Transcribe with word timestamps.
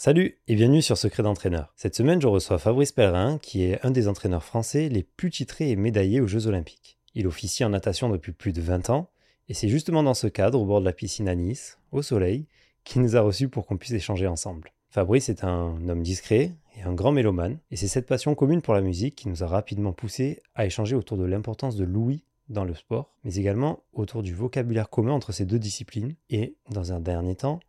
Salut 0.00 0.38
et 0.48 0.54
bienvenue 0.54 0.80
sur 0.80 0.96
Secret 0.96 1.22
d'entraîneur. 1.22 1.74
Cette 1.76 1.94
semaine, 1.94 2.22
je 2.22 2.26
reçois 2.26 2.58
Fabrice 2.58 2.90
Pellerin, 2.90 3.36
qui 3.36 3.64
est 3.64 3.84
un 3.84 3.90
des 3.90 4.08
entraîneurs 4.08 4.42
français 4.42 4.88
les 4.88 5.02
plus 5.02 5.28
titrés 5.28 5.68
et 5.68 5.76
médaillés 5.76 6.22
aux 6.22 6.26
Jeux 6.26 6.46
Olympiques. 6.46 6.98
Il 7.14 7.26
officie 7.26 7.64
en 7.64 7.68
natation 7.68 8.08
depuis 8.08 8.32
plus 8.32 8.54
de 8.54 8.62
20 8.62 8.88
ans, 8.88 9.10
et 9.50 9.52
c'est 9.52 9.68
justement 9.68 10.02
dans 10.02 10.14
ce 10.14 10.26
cadre, 10.26 10.58
au 10.58 10.64
bord 10.64 10.80
de 10.80 10.86
la 10.86 10.94
piscine 10.94 11.28
à 11.28 11.34
Nice, 11.34 11.78
au 11.92 12.00
soleil, 12.00 12.46
qu'il 12.82 13.02
nous 13.02 13.14
a 13.14 13.20
reçus 13.20 13.50
pour 13.50 13.66
qu'on 13.66 13.76
puisse 13.76 13.92
échanger 13.92 14.26
ensemble. 14.26 14.72
Fabrice 14.88 15.28
est 15.28 15.44
un 15.44 15.86
homme 15.86 16.02
discret 16.02 16.54
et 16.78 16.82
un 16.82 16.94
grand 16.94 17.12
mélomane, 17.12 17.58
et 17.70 17.76
c'est 17.76 17.86
cette 17.86 18.06
passion 18.06 18.34
commune 18.34 18.62
pour 18.62 18.72
la 18.72 18.80
musique 18.80 19.16
qui 19.16 19.28
nous 19.28 19.44
a 19.44 19.48
rapidement 19.48 19.92
poussé 19.92 20.40
à 20.54 20.64
échanger 20.64 20.96
autour 20.96 21.18
de 21.18 21.26
l'importance 21.26 21.76
de 21.76 21.84
l'ouïe 21.84 22.24
dans 22.48 22.64
le 22.64 22.74
sport, 22.74 23.12
mais 23.22 23.34
également 23.34 23.82
autour 23.92 24.22
du 24.22 24.34
vocabulaire 24.34 24.88
commun 24.88 25.12
entre 25.12 25.32
ces 25.32 25.44
deux 25.44 25.58
disciplines, 25.58 26.14
et, 26.30 26.56
dans 26.70 26.94
un 26.94 27.00
dernier 27.00 27.36
temps, 27.36 27.60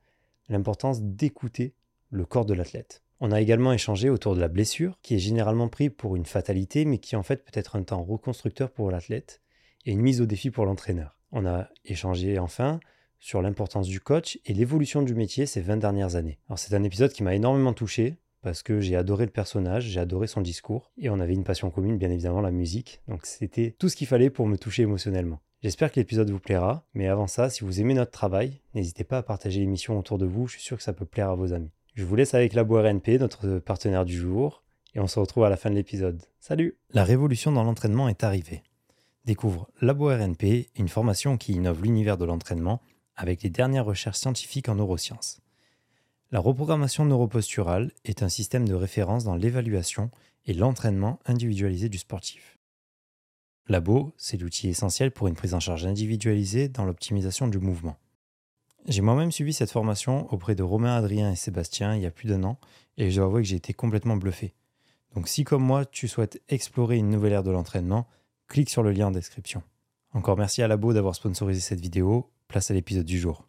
l'importance 0.48 1.02
d'écouter 1.02 1.74
le 2.12 2.26
corps 2.26 2.46
de 2.46 2.54
l'athlète. 2.54 3.02
On 3.20 3.32
a 3.32 3.42
également 3.42 3.74
échangé 3.74 4.10
autour 4.10 4.36
de 4.36 4.42
la 4.42 4.48
blessure, 4.48 4.98
qui 5.02 5.16
est 5.16 5.20
généralement 5.20 5.70
pris 5.70 5.90
pour 5.90 6.16
une 6.16 6.26
fatalité, 6.26 6.86
mais 6.86 6.98
qui 6.98 7.16
en 7.16 7.24
fait 7.24 7.44
peut 7.44 7.58
être 7.58 7.76
un 7.76 7.84
temps 7.84 8.04
reconstructeur 8.04 8.72
pour 8.72 8.92
l'athlète 8.92 9.42
et 9.86 9.92
une 9.92 10.02
mise 10.02 10.22
au 10.22 10.26
défi 10.26 10.52
pour 10.52 10.66
l'entraîneur. 10.66 11.18
On 11.32 11.46
a 11.46 11.70
échangé 11.86 12.40
enfin 12.40 12.80
sur 13.20 13.42
l'importance 13.42 13.88
du 13.88 14.00
coach 14.00 14.40
et 14.46 14.54
l'évolution 14.54 15.04
du 15.04 15.14
métier 15.14 15.46
ces 15.46 15.62
20 15.62 15.78
dernières 15.78 16.16
années. 16.16 16.40
Alors 16.50 16.60
c'est 16.60 16.76
un 16.76 16.84
épisode 16.84 17.14
qui 17.14 17.24
m'a 17.24 17.36
énormément 17.36 17.74
touché 17.74 18.18
parce 18.42 18.64
que 18.64 18.82
j'ai 18.82 18.96
adoré 18.96 19.26
le 19.26 19.32
personnage, 19.32 19.86
j'ai 19.86 20.00
adoré 20.00 20.26
son 20.26 20.42
discours 20.42 20.92
et 20.98 21.10
on 21.10 21.20
avait 21.20 21.36
une 21.36 21.44
passion 21.44 21.70
commune 21.70 21.98
bien 21.98 22.10
évidemment 22.10 22.42
la 22.42 22.52
musique. 22.52 23.02
Donc 23.08 23.26
c'était 23.26 23.76
tout 23.78 23.88
ce 23.88 23.96
qu'il 23.96 24.08
fallait 24.08 24.32
pour 24.32 24.48
me 24.48 24.58
toucher 24.58 24.84
émotionnellement. 24.84 25.40
J'espère 25.62 25.92
que 25.92 26.00
l'épisode 26.00 26.32
vous 26.32 26.40
plaira, 26.40 26.88
mais 26.96 27.08
avant 27.08 27.28
ça, 27.28 27.52
si 27.52 27.64
vous 27.64 27.80
aimez 27.80 27.94
notre 27.94 28.10
travail, 28.10 28.60
n'hésitez 28.74 29.04
pas 29.04 29.20
à 29.20 29.24
partager 29.24 29.60
l'émission 29.60 30.00
autour 30.00 30.18
de 30.18 30.26
vous, 30.26 30.48
je 30.48 30.54
suis 30.54 30.64
sûr 30.64 30.76
que 30.76 30.82
ça 30.82 30.92
peut 30.92 31.06
plaire 31.06 31.30
à 31.30 31.36
vos 31.36 31.54
amis. 31.54 31.72
Je 31.94 32.06
vous 32.06 32.16
laisse 32.16 32.34
avec 32.34 32.54
Labo 32.54 32.82
RNP, 32.82 33.20
notre 33.20 33.60
partenaire 33.60 34.06
du 34.06 34.18
jour, 34.18 34.64
et 34.96 35.02
on 35.02 35.08
se 35.08 35.20
retrouve 35.20 35.44
à 35.44 35.50
la 35.50 35.58
fin 35.58 35.70
de 35.70 35.76
l'épisode. 35.76 36.24
Salut 36.40 36.78
La 36.92 37.04
révolution 37.04 37.52
dans 37.52 37.66
l'entraînement 37.66 38.08
est 38.08 38.24
arrivée. 38.24 38.64
Découvre 39.26 39.70
Labo 39.82 40.08
RNP, 40.08 40.70
une 40.78 40.88
formation 40.88 41.36
qui 41.38 41.52
innove 41.52 41.84
l'univers 41.84 42.18
de 42.18 42.24
l'entraînement 42.24 42.82
avec 43.18 43.44
les 43.44 43.50
dernières 43.50 43.84
recherches 43.84 44.20
scientifiques 44.20 44.70
en 44.70 44.76
neurosciences. 44.76 45.42
La 46.32 46.40
reprogrammation 46.40 47.04
neuroposturale 47.04 47.92
est 48.06 48.24
un 48.24 48.30
système 48.30 48.70
de 48.70 48.74
référence 48.74 49.26
dans 49.26 49.36
l'évaluation 49.36 50.12
et 50.46 50.54
l'entraînement 50.54 51.20
individualisé 51.26 51.90
du 51.90 51.98
sportif. 51.98 52.58
Labo, 53.68 54.14
c'est 54.16 54.38
l'outil 54.38 54.70
essentiel 54.70 55.12
pour 55.12 55.28
une 55.28 55.36
prise 55.36 55.54
en 55.54 55.60
charge 55.60 55.86
individualisée 55.86 56.70
dans 56.70 56.86
l'optimisation 56.86 57.50
du 57.50 57.60
mouvement. 57.60 57.98
J'ai 58.88 59.02
moi-même 59.02 59.32
suivi 59.32 59.54
cette 59.54 59.72
formation 59.72 60.32
auprès 60.34 60.56
de 60.56 60.64
Romain, 60.64 60.96
Adrien 60.96 61.32
et 61.32 61.36
Sébastien 61.36 61.96
il 61.96 62.02
y 62.02 62.06
a 62.06 62.12
plus 62.12 62.28
d'un 62.28 62.44
an 62.44 62.60
et 62.98 63.12
je 63.12 63.18
dois 63.18 63.26
avouer 63.26 63.44
que 63.44 63.48
j'ai 63.48 63.56
été 63.56 63.74
complètement 63.74 64.18
bluffé. 64.18 64.54
Donc 65.14 65.28
si 65.28 65.44
comme 65.44 65.64
moi 65.64 65.86
tu 65.86 66.08
souhaites 66.08 66.42
explorer 66.50 66.98
une 66.98 67.10
nouvelle 67.10 67.34
ère 67.34 67.44
de 67.44 67.52
l'entraînement, 67.52 68.08
clique 68.48 68.70
sur 68.70 68.82
le 68.84 68.92
lien 68.92 69.08
en 69.08 69.12
description. 69.12 69.62
Encore 70.14 70.38
merci 70.38 70.62
à 70.62 70.68
Labo 70.68 70.94
d'avoir 70.94 71.16
sponsorisé 71.16 71.62
cette 71.62 71.80
vidéo. 71.80 72.32
Place 72.48 72.72
à 72.72 72.74
l'épisode 72.74 73.06
du 73.06 73.18
jour. 73.18 73.48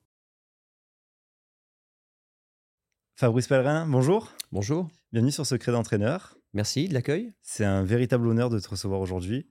Fabrice 3.17 3.49
Pellerin, 3.49 3.87
bonjour. 3.87 4.33
Bonjour. 4.53 4.89
Bienvenue 5.13 5.33
sur 5.33 5.47
Secret 5.47 5.73
d'entraîneur. 5.73 6.37
Merci 6.53 6.89
de 6.89 6.95
l'accueil. 6.95 7.33
C'est 7.43 7.65
un 7.65 7.83
véritable 7.83 8.29
honneur 8.29 8.51
de 8.51 8.61
te 8.61 8.69
recevoir 8.69 9.01
aujourd'hui. 9.01 9.47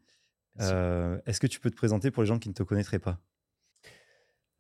Euh, 0.59 1.19
Est-ce 1.25 1.39
que 1.39 1.47
tu 1.47 1.59
peux 1.59 1.69
te 1.69 1.75
présenter 1.75 2.11
pour 2.11 2.23
les 2.23 2.27
gens 2.27 2.39
qui 2.39 2.49
ne 2.49 2.53
te 2.53 2.63
connaîtraient 2.63 2.99
pas? 2.99 3.19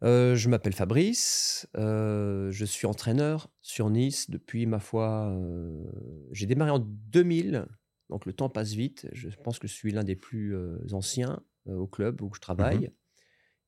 Euh, 0.03 0.35
je 0.35 0.49
m'appelle 0.49 0.73
Fabrice, 0.73 1.67
euh, 1.77 2.49
je 2.49 2.65
suis 2.65 2.87
entraîneur 2.87 3.51
sur 3.61 3.91
Nice 3.91 4.31
depuis 4.31 4.65
ma 4.65 4.79
foi. 4.79 5.29
euh, 5.31 5.83
J'ai 6.31 6.47
démarré 6.47 6.71
en 6.71 6.79
2000, 6.79 7.67
donc 8.09 8.25
le 8.25 8.33
temps 8.33 8.49
passe 8.49 8.73
vite. 8.73 9.07
Je 9.13 9.29
pense 9.43 9.59
que 9.59 9.67
je 9.67 9.73
suis 9.73 9.91
l'un 9.91 10.03
des 10.03 10.15
plus 10.15 10.55
anciens 10.91 11.43
au 11.67 11.85
club 11.87 12.21
où 12.21 12.33
je 12.33 12.39
travaille. 12.39 12.89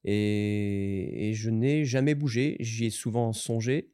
Et, 0.05 1.29
et 1.29 1.33
je 1.33 1.49
n'ai 1.49 1.85
jamais 1.85 2.15
bougé, 2.15 2.57
j'y 2.59 2.85
ai 2.85 2.89
souvent 2.89 3.31
songé. 3.31 3.91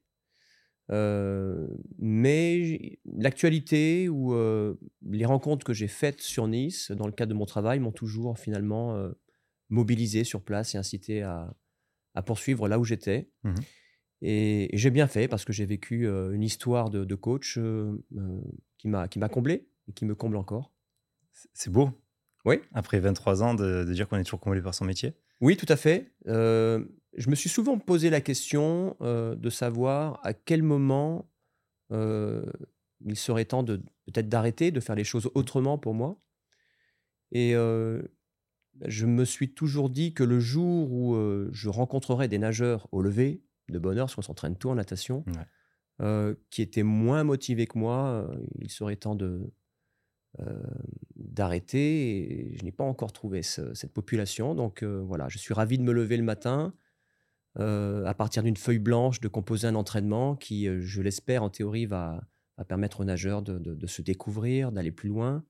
Mais 1.98 3.00
l'actualité 3.06 4.08
ou 4.08 4.34
les 5.06 5.26
rencontres 5.26 5.66
que 5.66 5.74
j'ai 5.74 5.90
faites 5.90 6.22
sur 6.22 6.48
Nice 6.48 6.92
dans 6.92 7.06
le 7.06 7.12
cadre 7.12 7.34
de 7.34 7.38
mon 7.38 7.46
travail 7.46 7.80
m'ont 7.80 7.92
toujours 7.92 8.40
finalement 8.40 8.98
mobilisé 9.68 10.24
sur 10.24 10.42
place 10.42 10.74
et 10.74 10.78
incité 10.78 11.22
à, 11.22 11.54
à 12.16 12.22
poursuivre 12.22 12.68
là 12.68 12.80
où 12.80 12.84
j'étais. 12.84 13.30
Mhm. 13.44 13.56
Et, 14.22 14.76
et 14.76 14.78
j'ai 14.78 14.90
bien 14.90 15.08
fait 15.08 15.28
parce 15.28 15.46
que 15.46 15.54
j'ai 15.54 15.66
vécu 15.66 16.08
euh, 16.08 16.32
une 16.32 16.44
histoire 16.44 16.90
de, 16.90 17.06
de 17.06 17.16
coach 17.16 17.58
euh, 17.58 17.98
qui 18.78 18.88
m'a 18.88 19.08
comblé 19.30 19.70
et 19.88 19.94
qui 19.94 20.06
me 20.06 20.16
comble 20.16 20.36
encore. 20.36 20.74
C'est 21.54 21.72
beau. 21.72 21.92
Oui. 22.46 22.60
Après 22.74 23.00
23 23.00 23.44
ans, 23.44 23.54
de, 23.54 23.86
de 23.86 23.94
dire 23.94 24.08
qu'on 24.08 24.18
est 24.18 24.24
toujours 24.24 24.40
comblé 24.40 24.62
par 24.62 24.74
son 24.74 24.86
métier. 24.86 25.14
Oui, 25.42 25.56
tout 25.56 25.66
à 25.70 25.78
fait. 25.78 26.12
Euh, 26.28 26.84
je 27.16 27.30
me 27.30 27.36
suis 27.36 27.50
souvent 27.50 27.78
posé 27.80 28.10
la 28.10 28.22
question 28.22 28.98
euh, 29.02 29.36
de 29.36 29.50
savoir 29.50 30.20
à 30.24 30.34
quel 30.34 30.64
moment 30.64 31.30
il 31.92 33.16
serait 33.16 33.46
temps 33.46 33.64
de 33.64 33.78
peut-être 34.06 34.30
d'arrêter, 34.30 34.70
de 34.70 34.80
faire 34.80 34.96
les 34.96 35.04
choses 35.04 35.32
autrement 35.34 35.80
pour 35.80 35.96
moi. 35.96 36.22
Et 37.32 37.56
je 38.86 39.06
me 39.06 39.26
suis 39.26 39.54
toujours 39.54 39.90
dit 39.90 40.14
que 40.14 40.24
le 40.24 40.40
jour 40.40 40.92
où 40.92 41.16
euh, 41.16 41.50
je 41.52 41.70
rencontrerais 41.70 42.28
des 42.28 42.38
nageurs 42.38 42.88
au 42.92 43.02
lever, 43.02 43.42
de 43.70 43.80
bonne 43.80 43.98
heure, 43.98 44.06
parce 44.08 44.16
qu'on 44.16 44.22
s'entraîne 44.22 44.56
tout 44.56 44.70
en 44.70 44.76
natation, 44.76 45.24
Ouais. 45.28 45.46
euh, 46.02 46.36
qui 46.50 46.62
étaient 46.62 46.84
moins 46.84 47.24
motivés 47.24 47.68
que 47.68 47.78
moi, 47.78 48.28
euh, 48.32 48.36
il 48.60 48.70
serait 48.70 48.96
temps 48.96 49.16
de 49.16 49.52
d'arrêter. 51.16 52.52
Et 52.52 52.56
je 52.58 52.64
n'ai 52.64 52.72
pas 52.72 52.84
encore 52.84 53.12
trouvé 53.12 53.42
ce- 53.42 53.74
cette 53.74 53.94
population. 53.94 54.56
Donc 54.56 54.84
voilà, 54.84 55.28
je 55.30 55.38
suis 55.38 55.54
ravi 55.54 55.78
de 55.78 55.84
me 55.84 55.92
lever 55.92 56.18
le 56.18 56.24
matin 56.24 56.74
à 57.56 58.14
partir 58.14 58.44
d'une 58.44 58.56
feuille 58.56 58.80
blanche, 58.80 59.20
de 59.20 59.28
composer 59.28 59.68
un 59.68 59.76
entraînement 59.76 60.36
qui, 60.36 60.68
je 60.80 61.02
l'espère, 61.02 61.44
en 61.44 61.50
théorie, 61.50 61.86
va, 61.88 62.22
va 62.58 62.64
permettre 62.64 63.02
aux 63.02 63.06
nageurs 63.06 63.42
de, 63.42 63.58
de- 63.58 63.76
de 63.76 63.88
se 63.88 64.02
découvrir, 64.02 64.72
d'aller 64.72 64.92
plus 64.92 65.10
loin. 65.10 65.44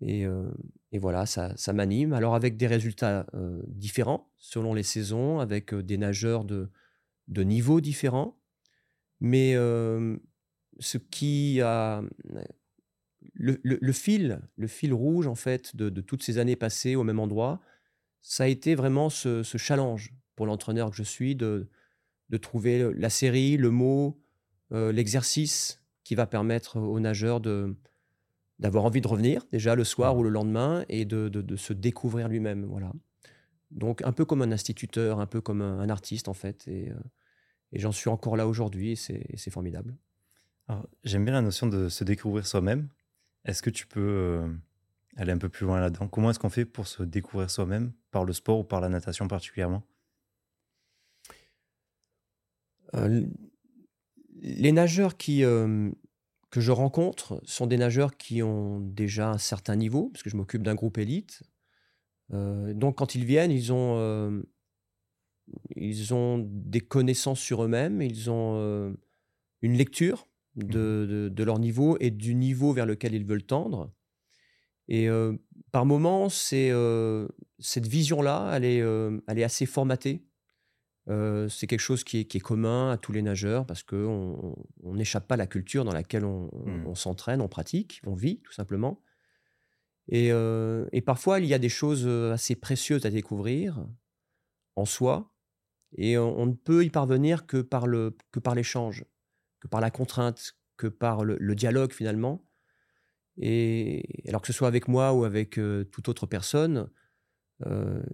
Et, 0.00 0.26
euh, 0.26 0.50
et 0.92 0.98
voilà, 0.98 1.26
ça, 1.26 1.56
ça 1.56 1.72
m'anime. 1.72 2.12
Alors 2.12 2.34
avec 2.34 2.56
des 2.56 2.66
résultats 2.66 3.26
euh, 3.34 3.62
différents 3.68 4.30
selon 4.38 4.74
les 4.74 4.82
saisons, 4.82 5.40
avec 5.40 5.72
euh, 5.72 5.82
des 5.82 5.96
nageurs 5.98 6.44
de, 6.44 6.70
de 7.28 7.42
niveaux 7.42 7.80
différents. 7.80 8.38
Mais 9.20 9.54
ce 9.54 10.98
qui 10.98 11.62
a 11.62 12.02
le, 13.34 13.58
le- 13.62 13.78
le 13.80 13.92
fil, 13.92 14.40
le 14.56 14.66
fil 14.66 14.92
rouge 14.92 15.26
en 15.26 15.34
fait 15.34 15.74
de, 15.74 15.88
de 15.88 16.00
toutes 16.02 16.22
ces 16.22 16.38
années 16.38 16.56
passées 16.56 16.96
au 16.96 17.02
même 17.02 17.18
endroit, 17.18 17.60
ça 18.20 18.44
a 18.44 18.46
été 18.46 18.74
vraiment 18.74 19.08
ce, 19.08 19.42
ce 19.42 19.56
challenge 19.58 20.12
pour 20.34 20.44
l'entraîneur 20.44 20.90
que 20.90 20.96
je 20.96 21.02
suis 21.02 21.34
de, 21.34 21.68
de 22.28 22.36
trouver 22.36 22.92
la 22.94 23.08
série, 23.08 23.56
le 23.56 23.70
mot, 23.70 24.20
l'exercice 24.70 25.82
qui 26.04 26.14
va 26.14 26.26
permettre 26.26 26.78
aux 26.78 27.00
nageurs 27.00 27.40
de 27.40 27.74
d'avoir 28.58 28.84
envie 28.84 29.00
de 29.00 29.08
revenir 29.08 29.44
déjà 29.52 29.74
le 29.74 29.84
soir 29.84 30.16
ou 30.16 30.22
le 30.22 30.30
lendemain 30.30 30.84
et 30.88 31.04
de, 31.04 31.28
de- 31.28 31.42
de 31.42 31.56
se 31.56 31.72
découvrir 31.72 32.28
lui-même. 32.28 32.64
Voilà. 32.64 32.92
Donc 33.70 34.02
un 34.02 34.12
peu 34.12 34.24
comme 34.24 34.42
un 34.42 34.52
instituteur, 34.52 35.20
un 35.20 35.26
peu 35.26 35.40
comme 35.40 35.60
un, 35.60 35.80
un 35.80 35.88
artiste 35.88 36.28
en 36.28 36.34
fait. 36.34 36.66
Et, 36.68 36.90
euh, 36.90 36.94
et 37.72 37.78
j'en 37.78 37.92
suis 37.92 38.08
encore 38.08 38.36
là 38.36 38.46
aujourd'hui 38.46 38.92
et 38.92 38.96
c'est 38.96 39.50
formidable. 39.50 39.96
J'aime 41.04 41.24
bien 41.24 41.34
la 41.34 41.42
notion 41.42 41.66
de 41.68 41.88
se 41.88 42.02
découvrir 42.02 42.46
soi-même. 42.46 42.88
Est-ce 43.44 43.62
que 43.62 43.70
tu 43.70 43.86
peux 43.86 44.00
euh, 44.00 44.48
aller 45.16 45.30
un 45.30 45.38
peu 45.38 45.48
plus 45.48 45.64
loin 45.64 45.78
là-dedans? 45.78 46.08
Comment 46.08 46.30
est-ce 46.30 46.38
qu'on 46.40 46.50
fait 46.50 46.64
pour 46.64 46.88
se 46.88 47.04
découvrir 47.04 47.50
soi-même 47.50 47.92
par 48.10 48.24
le 48.24 48.32
sport 48.32 48.58
ou 48.60 48.64
par 48.64 48.80
la 48.80 48.88
natation 48.88 49.28
particulièrement? 49.28 49.84
Euh, 52.94 53.26
les 54.40 54.72
nageurs 54.72 55.16
qui, 55.16 55.44
euh, 55.44 55.90
que 56.56 56.62
je 56.62 56.72
rencontre 56.72 57.40
sont 57.44 57.66
des 57.66 57.76
nageurs 57.76 58.16
qui 58.16 58.42
ont 58.42 58.80
déjà 58.80 59.30
un 59.30 59.38
certain 59.38 59.76
niveau, 59.76 60.08
parce 60.08 60.22
que 60.22 60.30
je 60.30 60.36
m'occupe 60.36 60.62
d'un 60.62 60.74
groupe 60.74 60.98
élite. 60.98 61.42
Euh, 62.32 62.74
donc 62.74 62.96
quand 62.96 63.14
ils 63.14 63.24
viennent, 63.24 63.52
ils 63.52 63.72
ont, 63.72 63.96
euh, 63.98 64.42
ils 65.76 66.14
ont 66.14 66.38
des 66.38 66.80
connaissances 66.80 67.40
sur 67.40 67.62
eux-mêmes, 67.62 68.02
ils 68.02 68.30
ont 68.30 68.56
euh, 68.56 68.92
une 69.62 69.74
lecture 69.74 70.28
de, 70.54 71.06
de- 71.08 71.28
de 71.28 71.44
leur 71.44 71.58
niveau 71.58 71.96
et 72.00 72.10
du 72.10 72.34
niveau 72.34 72.72
vers 72.72 72.86
lequel 72.86 73.14
ils 73.14 73.24
veulent 73.26 73.44
tendre. 73.44 73.92
Et 74.88 75.08
par 75.72 75.84
moments, 75.84 76.28
c'est, 76.28 76.70
cette 77.58 77.88
vision-là, 77.88 78.52
elle 78.54 78.64
elle 79.26 79.38
est 79.38 79.42
assez 79.44 79.66
formatée. 79.66 80.24
Euh, 81.08 81.48
c'est 81.48 81.68
quelque 81.68 81.80
chose 81.80 82.02
qui 82.02 82.18
est, 82.20 82.24
qui 82.24 82.38
est 82.38 82.40
commun 82.40 82.90
à 82.90 82.96
tous 82.96 83.12
les 83.12 83.22
nageurs 83.22 83.64
parce 83.64 83.84
qu'on 83.84 84.56
on 84.82 84.94
n'échappe 84.94 85.28
pas 85.28 85.34
à 85.34 85.38
la 85.38 85.46
culture 85.46 85.84
dans 85.84 85.92
laquelle 85.92 86.24
on, 86.24 86.50
on- 86.52 86.86
on 86.86 86.94
s'entraîne, 86.94 87.40
on 87.40 87.48
pratique, 87.48 88.00
on 88.04 88.14
vit 88.14 88.40
tout 88.40 88.52
simplement. 88.52 89.00
Et, 90.08 90.32
euh, 90.32 90.86
et 90.92 91.00
parfois, 91.02 91.38
il 91.40 91.46
y 91.46 91.54
a 91.54 91.58
des 91.58 91.68
choses 91.68 92.06
assez 92.32 92.56
précieuses 92.56 93.06
à 93.06 93.10
découvrir 93.10 93.86
en 94.74 94.84
soi 94.84 95.32
et 95.96 96.18
on, 96.18 96.38
on 96.38 96.46
ne 96.46 96.54
peut 96.54 96.84
y 96.84 96.90
parvenir 96.90 97.46
que 97.46 97.58
par, 97.58 97.86
le, 97.86 98.16
que 98.32 98.40
par 98.40 98.54
l'échange, 98.54 99.04
que 99.60 99.68
par 99.68 99.80
la 99.80 99.90
contrainte 99.90 100.56
que 100.76 100.88
par 100.88 101.24
le, 101.24 101.54
dialogue 101.54 101.92
finalement. 101.92 102.44
Et 103.38 104.24
alors 104.28 104.40
que 104.40 104.46
ce 104.48 104.52
soit 104.52 104.68
avec 104.68 104.88
moi 104.88 105.12
ou 105.12 105.24
avec 105.24 105.58
toute 105.90 106.08
autre 106.08 106.26
personne, 106.26 106.90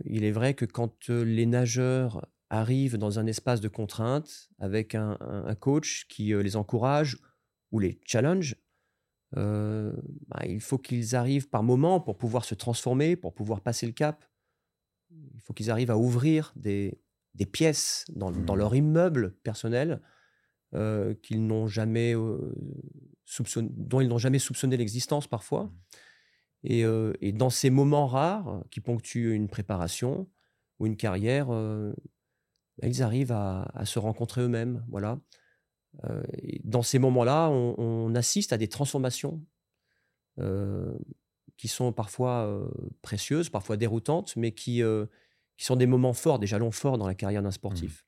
il 0.05 0.25
est 0.25 0.31
vrai 0.31 0.55
que 0.55 0.65
quand 0.65 1.09
les 1.09 1.47
nageurs 1.47 2.25
arrivent 2.53 2.99
dans 2.99 3.19
un 3.19 3.27
espace 3.27 3.61
de 3.61 3.69
contrainte 3.69 4.51
avec 4.59 4.95
un, 4.95 5.17
coach 5.59 6.07
qui 6.09 6.35
les 6.35 6.55
encourage 6.55 7.17
ou 7.73 7.79
les 7.79 7.99
challenge, 8.05 8.57
bah, 9.33 10.43
il 10.45 10.61
faut 10.61 10.77
qu'ils 10.77 11.17
arrivent 11.17 11.49
par 11.49 11.63
moment 11.63 11.99
pour 11.99 12.19
pouvoir 12.19 12.45
se 12.45 12.55
transformer, 12.55 13.17
pour 13.17 13.33
pouvoir 13.33 13.63
passer 13.63 13.87
le 13.87 13.93
cap. 13.93 14.25
Il 15.35 15.41
faut 15.41 15.55
qu'ils 15.55 15.71
arrivent 15.71 15.91
à 15.91 15.97
ouvrir 15.97 16.53
des, 16.55 17.01
des 17.35 17.47
pièces 17.47 18.05
dans, 18.15 18.31
dans, 18.31 18.55
mmh. 18.55 18.59
leur 18.59 18.75
immeuble 18.75 19.35
personnel 19.43 20.01
qu'ils 21.23 21.47
n'ont 21.47 21.67
jamais 21.67 22.15
soupçonné, 23.25 23.69
dont 23.73 24.01
ils 24.01 24.09
n'ont 24.09 24.19
jamais 24.19 24.39
soupçonné 24.39 24.77
l'existence 24.77 25.27
parfois. 25.27 25.65
Mmh. 25.65 25.73
Et, 26.65 26.85
et, 27.21 27.33
dans 27.33 27.51
ces 27.51 27.71
moments 27.71 28.07
rares 28.07 28.63
qui 28.71 28.81
ponctuent 28.81 29.35
une 29.35 29.49
préparation 29.49 30.29
ou 30.79 30.87
une 30.87 30.97
carrière, 30.97 31.51
ils 32.83 33.03
arrivent 33.03 33.33
à, 33.33 33.71
à 33.75 33.85
se 33.85 33.99
rencontrer 33.99 34.43
eux-mêmes. 34.43 34.85
Voilà. 34.89 35.19
dans 36.65 36.83
ces 36.83 36.99
moments-là, 36.99 37.51
on, 37.51 37.75
on, 37.79 38.15
assiste 38.15 38.53
à 38.53 38.59
des 38.59 38.69
transformations 38.69 39.45
qui 41.57 41.69
sont 41.69 41.93
parfois 41.93 42.67
précieuses, 43.03 43.51
parfois 43.51 43.77
déroutantes, 43.77 44.35
mais 44.37 44.53
qui, 44.53 44.83
qui 45.57 45.65
sont 45.65 45.77
des 45.77 45.87
moments 45.87 46.15
forts, 46.15 46.39
des 46.39 46.47
jalons 46.47 46.71
forts 46.71 46.97
dans 46.99 47.07
la 47.07 47.15
carrière 47.15 47.43
d'un 47.43 47.51
mmh. 47.51 47.53
sportif. 47.53 48.07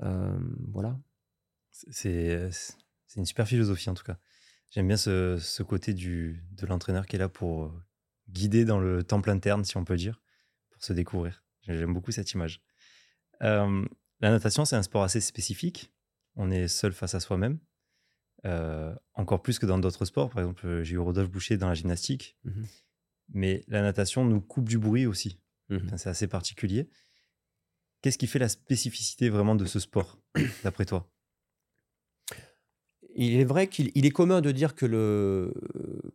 voilà. 0.00 0.98
C'est 1.70 2.50
une 3.16 3.26
super 3.26 3.46
philosophie 3.46 3.90
en 3.90 3.94
tout 3.94 4.04
cas. 4.04 4.18
J'aime 4.70 4.86
bien 4.86 4.96
ce, 4.98 5.38
ce, 5.38 5.62
côté 5.62 5.94
du, 5.94 6.44
de 6.52 6.66
l'entraîneur 6.66 7.06
qui 7.06 7.16
est 7.16 7.18
là 7.18 7.28
pour 7.28 7.72
guider 8.28 8.64
dans 8.64 8.78
le 8.78 9.02
temple 9.02 9.30
interne, 9.30 9.64
si 9.64 9.76
on 9.78 9.84
peut 9.84 9.96
dire, 9.96 10.20
pour 10.70 10.84
se 10.84 10.92
découvrir. 10.92 11.42
J'aime 11.62 11.94
beaucoup 11.94 12.12
cette 12.12 12.30
image. 12.32 12.60
La 13.40 14.30
natation, 14.30 14.64
c'est 14.64 14.76
un 14.76 14.82
sport 14.82 15.02
assez 15.02 15.20
spécifique. 15.20 15.92
On 16.36 16.50
est 16.50 16.68
seul 16.68 16.92
face 16.92 17.14
à 17.14 17.20
soi-même. 17.20 17.58
encore 19.14 19.42
plus 19.42 19.58
que 19.58 19.66
dans 19.66 19.78
d'autres 19.78 20.04
sports. 20.04 20.30
Par 20.30 20.40
exemple, 20.40 20.82
j'ai 20.82 20.94
eu 20.94 20.98
Rodolphe 20.98 21.30
Boucher 21.30 21.56
dans 21.56 21.68
la 21.68 21.74
gymnastique. 21.74 22.36
Mmh 22.44 22.64
Mais 23.34 23.64
la 23.68 23.82
natation 23.82 24.24
nous 24.24 24.40
coupe 24.40 24.68
du 24.68 24.78
bruit 24.78 25.06
aussi. 25.06 25.40
Mmh 25.68 25.96
c'est 25.96 26.08
assez 26.08 26.28
particulier. 26.28 26.88
Qu'est-ce 28.00 28.18
qui 28.18 28.28
fait 28.28 28.38
la 28.38 28.48
spécificité 28.48 29.28
vraiment 29.28 29.56
de 29.56 29.64
ce 29.64 29.80
sport, 29.80 30.20
d'après 30.62 30.84
toi? 30.84 31.10
Il 33.14 33.34
est 33.40 33.44
vrai 33.44 33.66
qu'il 33.66 34.06
est 34.06 34.10
commun 34.10 34.40
de 34.40 34.52
dire 34.52 34.76
que 34.76 34.86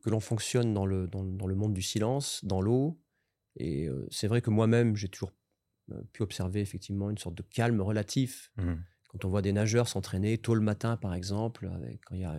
l'on 0.05 0.19
fonctionne 0.21 0.73
dans 0.73 0.85
le, 0.85 1.07
dans, 1.07 1.21
le 1.21 1.55
monde 1.55 1.73
du 1.73 1.81
silence, 1.81 2.45
dans 2.45 2.61
l'eau. 2.61 2.97
Et 3.57 3.89
c'est 4.09 4.27
vrai 4.27 4.41
que 4.41 4.49
moi-même, 4.49 4.95
j'ai 4.95 5.09
toujours 5.09 5.33
pu 6.11 6.23
observer 6.23 6.61
effectivement 6.61 7.09
une 7.09 7.17
sorte 7.17 7.35
de 7.35 7.43
calme 7.43 7.81
relatif. 7.81 8.51
Mmh 8.57 8.73
quand 9.13 9.25
on 9.25 9.29
voit 9.29 9.43
des 9.43 9.53
nageurs 9.53 9.87
s'entraîner 9.87 10.39
tôt 10.39 10.55
le 10.55 10.61
matin, 10.61 10.97
par 10.97 11.13
exemple, 11.13 11.69
avec, 11.75 12.01
quand 12.03 12.15
il 12.15 12.21
y 12.21 12.25
a 12.25 12.35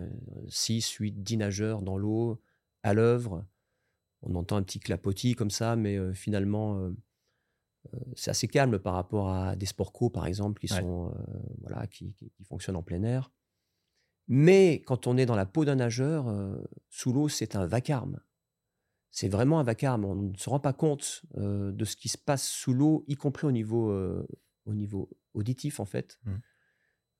6, 0.49 0.89
8, 0.91 1.23
10 1.23 1.37
nageurs 1.37 1.81
dans 1.81 1.97
l'eau, 1.97 2.41
à 2.83 2.93
l'œuvre, 2.93 3.45
on 4.21 4.35
entend 4.35 4.57
un 4.57 4.63
petit 4.63 4.81
clapotis 4.81 5.35
comme 5.35 5.51
ça, 5.51 5.77
mais 5.77 6.13
finalement, 6.13 6.91
c'est 8.15 8.29
assez 8.29 8.49
calme 8.49 8.77
par 8.77 8.93
rapport 8.93 9.29
à 9.29 9.55
des 9.55 9.65
sports 9.65 9.93
co, 9.93 10.09
par 10.09 10.25
exemple, 10.25 10.59
qui, 10.59 10.67
sont, 10.67 11.13
voilà, 11.61 11.87
qui, 11.87 12.13
fonctionnent 12.43 12.75
en 12.75 12.83
plein 12.83 13.03
air. 13.03 13.31
Mais 14.27 14.81
quand 14.85 15.07
on 15.07 15.15
est 15.15 15.25
dans 15.25 15.35
la 15.35 15.45
peau 15.45 15.63
d'un 15.63 15.75
nageur, 15.75 16.27
sous 16.89 17.13
l'eau, 17.13 17.29
c'est 17.29 17.55
un 17.55 17.65
vacarme. 17.65 18.19
C'est 19.15 19.29
vraiment 19.29 19.61
un 19.61 19.63
vacarme. 19.63 20.03
On 20.03 20.15
ne 20.15 20.35
se 20.35 20.49
rend 20.49 20.59
pas 20.59 20.73
compte 20.73 21.21
de 21.37 21.85
ce 21.85 21.95
qui 21.95 22.09
se 22.09 22.17
passe 22.17 22.45
sous 22.45 22.73
l'eau, 22.73 23.05
y 23.07 23.15
compris 23.15 23.47
au 23.47 23.53
niveau, 23.53 23.97
au 24.65 24.73
niveau 24.73 25.09
auditif, 25.33 25.79
en 25.79 25.85
fait. 25.85 26.19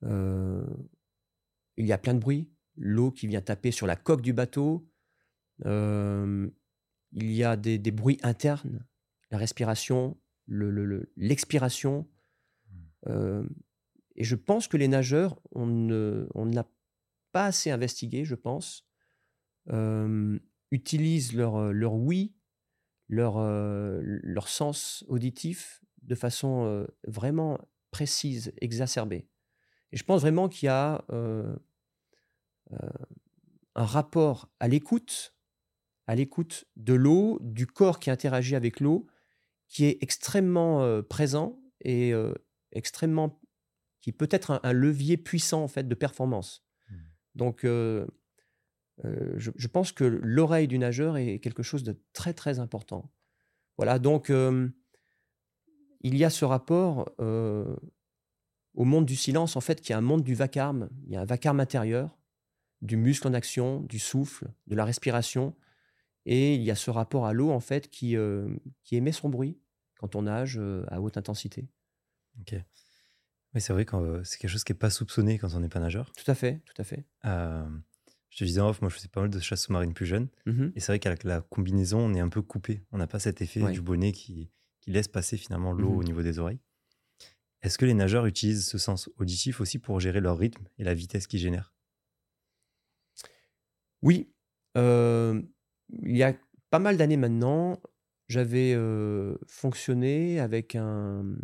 Mmh. 0.02 0.66
il 1.78 1.86
y 1.86 1.92
a 1.92 1.98
plein 1.98 2.12
de 2.12 2.18
bruit. 2.18 2.52
L'eau 2.76 3.10
qui 3.10 3.26
vient 3.26 3.40
taper 3.40 3.70
sur 3.70 3.86
la 3.86 3.96
coque 3.96 4.20
du 4.20 4.34
bateau. 4.34 4.86
il 5.64 6.52
y 7.14 7.42
a 7.42 7.56
des, 7.56 7.78
des 7.78 7.90
bruits 7.92 8.20
internes, 8.22 8.84
la 9.30 9.38
respiration, 9.38 10.20
l'expiration. 10.48 12.06
Mmh. 13.06 13.46
et 14.16 14.24
je 14.24 14.36
pense 14.36 14.68
que 14.68 14.76
les 14.76 14.88
nageurs, 14.88 15.40
on 15.52 15.64
n'a 15.64 16.68
pas 17.32 17.46
assez 17.46 17.70
investigué, 17.70 18.26
je 18.26 18.34
pense, 18.34 18.86
utilisent 20.70 21.34
leur, 21.34 21.72
leur 21.72 21.94
oui, 21.94 22.34
leur, 23.08 23.38
leur 23.40 24.48
sens 24.48 25.04
auditif 25.08 25.82
de 26.02 26.14
façon 26.14 26.86
vraiment 27.06 27.58
précise, 27.90 28.52
exacerbée. 28.60 29.28
Et 29.92 29.96
je 29.96 30.04
pense 30.04 30.20
vraiment 30.20 30.48
qu'il 30.48 30.66
y 30.66 30.70
a 30.70 31.04
un 33.76 33.84
rapport 33.84 34.50
à 34.60 34.68
l'écoute, 34.68 35.34
à 36.06 36.14
l'écoute 36.14 36.64
de 36.76 36.94
l'eau, 36.94 37.38
du 37.42 37.66
corps 37.66 38.00
qui 38.00 38.10
interagit 38.10 38.56
avec 38.56 38.80
l'eau, 38.80 39.06
qui 39.68 39.84
est 39.84 39.98
extrêmement 40.02 41.02
présent 41.04 41.60
et 41.80 42.12
extrêmement 42.72 43.40
qui 44.00 44.12
peut 44.12 44.28
être 44.30 44.60
un, 44.62 44.72
levier 44.72 45.16
puissant 45.16 45.62
en 45.64 45.68
fait 45.68 45.88
de 45.88 45.94
performance. 45.94 46.64
Mmh. 46.88 46.94
Donc 47.34 47.66
je, 49.04 49.66
pense 49.68 49.92
que 49.92 50.04
l'oreille 50.04 50.68
du 50.68 50.78
nageur 50.78 51.16
est 51.16 51.38
quelque 51.38 51.62
chose 51.62 51.82
de 51.82 51.96
très 52.12 52.32
très 52.32 52.58
important. 52.58 53.10
Voilà, 53.76 53.98
donc 53.98 54.30
il 54.30 56.16
y 56.16 56.24
a 56.24 56.30
ce 56.30 56.44
rapport 56.44 57.10
au 57.18 58.84
monde 58.84 59.06
du 59.06 59.16
silence 59.16 59.56
en 59.56 59.60
fait 59.60 59.80
qui 59.80 59.92
est 59.92 59.96
un 59.96 60.00
monde 60.00 60.22
du 60.22 60.34
vacarme. 60.34 60.88
Il 61.04 61.12
y 61.12 61.16
a 61.16 61.20
un 61.20 61.26
vacarme 61.26 61.60
intérieur, 61.60 62.18
du 62.82 62.96
muscle 62.96 63.28
en 63.28 63.34
action, 63.34 63.80
du 63.82 63.98
souffle, 63.98 64.48
de 64.66 64.74
la 64.74 64.84
respiration 64.84 65.54
et 66.26 66.56
il 66.56 66.62
y 66.62 66.72
a 66.72 66.74
ce 66.74 66.90
rapport 66.90 67.24
à 67.24 67.32
l'eau, 67.32 67.50
en 67.50 67.60
fait, 67.60 67.88
qui, 67.88 68.16
euh, 68.16 68.48
qui 68.82 68.96
émet 68.96 69.12
son 69.12 69.28
bruit 69.28 69.58
quand 69.98 70.16
on 70.16 70.22
nage 70.22 70.58
euh, 70.58 70.84
à 70.88 71.00
haute 71.00 71.16
intensité. 71.16 71.68
Ok. 72.40 72.56
Oui, 73.54 73.60
c'est 73.60 73.72
vrai 73.72 73.84
que 73.84 73.96
euh, 73.96 74.24
c'est 74.24 74.38
quelque 74.38 74.50
chose 74.50 74.64
qui 74.64 74.72
n'est 74.72 74.78
pas 74.78 74.90
soupçonné 74.90 75.38
quand 75.38 75.54
on 75.54 75.60
n'est 75.60 75.68
pas 75.68 75.78
nageur. 75.78 76.12
Tout 76.12 76.28
à 76.30 76.34
fait, 76.34 76.60
tout 76.66 76.74
à 76.76 76.84
fait. 76.84 77.06
Je 78.36 78.40
te 78.40 78.44
disais 78.44 78.60
off, 78.60 78.82
moi 78.82 78.90
je 78.90 78.96
faisais 78.96 79.08
pas 79.08 79.22
mal 79.22 79.30
de 79.30 79.40
chasse 79.40 79.62
sous-marine 79.62 79.94
plus 79.94 80.04
jeune. 80.04 80.28
Mmh 80.44 80.66
et 80.74 80.80
c'est 80.80 80.92
vrai 80.92 80.98
qu'avec 80.98 81.24
la 81.24 81.40
combinaison, 81.40 82.00
on 82.00 82.12
est 82.12 82.20
un 82.20 82.28
peu 82.28 82.42
coupé. 82.42 82.82
On 82.92 82.98
n'a 82.98 83.06
pas 83.06 83.18
cet 83.18 83.40
effet 83.40 83.72
du 83.72 83.80
bonnet 83.80 84.12
qui, 84.12 84.50
qui, 84.80 84.90
laisse 84.90 85.08
passer 85.08 85.38
finalement 85.38 85.72
l'eau 85.72 85.94
mmh 85.94 85.96
au 85.96 86.02
niveau 86.04 86.22
des 86.22 86.38
oreilles. 86.38 86.60
Est-ce 87.62 87.78
que 87.78 87.86
les 87.86 87.94
nageurs 87.94 88.26
utilisent 88.26 88.66
ce 88.66 88.76
sens 88.76 89.08
auditif 89.16 89.62
aussi 89.62 89.78
pour 89.78 90.00
gérer 90.00 90.20
leur 90.20 90.36
rythme 90.36 90.64
et 90.76 90.84
la 90.84 90.92
vitesse 90.92 91.26
qu'ils 91.26 91.40
génèrent? 91.40 91.72
Oui. 94.02 94.28
Il 94.74 95.46
y 96.04 96.22
a 96.22 96.34
pas 96.68 96.78
mal 96.78 96.98
d'années 96.98 97.16
maintenant, 97.16 97.80
j'avais 98.28 98.76
fonctionné 99.46 100.40
avec 100.40 100.74
un, 100.74 101.36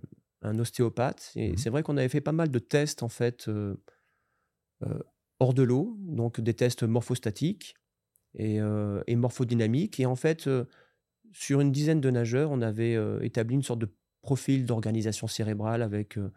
ostéopathe. 0.43 1.33
Et 1.37 1.52
mmh 1.52 1.57
c'est 1.57 1.71
vrai 1.71 1.83
qu'on 1.83 1.97
avait 1.97 2.11
fait 2.11 2.21
pas 2.21 2.33
mal 2.33 2.50
de 2.50 2.59
tests 2.59 3.02
en 3.02 3.09
fait 3.09 3.49
hors 5.43 5.55
de 5.55 5.63
l'eau, 5.63 5.97
donc 5.99 6.41
des 6.41 6.55
tests 6.55 6.85
morphostatiques 6.85 7.75
et, 8.35 8.61
morphodynamiques. 9.15 9.99
Et 9.99 10.07
en 10.07 10.17
fait, 10.17 10.49
sur 11.33 11.61
une 11.61 11.73
dizaine 11.73 12.01
de 12.01 12.11
nageurs, 12.11 12.51
on 12.53 12.63
avait 12.63 12.97
établi 13.23 13.57
une 13.57 13.63
sorte 13.63 13.81
de 13.81 13.93
profil 14.23 14.67
d'organisation 14.67 15.27
cérébrale 15.27 15.83
avec 15.83 16.17
un 16.17 16.31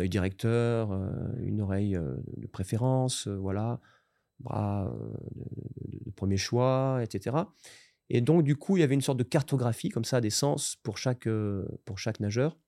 œil 0.00 0.08
directeur, 0.08 0.92
une 1.40 1.60
oreille 1.60 1.98
de 2.36 2.46
préférence, 2.48 3.28
voilà, 3.28 3.80
bras 4.40 4.92
de, 6.04 6.10
premier 6.10 6.36
choix, 6.36 7.00
etc. 7.02 7.36
Et 8.10 8.20
donc, 8.20 8.42
du 8.42 8.56
coup, 8.56 8.76
il 8.76 8.80
y 8.80 8.82
avait 8.82 8.94
une 8.94 9.02
sorte 9.02 9.18
de 9.18 9.24
cartographie 9.24 9.88
comme 9.88 10.04
ça 10.04 10.20
des 10.20 10.30
sens 10.30 10.76
pour 10.82 10.98
chaque 10.98 11.26
nageur. 12.18 12.58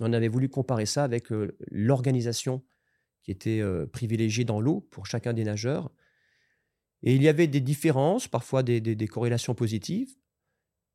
On 0.00 0.12
avait 0.12 0.28
voulu 0.28 0.50
comparer 0.50 0.86
ça 0.86 1.04
avec 1.04 1.28
l'organisation 1.70 2.62
qui 3.24 3.30
était 3.30 3.62
privilégiée 3.92 4.44
dans 4.44 4.60
l'eau 4.60 4.80
pour 4.90 5.06
chacun 5.06 5.32
des 5.32 5.44
nageurs. 5.44 5.90
Et 7.02 7.14
il 7.14 7.22
y 7.22 7.28
avait 7.28 7.46
des 7.46 7.60
différences, 7.60 8.28
parfois 8.28 8.62
des, 8.62 8.80
des 8.80 9.08
corrélations 9.08 9.54
positives. 9.54 10.14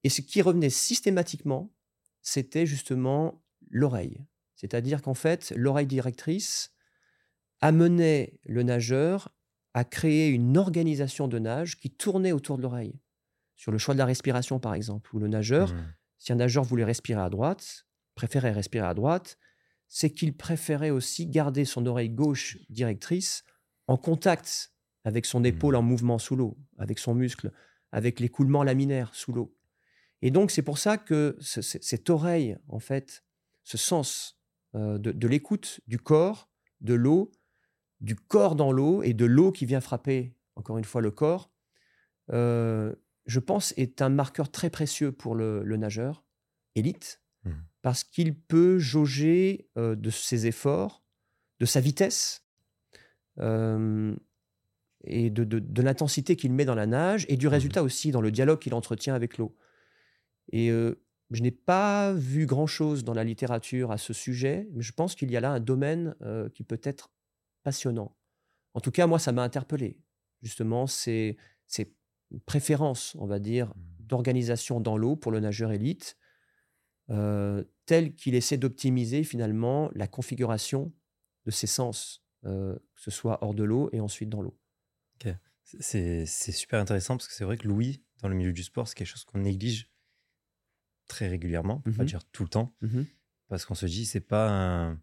Et 0.03 0.09
ce 0.09 0.21
qui 0.21 0.41
revenait 0.41 0.69
systématiquement, 0.69 1.73
c'était 2.21 2.65
justement 2.65 3.43
l'oreille. 3.69 4.25
C'est-à-dire 4.55 5.01
qu'en 5.01 5.13
fait, 5.13 5.53
l'oreille 5.55 5.87
directrice 5.87 6.73
amenait 7.61 8.39
le 8.45 8.63
nageur 8.63 9.33
a 9.73 9.83
créé 9.83 10.29
une 10.29 10.57
organisation 10.57 11.27
de 11.27 11.39
nage 11.39 11.79
qui 11.79 11.89
tournait 11.91 12.31
autour 12.31 12.57
de 12.57 12.63
l'oreille. 12.63 12.99
Sur 13.55 13.71
le 13.71 13.77
choix 13.77 13.93
de 13.93 13.99
la 13.99 14.05
respiration, 14.05 14.59
par 14.59 14.73
exemple, 14.73 15.13
où 15.13 15.19
le 15.19 15.27
nageur, 15.27 15.73
mmh. 15.73 15.93
si 16.17 16.31
un 16.31 16.35
nageur 16.35 16.63
voulait 16.63 16.85
respirer 16.85 17.21
à 17.21 17.29
droite, 17.29 17.85
préférait 18.15 18.51
respirer 18.51 18.87
à 18.87 18.93
droite, 18.93 19.37
c'est 19.89 20.11
qu'il 20.11 20.37
préférait 20.37 20.91
aussi 20.91 21.27
garder 21.27 21.65
son 21.65 21.85
oreille 21.85 22.11
gauche 22.11 22.57
directrice 22.69 23.43
en 23.87 23.97
contact 23.97 24.71
avec 25.03 25.25
son 25.25 25.43
épaule 25.43 25.75
en 25.75 25.81
mouvement 25.81 26.19
sous 26.19 26.35
l'eau, 26.35 26.57
avec 26.77 26.99
son 26.99 27.15
muscle, 27.15 27.51
avec 27.91 28.19
l'écoulement 28.19 28.63
laminaire 28.63 29.13
sous 29.15 29.33
l'eau. 29.33 29.57
Et 30.21 30.31
donc, 30.31 30.51
c'est 30.51 30.61
pour 30.61 30.77
ça 30.77 30.97
que 30.97 31.37
cette 31.39 32.09
oreille, 32.09 32.57
en 32.67 32.79
fait, 32.79 33.23
ce 33.63 33.77
sens 33.77 34.39
euh, 34.75 34.97
de, 34.97 35.27
l'écoute 35.27 35.79
du 35.87 35.97
corps, 35.97 36.51
de 36.81 36.93
l'eau, 36.93 37.31
du 38.01 38.15
corps 38.15 38.55
dans 38.55 38.71
l'eau 38.71 39.01
et 39.01 39.13
de 39.13 39.25
l'eau 39.25 39.51
qui 39.51 39.65
vient 39.65 39.81
frapper, 39.81 40.35
encore 40.55 40.77
une 40.77 40.85
fois, 40.85 41.01
le 41.01 41.11
corps, 41.11 41.51
euh, 42.31 42.93
je 43.25 43.39
pense, 43.39 43.73
est 43.77 44.01
un 44.01 44.09
marqueur 44.09 44.51
très 44.51 44.69
précieux 44.69 45.11
pour 45.11 45.35
le, 45.35 45.63
nageur 45.77 46.23
élite, 46.75 47.21
mmh. 47.21 47.28
Parce 47.81 48.03
qu'il 48.03 48.35
peut 48.35 48.77
jauger 48.77 49.69
euh, 49.77 49.95
de 49.95 50.09
ses 50.09 50.47
efforts, 50.47 51.03
de 51.59 51.65
sa 51.65 51.79
vitesse, 51.79 52.45
et 55.05 55.29
de, 55.29 55.81
l'intensité 55.81 56.35
qu'il 56.35 56.51
met 56.51 56.65
dans 56.65 56.75
la 56.75 56.85
nage, 56.85 57.25
et 57.29 57.37
du 57.37 57.47
mmh 57.47 57.51
résultat 57.51 57.83
aussi 57.83 58.11
dans 58.11 58.19
le 58.19 58.31
dialogue 58.31 58.59
qu'il 58.59 58.73
entretient 58.73 59.15
avec 59.15 59.37
l'eau. 59.37 59.55
Et 60.51 60.67
je 60.67 61.41
n'ai 61.41 61.51
pas 61.51 62.11
vu 62.11 62.45
grand-chose 62.45 63.05
dans 63.05 63.13
la 63.13 63.23
littérature 63.23 63.93
à 63.93 63.97
ce 63.97 64.11
sujet, 64.11 64.67
mais 64.73 64.81
je 64.81 64.91
pense 64.91 65.15
qu'il 65.15 65.31
y 65.31 65.37
a 65.37 65.39
là 65.39 65.51
un 65.51 65.61
domaine 65.61 66.15
qui 66.53 66.63
peut 66.63 66.81
être 66.83 67.13
passionnant. 67.63 68.13
En 68.73 68.81
tout 68.81 68.91
cas, 68.91 69.07
moi, 69.07 69.19
ça 69.19 69.31
m'a 69.31 69.43
interpellé. 69.43 70.01
Justement, 70.41 70.87
ces, 70.87 71.37
ces 71.67 71.95
préférences, 72.45 73.15
on 73.19 73.25
va 73.25 73.39
dire, 73.39 73.67
mmh. 73.67 73.73
d'organisation 73.99 74.79
dans 74.79 74.97
l'eau 74.97 75.15
pour 75.15 75.31
le 75.31 75.39
nageur 75.39 75.71
élite, 75.71 76.17
tel 77.85 78.13
qu'il 78.15 78.35
essaie 78.35 78.57
d'optimiser 78.57 79.23
finalement 79.23 79.89
la 79.93 80.07
configuration 80.07 80.93
de 81.45 81.51
ses 81.51 81.67
sens, 81.67 82.23
que 82.43 82.79
ce 82.95 83.11
soit 83.11 83.43
hors 83.43 83.53
de 83.53 83.63
l'eau 83.63 83.89
et 83.91 83.99
ensuite 83.99 84.29
dans 84.29 84.41
l'eau. 84.41 84.57
C'est 85.79 86.25
super 86.25 86.79
intéressant 86.79 87.15
parce 87.15 87.27
que 87.27 87.33
c'est 87.33 87.43
vrai 87.43 87.57
que 87.57 87.67
Louis, 87.67 88.03
dans 88.21 88.27
le 88.27 88.35
milieu 88.35 88.53
du 88.53 88.63
sport, 88.63 88.87
c'est 88.87 88.95
quelque 88.95 89.07
chose 89.07 89.23
qu'on 89.23 89.39
néglige 89.39 89.91
très 91.07 91.27
régulièrement, 91.27 91.79
pour 91.81 91.93
pas 91.95 92.03
mmh 92.03 92.07
dire 92.07 92.23
tout 92.31 92.43
le 92.43 92.49
temps, 92.49 92.75
mmh 92.81 93.03
parce 93.47 93.65
qu'on 93.65 93.75
se 93.75 93.87
dit 93.87 94.05
c'est 94.05 94.19
pas 94.19 94.49
un, 94.49 95.01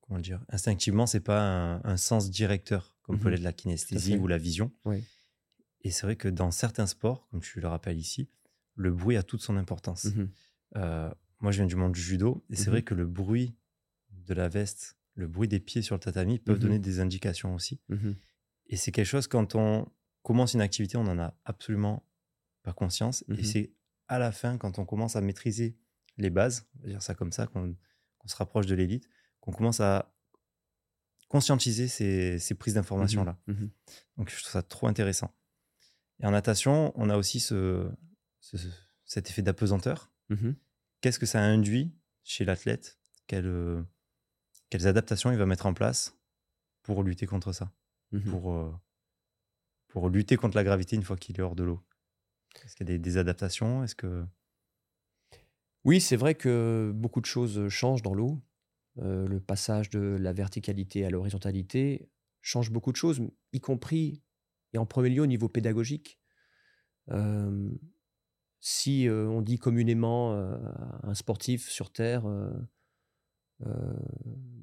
comment 0.00 0.18
dire, 0.18 0.44
instinctivement 0.48 1.06
c'est 1.06 1.20
pas 1.20 1.80
un, 1.84 1.96
sens 1.96 2.28
directeur 2.30 2.96
comme 3.02 3.16
mmh 3.16 3.20
peut 3.20 3.28
l'être 3.28 3.42
la 3.42 3.52
kinesthésie 3.52 4.16
ou 4.16 4.26
la 4.26 4.38
vision. 4.38 4.72
Et 5.82 5.90
c'est 5.90 6.02
vrai 6.02 6.16
que 6.16 6.28
dans 6.28 6.50
certains 6.50 6.86
sports, 6.86 7.28
comme 7.28 7.40
tu 7.40 7.60
le 7.60 7.68
rappelles 7.68 7.98
ici, 7.98 8.28
le 8.76 8.92
bruit 8.92 9.16
a 9.16 9.22
toute 9.22 9.42
son 9.42 9.56
importance. 9.56 10.08
Euh, 10.76 11.10
moi, 11.40 11.52
je 11.52 11.58
viens 11.58 11.66
du 11.66 11.76
monde 11.76 11.92
du 11.92 12.00
judo, 12.00 12.44
et 12.50 12.56
c'est 12.56 12.70
vrai 12.70 12.82
que 12.82 12.94
le 12.94 13.06
bruit 13.06 13.56
de 14.10 14.34
la 14.34 14.48
veste, 14.48 14.96
le 15.14 15.26
bruit 15.26 15.48
des 15.48 15.60
pieds 15.60 15.82
sur 15.82 15.94
le 15.94 16.00
tatami 16.00 16.38
peuvent 16.38 16.58
donner 16.58 16.78
des 16.78 17.00
indications 17.00 17.54
aussi. 17.54 17.80
Et 18.68 18.76
c'est 18.76 18.92
quelque 18.92 19.06
chose, 19.06 19.26
quand 19.26 19.54
on 19.54 19.88
commence 20.22 20.54
une 20.54 20.60
activité, 20.60 20.96
on 20.96 21.04
n'en 21.04 21.18
a 21.18 21.38
absolument 21.44 22.04
pas 22.62 22.72
conscience. 22.72 23.24
Et 23.28 23.44
c'est 23.44 23.72
à 24.08 24.18
la 24.18 24.32
fin, 24.32 24.58
quand 24.58 24.78
on 24.78 24.84
commence 24.84 25.16
à 25.16 25.20
maîtriser 25.20 25.76
les 26.18 26.30
bases, 26.30 26.68
on 26.78 26.82
va 26.82 26.88
dire 26.88 27.02
ça 27.02 27.14
comme 27.14 27.32
ça, 27.32 27.46
qu'on 27.46 27.76
se 28.24 28.36
rapproche 28.36 28.66
de 28.66 28.74
l'élite, 28.74 29.08
qu'on 29.40 29.52
commence 29.52 29.80
à 29.80 30.12
conscientiser 31.28 31.88
ces, 31.88 32.54
prises 32.54 32.74
mmh 32.74 32.76
d'informations-là. 32.76 33.38
Mmh 33.46 33.66
Donc, 34.16 34.30
je 34.30 34.36
trouve 34.36 34.52
ça 34.52 34.62
trop 34.62 34.86
intéressant. 34.86 35.34
Et 36.20 36.26
en 36.26 36.30
natation, 36.30 36.92
on 36.96 37.10
a 37.10 37.16
aussi 37.16 37.40
ce, 37.40 37.90
cet 39.04 39.30
effet 39.30 39.42
d'apesanteur. 39.42 40.10
Mmh 40.28 40.52
Qu'est-ce 41.02 41.18
que 41.18 41.26
ça 41.26 41.40
induit 41.40 41.94
chez 42.24 42.44
l'athlète? 42.44 42.98
Quelles, 43.26 43.84
quelles 44.70 44.86
adaptations 44.86 45.30
il 45.30 45.36
va 45.36 45.46
mettre 45.46 45.66
en 45.66 45.74
place 45.74 46.16
pour 46.82 47.02
lutter 47.02 47.26
contre 47.26 47.52
ça? 47.52 47.70
Pour, 48.30 48.54
euh, 48.54 48.72
pour 49.88 50.08
lutter 50.08 50.36
contre 50.36 50.56
la 50.56 50.64
gravité 50.64 50.96
une 50.96 51.02
fois 51.02 51.16
qu'il 51.16 51.38
est 51.38 51.42
hors 51.42 51.54
de 51.54 51.64
l'eau? 51.64 51.82
Est-ce 52.64 52.74
qu'il 52.74 52.88
y 52.88 52.94
a 52.94 52.98
des, 52.98 53.18
adaptations? 53.18 53.84
Est-ce 53.84 53.94
que 53.94 54.26
oui, 55.86 56.00
c'est 56.00 56.16
vrai 56.16 56.34
que 56.34 56.90
beaucoup 56.92 57.20
de 57.20 57.26
choses 57.26 57.68
changent 57.68 58.02
dans 58.02 58.12
l'eau. 58.12 58.42
Euh, 58.98 59.28
le 59.28 59.38
passage 59.38 59.88
de 59.88 60.00
la 60.00 60.32
verticalité 60.32 61.04
à 61.04 61.10
l'horizontalité 61.10 62.10
change 62.40 62.72
beaucoup 62.72 62.90
de 62.90 62.96
choses, 62.96 63.20
y 63.52 63.60
compris 63.60 64.20
et 64.72 64.78
en 64.78 64.86
premier 64.86 65.10
lieu 65.10 65.22
au 65.22 65.26
niveau 65.26 65.48
pédagogique. 65.48 66.18
Euh, 67.10 67.70
si 68.60 69.08
euh, 69.08 69.26
on 69.28 69.42
dit 69.42 69.58
communément 69.58 70.32
un 71.02 71.14
sportif 71.14 71.68
sur 71.68 71.92
Terre, 71.92 72.24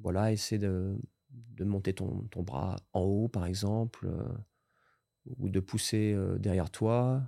voilà, 0.02 0.32
essaie 0.32 0.58
de, 0.58 0.96
de 1.30 1.64
monter 1.64 1.94
ton, 1.94 2.22
ton, 2.30 2.42
bras 2.42 2.76
en 2.92 3.00
haut, 3.00 3.28
par 3.28 3.46
exemple, 3.46 4.12
ou 5.38 5.48
de 5.48 5.60
pousser 5.60 6.16
derrière 6.38 6.70
toi, 6.70 7.22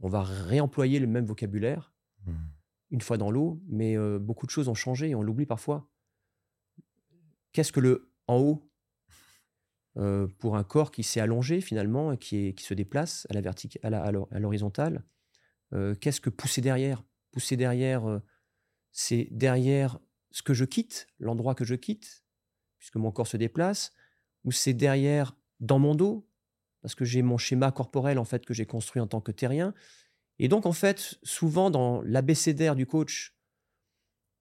on 0.00 0.08
va 0.08 0.22
réemployer 0.22 0.98
le 0.98 1.06
même 1.06 1.26
vocabulaire 1.26 1.94
mmh. 2.26 2.32
une 2.90 3.00
fois 3.00 3.18
dans 3.18 3.30
l'eau, 3.30 3.62
mais 3.68 3.96
beaucoup 4.18 4.46
de 4.46 4.50
choses 4.50 4.68
ont 4.68 4.74
changé 4.74 5.10
et 5.10 5.14
on 5.14 5.22
l'oublie 5.22 5.46
parfois. 5.46 5.88
Qu'est-ce 7.52 7.72
que 7.72 7.80
le 7.80 8.12
en 8.26 8.38
haut 8.38 8.71
euh, 9.98 10.26
pour 10.38 10.56
un 10.56 10.64
corps 10.64 10.90
qui 10.90 11.02
s'est 11.02 11.20
allongé 11.20 11.60
finalement 11.60 12.16
qui, 12.16 12.54
qui 12.54 12.64
se 12.64 12.74
déplace 12.74 13.26
à 13.30 13.34
la 13.34 13.40
verticale, 13.40 13.94
à 13.94 14.38
l'horizontale 14.38 15.04
Qu'est-ce 16.00 16.20
que 16.20 16.28
pousser 16.28 16.60
derrière? 16.60 17.02
Pousser 17.30 17.56
derrière, 17.56 18.20
c'est 18.90 19.28
derrière 19.30 19.98
ce 20.30 20.42
que 20.42 20.52
je 20.52 20.66
quitte, 20.66 21.06
l'endroit 21.18 21.54
que 21.54 21.64
je 21.64 21.74
quitte, 21.74 22.24
puisque 22.78 22.96
mon 22.96 23.10
corps 23.10 23.26
se 23.26 23.38
déplace, 23.38 23.94
ou 24.44 24.52
c'est 24.52 24.74
derrière 24.74 25.34
dans 25.60 25.78
mon 25.78 25.94
dos, 25.94 26.28
parce 26.82 26.94
que 26.94 27.06
j'ai 27.06 27.22
mon 27.22 27.38
schéma 27.38 27.72
corporel 27.72 28.18
en 28.18 28.24
fait 28.26 28.44
que 28.44 28.52
j'ai 28.52 28.66
construit 28.66 29.00
en 29.00 29.06
tant 29.06 29.22
que 29.22 29.32
terrien. 29.32 29.72
Et 30.38 30.48
donc 30.48 30.66
en 30.66 30.72
fait, 30.72 31.18
souvent 31.22 31.70
dans 31.70 32.02
l'abécédaire 32.02 32.76
du 32.76 32.84
coach, 32.86 33.34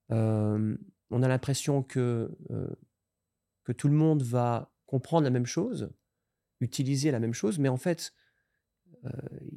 on 0.10 1.24
a 1.24 1.27
l'impression 1.27 1.84
que, 1.84 2.36
que 3.63 3.72
tout 3.72 3.88
le 3.88 3.93
monde 3.93 4.24
va 4.24 4.71
comprendre 4.91 5.24
la 5.24 5.29
même 5.29 5.45
chose, 5.45 5.89
utiliser 6.60 7.12
la 7.12 7.19
même 7.19 7.33
chose, 7.33 7.57
mais 7.57 7.69
en 7.69 7.77
fait, 7.77 8.13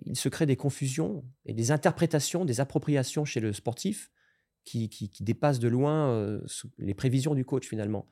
il 0.07 0.17
se 0.17 0.31
crée 0.31 0.47
des 0.47 0.57
confusions 0.57 1.23
et 1.45 1.53
des 1.53 1.71
interprétations, 1.71 2.47
des 2.47 2.61
appropriations 2.61 3.27
chez 3.27 3.41
le 3.41 3.53
sportif 3.53 4.11
qui, 4.65 4.89
qui, 4.89 5.23
dépassent 5.23 5.59
de 5.59 5.69
loin 5.69 6.41
les 6.79 6.95
prévisions 6.95 7.35
du 7.35 7.45
coach 7.45 7.69
finalement. 7.69 8.09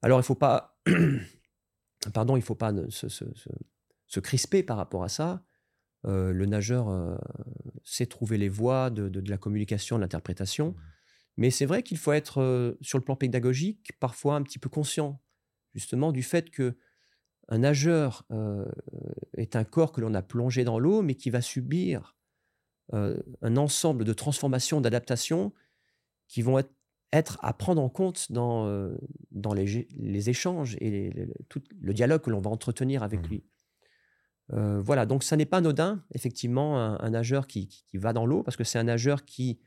Alors 0.00 0.18
il 0.18 0.22
ne 0.22 0.26
faut 0.26 0.34
pas, 0.34 0.80
pardon, 2.12 2.36
il 2.36 2.42
faut 2.42 2.56
pas 2.56 2.72
se, 2.88 3.08
se 3.08 4.20
crisper 4.20 4.62
par 4.62 4.76
rapport 4.76 5.04
à 5.04 5.08
ça. 5.08 5.44
Euh, 6.04 6.32
le 6.32 6.46
nageur 6.46 6.88
euh, 6.88 7.16
sait 7.84 8.06
trouver 8.06 8.36
les 8.36 8.48
voies 8.48 8.90
de, 8.90 9.22
la 9.28 9.38
communication, 9.38 9.96
de 9.96 10.02
l'interprétation. 10.02 10.70
Mmh. 10.70 10.76
Mais 11.38 11.50
c'est 11.50 11.64
vrai 11.64 11.82
qu'il 11.82 11.96
faut 11.96 12.12
être, 12.12 12.42
euh, 12.42 12.76
sur 12.80 12.98
le 12.98 13.04
plan 13.04 13.16
pédagogique, 13.16 13.92
parfois 14.00 14.34
un 14.34 14.42
petit 14.42 14.58
peu 14.58 14.68
conscient, 14.68 15.22
justement, 15.74 16.12
du 16.12 16.22
fait 16.22 16.50
que 16.50 16.76
un 17.48 17.58
nageur 17.58 18.26
est 19.36 19.56
un 19.56 19.64
corps 19.64 19.92
que 19.92 20.00
l'on 20.00 20.14
a 20.14 20.22
plongé 20.22 20.64
dans 20.64 20.78
l'eau, 20.78 21.02
mais 21.02 21.16
qui 21.16 21.28
va 21.28 21.40
subir 21.42 22.16
un 22.92 23.56
ensemble 23.56 24.04
de 24.04 24.12
transformations, 24.12 24.80
d'adaptations 24.80 25.52
qui 26.28 26.40
vont 26.40 26.62
être, 27.12 27.38
à 27.42 27.52
prendre 27.52 27.82
en 27.82 27.88
compte 27.88 28.30
dans, 28.30 28.90
dans 29.32 29.52
les, 29.52 30.30
échanges 30.30 30.76
et 30.80 31.12
tout 31.48 31.62
le 31.80 31.92
dialogue 31.92 32.22
que 32.22 32.30
l'on 32.30 32.40
va 32.40 32.50
entretenir 32.50 33.02
avec 33.02 33.22
mmh. 33.22 33.28
lui. 33.28 33.44
Euh, 34.52 34.80
voilà, 34.80 35.06
donc 35.06 35.22
ça 35.22 35.36
n'est 35.36 35.46
pas 35.46 35.58
anodin, 35.58 36.04
effectivement, 36.14 36.78
un, 36.78 37.10
nageur 37.10 37.46
qui, 37.46 37.68
va 37.94 38.12
dans 38.12 38.26
l'eau, 38.26 38.42
parce 38.42 38.56
que 38.56 38.64
c'est 38.64 38.78
un 38.78 38.84
nageur 38.84 39.24
qui 39.24 39.60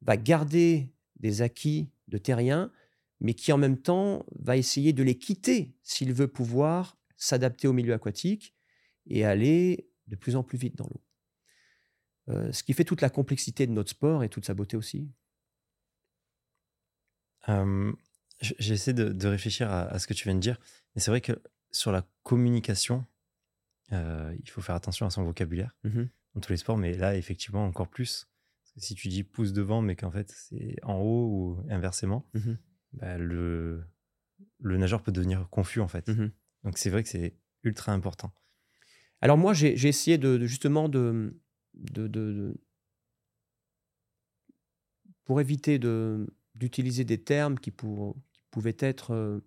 va 0.00 0.16
garder 0.16 0.92
des 1.16 1.42
acquis 1.42 1.90
de 2.08 2.18
terrien, 2.18 2.70
mais 3.22 3.34
qui 3.34 3.52
en 3.52 3.58
même 3.58 3.78
temps 3.78 4.26
va 4.38 4.56
essayer 4.56 4.92
de 4.92 5.02
les 5.02 5.16
quitter 5.16 5.74
s'il 5.82 6.12
veut 6.12 6.28
pouvoir 6.28 6.98
s'adapter 7.16 7.68
au 7.68 7.72
milieu 7.72 7.94
aquatique 7.94 8.54
et 9.06 9.24
aller 9.24 9.88
de 10.08 10.16
plus 10.16 10.36
en 10.36 10.42
plus 10.42 10.58
vite 10.58 10.76
dans 10.76 10.86
l'eau. 10.86 11.02
Euh, 12.28 12.52
ce 12.52 12.62
qui 12.62 12.72
fait 12.72 12.84
toute 12.84 13.00
la 13.00 13.10
complexité 13.10 13.66
de 13.66 13.72
notre 13.72 13.90
sport 13.90 14.22
et 14.22 14.28
toute 14.28 14.44
sa 14.44 14.54
beauté 14.54 14.76
aussi. 14.76 15.10
J'essaie 18.40 18.92
de, 18.92 19.26
réfléchir 19.28 19.70
à, 19.70 19.82
à, 19.82 19.98
ce 20.00 20.06
que 20.06 20.14
tu 20.14 20.24
viens 20.24 20.34
de 20.34 20.40
dire, 20.40 20.58
mais 20.94 21.00
c'est 21.00 21.12
vrai 21.12 21.20
que 21.20 21.40
sur 21.70 21.92
la 21.92 22.04
communication, 22.24 23.06
euh, 23.92 24.34
il 24.40 24.50
faut 24.50 24.60
faire 24.60 24.74
attention 24.74 25.06
à 25.06 25.10
son 25.10 25.24
vocabulaire 25.24 25.74
mmh 25.84 26.04
dans 26.34 26.40
tous 26.40 26.52
les 26.52 26.56
sports, 26.56 26.78
mais 26.78 26.94
là, 26.94 27.14
effectivement, 27.14 27.62
encore 27.66 27.88
plus. 27.88 28.26
si 28.78 28.94
tu 28.94 29.08
dis 29.08 29.22
pouce 29.22 29.52
devant, 29.52 29.82
mais 29.82 29.96
qu'en 29.96 30.10
fait, 30.10 30.30
c'est 30.34 30.76
en 30.82 30.94
haut 30.94 31.26
ou 31.28 31.66
inversement, 31.68 32.26
mmh 32.32 32.52
bah, 32.92 33.18
le, 33.18 33.82
le 34.60 34.76
nageur 34.76 35.02
peut 35.02 35.12
devenir 35.12 35.48
confus, 35.50 35.80
en 35.80 35.88
fait. 35.88 36.08
Mmh 36.08 36.30
Donc, 36.64 36.78
c'est 36.78 36.90
vrai 36.90 37.02
que 37.02 37.08
c'est 37.08 37.36
ultra 37.64 37.92
important. 37.92 38.32
Alors, 39.20 39.38
moi, 39.38 39.54
j'ai 39.54 39.86
essayé 39.86 40.18
de, 40.18 40.46
justement 40.46 40.88
de, 40.88 41.38
de, 41.74 42.54
pour 45.24 45.40
éviter 45.40 45.78
d'utiliser 46.54 47.04
des 47.04 47.22
termes 47.22 47.58
qui, 47.58 47.70
pour, 47.70 48.16
qui 48.32 48.42
pouvaient 48.50 48.76
être 48.80 49.12
euh, 49.12 49.40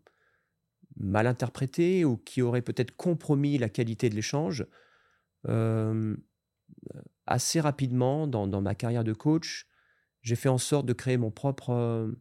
mal 0.95 1.27
interprété 1.27 2.05
ou 2.05 2.15
qui 2.17 2.41
aurait 2.41 2.61
peut-être 2.61 2.95
compromis 2.95 3.57
la 3.57 3.69
qualité 3.69 4.09
de 4.09 4.15
l'échange. 4.15 4.65
assez 7.27 7.59
rapidement, 7.59 8.27
dans, 8.27 8.47
dans, 8.47 8.61
ma 8.61 8.75
carrière 8.75 9.03
de 9.03 9.13
coach, 9.13 9.67
j'ai 10.21 10.35
fait 10.35 10.49
en 10.49 10.57
sorte 10.57 10.85
de 10.85 10.93
créer 10.93 11.17
mon 11.17 11.31
propre, 11.31 12.15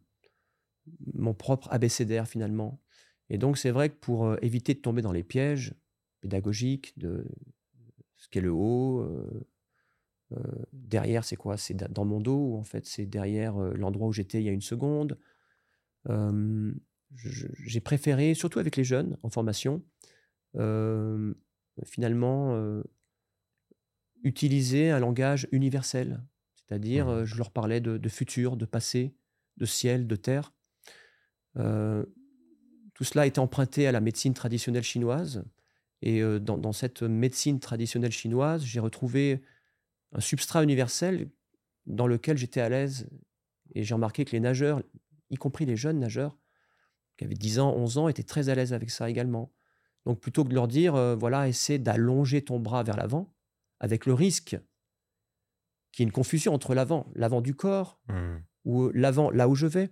mon 1.13 1.33
propre 1.33 1.67
abécédaire 1.71 2.27
finalement. 2.27 2.81
Et 3.29 3.37
donc 3.37 3.57
c'est 3.57 3.71
vrai 3.71 3.89
que 3.89 3.95
pour 3.95 4.35
éviter 4.43 4.73
de 4.73 4.79
tomber 4.79 5.01
dans 5.01 5.11
les 5.11 5.23
pièges 5.23 5.73
pédagogiques 6.21 6.97
de 6.97 7.27
ce 8.17 8.27
qu'est 8.29 8.41
le 8.41 8.51
haut, 8.51 9.07
derrière 10.73 11.23
c'est 11.23 11.35
quoi? 11.35 11.57
C'est 11.57 11.75
dans 11.75 12.05
mon 12.05 12.19
dos 12.19 12.51
ou 12.51 12.57
en 12.57 12.63
fait 12.63 12.85
c'est 12.85 13.05
derrière 13.05 13.57
l'endroit 13.57 14.07
où 14.07 14.13
j'étais 14.13 14.41
il 14.41 14.45
y 14.45 14.49
a 14.49 14.51
une 14.51 14.61
seconde 14.61 15.17
j'ai 17.15 17.79
préféré, 17.79 18.33
surtout 18.33 18.59
avec 18.59 18.75
les 18.75 18.83
jeunes 18.83 19.17
en 19.23 19.29
formation, 19.29 19.83
finalement, 21.83 22.83
utiliser 24.23 24.91
un 24.91 24.99
langage 24.99 25.47
universel. 25.51 26.23
C'est-à-dire, 26.55 27.07
mmh. 27.07 27.25
je 27.25 27.37
leur 27.37 27.51
parlais 27.51 27.79
de, 27.79 28.09
futur, 28.09 28.57
de 28.57 28.65
passé, 28.65 29.15
de 29.57 29.65
ciel, 29.65 30.07
de 30.07 30.15
terre. 30.15 30.53
Tout 31.55 33.03
cela 33.03 33.25
était 33.25 33.39
emprunté 33.39 33.87
à 33.87 33.91
la 33.91 34.01
médecine 34.01 34.33
traditionnelle 34.33 34.83
chinoise. 34.83 35.43
Et 36.01 36.21
dans, 36.39 36.57
dans, 36.57 36.73
cette 36.73 37.03
médecine 37.03 37.59
traditionnelle 37.59 38.11
chinoise, 38.11 38.63
j'ai 38.63 38.79
retrouvé 38.79 39.41
un 40.11 40.19
substrat 40.19 40.63
universel 40.63 41.29
dans 41.85 42.07
lequel 42.07 42.37
j'étais 42.37 42.61
à 42.61 42.69
l'aise. 42.69 43.09
Et 43.73 43.83
j'ai 43.83 43.93
remarqué 43.93 44.25
que 44.25 44.31
les 44.31 44.39
nageurs, 44.39 44.81
y 45.29 45.35
compris 45.35 45.65
les 45.65 45.75
jeunes 45.75 45.99
nageurs, 45.99 46.37
qui 47.17 47.25
avaient 47.25 47.35
10 47.35 47.59
ans, 47.59 47.73
11 47.75 47.97
ans, 47.97 48.07
étaient 48.07 48.23
très 48.23 48.49
à 48.49 48.55
l'aise 48.55 48.73
avec 48.73 48.89
ça 48.89 49.09
également. 49.09 49.53
Donc 50.05 50.19
plutôt 50.19 50.43
que 50.43 50.49
de 50.49 50.55
leur 50.55 50.67
dire, 50.67 50.95
euh, 50.95 51.15
voilà, 51.15 51.47
essaie 51.47 51.79
d'allonger 51.79 52.43
ton 52.43 52.59
bras 52.59 52.83
vers 52.83 52.97
l'avant, 52.97 53.33
avec 53.79 54.05
le 54.05 54.13
risque 54.13 54.57
qu'il 55.91 56.03
y 56.03 56.03
ait 56.03 56.07
une 56.07 56.11
confusion 56.11 56.53
entre 56.53 56.75
l'avant, 56.75 57.09
l'avant 57.15 57.41
du 57.41 57.55
corps, 57.55 57.99
mmh. 58.09 58.37
ou 58.65 58.89
l'avant 58.89 59.31
là 59.31 59.47
où 59.47 59.55
je 59.55 59.67
vais. 59.67 59.89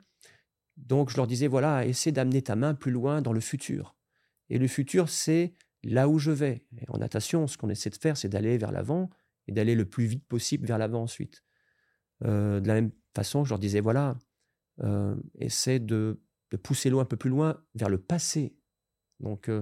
Donc 0.78 1.10
je 1.10 1.18
leur 1.18 1.28
disais, 1.28 1.48
voilà, 1.48 1.86
essaie 1.86 2.12
d'amener 2.12 2.42
ta 2.42 2.56
main 2.56 2.74
plus 2.74 2.92
loin 2.92 3.22
dans 3.22 3.34
le 3.34 3.40
futur. 3.40 3.96
Et 4.50 4.58
le 4.58 4.68
futur, 4.68 5.10
c'est 5.10 5.54
là 5.84 6.08
où 6.10 6.20
je 6.20 6.32
vais. 6.32 6.66
en 6.88 6.98
natation, 6.98 7.48
ce 7.48 7.58
qu'on 7.58 7.70
essaie 7.70 7.90
de 7.90 7.96
faire, 7.96 8.18
c'est 8.18 8.30
d'aller 8.30 8.58
vers 8.58 8.72
l'avant 8.72 9.10
et 9.48 9.52
d'aller 9.52 9.76
le 9.76 9.86
plus 9.86 10.06
vite 10.06 10.26
possible 10.26 10.68
vers 10.68 10.78
l'avant 10.78 11.04
ensuite. 11.04 11.44
Euh, 12.24 12.60
de 12.60 12.68
la 12.68 12.76
même 12.76 12.92
façon, 13.16 13.44
je 13.44 13.50
leur 13.50 13.60
disais, 13.60 13.82
voilà, 13.82 14.18
euh, 14.82 15.16
essaie 15.40 15.80
de 15.80 16.20
de 16.52 16.58
pousser 16.58 16.92
l'eau 16.92 17.00
un 17.00 17.06
peu 17.06 17.18
plus 17.18 17.32
loin 17.32 17.60
vers 17.74 17.90
le 17.90 17.98
passé. 17.98 18.56
Donc, 19.20 19.46
il 19.48 19.54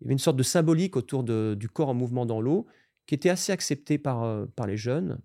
y 0.00 0.04
avait 0.04 0.12
une 0.12 0.18
sorte 0.18 0.36
de 0.36 0.42
symbolique 0.42 0.96
autour 0.96 1.22
du 1.22 1.68
corps 1.68 1.88
en 1.88 1.94
mouvement 1.94 2.26
dans 2.26 2.40
l'eau 2.40 2.66
qui 3.06 3.14
était 3.14 3.28
assez 3.28 3.52
acceptée 3.52 3.96
par, 3.96 4.48
par 4.56 4.66
les 4.66 4.76
jeunes. 4.76 5.20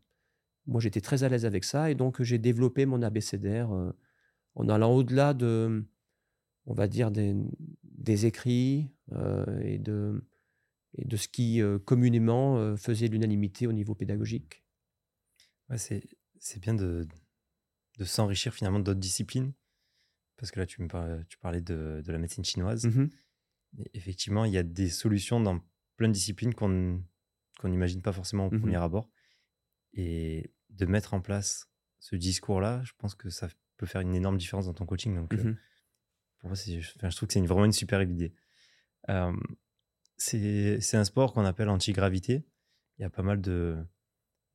Moi, 0.68 0.80
j'étais 0.80 1.02
très 1.02 1.24
à 1.24 1.30
l'aise 1.30 1.44
avec 1.44 1.64
ça 1.64 1.90
et 1.90 1.96
donc 1.96 2.22
j'ai 2.22 2.38
développé 2.38 2.86
mon 2.86 3.02
abécédaire 3.02 3.72
en 4.58 4.70
allant 4.70 4.92
au-delà 4.92 5.34
de, 5.34 5.86
on 6.66 6.74
va 6.74 6.88
dire, 6.88 7.12
des, 7.12 7.36
des 7.84 8.26
écrits 8.26 8.92
et, 9.62 9.78
de, 9.80 10.26
et 10.98 11.06
de 11.06 11.18
ce 11.18 11.28
qui 11.28 11.62
communément 11.86 12.76
faisait 12.76 13.08
l'unanimité 13.08 13.68
au 13.68 13.74
niveau 13.74 13.96
pédagogique. 13.96 14.64
Ouais, 15.70 15.78
c'est 15.78 16.60
bien 16.60 16.74
de, 16.74 17.08
de 17.98 18.04
s'enrichir 18.04 18.54
finalement 18.54 18.80
d'autres 18.80 19.00
disciplines 19.00 19.54
parce 20.38 20.52
que 20.52 20.60
là, 20.60 20.66
tu, 20.66 20.82
me 20.82 20.88
parlais, 20.88 21.24
tu 21.30 21.38
parlais 21.38 21.62
de, 21.62 22.02
de 22.06 22.12
la 22.12 22.18
médecine 22.18 22.46
chinoise. 22.46 22.86
Mmh 22.86 23.10
effectivement, 23.94 24.46
il 24.46 24.54
y 24.54 24.58
a 24.58 24.64
des 24.64 24.90
solutions 24.90 25.42
dans 25.42 25.60
plein 25.98 26.08
de 26.08 26.14
disciplines 26.14 26.56
qu'on 26.56 27.04
n'imagine 27.66 28.02
pas 28.02 28.14
forcément 28.14 28.48
au 28.48 28.52
mmh 28.52 28.60
premier 28.60 28.78
abord. 28.78 29.12
Et 29.94 30.52
de 30.70 30.86
mettre 30.86 31.14
en 31.14 31.22
place 31.22 31.70
ce 32.00 32.16
discours-là, 32.16 32.82
je 32.86 32.94
pense 32.98 33.14
que 33.14 33.30
ça 33.30 33.50
peut 33.78 33.86
faire 33.86 34.02
une 34.02 34.16
énorme 34.16 34.38
différence 34.38 34.66
dans 34.66 34.74
ton 34.74 34.86
coaching. 34.86 35.16
Donc, 35.16 35.34
euh, 35.34 35.52
mmh 35.52 35.58
pour 36.40 36.50
moi, 36.50 36.56
je 36.56 37.16
trouve 37.16 37.28
que 37.28 37.34
c'est 37.34 37.42
vraiment 37.42 37.66
une 37.66 37.72
super 37.72 38.00
idée. 38.04 38.32
c'est 40.18 40.96
un 40.96 41.04
sport 41.04 41.34
qu'on 41.34 41.46
appelle 41.46 41.68
anti-gravité. 41.68 42.46
Il 42.98 43.02
y 43.02 43.06
a 43.06 43.10
pas 43.10 43.24
mal 43.24 43.42
de, 43.42 43.78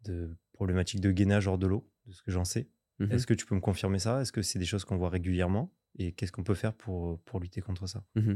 de 0.05 0.37
problématiques 0.53 1.01
de 1.01 1.11
gainage 1.11 1.49
hors 1.49 1.59
de 1.59 1.67
l'eau, 1.67 1.91
de 2.07 2.13
ce 2.13 2.23
que 2.23 2.31
j'en 2.31 2.45
sais. 2.45 2.69
Mmh 2.99 3.11
Est-ce 3.13 3.27
que 3.27 3.35
tu 3.35 3.47
peux 3.47 3.55
me 3.55 3.61
confirmer 3.61 3.99
ça? 3.99 4.21
Est-ce 4.21 4.33
que 4.33 4.43
c'est 4.43 4.59
des 4.59 4.65
choses 4.65 4.85
qu'on 4.85 4.97
voit 4.97 5.11
régulièrement? 5.11 5.73
Et 5.99 6.13
qu'est-ce 6.13 6.33
qu'on 6.33 6.45
peut 6.45 6.55
faire 6.55 6.73
pour, 6.73 7.21
pour 7.23 7.41
lutter 7.41 7.61
contre 7.61 7.87
ça? 7.87 8.05
Mmh 8.15 8.35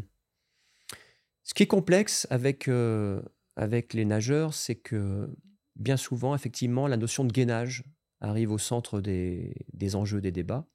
Ce 1.44 1.54
qui 1.54 1.62
est 1.62 1.68
complexe 1.68 2.26
avec, 2.30 2.68
euh, 2.68 3.22
avec 3.54 3.94
les 3.94 4.04
nageurs, 4.04 4.54
c'est 4.54 4.76
que 4.76 5.30
bien 5.76 5.96
souvent, 5.96 6.34
effectivement, 6.34 6.88
la 6.88 6.96
notion 6.96 7.24
de 7.24 7.32
gainage 7.32 7.84
arrive 8.20 8.50
au 8.50 8.58
centre 8.58 9.00
des, 9.00 9.54
des 9.72 9.94
enjeux 9.94 10.20
des 10.20 10.32
débats. 10.32 10.66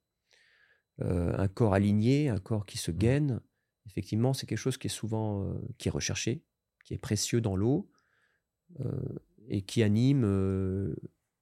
Euh, 0.99 1.33
un 1.37 1.47
corps 1.47 1.73
aligné, 1.73 2.29
un 2.29 2.37
corps 2.37 2.65
qui 2.65 2.77
se 2.77 2.91
mmh. 2.91 2.97
gaine, 2.97 3.41
effectivement, 3.85 4.33
c'est 4.33 4.45
quelque 4.45 4.57
chose 4.57 4.77
qui 4.77 4.87
est 4.87 4.91
souvent 4.91 5.45
euh, 5.45 5.53
qui 5.77 5.87
est 5.87 5.91
recherché, 5.91 6.43
qui 6.83 6.93
est 6.93 6.99
précieux 6.99 7.41
dans 7.41 7.55
l'eau 7.55 7.89
et 9.49 9.63
qui 9.63 9.83
anime 9.83 10.23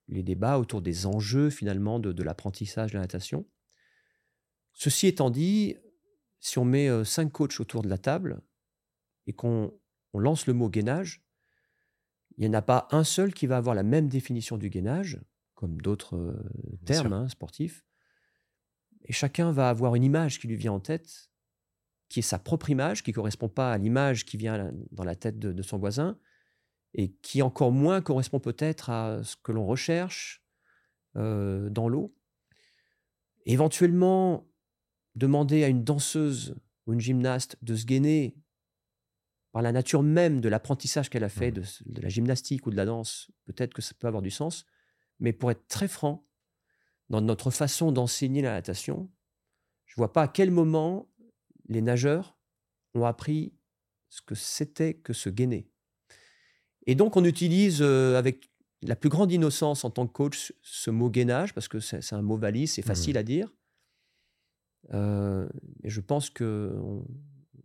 les 0.10 0.24
débats 0.24 0.58
autour 0.58 0.82
des 0.82 1.06
enjeux 1.06 1.50
finalement 1.50 2.00
de, 2.00 2.24
l'apprentissage 2.24 2.92
de 2.92 2.98
la 2.98 3.02
natation. 3.02 3.48
Ceci 4.74 5.08
étant 5.08 5.30
dit, 5.30 5.78
si 6.40 6.58
on 6.58 6.66
met 6.66 6.90
euh, 6.90 7.04
cinq 7.04 7.32
coachs 7.32 7.60
autour 7.60 7.82
de 7.82 7.90
la 7.90 7.98
table 7.98 8.42
et 9.28 9.34
qu'on 9.34 9.74
lance 10.14 10.48
le 10.48 10.54
mot 10.54 10.70
gainage, 10.70 11.24
il 12.38 12.42
n'y 12.42 12.50
en 12.50 12.58
a 12.58 12.62
pas 12.62 12.88
un 12.92 13.04
seul 13.04 13.34
qui 13.34 13.46
va 13.46 13.58
avoir 13.58 13.76
la 13.76 13.84
même 13.84 14.08
définition 14.08 14.58
du 14.58 14.70
gainage, 14.70 15.20
comme 15.54 15.82
d'autres 15.82 16.16
euh, 16.16 16.50
termes 16.86 17.14
hein, 17.14 17.30
sportifs. 17.30 17.86
Et 19.10 19.14
chacun 19.14 19.52
va 19.52 19.70
avoir 19.70 19.96
une 19.96 20.04
image 20.04 20.40
qui 20.40 20.48
lui 20.48 20.56
vient 20.56 20.72
en 20.72 20.80
tête, 20.80 21.30
qui 22.08 22.20
est 22.20 22.24
sa 22.24 22.40
propre 22.40 22.70
image, 22.70 23.04
qui 23.04 23.12
ne 23.12 23.16
correspond 23.16 23.50
pas 23.50 23.74
à 23.74 23.78
l'image 23.78 24.24
qui 24.24 24.38
vient 24.38 24.72
dans 24.92 25.04
la 25.04 25.16
tête 25.16 25.38
de 25.38 25.62
son 25.62 25.78
voisin, 25.78 26.18
et 26.94 27.12
qui 27.22 27.42
encore 27.42 27.72
moins 27.72 28.02
correspond 28.02 28.40
peut-être 28.40 28.90
à 28.90 29.24
ce 29.24 29.36
que 29.36 29.52
l'on 29.52 29.66
recherche 29.66 30.44
dans 31.16 31.90
l'eau. 31.90 32.16
Éventuellement, 33.46 34.48
demander 35.16 35.64
à 35.64 35.68
une 35.68 35.84
danseuse 35.84 36.56
ou 36.86 36.94
une 36.94 37.00
gymnaste 37.00 37.58
de 37.62 37.76
se 37.76 37.86
gainer 37.86 38.36
par 39.52 39.62
la 39.62 39.72
nature 39.72 40.04
même 40.04 40.42
de 40.42 40.50
l'apprentissage 40.50 41.10
qu'elle 41.10 41.24
a 41.24 41.30
fait 41.30 41.52
mmh. 41.52 41.64
de, 41.88 42.02
la 42.02 42.10
gymnastique 42.10 42.68
ou 42.68 42.72
de 42.72 42.76
la 42.76 42.86
danse, 42.86 43.32
peut-être 43.46 43.74
que 43.74 43.82
ça 43.82 43.94
peut 43.98 44.08
avoir 44.08 44.22
du 44.22 44.30
sens. 44.30 44.66
Mais 45.20 45.34
pour 45.34 45.52
être 45.52 45.68
très 45.68 45.88
franc, 45.88 46.29
dans 47.10 47.22
notre 47.22 47.52
façon 47.52 47.92
d'enseigner 47.92 48.42
la 48.42 48.54
natation, 48.54 49.10
je 49.86 49.94
ne 49.94 49.98
vois 49.98 50.14
pas 50.14 50.24
à 50.24 50.28
quel 50.28 50.52
moment 50.52 51.10
les 51.68 51.82
nageurs 51.82 52.38
ont 52.94 53.06
appris 53.06 53.54
ce 54.10 54.22
que 54.22 54.36
c'était 54.36 54.94
que 54.94 55.14
se 55.14 55.30
gainer. 55.30 55.70
Et 56.86 56.96
donc, 56.96 57.18
on 57.18 57.24
utilise 57.24 57.82
avec 57.82 58.50
la 58.82 58.96
plus 58.96 59.10
grande 59.10 59.32
innocence 59.32 59.84
en 59.84 59.92
tant 59.92 60.08
que 60.08 60.14
coach 60.14 60.54
ce 60.62 60.90
mot 60.90 61.10
gainage, 61.10 61.54
parce 61.54 61.68
que 61.68 61.80
c'est 61.80 62.14
un 62.14 62.22
mot 62.22 62.38
valise, 62.38 62.74
c'est 62.74 62.82
facile 62.82 63.16
mmh. 63.16 63.18
à 63.18 63.24
dire. 63.24 63.54
et 64.94 65.90
je 65.90 66.02
pense 66.02 66.30
qu'on 66.30 67.06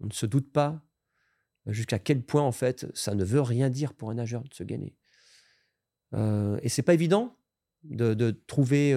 on 0.00 0.06
ne 0.06 0.12
se 0.12 0.26
doute 0.26 0.52
pas 0.52 0.82
jusqu'à 1.66 1.98
quel 1.98 2.22
point, 2.22 2.42
en 2.42 2.52
fait, 2.52 2.86
ça 2.94 3.14
ne 3.14 3.24
veut 3.24 3.40
rien 3.40 3.70
dire 3.70 3.94
pour 3.94 4.10
un 4.10 4.14
nageur 4.14 4.42
de 4.42 4.52
se 4.52 4.64
gainer. 4.64 4.96
Euh, 6.14 6.58
et 6.62 6.68
c'est 6.68 6.82
pas 6.82 6.94
évident 6.94 7.36
de, 7.84 8.30
trouver 8.46 8.92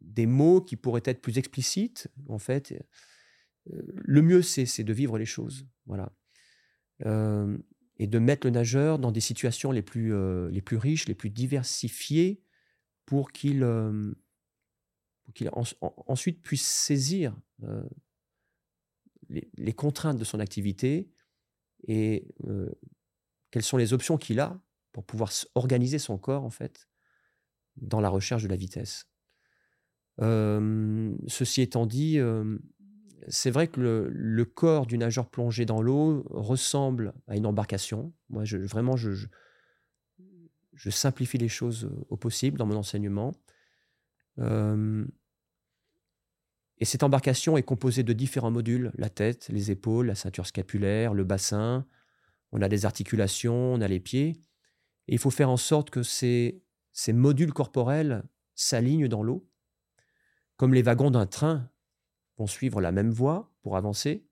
des 0.00 0.26
mots 0.26 0.60
qui 0.60 0.76
pourraient 0.76 1.02
être 1.04 1.22
plus 1.22 1.38
explicites, 1.38 2.08
en 2.28 2.38
fait. 2.38 2.74
Le 3.66 4.22
mieux, 4.22 4.42
c'est 4.42 4.84
de 4.84 4.92
vivre 4.92 5.18
les 5.18 5.26
choses. 5.26 5.66
Voilà 5.86 6.12
et 8.02 8.08
de 8.08 8.18
mettre 8.18 8.48
le 8.48 8.50
nageur 8.50 8.98
dans 8.98 9.12
des 9.12 9.20
situations 9.20 9.70
les 9.70 9.80
plus, 9.80 10.12
euh, 10.12 10.50
les 10.50 10.60
plus 10.60 10.76
riches, 10.76 11.06
les 11.06 11.14
plus 11.14 11.30
diversifiées, 11.30 12.42
pour 13.06 13.30
qu'il 13.30 13.62
euh, 13.62 14.12
qu'il 15.34 15.48
ensuite 15.52 16.42
puisse 16.42 16.66
saisir 16.66 17.34
euh, 17.62 17.84
les, 19.28 19.72
contraintes 19.72 20.18
de 20.18 20.24
son 20.24 20.40
activité 20.40 21.10
et 21.86 22.26
quelles 23.50 23.62
sont 23.62 23.76
les 23.76 23.92
options 23.92 24.18
qu'il 24.18 24.40
a 24.40 24.60
pour 24.92 25.04
pouvoir 25.04 25.32
organiser 25.54 25.98
son 25.98 26.18
corps, 26.18 26.44
en 26.44 26.50
fait, 26.50 26.88
dans 27.76 28.00
la 28.00 28.08
recherche 28.08 28.42
de 28.42 28.48
la 28.48 28.56
vitesse. 28.56 29.06
ceci 30.18 31.62
étant 31.62 31.86
dit, 31.86 32.18
c'est 33.28 33.50
vrai 33.50 33.68
que 33.68 33.80
le, 33.80 34.44
corps 34.44 34.86
du 34.86 34.98
nageur 34.98 35.28
plongé 35.28 35.64
dans 35.64 35.82
l'eau 35.82 36.24
ressemble 36.30 37.14
à 37.26 37.36
une 37.36 37.46
embarcation. 37.46 38.12
Moi, 38.28 38.44
je, 38.44 38.58
vraiment, 38.58 38.96
je, 38.96 39.12
je, 40.74 40.90
simplifie 40.90 41.38
les 41.38 41.48
choses 41.48 41.90
au 42.08 42.16
possible 42.16 42.58
dans 42.58 42.66
mon 42.66 42.76
enseignement. 42.76 43.32
et 44.38 44.42
Et 46.78 46.84
cette 46.84 47.02
embarcation 47.02 47.56
est 47.56 47.62
composée 47.62 48.02
de 48.02 48.12
différents 48.12 48.50
modules, 48.50 48.92
la 48.96 49.08
tête, 49.08 49.48
les 49.48 49.70
épaules, 49.70 50.06
la 50.06 50.14
ceinture 50.14 50.46
scapulaire, 50.46 51.14
le 51.14 51.24
bassin, 51.24 51.86
on 52.52 52.60
a 52.60 52.68
des 52.68 52.84
articulations, 52.84 53.74
on 53.74 53.80
a 53.80 53.88
les 53.88 54.00
pieds. 54.00 54.40
Il 55.08 55.18
faut 55.18 55.30
faire 55.30 55.50
en 55.50 55.56
sorte 55.56 55.90
que 55.90 56.02
ces, 56.02 56.62
ces 56.92 57.12
modules 57.12 57.52
corporels 57.52 58.24
s'alignent 58.54 59.08
dans 59.08 59.22
l'eau, 59.22 59.48
comme 60.56 60.74
les 60.74 60.82
wagons 60.82 61.10
d'un 61.10 61.26
train 61.26 61.70
vont 62.38 62.46
suivre 62.46 62.80
la 62.80 62.92
même 62.92 63.10
voie 63.10 63.52
pour 63.62 63.76
avancer. 63.76 64.26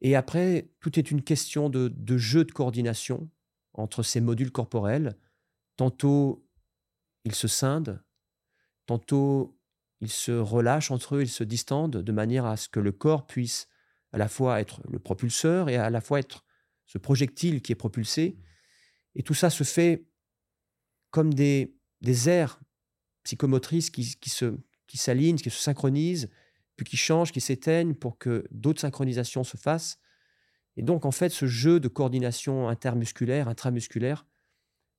Et 0.00 0.16
après, 0.16 0.70
tout 0.80 0.98
est 0.98 1.10
une 1.10 1.22
question 1.22 1.70
de, 1.70 1.88
de 1.88 2.16
jeu 2.16 2.44
de 2.44 2.52
coordination 2.52 3.30
entre 3.74 4.02
ces 4.02 4.20
modules 4.20 4.52
corporels. 4.52 5.16
Tantôt, 5.76 6.46
ils 7.24 7.34
se 7.34 7.48
scindent, 7.48 8.02
tantôt, 8.86 9.58
ils 10.00 10.10
se 10.10 10.32
relâchent 10.32 10.90
entre 10.90 11.16
eux, 11.16 11.22
ils 11.22 11.28
se 11.28 11.44
distendent 11.44 11.96
de 11.96 12.12
manière 12.12 12.46
à 12.46 12.56
ce 12.56 12.68
que 12.68 12.80
le 12.80 12.92
corps 12.92 13.26
puisse 13.26 13.68
à 14.12 14.18
la 14.18 14.28
fois 14.28 14.60
être 14.60 14.80
le 14.88 14.98
propulseur 14.98 15.68
et 15.68 15.76
à 15.76 15.90
la 15.90 16.00
fois 16.00 16.20
être 16.20 16.44
ce 16.86 16.98
projectile 16.98 17.60
qui 17.60 17.72
est 17.72 17.76
propulsé. 17.76 18.38
Et 19.18 19.22
tout 19.22 19.34
ça 19.34 19.50
se 19.50 19.64
fait 19.64 20.06
comme 21.10 21.34
des, 21.34 21.76
des 22.00 22.28
airs 22.30 22.60
psychomotrices 23.24 23.90
qui, 23.90 24.16
qui, 24.16 24.30
se, 24.30 24.56
qui 24.86 24.96
s'alignent, 24.96 25.36
qui 25.36 25.50
se 25.50 25.60
synchronisent, 25.60 26.30
puis 26.76 26.86
qui 26.86 26.96
changent, 26.96 27.32
qui 27.32 27.40
s'éteignent 27.40 27.94
pour 27.94 28.16
que 28.16 28.46
d'autres 28.52 28.80
synchronisations 28.80 29.44
se 29.44 29.56
fassent. 29.56 29.98
Et 30.76 30.82
donc, 30.82 31.04
en 31.04 31.10
fait, 31.10 31.30
ce 31.30 31.46
jeu 31.46 31.80
de 31.80 31.88
coordination 31.88 32.68
intermusculaire, 32.68 33.48
intramusculaire, 33.48 34.24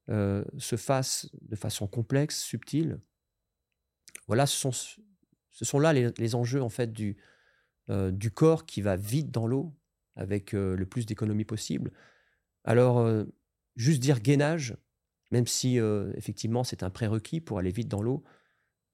euh, 0.10 0.44
se 0.58 0.76
fasse 0.76 1.30
de 1.42 1.56
façon 1.56 1.88
complexe, 1.88 2.42
subtile. 2.42 3.00
Voilà, 4.28 4.46
ce 4.46 4.58
sont, 4.58 4.72
ce 4.72 5.66
sont 5.66 5.80
là 5.80 5.94
les, 5.94 6.36
enjeux, 6.36 6.62
en 6.62 6.70
fait, 6.70 6.92
du, 6.92 7.16
euh, 7.90 8.12
du 8.12 8.32
corps 8.32 8.66
qui 8.66 8.82
va 8.82 8.98
vite 8.98 9.32
dans 9.32 9.48
l'eau, 9.48 9.74
avec 10.18 10.54
euh, 10.54 10.76
le 10.76 10.86
plus 10.86 11.06
d'économie 11.06 11.46
possible. 11.46 11.92
Alors, 12.66 13.26
juste 13.80 14.02
dire 14.02 14.20
gainage, 14.20 14.78
même 15.32 15.48
si 15.48 15.78
effectivement 16.16 16.64
c'est 16.64 16.84
un 16.84 16.90
prérequis 16.90 17.40
pour 17.40 17.60
aller 17.60 17.72
vite 17.72 17.88
dans 17.88 18.02
l'eau, 18.02 18.24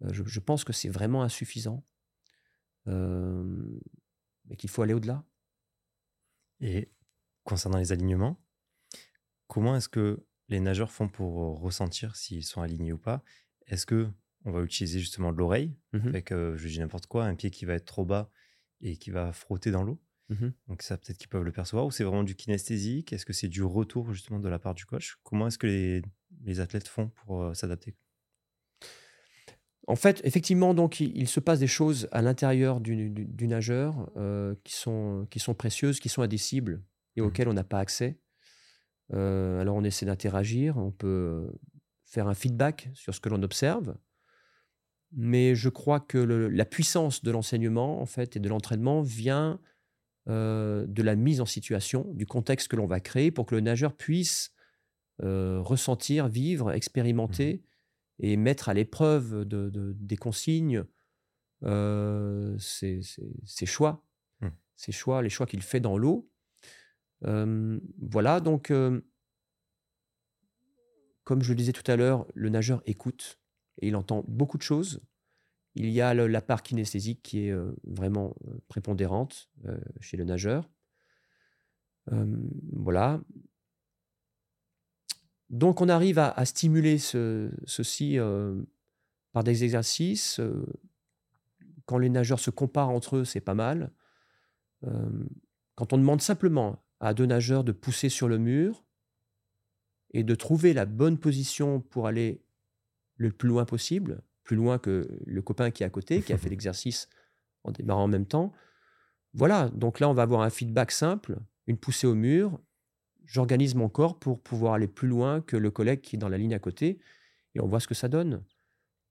je, 0.01 0.39
pense 0.39 0.63
que 0.63 0.73
c'est 0.73 0.89
vraiment 0.89 1.23
insuffisant, 1.23 1.83
mais 2.85 4.55
qu'il 4.57 4.69
faut 4.69 4.83
aller 4.83 4.93
au-delà. 4.93 5.25
Et 6.59 6.91
concernant 7.43 7.79
les 7.79 7.91
alignements, 7.91 8.39
comment 9.47 9.75
est-ce 9.75 9.89
que 9.89 10.25
les 10.49 10.59
nageurs 10.59 10.91
font 10.91 11.09
pour 11.09 11.59
ressentir 11.59 12.15
s'ils 12.15 12.43
sont 12.43 12.61
alignés 12.61 12.93
ou 12.93 12.99
pas? 12.99 13.23
Est-ce 13.65 13.85
que 13.85 14.11
on 14.43 14.51
va 14.51 14.61
utiliser 14.61 14.99
justement 14.99 15.31
de 15.31 15.37
l'oreille 15.37 15.75
mmh 15.93 16.07
avec, 16.09 16.29
je 16.29 16.67
dis 16.67 16.79
n'importe 16.79 17.07
quoi, 17.07 17.25
un 17.25 17.33
pied 17.33 17.49
qui 17.49 17.65
va 17.65 17.73
être 17.73 17.85
trop 17.85 18.05
bas 18.05 18.29
et 18.81 18.97
qui 18.97 19.09
va 19.09 19.33
frotter 19.33 19.71
dans 19.71 19.83
l'eau? 19.83 19.99
Mmh 20.29 20.47
Donc 20.67 20.81
ça, 20.81 20.97
peut-être 20.97 21.17
qu'ils 21.17 21.29
peuvent 21.29 21.43
le 21.43 21.51
percevoir. 21.51 21.85
Ou 21.85 21.91
c'est 21.91 22.03
vraiment 22.03 22.23
du 22.23 22.35
kinesthésique? 22.35 23.13
Est-ce 23.13 23.25
que 23.25 23.33
c'est 23.33 23.47
du 23.47 23.63
retour 23.63 24.11
justement 24.11 24.39
de 24.39 24.49
la 24.49 24.59
part 24.59 24.73
du 24.73 24.85
coach? 24.85 25.17
Comment 25.23 25.47
est-ce 25.47 25.57
que 25.57 25.67
les, 25.67 26.59
athlètes 26.59 26.87
font 26.87 27.09
pour 27.09 27.55
s'adapter? 27.55 27.95
En 29.87 29.95
fait, 29.95 30.19
effectivement, 30.23 30.73
donc 30.73 30.99
il, 30.99 31.27
se 31.27 31.39
passe 31.39 31.59
des 31.59 31.67
choses 31.67 32.07
à 32.11 32.23
l'intérieur 32.23 32.81
du, 32.81 33.47
nageur 33.47 34.11
qui, 34.63 34.73
sont, 34.73 35.27
qui 35.29 35.39
sont 35.39 35.53
précieuses, 35.53 35.99
qui 35.99 36.09
sont 36.09 36.23
indicibles 36.23 36.81
et 37.15 37.21
mmh 37.21 37.25
auxquelles 37.25 37.47
on 37.49 37.53
n'a 37.53 37.63
pas 37.63 37.79
accès. 37.79 38.19
alors 39.11 39.75
on 39.75 39.83
essaie 39.83 40.07
d'interagir, 40.07 40.77
on 40.77 40.91
peut 40.91 41.51
faire 42.05 42.27
un 42.27 42.33
feedback 42.33 42.89
sur 42.93 43.13
ce 43.13 43.19
que 43.19 43.29
l'on 43.29 43.43
observe. 43.43 43.95
Mais 45.11 45.55
je 45.55 45.69
crois 45.69 45.99
que 45.99 46.17
la 46.17 46.65
puissance 46.65 47.23
de 47.23 47.31
l'enseignement 47.31 48.01
en 48.01 48.05
fait 48.05 48.35
et 48.35 48.39
de 48.39 48.49
l'entraînement 48.49 49.01
vient 49.01 49.59
euh, 50.27 50.85
de 50.87 51.03
la 51.03 51.15
mise 51.15 51.39
en 51.39 51.45
situation, 51.45 52.11
du 52.13 52.25
contexte 52.25 52.67
que 52.67 52.75
l'on 52.75 52.87
va 52.87 52.99
créer 52.99 53.29
pour 53.29 53.45
que 53.45 53.53
le 53.53 53.61
nageur 53.61 53.95
puisse 53.95 54.51
euh, 55.21 55.59
ressentir, 55.61 56.27
vivre, 56.27 56.71
expérimenter 56.71 57.55
mmh 57.55 57.69
et 58.17 58.37
mettre 58.37 58.69
à 58.69 58.73
l'épreuve 58.73 59.43
de, 59.43 59.69
des 59.99 60.15
consignes 60.15 60.85
euh, 61.63 62.57
ses, 62.57 63.01
choix, 63.65 64.05
mmh. 64.39 64.47
ses 64.77 64.93
choix, 64.93 65.21
les 65.21 65.29
choix 65.29 65.45
qu'il 65.45 65.61
fait 65.61 65.81
dans 65.81 65.97
l'eau. 65.97 66.31
voilà, 67.21 68.39
donc, 68.39 68.71
comme 71.25 71.41
je 71.41 71.49
le 71.49 71.55
disais 71.55 71.73
tout 71.73 71.91
à 71.91 71.97
l'heure, 71.97 72.25
le 72.35 72.47
nageur 72.47 72.81
écoute 72.85 73.37
et 73.81 73.89
il 73.89 73.97
entend 73.97 74.23
beaucoup 74.29 74.57
de 74.57 74.63
choses. 74.63 75.01
Il 75.75 75.89
y 75.89 76.01
a 76.01 76.13
la 76.13 76.41
part 76.41 76.63
kinesthésique 76.63 77.21
qui 77.21 77.47
est 77.47 77.55
vraiment 77.83 78.33
prépondérante 78.69 79.49
chez 79.99 80.15
le 80.15 80.23
nageur. 80.23 80.69
voilà. 82.71 83.19
Donc 85.49 85.81
on 85.81 85.89
arrive 85.89 86.17
à, 86.17 86.45
stimuler 86.45 86.97
ceci 86.97 88.17
par 89.33 89.43
des 89.43 89.63
exercices. 89.65 90.39
quand 91.85 91.97
les 91.97 92.09
nageurs 92.09 92.39
se 92.39 92.51
comparent 92.51 92.89
entre 92.89 93.17
eux, 93.17 93.25
c'est 93.25 93.41
pas 93.41 93.53
mal. 93.53 93.91
quand 94.81 95.91
on 95.91 95.97
demande 95.97 96.21
simplement 96.21 96.85
à 97.01 97.13
deux 97.13 97.25
nageurs 97.25 97.65
de 97.65 97.73
pousser 97.73 98.07
sur 98.07 98.29
le 98.29 98.37
mur 98.37 98.85
et 100.11 100.23
de 100.23 100.35
trouver 100.35 100.73
la 100.73 100.85
bonne 100.85 101.17
position 101.17 101.81
pour 101.81 102.07
aller 102.07 102.41
le 103.17 103.31
plus 103.31 103.49
loin 103.49 103.65
possible, 103.65 104.21
plus 104.45 104.55
loin 104.55 104.77
que 104.77 105.09
le 105.25 105.41
copain 105.41 105.71
qui 105.71 105.83
est 105.83 105.85
à 105.85 105.89
côté, 105.89 106.21
qui 106.21 106.31
a 106.31 106.37
fait 106.37 106.49
l'exercice 106.55 107.09
en 107.65 107.71
démarrant 107.71 108.03
en 108.03 108.07
même 108.07 108.25
temps. 108.25 108.53
Voilà, 109.33 109.69
donc 109.69 109.99
là, 109.99 110.07
on 110.07 110.13
va 110.13 110.21
avoir 110.21 110.41
un 110.41 110.49
feedback 110.49 110.91
simple, 110.91 111.37
une 111.67 111.77
poussée 111.77 112.07
au 112.07 112.15
mur. 112.15 112.61
J'organise 113.25 113.75
mon 113.75 113.89
corps 113.89 114.17
pour 114.17 114.41
pouvoir 114.41 114.75
aller 114.75 114.87
plus 114.87 115.09
loin 115.09 115.41
que 115.41 115.57
le 115.57 115.71
collègue 115.71 115.99
qui 115.99 116.15
est 116.15 116.19
dans 116.19 116.29
la 116.29 116.37
ligne 116.37 116.53
à 116.53 116.59
côté, 116.59 116.99
et 117.53 117.59
on 117.59 117.67
voit 117.67 117.81
ce 117.81 117.87
que 117.87 117.95
ça 117.95 118.07
donne. 118.07 118.45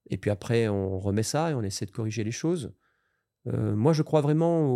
Et 0.09 0.17
puis 0.17 0.31
après, 0.31 0.69
on 0.69 0.99
remet 0.99 1.23
ça 1.23 1.51
et 1.51 1.55
on 1.55 1.63
essaie 1.63 1.87
de 1.87 1.91
corriger 1.91 2.25
les 2.25 2.31
choses. 2.31 2.73
Euh, 3.49 3.75
moi, 3.75 3.93
je 3.93 4.03
crois 4.03 4.21
vraiment 4.21 4.67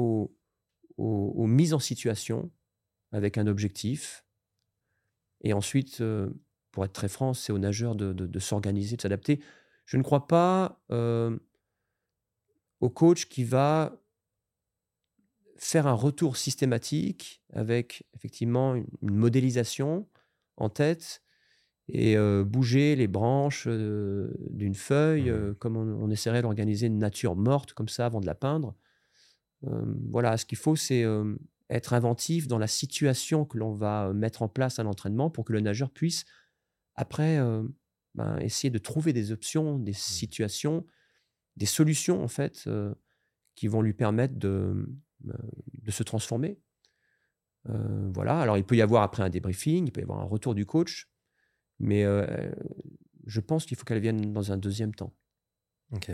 aux, 0.96 1.46
mises 1.46 1.72
en 1.72 1.78
situation 1.78 2.50
avec 3.12 3.38
un 3.38 3.46
objectif. 3.46 4.24
Et 5.42 5.52
ensuite, 5.52 6.00
euh, 6.00 6.30
pour 6.72 6.84
être 6.84 6.92
très 6.92 7.08
franc, 7.08 7.32
c'est 7.32 7.52
aux 7.52 7.58
nageurs 7.58 7.94
de 7.94 8.38
s'organiser, 8.38 8.96
de 8.96 9.02
s'adapter. 9.02 9.40
Je 9.88 9.96
ne 9.96 10.02
crois 10.02 10.26
pas 10.26 10.82
au 12.80 12.90
coach 12.90 13.26
qui 13.26 13.42
va 13.42 13.96
faire 15.56 15.86
un 15.86 15.94
retour 15.94 16.36
systématique 16.36 17.42
avec 17.54 18.06
effectivement 18.14 18.74
une, 18.74 18.86
modélisation 19.00 20.06
en 20.58 20.68
tête 20.68 21.22
et 21.88 22.16
bouger 22.44 22.96
les 22.96 23.06
branches 23.06 23.66
d'une 23.66 24.74
feuille 24.74 25.30
mmh 25.30 25.54
comme 25.54 25.78
on, 25.78 26.10
essaierait 26.10 26.42
d'organiser 26.42 26.88
une 26.88 26.98
nature 26.98 27.34
morte 27.34 27.72
comme 27.72 27.88
ça 27.88 28.04
avant 28.04 28.20
de 28.20 28.26
la 28.26 28.34
peindre. 28.34 28.76
voilà, 29.62 30.36
ce 30.36 30.44
qu'il 30.44 30.58
faut, 30.58 30.76
c'est 30.76 31.06
être 31.70 31.94
inventif 31.94 32.46
dans 32.46 32.58
la 32.58 32.66
situation 32.66 33.46
que 33.46 33.56
l'on 33.56 33.72
va 33.72 34.12
mettre 34.12 34.42
en 34.42 34.48
place 34.48 34.78
à 34.78 34.82
l'entraînement 34.82 35.30
pour 35.30 35.46
que 35.46 35.54
le 35.54 35.60
nageur 35.60 35.90
puisse, 35.90 36.26
après, 36.94 37.38
ben, 38.14 38.38
essayer 38.38 38.70
de 38.70 38.78
trouver 38.78 39.12
des 39.12 39.32
options, 39.32 39.78
des 39.78 39.92
mmh. 39.92 39.94
situations, 39.94 40.86
des 41.56 41.66
solutions 41.66 42.22
en 42.22 42.28
fait 42.28 42.68
qui 43.54 43.68
vont 43.68 43.82
lui 43.82 43.94
permettre 43.94 44.36
de, 44.36 44.88
de 45.20 45.90
se 45.90 46.02
transformer. 46.02 46.58
voilà. 47.64 48.40
Alors 48.40 48.56
il 48.56 48.64
peut 48.64 48.76
y 48.76 48.82
avoir 48.82 49.02
après 49.02 49.22
un 49.22 49.30
débriefing, 49.30 49.86
il 49.86 49.92
peut 49.92 50.00
y 50.00 50.04
avoir 50.04 50.20
un 50.20 50.24
retour 50.24 50.54
du 50.54 50.66
coach, 50.66 51.08
mais 51.78 52.04
je 53.26 53.40
pense 53.40 53.66
qu'il 53.66 53.76
faut 53.76 53.84
qu'elle 53.84 54.00
vienne 54.00 54.32
dans 54.32 54.52
un 54.52 54.56
deuxième 54.56 54.94
temps. 54.94 55.14
Ok. 55.92 56.10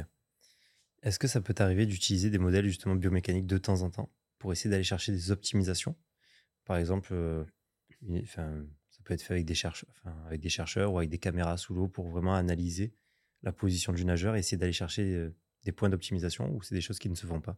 Est-ce 1.03 1.19
que 1.19 1.29
ça 1.29 1.43
peut 1.43 1.53
t'arriver 1.53 1.85
d'utiliser 1.85 2.31
des 2.31 2.39
modèles 2.39 2.67
justement 2.67 2.97
biomécaniques 2.97 3.47
de 3.47 3.59
temps 3.59 3.83
en 3.83 3.91
temps 3.91 4.11
pour 4.39 4.53
essayer 4.53 4.71
d'aller 4.71 4.85
chercher 4.85 5.13
des 5.13 5.31
optimisations? 5.31 5.97
Par 6.65 6.79
exemple, 6.79 7.15
enfin, 8.23 8.65
peut 9.05 9.15
être 9.15 9.23
fait 9.23 9.35
avec 9.35 9.47
des, 9.47 9.55
chercheurs, 9.55 9.91
avec 10.27 10.41
des 10.41 10.49
chercheurs 10.49 10.93
ou 10.93 10.99
avec 10.99 11.11
des 11.11 11.19
caméras 11.19 11.57
sous 11.57 11.75
l'eau 11.75 11.89
pour 11.89 12.09
vraiment 12.09 12.35
analyser 12.35 12.95
la 13.43 13.53
position 13.53 13.93
du 13.93 14.05
nageur 14.05 14.35
et 14.35 14.41
essayer 14.41 14.57
d'aller 14.57 14.73
chercher 14.73 15.15
euh, 15.15 15.35
des 15.65 15.73
points 15.73 15.89
d'optimisation 15.89 16.53
ou 16.53 16.63
c'est 16.63 16.75
des 16.75 16.81
choses 16.81 16.99
qui 16.99 17.09
ne 17.09 17.15
se 17.15 17.27
font 17.27 17.41
pas? 17.41 17.57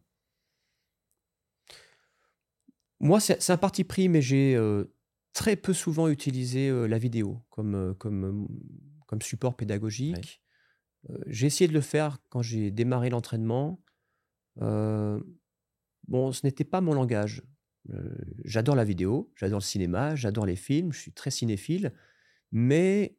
Moi, 2.99 3.19
c'est 3.19 3.51
un 3.51 3.57
parti 3.57 3.83
pris, 3.83 4.09
mais 4.09 4.21
j'ai 4.21 4.55
euh, 4.55 4.85
très 5.33 5.55
peu 5.55 5.73
souvent 5.73 6.07
utilisé 6.07 6.67
euh, 6.67 6.87
la 6.87 6.97
vidéo 6.97 7.43
comme, 7.49 7.95
comme, 7.97 8.47
comme 9.05 9.21
support 9.21 9.55
pédagogique. 9.55 10.41
j'ai 11.27 11.47
essayé 11.47 11.67
de 11.67 11.73
le 11.73 11.81
faire 11.81 12.17
quand 12.29 12.41
j'ai 12.41 12.71
démarré 12.71 13.09
l'entraînement. 13.09 13.81
bon, 14.57 16.31
ce 16.31 16.45
n'était 16.45 16.65
pas 16.65 16.81
mon 16.81 16.93
langage 16.93 17.43
j'adore 18.43 18.75
la 18.75 18.83
vidéo, 18.83 19.31
j'adore 19.35 19.59
le 19.59 19.63
cinéma, 19.63 20.15
j'adore 20.15 20.45
les 20.45 20.55
films, 20.55 20.91
je 20.91 20.99
suis 20.99 21.11
très 21.11 21.31
cinéphile, 21.31 21.93
mais 22.51 23.17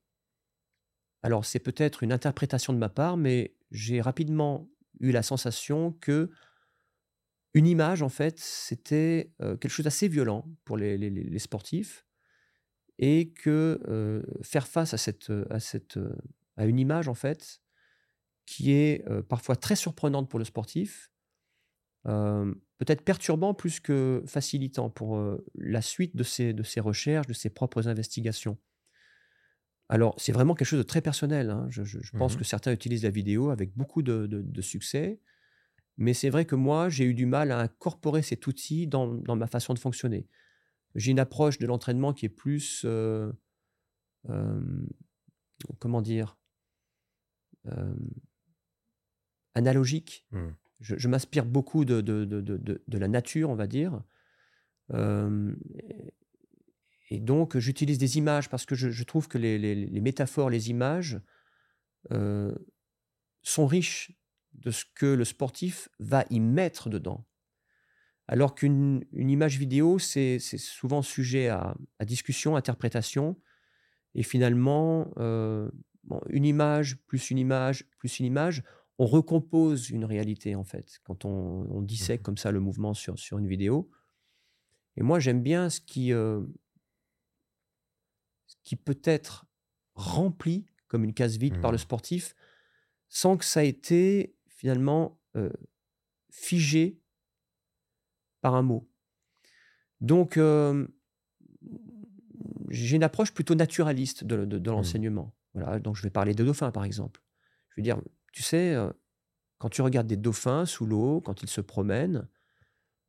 alors 1.22 1.44
c'est 1.44 1.58
peut-être 1.58 2.02
une 2.02 2.12
interprétation 2.12 2.72
de 2.72 2.78
ma 2.78 2.88
part, 2.88 3.16
mais 3.16 3.54
j'ai 3.70 4.00
rapidement 4.00 4.68
eu 5.00 5.10
la 5.10 5.22
sensation 5.22 5.92
que 5.92 6.30
une 7.54 7.66
image, 7.66 8.02
en 8.02 8.08
fait, 8.08 8.38
c'était 8.38 9.32
quelque 9.38 9.68
chose 9.68 9.84
d'assez 9.84 10.06
violent 10.06 10.44
pour 10.64 10.76
les, 10.76 11.38
sportifs 11.38 12.06
et 12.98 13.30
que 13.30 13.80
euh, 13.88 14.22
faire 14.42 14.68
face 14.68 14.92
à, 14.92 14.98
cette, 14.98 15.32
à, 15.50 15.58
cette, 15.58 15.98
à 16.56 16.66
une 16.66 16.78
image, 16.78 17.08
en 17.08 17.14
fait, 17.14 17.60
qui 18.48 18.72
est 18.72 19.06
euh, 19.08 19.22
parfois 19.22 19.56
très 19.56 19.76
surprenante 19.76 20.30
pour 20.30 20.38
le 20.38 20.44
sportif, 20.46 21.10
euh, 22.06 22.54
peut-être 22.78 23.02
perturbant 23.02 23.54
plus 23.54 23.80
que 23.80 24.22
facilitant 24.26 24.88
pour 24.90 25.16
euh, 25.18 25.44
la 25.56 25.82
suite 25.82 26.16
de 26.16 26.22
ses, 26.22 26.52
de 26.52 26.62
ses 26.62 26.80
recherches, 26.80 27.26
de 27.26 27.32
ses 27.32 27.50
propres 27.50 27.88
investigations. 27.88 28.56
Alors, 29.88 30.14
c'est 30.18 30.32
vraiment 30.32 30.54
quelque 30.54 30.68
chose 30.68 30.78
de 30.78 30.84
très 30.84 31.00
personnel. 31.00 31.50
hein. 31.50 31.66
Je, 31.70 31.82
je- 31.82 31.98
je 32.02 32.12
pense 32.12 32.34
Mhm. 32.34 32.38
que 32.38 32.44
certains 32.44 32.72
utilisent 32.72 33.04
la 33.04 33.10
vidéo 33.10 33.50
avec 33.50 33.74
beaucoup 33.76 34.02
de, 34.02 34.26
de- 34.26 34.42
de 34.42 34.62
succès, 34.62 35.20
mais 35.96 36.14
c'est 36.14 36.30
vrai 36.30 36.44
que 36.44 36.54
moi, 36.54 36.88
j'ai 36.88 37.04
eu 37.04 37.14
du 37.14 37.26
mal 37.26 37.50
à 37.52 37.58
incorporer 37.60 38.22
cet 38.22 38.46
outil 38.46 38.86
dans, 38.86 39.06
dans 39.14 39.34
ma 39.36 39.46
façon 39.46 39.74
de 39.74 39.78
fonctionner. 39.78 40.28
J'ai 40.94 41.10
une 41.10 41.20
approche 41.20 41.58
de 41.58 41.66
l'entraînement 41.66 42.12
qui 42.12 42.26
est 42.26 42.30
plus, 42.30 42.82
euh, 42.84 43.32
euh, 44.28 44.60
comment 45.78 46.02
dire, 46.02 46.36
euh, 47.66 47.94
analogique. 49.54 50.26
Hmm. 50.32 50.50
Je, 50.80 51.08
m'inspire 51.08 51.44
beaucoup 51.44 51.84
de, 51.84 52.98
la 52.98 53.08
nature, 53.08 53.50
on 53.50 53.56
va 53.56 53.66
dire. 53.66 54.00
Euh, 54.94 55.54
et 57.10 57.20
donc, 57.20 57.58
j'utilise 57.58 57.98
des 57.98 58.18
images 58.18 58.48
parce 58.48 58.64
que 58.66 58.74
je, 58.74 59.02
trouve 59.04 59.28
que 59.28 59.38
les, 59.38 60.00
métaphores, 60.00 60.50
les 60.50 60.70
images 60.70 61.20
euh, 62.12 62.54
sont 63.42 63.66
riches 63.66 64.12
de 64.54 64.70
ce 64.70 64.84
que 64.94 65.06
le 65.06 65.24
sportif 65.24 65.88
va 65.98 66.24
y 66.30 66.40
mettre 66.40 66.88
dedans. 66.88 67.26
Alors 68.28 68.54
qu'une 68.54 69.04
une 69.12 69.30
image 69.30 69.58
vidéo, 69.58 69.98
c'est 69.98 70.38
souvent 70.38 71.00
sujet 71.00 71.48
à, 71.48 71.74
à 71.98 72.04
discussion, 72.04 72.56
interprétation. 72.56 73.40
Et 74.14 74.22
finalement, 74.22 75.10
euh, 75.16 75.70
une 76.28 76.44
image, 76.44 76.98
plus 77.06 77.30
une 77.30 77.38
image, 77.38 77.84
plus 77.98 78.18
une 78.18 78.26
image, 78.26 78.62
on 78.98 79.06
recompose 79.06 79.90
une 79.90 80.04
réalité, 80.04 80.54
en 80.54 80.64
fait, 80.64 80.98
quand 81.04 81.24
on, 81.24 81.30
on 81.70 81.82
dissèque 81.82 82.20
Mhm. 82.20 82.24
comme 82.24 82.36
ça 82.38 82.50
le 82.50 82.60
mouvement 82.60 82.94
sur, 82.94 83.18
sur 83.18 83.38
une 83.38 83.46
vidéo. 83.48 83.90
Et 84.96 85.02
moi, 85.02 85.20
j'aime 85.20 85.42
bien 85.42 85.70
ce 85.70 85.80
qui, 85.80 86.12
euh, 86.12 86.42
ce 88.46 88.56
qui 88.64 88.76
peut 88.76 89.00
être 89.04 89.46
rempli 89.94 90.66
comme 90.86 91.04
une 91.04 91.14
case 91.14 91.36
vide 91.38 91.58
par 91.60 91.70
le 91.70 91.76
Mhm. 91.76 91.82
sportif, 91.82 92.34
sans 93.08 93.36
que 93.36 93.44
ça 93.44 93.64
ait 93.64 93.68
été 93.68 94.36
finalement 94.48 95.20
euh, 95.36 95.50
figé 96.30 97.00
par 98.40 98.54
un 98.54 98.62
mot. 98.62 98.88
Donc, 100.00 100.36
euh, 100.36 100.86
j'ai 102.70 102.96
une 102.96 103.02
approche 103.04 103.32
plutôt 103.32 103.54
naturaliste 103.54 104.24
de, 104.24 104.44
de- 104.44 104.58
de 104.58 104.70
Hmm. 104.70 104.74
l'enseignement. 104.76 105.34
Voilà, 105.54 105.78
donc 105.80 105.96
je 105.96 106.02
vais 106.02 106.10
parler 106.10 106.34
des 106.34 106.44
dauphins, 106.44 106.70
par 106.70 106.84
exemple. 106.84 107.22
Je 107.70 107.80
veux 107.80 107.82
dire, 107.82 108.00
tu 108.32 108.42
sais, 108.42 108.74
euh, 108.74 108.90
quand 109.58 109.68
tu 109.68 109.82
regardes 109.82 110.06
des 110.06 110.16
dauphins 110.16 110.66
sous 110.66 110.86
l'eau, 110.86 111.20
quand 111.20 111.42
ils 111.42 111.48
se 111.48 111.60
promènent 111.60 112.28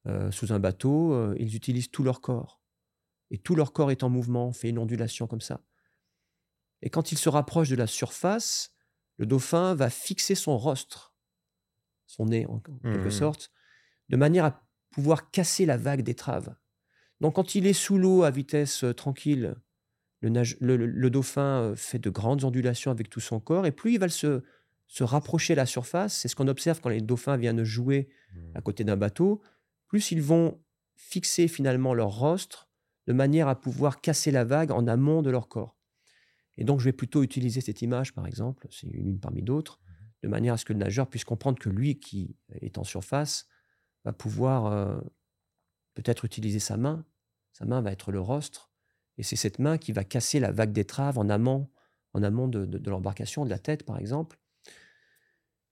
euh, 0.08 0.32
sous 0.32 0.53
un 0.53 0.60
bateau, 0.60 1.13
euh, 1.13 1.36
ils 1.38 1.55
utilisent 1.55 1.91
tout 1.91 2.03
leur 2.03 2.21
corps. 2.21 2.62
Et 3.32 3.38
tout 3.38 3.55
leur 3.55 3.73
corps 3.73 3.91
est 3.91 4.03
en 4.03 4.10
mouvement, 4.10 4.51
fait 4.51 4.69
une 4.69 4.79
ondulation 4.79 5.27
comme 5.27 5.41
ça. 5.41 5.62
Et 6.82 6.89
quand 6.89 7.12
ils 7.12 7.17
se 7.17 7.29
rapprochent 7.29 7.69
de 7.69 7.75
la 7.75 7.88
surface, 7.88 8.73
le 9.17 9.25
dauphin 9.25 9.75
va 9.75 9.89
fixer 9.89 10.34
son 10.34 10.58
rostre, 10.58 11.13
son 12.08 12.25
nez 12.25 12.47
en, 12.47 12.55
en 12.55 12.62
quelque 12.93 13.10
sorte, 13.10 13.51
de 14.08 14.17
manière 14.17 14.45
à 14.45 14.65
pouvoir 14.89 15.29
casser 15.29 15.65
la 15.65 15.77
vague 15.77 16.01
d'étrave. 16.01 16.55
Donc 17.19 17.36
quand 17.36 17.53
il 17.53 17.67
est 17.67 17.73
sous 17.73 17.97
l'eau 17.97 18.23
à 18.23 18.32
vitesse 18.32 18.84
euh, 18.84 18.93
tranquille, 18.93 19.55
le, 20.21 20.29
nage- 20.29 20.58
le- 20.60 20.77
le- 20.77 20.88
le 20.88 21.10
dauphin 21.10 21.73
fait 21.75 21.99
de 21.99 22.10
grandes 22.10 22.43
ondulations 22.45 22.91
avec 22.91 23.10
tout 23.10 23.19
son 23.19 23.39
corps, 23.39 23.65
et 23.65 23.71
plus 23.71 23.93
il 23.93 23.99
va 23.99 24.10
se, 24.10 24.41
se 24.89 25.04
rapprocher 25.06 25.54
de 25.54 25.58
la 25.60 25.65
surface, 25.65 26.13
c'est 26.17 26.28
ce 26.28 26.36
qu'on 26.36 26.47
observe 26.49 26.82
quand 26.82 26.89
les 26.89 26.99
dauphins 27.02 27.38
viennent 27.38 27.63
jouer 27.63 28.10
Hmm. 28.36 28.52
à 28.56 28.62
côté 28.62 28.84
d'un 28.84 28.97
bateau, 28.97 29.41
plus 29.88 30.12
ils 30.12 30.21
vont 30.21 30.60
fixer 30.95 31.47
finalement 31.47 31.95
leur 31.95 32.10
rostre 32.10 32.69
de 33.08 33.13
manière 33.13 33.47
à 33.47 33.60
pouvoir 33.60 34.02
casser 34.02 34.30
la 34.30 34.43
vague 34.43 34.69
en 34.71 34.86
amont 34.86 35.23
de 35.23 35.32
leur 35.32 35.47
corps. 35.47 35.75
Et 36.58 36.63
donc 36.63 36.80
je 36.80 36.86
vais 36.86 36.93
plutôt 36.93 37.23
utiliser 37.23 37.62
cette 37.62 37.82
image, 37.82 38.13
par 38.13 38.28
exemple, 38.28 38.67
c'est 38.69 38.88
une 38.88 39.19
parmi 39.19 39.41
d'autres, 39.41 39.80
de 40.21 40.28
manière 40.28 40.54
à 40.56 40.58
ce 40.58 40.65
que 40.65 40.73
le 40.73 40.80
nageur 40.80 41.08
puisse 41.10 41.23
comprendre 41.23 41.58
que 41.58 41.69
lui 41.69 41.99
qui 41.99 42.36
est 42.62 42.78
en 42.78 42.84
surface 42.84 43.47
va 44.06 44.13
pouvoir 44.13 44.65
euh, 44.67 44.99
peut-être 45.95 46.25
utiliser 46.25 46.60
sa 46.60 46.78
main. 46.78 47.06
Sa 47.54 47.65
main 47.65 47.82
va 47.82 47.91
être 47.91 48.12
le 48.12 48.19
rostre, 48.19 48.69
et 49.17 49.23
c'est 49.23 49.36
cette 49.36 49.60
main 49.60 49.78
qui 49.78 49.91
va 49.91 50.04
casser 50.04 50.39
la 50.39 50.52
vague 50.52 50.71
d'étrave 50.71 51.17
en 51.17 51.30
amont, 51.30 51.69
en 52.13 52.21
amont 52.23 52.47
de, 52.47 52.65
de- 52.65 52.78
de 52.78 52.89
l'embarcation, 52.91 53.43
de 53.43 53.49
la 53.49 53.60
tête, 53.60 53.84
par 53.86 53.97
exemple. 53.97 54.38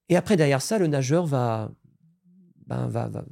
Et 0.10 0.16
après, 0.16 0.38
derrière 0.38 0.62
ça, 0.62 0.78
le 0.78 0.88
nageur 0.88 1.26
va, 1.26 1.72
ben, 2.66 2.88
va, 2.88 3.08
va, 3.10 3.26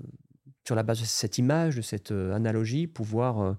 sur 0.66 0.76
la 0.76 0.84
base 0.84 1.00
de 1.02 1.06
cette 1.06 1.38
image, 1.38 1.76
de 1.78 1.82
cette 1.82 2.12
euh, 2.12 2.34
analogie, 2.34 2.88
pouvoir 2.88 3.40
euh, 3.42 3.54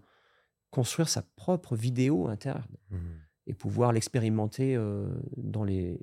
construire 0.71 1.09
sa 1.09 1.23
propre 1.23 1.77
vidéo 1.77 2.29
interne 2.29 2.65
Mhm. 2.91 3.19
et 3.47 3.55
pouvoir 3.55 3.93
l'expérimenter 3.93 4.77
euh, 4.77 5.09
dans, 5.37 5.65
les, 5.65 6.01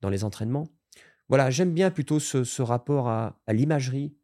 dans 0.00 0.08
les 0.10 0.24
entraînements. 0.24 0.66
Voilà, 1.28 1.50
j'aime 1.50 1.72
bien 1.72 1.90
plutôt 1.90 2.20
ce, 2.20 2.44
ce 2.44 2.62
rapport 2.62 3.08
à, 3.08 3.40
à 3.46 3.52
l'imagerie 3.52 4.16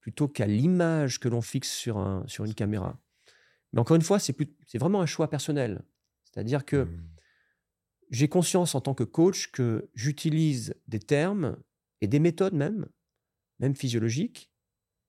plutôt 0.00 0.28
qu'à 0.28 0.46
l'image 0.46 1.20
que 1.20 1.28
l'on 1.28 1.42
fixe 1.42 1.70
sur, 1.70 1.98
un, 1.98 2.24
sur 2.26 2.44
une 2.44 2.54
caméra. 2.54 2.98
Mais 3.72 3.80
encore 3.80 3.96
une 3.96 4.02
fois, 4.02 4.18
c'est 4.18 4.78
vraiment 4.78 5.00
un 5.02 5.06
choix 5.06 5.28
personnel. 5.28 5.82
C'est-à-dire 6.24 6.64
que 6.64 6.84
Hmm. 6.84 7.08
j'ai 8.10 8.28
conscience 8.28 8.74
en 8.74 8.80
tant 8.80 8.94
que 8.94 9.04
coach 9.04 9.50
que 9.52 9.90
j'utilise 9.94 10.74
des 10.86 10.98
termes 11.00 11.56
et 12.00 12.06
des 12.06 12.18
méthodes 12.18 12.54
même, 12.54 12.88
même 13.58 13.74
physiologiques, 13.74 14.50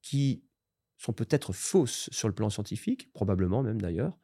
qui 0.02 0.43
sont 0.97 1.13
peut-être 1.13 1.54
fausses 1.54 2.10
sur 2.12 2.28
le 2.28 2.36
plan 2.36 2.49
scientifique, 2.49 3.12
probablement 3.13 3.63
même 3.63 3.82
d'ailleurs, 3.82 4.17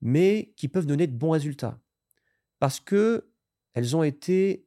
mais 0.00 0.52
qui 0.56 0.68
peuvent 0.68 0.86
donner 0.86 1.06
de 1.06 1.16
bons 1.16 1.30
résultats. 1.30 1.80
Parce 2.58 2.80
que 2.80 3.30
elles 3.74 3.96
ont 3.96 4.02
été 4.02 4.66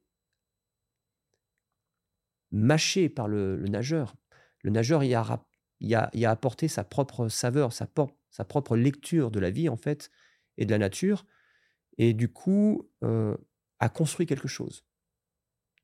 mâchées 2.50 3.08
par 3.08 3.28
le, 3.28 3.56
nageur. 3.68 4.14
Le 4.62 4.70
nageur 4.70 5.04
y 5.04 5.14
a, 5.14 6.30
apporté 6.30 6.68
sa 6.68 6.84
propre 6.84 7.28
saveur, 7.28 7.72
sa 7.72 8.44
propre 8.44 8.76
lecture 8.76 9.30
de 9.30 9.40
la 9.40 9.50
vie, 9.50 9.68
en 9.68 9.76
fait, 9.76 10.10
et 10.56 10.64
de 10.64 10.70
la 10.70 10.78
nature, 10.78 11.26
et 11.98 12.14
du 12.14 12.28
coup, 12.28 12.90
euh, 13.02 13.36
a 13.80 13.88
construit 13.88 14.26
quelque 14.26 14.48
chose. 14.48 14.84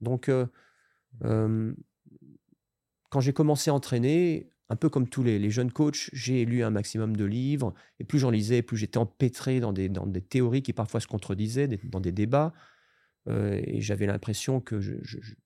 Donc, 0.00 0.28
euh, 0.28 0.46
quand 1.22 3.20
j'ai 3.20 3.32
commencé 3.32 3.70
à 3.70 3.74
entraîner, 3.74 4.50
un 4.70 4.76
peu 4.76 4.88
comme 4.88 5.08
tous 5.08 5.24
les, 5.24 5.50
jeunes 5.50 5.72
coachs, 5.72 6.10
j'ai 6.12 6.44
lu 6.44 6.62
un 6.62 6.70
maximum 6.70 7.16
de 7.16 7.24
livres, 7.24 7.74
et 7.98 8.04
plus 8.04 8.20
j'en 8.20 8.30
lisais, 8.30 8.62
plus 8.62 8.76
j'étais 8.76 8.98
empêtré 8.98 9.58
dans 9.58 9.72
des, 9.72 9.90
théories 10.22 10.62
qui 10.62 10.72
parfois 10.72 11.00
se 11.00 11.08
contredisaient, 11.08 11.66
dans 11.66 12.00
des 12.00 12.12
débats, 12.12 12.54
euh, 13.28 13.60
et 13.64 13.80
j'avais 13.80 14.06
l'impression 14.06 14.60
que 14.60 14.80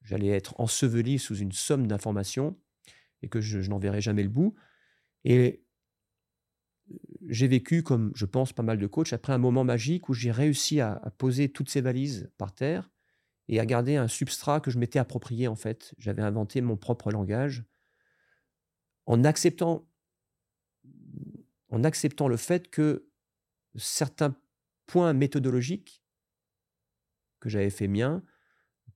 j'allais 0.03 0.29
être 0.29 0.61
enseveli 0.61 1.19
sous 1.19 1.37
une 1.37 1.53
somme 1.53 1.87
d'informations, 1.87 2.57
et 3.23 3.29
que 3.29 3.41
je, 3.41 3.63
je 3.63 3.71
n'en 3.71 3.79
verrais 3.79 4.03
jamais 4.03 4.23
le 4.23 4.29
bout. 4.29 4.55
Et 5.25 5.65
j'ai 7.27 7.49
vécu, 7.49 7.83
comme 7.83 8.13
je 8.15 8.27
pense 8.27 8.53
pas 8.53 8.63
mal 8.63 8.77
de 8.77 8.87
coachs, 8.87 9.15
après 9.15 9.33
un 9.33 9.39
moment 9.39 9.65
magique 9.65 10.11
où 10.11 10.13
j'ai 10.13 10.31
réussi 10.31 10.81
à, 10.81 11.01
à 11.03 11.11
poser 11.11 11.49
toutes 11.49 11.71
ces 11.71 11.81
valises 11.81 12.31
par 12.37 12.55
terre 12.55 12.91
et 13.49 13.61
à 13.61 13.67
garder 13.67 13.97
un 13.97 14.09
substrat 14.09 14.61
que 14.61 14.71
je 14.71 14.79
m'étais 14.79 14.99
approprié 14.99 15.49
en 15.49 15.57
fait. 15.57 15.95
J'avais 15.99 16.23
inventé 16.23 16.61
mon 16.61 16.77
propre 16.77 17.11
langage 17.11 17.65
en 19.07 19.25
acceptant, 19.25 19.87
en 21.69 21.85
acceptant 21.85 22.29
le 22.29 22.37
fait 22.37 22.71
que 22.71 23.09
certains 23.77 24.35
points 24.87 25.13
méthodologiques 25.13 26.03
que 27.41 27.49
j'avais 27.49 27.71
fait 27.71 27.89
mien 27.89 28.23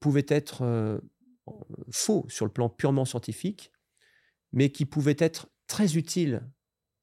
pouvaient 0.01 0.27
être 0.29 0.63
euh, 0.63 0.99
faux 1.91 2.25
sur 2.29 2.47
le 2.47 2.53
plan 2.53 2.69
purement 2.69 3.05
scientifique, 3.05 3.73
mais 4.53 4.71
qui 4.71 4.87
pouvaient 4.87 5.17
être 5.19 5.51
très 5.67 5.97
utiles 5.97 6.49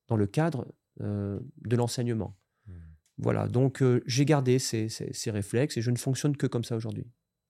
dans 0.07 0.15
le 0.15 0.27
cadre 0.27 0.73
euh, 1.01 1.39
de 1.57 1.75
l'enseignement. 1.75 2.37
Hmm. 2.67 2.79
Voilà, 3.17 3.47
donc 3.47 3.81
euh, 3.81 4.01
j'ai 4.05 4.25
gardé 4.25 4.59
ces, 4.59 4.89
ces- 4.89 5.13
ces 5.13 5.31
réflexes 5.31 5.77
et 5.77 5.81
je 5.81 5.91
ne 5.91 5.97
fonctionne 5.97 6.35
que 6.37 6.47
comme 6.47 6.63
ça 6.63 6.75
aujourd'hui. 6.75 7.07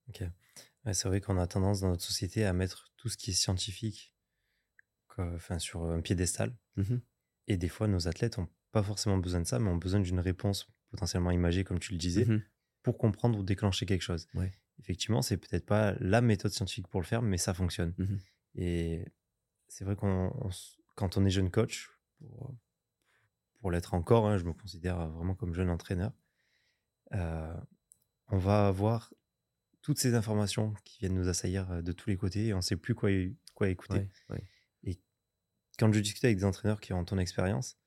Ok. 0.08 0.22
Ouais, 0.84 0.94
c'est 0.94 1.08
vrai 1.08 1.20
qu'on 1.20 1.36
a 1.38 1.46
tendance 1.46 1.80
dans 1.80 1.88
notre 1.88 2.04
société 2.04 2.44
à 2.44 2.52
mettre 2.52 2.92
tout 2.96 3.08
ce 3.08 3.16
qui 3.16 3.30
est 3.30 3.34
scientifique 3.34 4.14
enfin, 5.18 5.58
sur 5.58 5.84
un 5.84 6.00
piédestal. 6.00 6.54
Mhm. 6.76 7.00
Et 7.48 7.56
des 7.56 7.68
fois, 7.68 7.88
nos 7.88 8.06
athlètes 8.08 8.38
n'ont 8.38 8.48
pas 8.72 8.82
forcément 8.82 9.16
besoin 9.18 9.40
de 9.40 9.46
ça, 9.46 9.58
mais 9.58 9.70
ont 9.70 9.76
besoin 9.76 10.00
d'une 10.00 10.20
réponse 10.20 10.68
potentiellement 10.90 11.30
imagée, 11.30 11.64
comme 11.64 11.78
tu 11.78 11.92
le 11.92 11.98
disais, 11.98 12.24
Mhm. 12.24 12.42
pour 12.82 12.98
comprendre 12.98 13.38
ou 13.38 13.42
déclencher 13.42 13.86
quelque 13.86 14.02
chose. 14.02 14.28
Ouais. 14.34 14.52
Effectivement, 14.78 15.22
c'est 15.22 15.38
peut-être 15.38 15.64
pas 15.66 15.94
la 16.00 16.20
méthode 16.20 16.52
scientifique 16.52 16.86
pour 16.88 17.00
le 17.00 17.06
faire, 17.06 17.22
mais 17.22 17.38
ça 17.38 17.54
fonctionne. 17.54 17.94
Mhm. 17.98 18.20
Et 18.56 19.04
c'est 19.68 19.84
vrai 19.84 19.96
qu'on, 19.96 20.32
quand 20.94 21.16
on 21.16 21.24
est 21.24 21.30
jeune 21.30 21.50
coach, 21.50 21.90
pour, 22.18 22.54
pour 23.60 23.70
l'être 23.70 23.94
encore, 23.94 24.28
hein, 24.28 24.38
je 24.38 24.44
me 24.44 24.52
considère 24.52 25.08
vraiment 25.08 25.34
comme 25.34 25.54
jeune 25.54 25.70
entraîneur, 25.70 26.12
euh, 27.12 27.56
on 28.28 28.38
va 28.38 28.68
avoir 28.68 29.12
toutes 29.86 30.00
ces 30.00 30.14
informations 30.14 30.74
qui 30.84 30.98
viennent 30.98 31.14
nous 31.14 31.28
assaillir 31.28 31.70
euh, 31.70 31.80
de 31.80 31.92
tous 31.92 32.10
les 32.10 32.16
côtés 32.16 32.46
et 32.46 32.54
on 32.54 32.56
ne 32.56 32.60
sait 32.60 32.74
plus 32.74 32.96
quoi, 32.96 33.08
quoi 33.54 33.68
écouter. 33.68 34.08
Et 34.82 34.98
quand 35.78 35.92
je 35.92 36.00
discute 36.00 36.24
avec 36.24 36.38
des 36.38 36.44
entraîneurs 36.44 36.80
qui 36.80 36.92
ont 36.92 37.04
ton 37.04 37.18
expérience, 37.18 37.78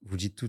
vous 0.00 0.16
dites 0.16 0.42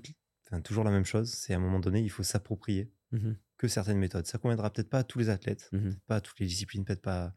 enfin, 0.48 0.62
toujours 0.62 0.86
la 0.86 0.92
même 0.92 1.04
chose, 1.04 1.30
c'est 1.30 1.54
à 1.54 1.58
un 1.58 1.60
moment 1.60 1.82
donné, 1.82 2.00
il 2.00 2.10
faut 2.10 2.24
s'approprier 2.24 2.90
mmh 3.12 3.34
que 3.58 3.68
certaines 3.70 3.98
méthodes. 3.98 4.26
Ça 4.28 4.38
conviendra 4.38 4.72
peut-être 4.72 4.90
pas 4.90 5.00
à 5.00 5.04
tous 5.04 5.20
les 5.20 5.30
athlètes, 5.30 5.70
mmh 5.74 5.92
pas 6.08 6.18
à 6.18 6.22
toutes 6.22 6.40
les 6.40 6.46
disciplines, 6.46 6.86
peut-être 6.86 7.02
pas 7.02 7.34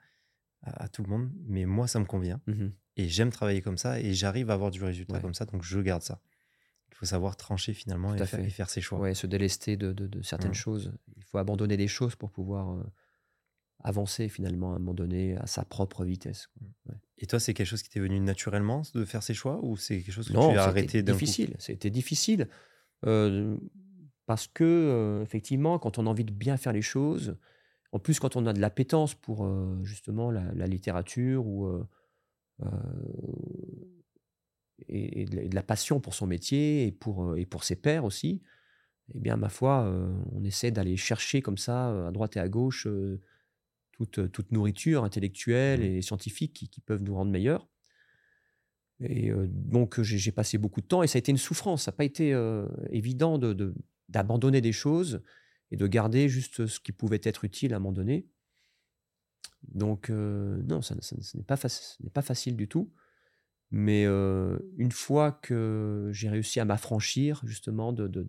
à, 0.63 0.89
tout 0.89 1.03
le 1.03 1.09
monde, 1.09 1.33
mais 1.47 1.65
moi, 1.65 1.89
ça 1.89 1.99
me 1.99 2.05
convient. 2.05 2.41
Mmh 2.47 2.69
et 2.99 3.09
j'aime 3.09 3.31
travailler 3.31 3.63
comme 3.63 3.79
ça 3.79 4.01
et 4.01 4.15
j'arrive 4.15 4.51
à 4.51 4.55
avoir 4.55 4.71
du 4.71 4.83
résultat 4.83 5.19
comme 5.21 5.35
ça, 5.35 5.45
donc 5.45 5.65
je 5.65 5.81
garde 5.81 6.03
ça. 6.03 6.21
Il 6.91 6.95
faut 6.95 7.07
savoir 7.07 7.37
trancher 7.37 7.75
finalement 7.75 8.15
et, 8.15 8.27
faire, 8.27 8.71
ses 8.71 8.81
choix. 8.81 8.99
Ouais, 9.01 9.15
se 9.15 9.27
délester 9.27 9.77
de, 9.77 10.23
certaines 10.23 10.55
choses. 10.55 10.93
Il 11.17 11.25
faut 11.25 11.39
abandonner 11.39 11.77
des 11.77 11.89
choses 11.89 12.15
pour 12.15 12.31
pouvoir 12.31 12.73
euh, 12.73 12.83
avancer 13.81 14.29
finalement 14.29 14.73
à 14.73 14.77
un 14.77 14.79
moment 14.79 14.95
donné 14.95 15.37
à 15.37 15.47
sa 15.47 15.65
propre 15.65 16.05
vitesse. 16.05 16.49
Et 17.19 17.27
toi, 17.27 17.41
c'est 17.41 17.55
quelque 17.55 17.67
chose 17.67 17.83
qui 17.83 17.91
t'est 17.91 18.01
venu 18.01 18.21
naturellement 18.21 18.83
de 18.95 19.05
faire 19.05 19.23
ces 19.23 19.35
choix 19.35 19.61
ou 19.63 19.77
c'est 19.77 20.01
quelque 20.03 20.13
chose 20.13 20.29
que 20.29 20.33
tu 20.33 20.59
as 20.59 20.65
arrêté 20.65 21.03
d'un 21.03 21.13
difficile. 21.13 21.55
C'était 21.59 21.91
difficile. 21.91 22.49
Euh, 23.07 23.57
parce 24.29 24.47
que, 24.47 24.63
euh, 24.63 25.23
effectivement, 25.23 25.79
quand 25.79 25.97
on 25.97 26.07
a 26.07 26.11
envie 26.11 26.27
de 26.27 26.33
bien 26.33 26.59
faire 26.59 26.75
les 26.75 26.83
choses, 26.83 27.39
en 27.93 27.99
plus, 27.99 28.21
quand 28.21 28.37
on 28.37 28.45
a 28.45 28.53
de 28.53 28.61
l'appétence 28.61 29.15
pour 29.15 29.47
euh, 29.47 29.83
justement 29.85 30.31
la, 30.31 30.67
littérature 30.67 31.47
ou, 31.47 31.67
euh, 31.67 31.83
et, 34.87 35.25
de 35.25 35.55
la, 35.55 35.63
passion 35.63 35.99
pour 35.99 36.13
son 36.13 36.27
métier 36.27 36.87
et 36.87 36.93
pour, 36.93 37.39
et 37.39 37.47
pour 37.47 37.65
ses 37.65 37.75
pairs 37.75 38.05
aussi, 38.05 38.43
eh 39.15 39.19
bien, 39.19 39.39
ma 39.39 39.49
foi, 39.49 39.91
on 40.33 40.45
essaie 40.45 40.73
d'aller 40.73 40.99
chercher 40.99 41.41
comme 41.41 41.57
ça, 41.57 42.09
à 42.09 42.11
droite 42.11 42.37
et 42.37 42.41
à 42.41 42.51
gauche, 42.51 42.87
toute, 43.99 44.33
toute, 44.33 44.53
nourriture 44.53 45.05
intellectuelle 45.05 45.81
mmh. 45.81 45.97
et 45.97 46.03
scientifique 46.03 46.53
qui, 46.71 46.81
peuvent 46.81 47.03
nous 47.03 47.15
rendre 47.15 47.31
meilleurs. 47.31 47.69
Et 49.01 49.31
donc, 49.47 50.01
j'ai 50.03 50.33
passé 50.33 50.59
beaucoup 50.59 50.81
de 50.81 50.87
temps 50.87 51.05
et 51.05 51.07
ça 51.07 51.19
a 51.19 51.21
été 51.21 51.31
une 51.31 51.39
souffrance. 51.39 51.85
Ça 51.85 51.93
n'a 51.93 51.97
pas 51.97 52.05
été 52.05 52.37
évident 52.91 53.39
de, 53.39 53.75
d'abandonner 54.09 54.61
des 54.61 54.73
choses 54.73 55.23
et 55.71 55.77
de 55.77 55.87
garder 55.87 56.29
juste 56.29 56.67
ce 56.67 56.81
qui 56.81 56.93
pouvait 56.93 57.21
être 57.23 57.45
utile 57.45 57.75
à 57.75 57.77
un 57.77 57.79
moment 57.79 57.93
donné. 57.93 58.27
Donc, 59.63 60.11
euh, 60.11 60.61
non, 60.65 60.83
ça, 60.83 60.95
ce 61.01 61.37
n'est 61.37 61.43
pas, 61.43 61.57
pas, 61.57 62.23
facile 62.23 62.57
du 62.57 62.69
tout. 62.69 62.93
Mais 63.71 64.07
euh, 64.07 64.59
une 64.79 64.93
fois 64.93 65.33
que 65.33 66.11
j'ai 66.13 66.29
réussi 66.29 66.59
à 66.61 66.65
m'affranchir 66.65 67.43
justement 67.45 67.93
de, 67.93 68.07
de, 68.07 68.23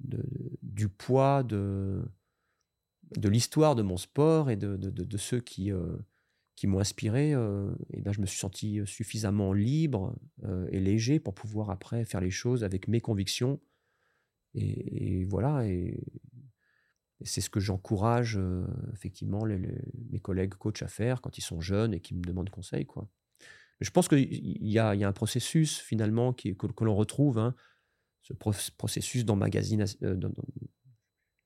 de, 0.00 0.22
du 0.62 0.88
poids 0.88 1.42
de, 1.42 2.02
de 3.16 3.28
l'histoire 3.28 3.74
de 3.74 3.82
mon 3.82 3.96
sport 3.96 4.50
et 4.50 4.56
de, 4.56 5.16
ceux 5.16 5.40
qui, 5.40 5.72
euh, 5.72 5.96
qui 6.56 6.66
m'ont 6.66 6.80
inspiré, 6.80 7.30
et 7.30 8.00
ben 8.02 8.12
je 8.12 8.20
me 8.20 8.26
suis 8.26 8.38
senti 8.38 8.80
suffisamment 8.84 9.52
libre 9.52 10.14
et 10.70 10.80
léger 10.80 11.20
pour 11.20 11.34
pouvoir 11.34 11.70
après 11.70 12.04
faire 12.04 12.20
les 12.20 12.30
choses 12.30 12.64
avec 12.64 12.88
mes 12.88 13.00
convictions 13.00 13.60
et, 14.54 15.24
voilà, 15.24 15.66
et, 15.66 16.00
c'est 17.24 17.40
ce 17.40 17.50
que 17.50 17.58
j'encourage 17.58 18.36
euh, 18.38 18.64
effectivement 18.92 19.44
mes 19.44 20.20
collègues 20.20 20.54
coachs 20.54 20.82
à 20.82 20.86
faire 20.86 21.20
quand 21.20 21.36
ils 21.36 21.42
sont 21.42 21.60
jeunes 21.60 21.92
et 21.92 21.98
qui 22.00 22.14
me 22.14 22.22
demandent 22.22 22.48
conseil. 22.48 22.86
Quoi. 22.86 23.08
Je 23.80 23.90
pense 23.90 24.06
qu'il 24.06 24.28
y 24.64 24.78
a, 24.78 24.94
y 24.94 25.02
a 25.02 25.08
un 25.08 25.12
processus 25.12 25.80
finalement 25.80 26.32
qui, 26.32 26.56
que, 26.56 26.84
l'on 26.84 26.94
retrouve, 26.94 27.38
hein, 27.38 27.56
ce 28.22 28.32
processus 28.34 29.24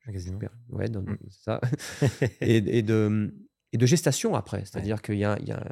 ouais, 0.08 0.88
mmh. 0.88 1.16
ça. 1.30 1.60
et, 2.40 2.82
de, 2.82 3.32
et 3.72 3.78
de 3.78 3.86
gestation 3.86 4.34
après. 4.34 4.64
C'est-à-dire 4.64 5.02
qu'il 5.02 5.18
y 5.18 5.24
a, 5.24 5.38
y 5.40 5.52
a 5.52 5.64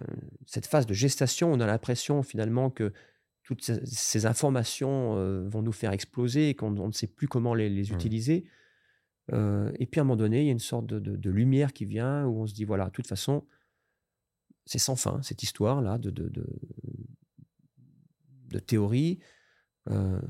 cette 0.47 0.67
phase 0.67 0.87
de 0.87 0.95
gestation, 0.95 1.53
on 1.53 1.61
a 1.61 1.67
l'impression 1.67 2.23
finalement 2.23 2.71
que 2.71 2.93
toutes 3.43 3.63
ces, 3.63 4.27
informations 4.27 5.17
euh, 5.17 5.49
vont 5.49 5.63
nous 5.63 5.73
faire 5.73 5.93
exploser 5.93 6.51
et 6.51 6.55
qu'on 6.55 6.71
ne 6.71 6.93
sait 6.93 7.09
plus 7.09 7.27
comment 7.27 7.55
les, 7.55 7.69
mmh. 7.69 7.95
utiliser. 7.95 8.45
Euh, 9.33 9.73
et 9.79 9.87
puis 9.87 10.01
à 10.01 10.03
un 10.03 10.05
moment 10.05 10.17
donné, 10.17 10.43
il 10.43 10.47
y 10.47 10.51
a 10.51 10.53
une 10.53 10.59
sorte 10.59 10.87
de, 10.87 11.31
lumière 11.31 11.73
qui 11.73 11.85
vient 11.85 12.27
où 12.27 12.43
on 12.43 12.47
se 12.47 12.55
dit 12.55 12.65
voilà, 12.65 12.87
de 12.87 12.91
toute 12.91 13.07
façon, 13.07 13.47
c'est 14.67 14.79
sans 14.79 14.97
fin 14.97 15.21
cette 15.23 15.43
histoire-là 15.43 15.99
de, 15.99 16.11
de, 16.11 18.59
théorie. 18.61 19.21
Euh, 19.89 20.21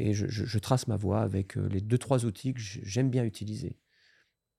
et 0.00 0.12
je, 0.14 0.58
trace 0.58 0.86
ma 0.88 0.96
voie 0.96 1.20
avec 1.20 1.56
les 1.56 1.80
deux, 1.80 1.98
trois 1.98 2.24
outils 2.24 2.54
que 2.54 2.60
j'aime 2.60 3.10
bien 3.10 3.24
utiliser. 3.24 3.78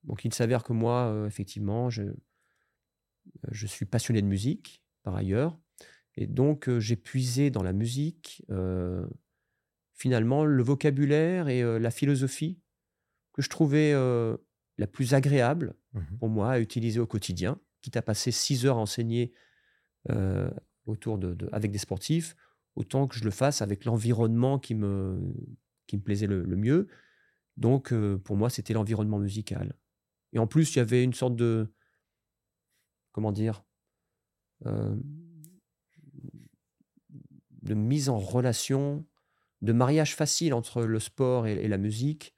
Donc 0.04 0.24
il 0.24 0.32
s'avère 0.32 0.62
que 0.62 0.72
moi, 0.72 1.24
effectivement, 1.26 1.90
je, 1.90 2.04
je 3.50 3.66
suis 3.66 3.86
passionné 3.86 4.22
de 4.22 4.26
musique 4.26 4.82
par 5.02 5.16
ailleurs. 5.16 5.58
Et 6.14 6.26
donc, 6.26 6.70
j'ai 6.78 6.96
puisé 6.96 7.50
dans 7.50 7.62
la 7.62 7.72
musique, 7.72 8.44
finalement, 9.94 10.44
le 10.44 10.62
vocabulaire 10.62 11.48
et 11.48 11.62
la 11.78 11.90
philosophie 11.90 12.60
que 13.32 13.42
je 13.42 13.48
trouvais 13.48 13.92
la 14.78 14.86
plus 14.86 15.14
agréable 15.14 15.74
mmh 15.94 16.00
pour 16.18 16.28
moi 16.28 16.52
à 16.52 16.60
utiliser 16.60 17.00
au 17.00 17.06
quotidien, 17.06 17.60
quitte 17.82 17.96
à 17.96 18.02
passer 18.02 18.30
six 18.30 18.64
heures 18.64 18.78
à 18.78 18.80
enseigner 18.80 19.32
autour 20.86 21.18
de, 21.18 21.48
avec 21.52 21.70
des 21.70 21.78
sportifs, 21.78 22.36
autant 22.76 23.06
que 23.06 23.16
je 23.16 23.24
le 23.24 23.30
fasse 23.30 23.62
avec 23.62 23.84
l'environnement 23.84 24.58
qui 24.58 24.74
me, 24.74 25.20
qui 25.86 25.96
me 25.96 26.02
plaisait 26.02 26.26
le, 26.26 26.44
mieux. 26.56 26.88
Donc, 27.56 27.92
pour 28.24 28.36
moi, 28.36 28.50
c'était 28.50 28.72
l'environnement 28.72 29.18
musical. 29.18 29.74
Et 30.32 30.38
en 30.38 30.46
plus, 30.46 30.74
il 30.74 30.78
y 30.78 30.80
avait 30.80 31.04
une 31.04 31.12
sorte 31.12 31.36
de, 31.36 31.72
comment 33.12 33.32
dire, 33.32 33.64
de 37.62 37.74
mise 37.74 38.08
en 38.08 38.18
relation, 38.18 39.06
de 39.62 39.72
mariage 39.72 40.14
facile 40.16 40.54
entre 40.54 40.82
le 40.82 40.98
sport 40.98 41.46
et, 41.46 41.68
la 41.68 41.78
musique, 41.78 42.34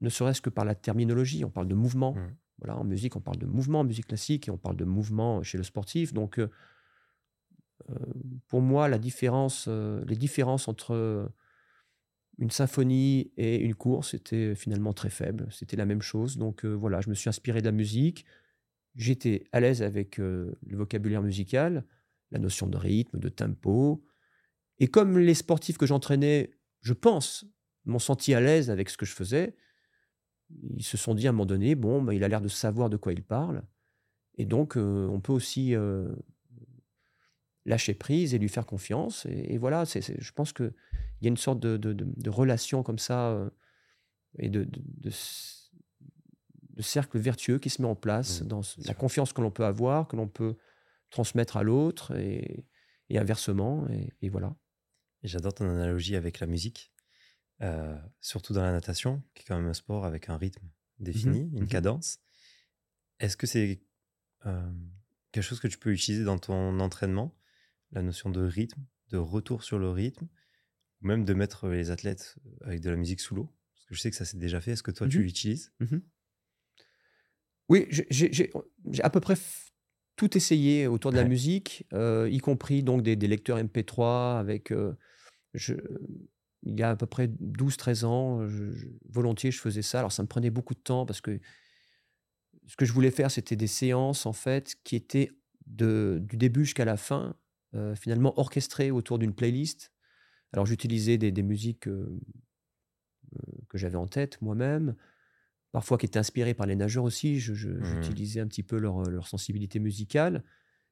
ne 0.00 0.08
serait-ce 0.08 0.40
que 0.40 0.50
par 0.50 0.64
la 0.64 0.74
terminologie. 0.74 1.44
On 1.44 1.50
parle 1.50 1.68
de 1.68 1.74
mouvement. 1.74 2.14
Mmh. 2.14 2.36
Voilà, 2.58 2.78
en 2.78 2.84
musique, 2.84 3.16
on 3.16 3.20
parle 3.20 3.38
de 3.38 3.46
mouvement, 3.46 3.80
en 3.80 3.84
musique 3.84 4.06
classique, 4.06 4.46
et 4.46 4.50
on 4.50 4.58
parle 4.58 4.76
de 4.76 4.84
mouvement 4.84 5.42
chez 5.42 5.58
le 5.58 5.64
sportif. 5.64 6.12
Donc, 6.12 6.38
euh, 6.38 6.42
euh, 6.42 6.48
pour 8.48 8.60
moi, 8.60 8.88
euh, 8.88 10.04
les 10.06 10.16
différences 10.16 10.68
entre 10.68 11.30
une 12.38 12.50
symphonie 12.50 13.32
et 13.36 13.56
une 13.56 13.74
course 13.74 14.14
étaient 14.14 14.54
finalement 14.54 14.92
très 14.92 15.10
faibles. 15.10 15.46
C'était 15.50 15.76
la 15.76 15.86
même 15.86 16.02
chose. 16.02 16.38
Donc, 16.38 16.64
voilà, 16.64 17.00
je 17.00 17.10
me 17.10 17.14
suis 17.14 17.28
inspiré 17.28 17.60
de 17.60 17.66
la 17.66 17.72
musique. 17.72 18.24
J'étais 18.94 19.44
à 19.52 19.60
l'aise 19.60 19.82
avec 19.82 20.18
le 20.18 20.56
vocabulaire 20.66 21.22
musical 21.22 21.84
la 22.32 22.38
notion 22.38 22.66
de 22.66 22.76
rythme, 22.76 23.18
de 23.18 23.28
tempo. 23.28 24.04
Et 24.78 24.88
comme 24.88 25.18
les 25.18 25.34
sportifs 25.34 25.78
que 25.78 25.86
j'entraînais, 25.86 26.50
je 26.80 26.94
pense, 26.94 27.46
m'ont 27.84 27.98
senti 27.98 28.34
à 28.34 28.40
l'aise 28.40 28.70
avec 28.70 28.88
ce 28.88 28.96
que 28.96 29.06
je 29.06 29.12
faisais, 29.12 29.54
ils 30.76 30.84
se 30.84 30.96
sont 30.96 31.14
dit 31.14 31.26
à 31.26 31.30
un 31.30 31.32
moment 31.32 31.46
donné, 31.46 31.74
bon, 31.74 32.02
bah, 32.02 32.14
il 32.14 32.24
a 32.24 32.28
l'air 32.28 32.40
de 32.40 32.48
savoir 32.48 32.90
de 32.90 32.96
quoi 32.96 33.12
il 33.12 33.22
parle. 33.22 33.62
Et 34.34 34.46
donc, 34.46 34.76
euh, 34.76 35.06
on 35.08 35.20
peut 35.20 35.32
aussi 35.32 35.74
euh, 35.74 36.14
lâcher 37.64 37.94
prise 37.94 38.34
et 38.34 38.38
lui 38.38 38.48
faire 38.48 38.66
confiance. 38.66 39.26
Et, 39.26 39.58
voilà, 39.58 39.84
je 39.84 40.32
pense 40.32 40.52
qu'il 40.52 40.72
y 41.20 41.26
a 41.26 41.28
une 41.28 41.36
sorte 41.36 41.60
de, 41.60 42.30
relation 42.30 42.82
comme 42.82 42.98
ça 42.98 43.30
euh, 43.30 43.50
et 44.38 44.48
de, 44.48 44.66
cercle 46.80 47.18
vertueux 47.18 47.58
qui 47.58 47.70
se 47.70 47.80
met 47.82 47.88
en 47.88 47.94
place 47.94 48.42
mmh, 48.42 48.46
dans 48.46 48.62
la 48.86 48.94
confiance 48.94 49.32
que 49.32 49.40
l'on 49.40 49.50
peut 49.50 49.64
avoir, 49.64 50.08
que 50.08 50.16
l'on 50.16 50.28
peut 50.28 50.56
transmettre 51.10 51.56
à 51.56 51.62
l'autre 51.62 52.16
et, 52.16 52.66
inversement. 53.14 53.86
Et, 54.20 54.28
voilà. 54.28 54.56
J'adore 55.22 55.54
ton 55.54 55.68
analogie 55.68 56.16
avec 56.16 56.40
la 56.40 56.46
musique, 56.46 56.92
euh, 57.60 57.96
surtout 58.20 58.54
dans 58.54 58.62
la 58.62 58.72
natation, 58.72 59.22
qui 59.34 59.42
est 59.42 59.44
quand 59.46 59.56
même 59.56 59.68
un 59.68 59.74
sport 59.74 60.04
avec 60.04 60.28
un 60.28 60.36
rythme 60.36 60.66
défini, 60.98 61.44
mmh 61.44 61.56
une 61.56 61.64
mmh 61.64 61.68
cadence. 61.68 62.18
Est-ce 63.20 63.36
que 63.36 63.46
c'est 63.46 63.82
euh, 64.46 64.72
quelque 65.30 65.44
chose 65.44 65.60
que 65.60 65.68
tu 65.68 65.78
peux 65.78 65.92
utiliser 65.92 66.24
dans 66.24 66.38
ton 66.38 66.80
entraînement, 66.80 67.36
la 67.92 68.02
notion 68.02 68.30
de 68.30 68.42
rythme, 68.42 68.82
de 69.10 69.18
retour 69.18 69.62
sur 69.62 69.78
le 69.78 69.90
rythme, 69.90 70.26
ou 71.00 71.06
même 71.06 71.24
de 71.24 71.34
mettre 71.34 71.68
les 71.68 71.90
athlètes 71.90 72.36
avec 72.62 72.80
de 72.80 72.90
la 72.90 72.96
musique 72.96 73.20
sous 73.20 73.34
l'eau 73.34 73.52
Parce 73.74 73.86
que 73.86 73.94
je 73.94 74.00
sais 74.00 74.10
que 74.10 74.16
ça 74.16 74.24
s'est 74.24 74.38
déjà 74.38 74.60
fait. 74.60 74.72
Est-ce 74.72 74.82
que 74.82 74.90
toi, 74.90 75.08
tu 75.08 75.18
mmh 75.18 75.22
l'utilises? 75.22 75.72
Oui, 77.68 77.86
j'ai 78.10 78.50
à 79.02 79.10
peu 79.10 79.20
près 79.20 79.34
tout 80.16 80.36
essayé 80.36 80.86
autour 80.86 81.10
de 81.10 81.16
la 81.16 81.24
musique, 81.24 81.86
euh, 81.92 82.28
y 82.30 82.38
compris 82.38 82.82
donc 82.82 83.02
des, 83.02 83.16
lecteurs 83.16 83.58
MP3 83.58 84.38
avec. 84.38 84.72
Euh, 84.72 84.92
je, 85.54 85.74
il 86.64 86.78
y 86.78 86.82
a 86.82 86.90
à 86.90 86.96
peu 86.96 87.06
près 87.06 87.26
12-13 87.26 88.04
ans, 88.04 88.46
volontiers, 89.08 89.50
je 89.50 89.58
faisais 89.58 89.82
ça. 89.82 89.98
Alors, 89.98 90.12
ça 90.12 90.22
me 90.22 90.28
prenait 90.28 90.50
beaucoup 90.50 90.74
de 90.74 90.80
temps 90.80 91.06
parce 91.06 91.20
que 91.20 91.40
ce 92.66 92.76
que 92.76 92.84
je 92.84 92.92
voulais 92.92 93.10
faire, 93.10 93.30
c'était 93.30 93.56
des 93.56 93.66
séances, 93.66 94.26
en 94.26 94.32
fait, 94.32 94.76
qui 94.84 94.94
étaient 94.96 95.32
de, 95.66 96.18
du 96.22 96.36
début 96.36 96.64
jusqu'à 96.64 96.84
la 96.84 96.96
fin, 96.96 97.36
euh, 97.74 97.94
finalement 97.94 98.38
orchestré 98.38 98.90
autour 98.90 99.18
d'une 99.18 99.34
playlist. 99.34 99.92
Alors 100.52 100.66
j'utilisais 100.66 101.18
des, 101.18 101.32
des 101.32 101.42
musiques 101.42 101.88
euh, 101.88 102.20
euh, 103.34 103.38
que 103.68 103.78
j'avais 103.78 103.96
en 103.96 104.06
tête 104.06 104.40
moi-même, 104.42 104.94
parfois 105.72 105.96
qui 105.98 106.06
étaient 106.06 106.18
inspirées 106.18 106.54
par 106.54 106.66
les 106.66 106.76
nageurs 106.76 107.04
aussi. 107.04 107.36
Mmh. 107.36 107.84
J'utilisais 107.84 108.40
un 108.40 108.46
petit 108.46 108.62
peu 108.62 108.78
leur, 108.78 109.02
leur 109.04 109.26
sensibilité 109.26 109.80
musicale. 109.80 110.44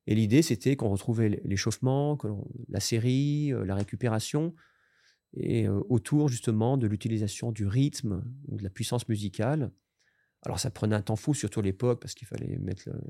Et 0.06 0.14
l'idée, 0.14 0.40
c'était 0.42 0.76
qu'on 0.76 0.88
retrouvait 0.88 1.40
l'échauffement, 1.44 2.18
la 2.68 2.80
série, 2.80 3.52
la 3.66 3.74
récupération, 3.74 4.54
et 5.34 5.68
euh, 5.68 5.80
autour 5.88 6.28
justement 6.28 6.78
de 6.78 6.86
l'utilisation 6.86 7.52
du 7.52 7.66
rythme 7.66 8.24
ou 8.48 8.56
de 8.56 8.62
la 8.62 8.70
puissance 8.70 9.08
musicale. 9.08 9.70
Alors 10.42 10.58
ça 10.58 10.70
prenait 10.70 10.96
un 10.96 11.02
temps 11.02 11.16
fou, 11.16 11.34
surtout 11.34 11.60
à 11.60 11.62
l'époque, 11.62 12.00
parce 12.00 12.14
qu'il 12.14 12.26
fallait 12.26 12.56
mettre 12.58 12.88
le- 12.88 13.00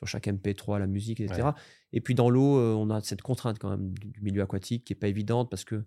sur 0.00 0.08
chaque 0.08 0.28
MP3 0.28 0.78
la 0.80 0.86
musique, 0.88 1.20
etc. 1.20 1.54
Ouais. 1.54 1.60
Et 1.92 2.00
puis 2.00 2.14
dans 2.16 2.30
l'eau, 2.30 2.58
euh, 2.58 2.74
on 2.74 2.90
a 2.90 3.00
cette 3.02 3.22
contrainte 3.22 3.58
quand 3.60 3.70
même 3.70 3.92
du 3.98 4.20
milieu 4.22 4.42
aquatique 4.42 4.84
qui 4.84 4.94
est 4.94 4.96
pas 4.96 5.08
évidente, 5.08 5.50
parce 5.50 5.64
que 5.64 5.84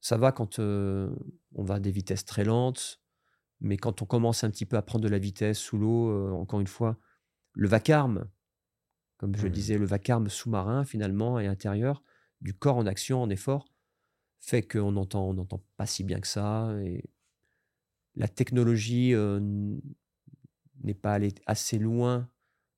ça 0.00 0.16
va 0.18 0.32
quand 0.32 0.58
euh, 0.58 1.14
on 1.54 1.64
va 1.64 1.76
à 1.76 1.80
des 1.80 1.90
vitesses 1.92 2.24
très 2.24 2.44
lentes, 2.44 3.02
mais 3.60 3.76
quand 3.78 4.02
on 4.02 4.06
commence 4.06 4.44
un 4.44 4.50
petit 4.50 4.66
peu 4.66 4.76
à 4.76 4.82
prendre 4.82 5.04
de 5.04 5.10
la 5.10 5.18
vitesse 5.18 5.58
sous 5.58 5.78
l'eau, 5.78 6.10
euh, 6.10 6.32
encore 6.32 6.60
une 6.60 6.66
fois, 6.68 6.98
le 7.54 7.68
vacarme, 7.68 8.28
comme 9.18 9.36
je 9.36 9.42
le 9.44 9.48
Mhm. 9.48 9.54
disais, 9.54 9.78
le 9.78 9.86
vacarme 9.86 10.28
sous-marin 10.28 10.84
finalement 10.84 11.40
et 11.40 11.46
intérieur 11.48 12.02
du 12.40 12.54
corps 12.54 12.76
en 12.76 12.86
action, 12.86 13.22
en 13.22 13.30
effort, 13.30 13.66
fait 14.40 14.62
qu'on 14.62 14.92
n'entend 14.92 15.28
on 15.30 15.34
n'entend 15.34 15.64
pas 15.76 15.86
si 15.86 16.04
bien 16.04 16.20
que 16.20 16.28
ça. 16.28 16.74
Et 16.84 17.04
la 18.14 18.28
technologie 18.28 19.14
euh, 19.14 19.40
n'est 20.82 20.94
pas 20.94 21.14
allée 21.14 21.34
assez 21.46 21.78
loin 21.78 22.28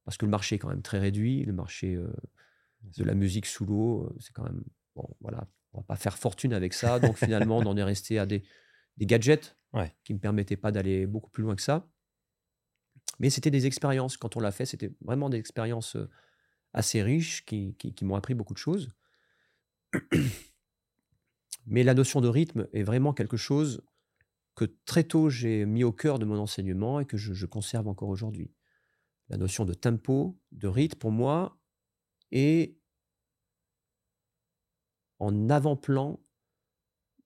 parce 0.05 0.17
que 0.17 0.25
le 0.27 0.31
marché 0.31 0.57
est 0.57 0.59
quand 0.59 0.69
même 0.69 0.83
très 0.83 0.99
réduit. 0.99 1.45
Le 1.45 1.53
marché 1.53 1.95
euh, 1.95 2.13
de 2.83 3.05
la 3.05 3.15
musique 3.15 3.47
sous 3.47 3.65
l'eau, 3.65 4.05
euh, 4.05 4.17
c'est 4.21 4.33
quand 4.33 4.45
même 4.45 4.63
bon. 4.95 5.09
Voilà, 5.21 5.49
on 5.73 5.79
va 5.79 5.85
pas 5.85 5.97
faire 5.97 6.19
fortune 6.19 6.53
avec 6.53 6.75
ça. 6.75 7.01
Donc 7.01 7.17
finalement, 7.17 7.59
on 7.59 7.67
en 7.67 7.77
est 7.77 7.83
resté 7.85 8.19
à 8.19 8.27
des, 8.27 8.43
des 8.97 9.07
gadgets 9.07 9.57
Ouais. 9.73 9.93
qui 10.05 10.15
me 10.15 10.21
permettaient 10.21 10.57
pas 10.57 10.71
d'aller 10.71 11.07
beaucoup 11.07 11.31
plus 11.31 11.43
loin 11.43 11.57
que 11.57 11.63
ça. 11.63 11.89
Mais 13.19 13.29
c'était 13.31 13.51
des 13.51 13.67
expériences. 13.67 14.17
Quand 14.17 14.37
on 14.37 14.41
l'a 14.41 14.53
fait, 14.53 14.67
c'était 14.67 14.93
vraiment 15.01 15.29
des 15.31 15.39
expériences 15.39 15.97
euh, 15.97 16.09
assez 16.73 17.03
riches 17.03 17.45
qui, 17.45 17.75
qui- 17.77 17.95
qui 17.95 18.05
m'ont 18.05 18.15
appris 18.17 18.35
beaucoup 18.35 18.55
de 18.55 18.59
choses. 18.59 18.93
Mais 21.67 21.83
la 21.83 21.95
notion 21.95 22.21
de 22.21 22.29
rythme 22.29 22.69
est 22.73 22.83
vraiment 22.83 23.13
quelque 23.15 23.37
chose 23.37 23.83
que 24.55 24.65
très 24.85 25.05
tôt 25.05 25.31
j'ai 25.31 25.65
mis 25.67 25.83
au 25.83 25.93
cœur 25.93 26.19
de 26.19 26.25
mon 26.25 26.39
enseignement 26.39 27.01
et 27.01 27.07
que 27.07 27.17
je, 27.17 27.33
je 27.33 27.47
conserve 27.47 27.89
encore 27.89 28.09
aujourd'hui. 28.09 28.53
La 29.29 29.37
notion 29.39 29.64
de 29.64 29.75
tempo, 29.75 30.39
de 30.53 30.68
rythme, 30.68 30.99
pour 30.99 31.11
moi, 31.11 31.59
est 32.31 32.77
en 35.18 35.49
avant-plan 35.49 36.20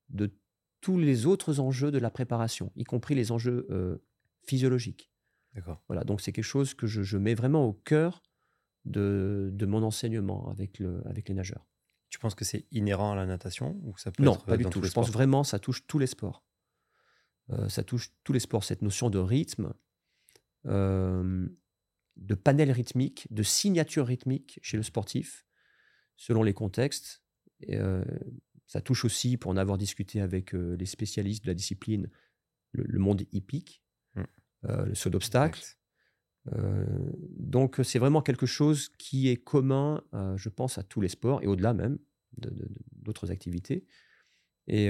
de 0.09 0.33
tous 0.81 0.99
les 0.99 1.27
autres 1.27 1.59
enjeux 1.61 1.91
de 1.91 1.99
la 1.99 2.11
préparation, 2.11 2.73
y 2.77 2.85
compris 2.85 3.15
les 3.15 3.33
enjeux 3.33 3.67
euh, 3.71 3.99
physiologiques. 4.47 5.11
D'accord. 5.55 5.83
Voilà, 5.89 6.05
donc 6.05 6.21
c'est 6.21 6.33
quelque 6.33 6.45
chose 6.45 6.75
que 6.75 6.87
je, 6.87 7.03
je 7.03 7.17
mets 7.19 7.35
vraiment 7.35 7.65
au 7.67 7.73
cœur 7.73 8.23
de, 8.85 9.51
de 9.53 9.67
mon 9.67 9.83
enseignement 9.83 10.49
avec, 10.51 10.79
le, 10.79 11.03
avec 11.07 11.29
les 11.29 11.35
nageurs. 11.35 11.67
Tu 12.11 12.19
penses 12.19 12.35
que 12.35 12.45
c'est 12.45 12.67
inhérent 12.71 13.13
à 13.13 13.17
la 13.17 13.27
natation 13.27 13.79
ou 13.83 13.97
ça 13.99 14.13
peut 14.13 14.23
Non, 14.23 14.35
être 14.35 14.45
pas 14.45 14.57
du 14.57 14.63
dans 14.65 14.71
tout. 14.71 14.83
Je 14.83 14.93
pense 14.93 15.07
sports? 15.09 15.13
vraiment 15.19 15.45
ça 15.45 15.59
touche 15.59 15.87
tous 15.87 15.99
les 15.99 16.07
sports. 16.07 16.45
Euh, 17.51 17.69
ça 17.69 17.83
touche 17.83 18.13
tous 18.25 18.33
les 18.33 18.41
sports, 18.41 18.63
cette 18.65 18.83
notion 18.83 19.11
de 19.11 19.19
rythme, 19.19 19.75
euh, 20.67 21.49
de 22.19 22.35
panel 22.35 22.71
rythmique, 22.71 23.27
de 23.31 23.43
signature 23.43 24.07
rythmique 24.07 24.59
chez 24.63 24.77
le 24.77 24.83
sportif, 24.83 25.47
selon 26.17 26.43
les 26.43 26.55
contextes. 26.55 27.23
Et, 27.61 27.77
euh, 27.77 28.05
ça 28.67 28.81
touche 28.81 29.05
aussi, 29.05 29.37
pour 29.39 29.51
en 29.51 29.57
avoir 29.57 29.79
discuté 29.79 30.21
avec 30.21 30.55
euh, 30.55 30.77
les 30.77 30.87
spécialistes 30.87 31.45
de 31.45 31.49
la 31.49 31.55
discipline, 31.55 32.11
le, 32.73 32.85
le 32.85 32.99
monde 32.99 33.23
hippique, 33.33 33.83
Mm. 34.15 34.23
euh, 34.67 34.87
le 34.87 34.95
saut 34.95 35.11
d'obstacle. 35.11 35.63
Donc 37.37 37.79
c'est 37.85 37.99
vraiment 37.99 38.23
quelque 38.23 38.47
chose 38.47 38.89
qui 38.97 39.29
est 39.29 39.37
commun, 39.37 40.03
je 40.37 40.49
pense, 40.49 40.79
à 40.79 40.83
tous 40.83 41.03
les 41.03 41.09
sports 41.09 41.43
et 41.43 41.47
au-delà 41.47 41.75
même 41.75 41.99
d'autres 42.93 43.31
activités, 43.31 43.85
et 44.67 44.89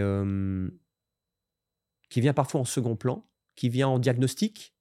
qui 2.11 2.21
vient 2.21 2.33
parfois 2.33 2.61
en 2.61 2.65
second 2.65 2.95
plan, 2.95 3.29
qui 3.57 3.71
vient 3.71 3.89
en 3.89 3.99
diagnostic, 3.99 4.77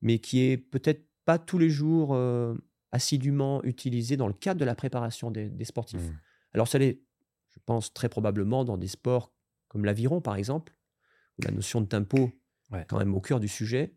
mais 0.00 0.18
qui 0.18 0.40
est 0.40 0.56
peut-être 0.56 1.06
pas 1.26 1.38
tous 1.38 1.58
les 1.58 1.68
jours 1.68 2.14
euh, 2.14 2.54
assidûment 2.92 3.62
utilisé 3.64 4.16
dans 4.16 4.28
le 4.28 4.32
cadre 4.32 4.58
de 4.58 4.64
la 4.64 4.74
préparation 4.74 5.30
des, 5.30 5.50
des 5.50 5.64
sportifs. 5.66 6.00
Mm. 6.00 6.18
Alors 6.54 6.68
ça 6.68 6.78
l'est, 6.78 7.02
je 7.50 7.58
pense, 7.66 7.92
très 7.92 8.08
probablement 8.08 8.64
dans 8.64 8.78
des 8.78 8.88
sports 8.88 9.34
comme 9.68 9.84
l'aviron, 9.84 10.22
par 10.22 10.36
exemple, 10.36 10.72
où 11.38 11.42
la 11.42 11.50
notion 11.50 11.82
de 11.82 11.86
tempo 11.86 12.30
Ouais. 12.72 12.80
est 12.80 12.86
quand 12.86 12.98
même 12.98 13.14
au 13.14 13.20
cœur 13.20 13.38
du 13.38 13.46
sujet. 13.46 13.94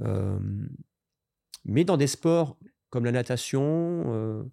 Euh, 0.00 0.38
mais 1.64 1.82
dans 1.84 1.96
des 1.96 2.06
sports 2.06 2.56
comme 2.88 3.04
la 3.04 3.10
natation 3.10 4.04
euh, 4.06 4.44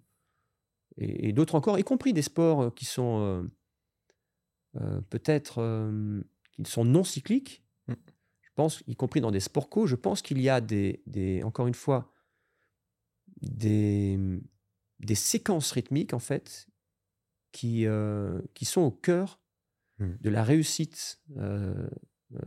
et, 0.96 1.28
et 1.28 1.32
d'autres 1.32 1.54
encore, 1.54 1.78
y 1.78 1.84
compris 1.84 2.12
des 2.12 2.22
sports 2.22 2.74
qui 2.74 2.84
sont 2.84 3.48
peut-être 5.08 5.54
qui 6.52 6.70
sont 6.70 6.84
non 6.84 7.04
cycliques, 7.04 7.64
pense, 8.58 8.82
y 8.88 8.96
compris 8.96 9.20
dans 9.20 9.30
des 9.30 9.38
sports 9.40 9.68
co, 9.70 9.86
je 9.86 9.94
pense 9.94 10.20
qu'il 10.20 10.40
y 10.40 10.48
a 10.48 10.60
des, 10.60 11.00
des- 11.06 11.44
encore 11.44 11.68
une 11.68 11.74
fois, 11.84 12.12
des, 13.40 14.18
des 14.98 15.14
séquences 15.14 15.70
rythmiques 15.70 16.12
en 16.12 16.18
fait 16.18 16.66
qui, 17.52 17.86
euh, 17.86 18.40
qui 18.54 18.64
sont 18.64 18.82
au 18.82 18.90
cœur 18.90 19.40
Mm. 20.00 20.14
de 20.20 20.30
la 20.30 20.44
réussite. 20.44 21.20
euh, 21.38 21.88
euh, 22.34 22.38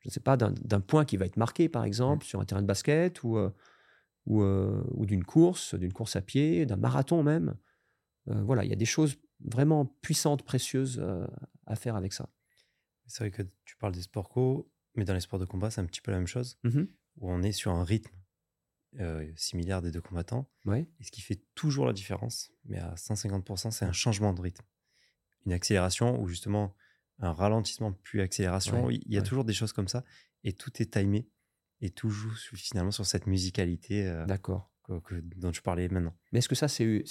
je 0.00 0.08
ne 0.08 0.12
sais 0.12 0.20
pas, 0.20 0.36
d'un 0.36 0.52
d'un 0.52 0.80
point 0.80 1.06
qui 1.06 1.16
va 1.16 1.24
être 1.24 1.38
marqué, 1.38 1.70
par 1.70 1.84
exemple, 1.84 2.26
sur 2.26 2.38
un 2.40 2.44
terrain 2.44 2.60
de 2.60 2.66
basket 2.66 3.22
ou, 3.22 3.38
ou, 4.26 4.42
ou 4.42 5.06
d'une 5.06 5.24
course, 5.24 5.74
d'une 5.74 5.92
course 5.94 6.16
à 6.16 6.20
pied, 6.20 6.66
d'un 6.66 6.76
marathon 6.76 7.22
même. 7.22 7.56
Voilà, 8.26 8.64
il 8.64 8.68
y 8.68 8.74
a 8.74 8.76
des 8.76 8.84
choses 8.96 9.16
vraiment 9.40 9.86
puissantes, 10.02 10.42
précieuses 10.42 11.02
à 11.66 11.76
faire 11.76 11.96
avec 11.96 12.12
ça. 12.12 12.28
C'est 13.06 13.24
vrai 13.24 13.30
que 13.30 13.42
tu 13.64 13.76
parles 13.76 13.92
des 13.92 14.02
sports 14.02 14.28
co, 14.28 14.70
mais 14.94 15.04
dans 15.04 15.14
les 15.14 15.20
sports 15.20 15.38
de 15.38 15.44
combat, 15.44 15.70
c'est 15.70 15.80
un 15.80 15.86
petit 15.86 16.00
peu 16.00 16.10
la 16.12 16.18
même 16.18 16.26
chose, 16.26 16.58
Mhm. 16.64 16.88
où 17.16 17.30
on 17.30 17.42
est 17.42 17.52
sur 17.52 17.72
un 17.72 17.84
rythme 17.84 18.14
euh, 19.00 19.30
similaire 19.36 19.80
des 19.80 19.90
deux 19.90 20.02
combattants. 20.02 20.50
Ouais. 20.66 20.86
Et 21.00 21.04
ce 21.04 21.10
qui 21.10 21.22
fait 21.22 21.40
toujours 21.54 21.86
la 21.86 21.94
différence, 21.94 22.50
mais 22.66 22.78
à 22.78 22.94
150%, 22.96 23.70
c'est 23.70 23.86
un 23.86 23.92
changement 23.92 24.34
de 24.34 24.40
rythme. 24.42 24.64
Une 25.46 25.52
accélération 25.54 26.20
ou 26.20 26.28
justement 26.28 26.74
un 27.18 27.32
ralentissement 27.32 27.92
puis 27.92 28.20
accélération. 28.20 28.84
Ouais, 28.86 28.96
Il 29.06 29.12
y 29.12 29.16
a 29.16 29.20
ouais. 29.20 29.26
toujours 29.26 29.44
des 29.44 29.54
choses 29.54 29.72
comme 29.72 29.88
ça. 29.88 30.04
Et 30.44 30.52
tout 30.52 30.70
est 30.82 30.92
timé. 30.92 31.26
Et 31.80 31.88
tout 31.90 32.10
joue 32.10 32.30
finalement 32.54 32.90
sur 32.90 33.06
cette 33.06 33.26
musicalité 33.26 34.06
euh, 34.06 34.26
D'accord. 34.26 34.70
dont 34.88 35.50
tu 35.52 35.62
parlais 35.62 35.88
maintenant. 35.88 36.14
Mais 36.32 36.40
est-ce 36.40 36.48
que 36.48 36.54
ça, 36.54 36.68
c'est 36.68 37.02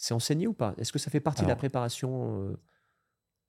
c'est 0.00 0.14
enseigné 0.14 0.46
ou 0.46 0.54
pas? 0.54 0.74
Est-ce 0.78 0.92
que 0.92 0.98
ça 0.98 1.10
fait 1.10 1.20
partie 1.20 1.42
de 1.42 1.48
la 1.48 1.56
préparation 1.56 2.48
euh, 2.48 2.56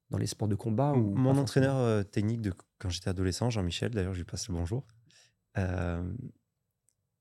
dans 0.10 0.18
les 0.18 0.28
sports 0.28 0.50
de 0.50 0.56
combat 0.56 0.92
ou 0.92 1.16
Mon 1.16 1.38
entraîneur 1.38 1.78
euh, 1.78 2.04
technique 2.04 2.42
de 2.42 2.54
quand 2.78 2.90
j'étais 2.90 3.08
adolescent, 3.08 3.50
Jean-Michel, 3.50 3.92
d'ailleurs, 3.92 4.14
je 4.14 4.20
lui 4.20 4.26
passe 4.26 4.50
le 4.50 4.54
bonjour, 4.54 4.86
euh, 5.58 6.04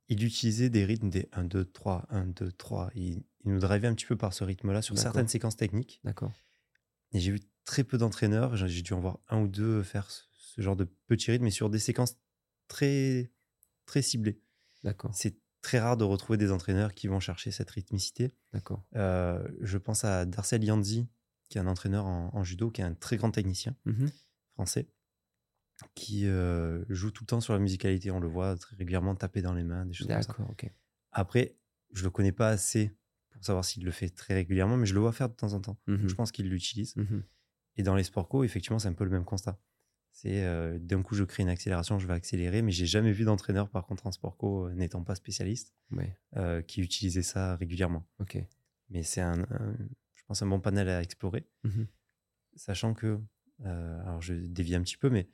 il 0.09 0.25
utilisait 0.25 0.69
des 0.69 0.85
rythmes 0.85 1.11
des 1.11 1.29
1, 1.33 1.45
2, 1.45 1.65
3, 1.65 2.07
1, 2.11 2.27
2, 2.27 2.51
3. 2.51 2.91
Il, 2.97 3.23
il 3.45 3.53
nous 3.53 3.61
drivait 3.61 3.87
un 3.87 3.95
petit 3.95 4.07
peu 4.07 4.17
par 4.17 4.35
ce 4.35 4.43
rythme-là 4.43 4.83
sur 4.83 4.99
certaines 4.99 5.29
séquences 5.29 5.57
techniques. 5.57 6.01
D'accord. 6.03 6.33
Et 7.13 7.21
j'ai 7.21 7.31
vu 7.31 7.41
très 7.65 7.85
peu 7.85 7.99
d'entraîneurs, 7.99 8.57
j'ai 8.57 8.83
dû 8.83 8.93
en 8.95 9.01
voir 9.01 9.21
un 9.29 9.43
ou 9.43 9.47
deux 9.47 9.85
faire 9.85 10.11
ce, 10.11 10.23
ce 10.33 10.61
genre 10.61 10.75
de 10.75 10.89
petits 11.07 11.31
rythmes, 11.31 11.45
mais 11.45 11.51
sur 11.53 11.71
des 11.71 11.79
séquences 11.79 12.17
très, 12.67 13.31
très 13.87 14.03
ciblées. 14.03 14.43
D'accord. 14.83 15.13
C'est 15.15 15.37
très 15.63 15.79
rare 15.79 15.97
de 15.97 16.05
retrouver 16.05 16.37
des 16.39 16.51
entraîneurs 16.53 16.95
qui 16.95 17.07
vont 17.09 17.21
chercher 17.21 17.51
cette 17.51 17.71
rythmicité. 17.71 18.33
D'accord. 18.53 18.83
Euh, 18.97 19.47
je 19.61 19.79
pense 19.79 20.05
à 20.05 20.25
Darcel 20.25 20.65
Yanzi, 20.65 21.09
qui 21.49 21.59
est 21.59 21.61
un 21.61 21.67
entraîneur 21.67 22.07
en, 22.07 22.31
en 22.35 22.45
judo, 22.45 22.71
qui 22.71 22.81
est 22.81 22.85
un 22.85 22.95
très 22.95 23.17
grand 23.17 23.31
technicien 23.31 23.77
Mhm. 23.85 24.11
français, 24.55 24.89
qui 25.95 26.27
euh, 26.27 26.85
joue 26.89 27.11
tout 27.11 27.25
le 27.25 27.27
temps 27.27 27.41
sur 27.41 27.53
la 27.53 27.59
musicalité. 27.59 28.11
On 28.11 28.21
le 28.21 28.29
voit 28.29 28.57
très 28.57 28.77
régulièrement 28.77 29.15
taper 29.15 29.43
dans 29.43 29.55
les 29.55 29.65
mains, 29.65 29.87
des 29.87 29.93
choses 29.95 30.07
comme 30.09 30.23
ça. 30.23 30.29
D'accord. 30.29 30.51
Ok. 30.51 30.71
Après, 31.13 31.57
je 31.93 32.05
le 32.05 32.11
connais 32.11 32.33
pas 32.33 32.49
assez 32.49 32.95
pour 33.31 33.45
savoir 33.45 33.65
s'il 33.65 33.85
le 33.85 33.91
fait 33.91 34.11
très 34.11 34.35
régulièrement, 34.35 34.77
mais 34.77 34.87
je 34.87 34.95
le 34.95 35.01
vois 35.01 35.13
faire 35.13 35.29
de 35.29 35.35
temps 35.35 35.53
en 35.55 35.61
temps. 35.61 35.79
Mhm. 35.87 36.09
Je 36.09 36.15
pense 36.15 36.31
qu'il 36.33 36.49
l'utilise. 36.49 36.95
Mhm. 36.97 37.25
Et 37.77 37.83
dans 37.83 37.95
les 37.95 38.03
sports 38.05 38.29
co, 38.29 38.45
effectivement, 38.45 38.79
c'est 38.79 38.89
un 38.89 38.93
peu 38.93 39.05
le 39.05 39.11
même 39.11 39.25
constat. 39.25 39.59
C'est 40.23 40.45
euh, 40.45 40.79
d'un 40.79 41.03
coup, 41.03 41.15
je 41.15 41.25
crée 41.25 41.43
une 41.43 41.49
accélération, 41.49 41.99
je 41.99 42.07
vais 42.07 42.13
accélérer, 42.13 42.61
mais 42.61 42.73
j'ai 42.73 42.85
jamais 42.85 43.11
vu 43.11 43.25
d'entraîneur, 43.25 43.71
par 43.71 43.87
contre, 43.87 44.07
en 44.07 44.13
sport 44.13 44.37
co, 44.37 44.67
euh, 44.67 44.75
n'étant 44.75 45.03
pas 45.03 45.15
spécialiste, 45.15 45.75
Ouais. 45.93 46.15
euh, 46.37 46.61
qui 46.61 46.83
utilisait 46.83 47.23
ça 47.23 47.57
régulièrement. 47.57 48.07
Ok. 48.19 48.37
Mais 48.91 49.03
c'est 49.03 49.23
un, 49.23 49.41
un- 49.51 49.77
je 50.15 50.23
pense, 50.27 50.43
un 50.43 50.47
bon 50.47 50.61
panel 50.61 50.91
à 50.91 51.01
explorer, 51.01 51.47
Mhm. 51.65 51.87
sachant 52.55 52.93
que, 52.93 53.19
alors 53.65 54.21
je 54.21 54.35
dévie 54.35 54.75
un 54.75 54.83
petit 54.83 54.99
peu, 54.99 55.09
mais 55.09 55.27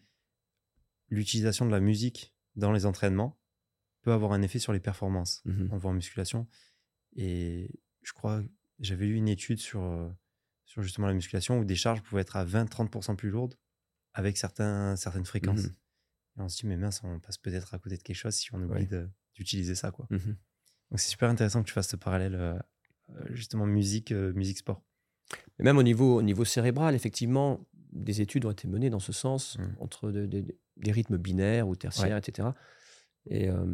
l'utilisation 1.09 1.67
de 1.67 1.71
la 1.73 1.81
musique 1.81 2.33
dans 2.55 2.71
les 2.73 2.87
entraînements 2.87 3.37
peut 4.03 4.13
avoir 4.13 4.33
un 4.33 4.43
effet 4.43 4.59
sur 4.61 4.73
les 4.73 4.81
performances. 4.81 5.43
Mmh 5.47 5.69
On 5.73 5.79
voit 5.79 5.91
en 5.91 5.95
musculation. 5.95 6.47
Et 7.17 7.71
je 8.03 8.13
crois, 8.13 8.43
j'avais 8.79 9.07
lu 9.07 9.17
une 9.17 9.29
étude 9.29 9.59
sur, 9.59 10.15
sur 10.65 10.83
justement 10.83 11.07
la 11.09 11.15
musculation 11.15 11.59
où 11.59 11.65
des 11.65 11.75
charges 11.77 12.03
pouvaient 12.03 12.23
être 12.23 12.37
à 12.37 12.45
20-30% 12.45 13.17
plus 13.17 13.31
lourdes 13.31 13.57
avec 14.17 14.39
certains, 14.39 14.97
certaines 14.97 15.27
fréquences. 15.27 15.65
Mhm. 15.65 15.73
Et 16.39 16.41
on 16.41 16.49
se 16.49 16.57
dit, 16.61 16.67
mais 16.67 16.77
mince, 16.79 17.03
on 17.05 17.21
passe 17.21 17.37
peut-être 17.39 17.75
à 17.75 17.79
côté 17.79 17.97
de 17.99 18.03
quelque 18.03 18.17
chose 18.17 18.35
si 18.35 18.53
on 18.55 18.63
oublie 18.63 18.89
Ouais. 18.91 19.07
d'utiliser 19.35 19.75
ça. 19.75 19.91
Quoi. 19.91 20.07
Mmh 20.11 20.19
Donc 20.91 21.01
c'est 21.01 21.09
super 21.11 21.29
intéressant 21.29 21.63
que 21.63 21.69
tu 21.69 21.75
fasses 21.75 21.89
ce 21.91 21.97
parallèle, 21.97 22.35
euh, 22.35 22.59
euh, 23.11 23.27
justement, 23.31 23.67
musique, 23.67 24.13
euh, 24.13 24.33
musique 24.33 24.59
sport. 24.59 24.83
Et 25.59 25.63
même 25.65 25.77
au 25.77 25.83
niveau, 25.83 26.17
au 26.17 26.23
niveau 26.23 26.45
cérébral, 26.45 26.95
effectivement, 26.95 27.67
des 27.93 28.21
études 28.23 28.45
ont 28.47 28.51
été 28.51 28.69
menées 28.69 28.91
dans 28.91 29.01
ce 29.01 29.13
sens, 29.13 29.59
Mm. 29.59 29.77
entre 29.81 30.11
de- 30.11 30.27
de- 30.27 30.59
des 30.77 30.93
rythmes 30.93 31.17
binaires 31.19 31.69
ou 31.69 31.77
tertiaires, 31.77 32.17
etc. 32.17 32.49
Et 33.29 33.51
euh, 33.51 33.67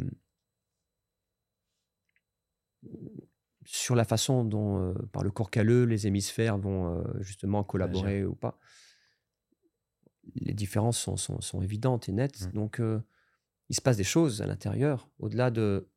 sur 3.65 3.95
la 3.95 4.05
façon 4.05 4.45
dont, 4.45 4.95
par 5.13 5.23
le 5.23 5.31
corps 5.31 5.51
calleux, 5.51 5.85
les 5.85 6.07
hémisphères 6.07 6.59
vont 6.59 7.05
justement 7.21 7.63
collaborer 7.65 8.25
ou 8.25 8.35
pas, 8.35 8.59
les 10.35 10.55
différences 10.55 10.99
sont, 10.99 11.17
sont- 11.17 11.41
sont 11.41 11.63
évidentes 11.63 12.09
et 12.09 12.13
nettes. 12.13 12.47
Mm. 12.49 12.53
Donc, 12.53 12.81
euh, 12.81 13.01
il 13.69 13.75
se 13.77 13.81
passe 13.81 13.97
des 13.97 14.05
choses 14.05 14.43
à 14.43 14.47
l'intérieur, 14.47 15.09
au-delà 15.19 15.51
de 15.51 15.89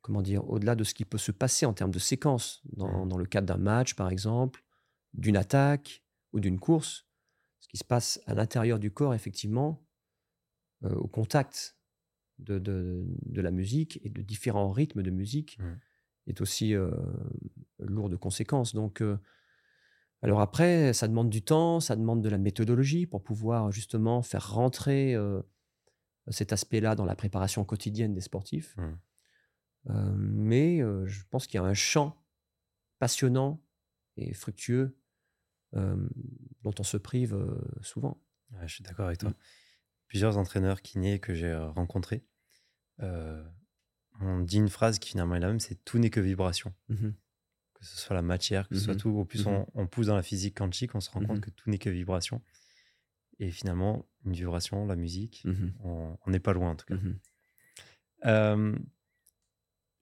comment 0.00 0.22
dire, 0.22 0.48
au-delà 0.48 0.74
de 0.74 0.84
ce 0.84 0.94
qui 0.94 1.04
peut 1.04 1.18
se 1.18 1.32
passer 1.32 1.66
en 1.66 1.74
termes 1.74 1.90
de 1.90 1.98
séquence, 1.98 2.62
dans, 2.72 3.02
Mhm. 3.04 3.08
dans 3.08 3.18
le 3.18 3.26
cadre 3.26 3.46
d'un 3.46 3.58
match, 3.62 3.94
par 3.94 4.08
exemple, 4.10 4.64
d'une 5.12 5.36
attaque 5.36 6.02
ou 6.32 6.40
d'une 6.40 6.58
course, 6.58 7.06
ce 7.60 7.68
qui 7.68 7.76
se 7.76 7.84
passe 7.84 8.20
à 8.26 8.34
l'intérieur 8.34 8.78
du 8.78 8.90
corps, 8.90 9.14
effectivement, 9.14 9.84
euh, 10.84 10.94
au 10.94 11.08
contact 11.08 11.76
de, 12.38 12.58
de- 12.58 13.04
de 13.26 13.40
la 13.42 13.50
musique 13.50 14.00
et 14.02 14.08
de 14.08 14.22
différents 14.22 14.70
rythmes 14.70 15.02
de 15.02 15.10
musique, 15.10 15.58
Mhm. 15.58 15.78
est 16.28 16.40
aussi 16.40 16.74
euh, 16.74 16.90
lourd 17.78 18.08
de 18.08 18.16
conséquences. 18.16 18.74
Donc, 18.74 19.02
alors 20.22 20.40
après, 20.40 20.92
ça 20.92 21.08
demande 21.08 21.30
du 21.30 21.42
temps, 21.42 21.80
ça 21.80 21.96
demande 21.96 22.22
de 22.22 22.28
la 22.28 22.38
méthodologie 22.38 23.06
pour 23.06 23.22
pouvoir 23.22 23.72
justement 23.72 24.22
faire 24.22 24.52
rentrer 24.52 25.14
euh, 25.14 25.40
cet 26.28 26.52
aspect-là 26.52 26.94
dans 26.94 27.06
la 27.06 27.16
préparation 27.16 27.64
quotidienne 27.64 28.12
des 28.12 28.20
sportifs. 28.20 28.76
Euh, 29.88 30.12
mais 30.16 30.82
euh, 30.82 31.06
je 31.06 31.22
pense 31.30 31.46
qu'il 31.46 31.58
y 31.58 31.62
a 31.62 31.66
un 31.66 31.74
champ 31.74 32.22
passionnant 32.98 33.62
et 34.16 34.34
fructueux 34.34 34.96
dont 35.72 36.74
on 36.80 36.82
se 36.82 36.96
prive 36.96 37.38
souvent. 37.80 38.20
Ouais, 38.50 38.66
je 38.66 38.74
suis 38.74 38.82
d'accord 38.82 39.06
avec 39.06 39.18
toi. 39.18 39.30
Mm. 39.30 39.34
Plusieurs 40.08 40.36
entraîneurs 40.36 40.82
kinés 40.82 41.20
que 41.20 41.32
j'ai 41.32 41.54
rencontrés 41.54 42.24
ont 42.98 44.40
dit 44.40 44.56
une 44.56 44.68
phrase 44.68 44.98
qui 44.98 45.10
finalement 45.10 45.36
est 45.36 45.40
la 45.40 45.46
même, 45.46 45.60
c'est 45.60 45.76
tout 45.84 45.98
n'est 45.98 46.10
que 46.10 46.20
vibration. 46.20 46.74
Mhm. 46.88 47.14
Que 47.80 47.86
ce 47.86 47.96
soit 47.96 48.14
la 48.14 48.22
matière, 48.22 48.68
que 48.68 48.74
ce 48.76 48.84
soit 48.84 48.94
Mhm. 48.94 49.00
tout. 49.00 49.10
Au 49.10 49.24
plus 49.24 49.46
Mhm. 49.46 49.52
on, 49.52 49.66
on 49.74 49.86
pousse 49.86 50.06
dans 50.06 50.14
la 50.16 50.22
physique 50.22 50.56
quantique, 50.58 50.94
on 50.94 51.00
se 51.00 51.10
rend 51.10 51.20
Mhm. 51.20 51.26
compte 51.26 51.40
que 51.40 51.50
tout 51.50 51.68
n'est 51.70 51.78
que 51.78 51.88
vibration. 51.90 52.42
Et 53.38 53.50
finalement, 53.50 54.06
une 54.26 54.34
vibration, 54.34 54.86
la 54.86 54.96
musique, 54.96 55.42
Mhm. 55.46 55.72
on 55.82 56.18
n'est 56.26 56.40
pas 56.40 56.52
loin 56.52 56.70
en 56.72 56.76
tout 56.76 56.84
cas. 56.86 56.94
Mhm. 56.96 57.18
Euh, 58.26 58.78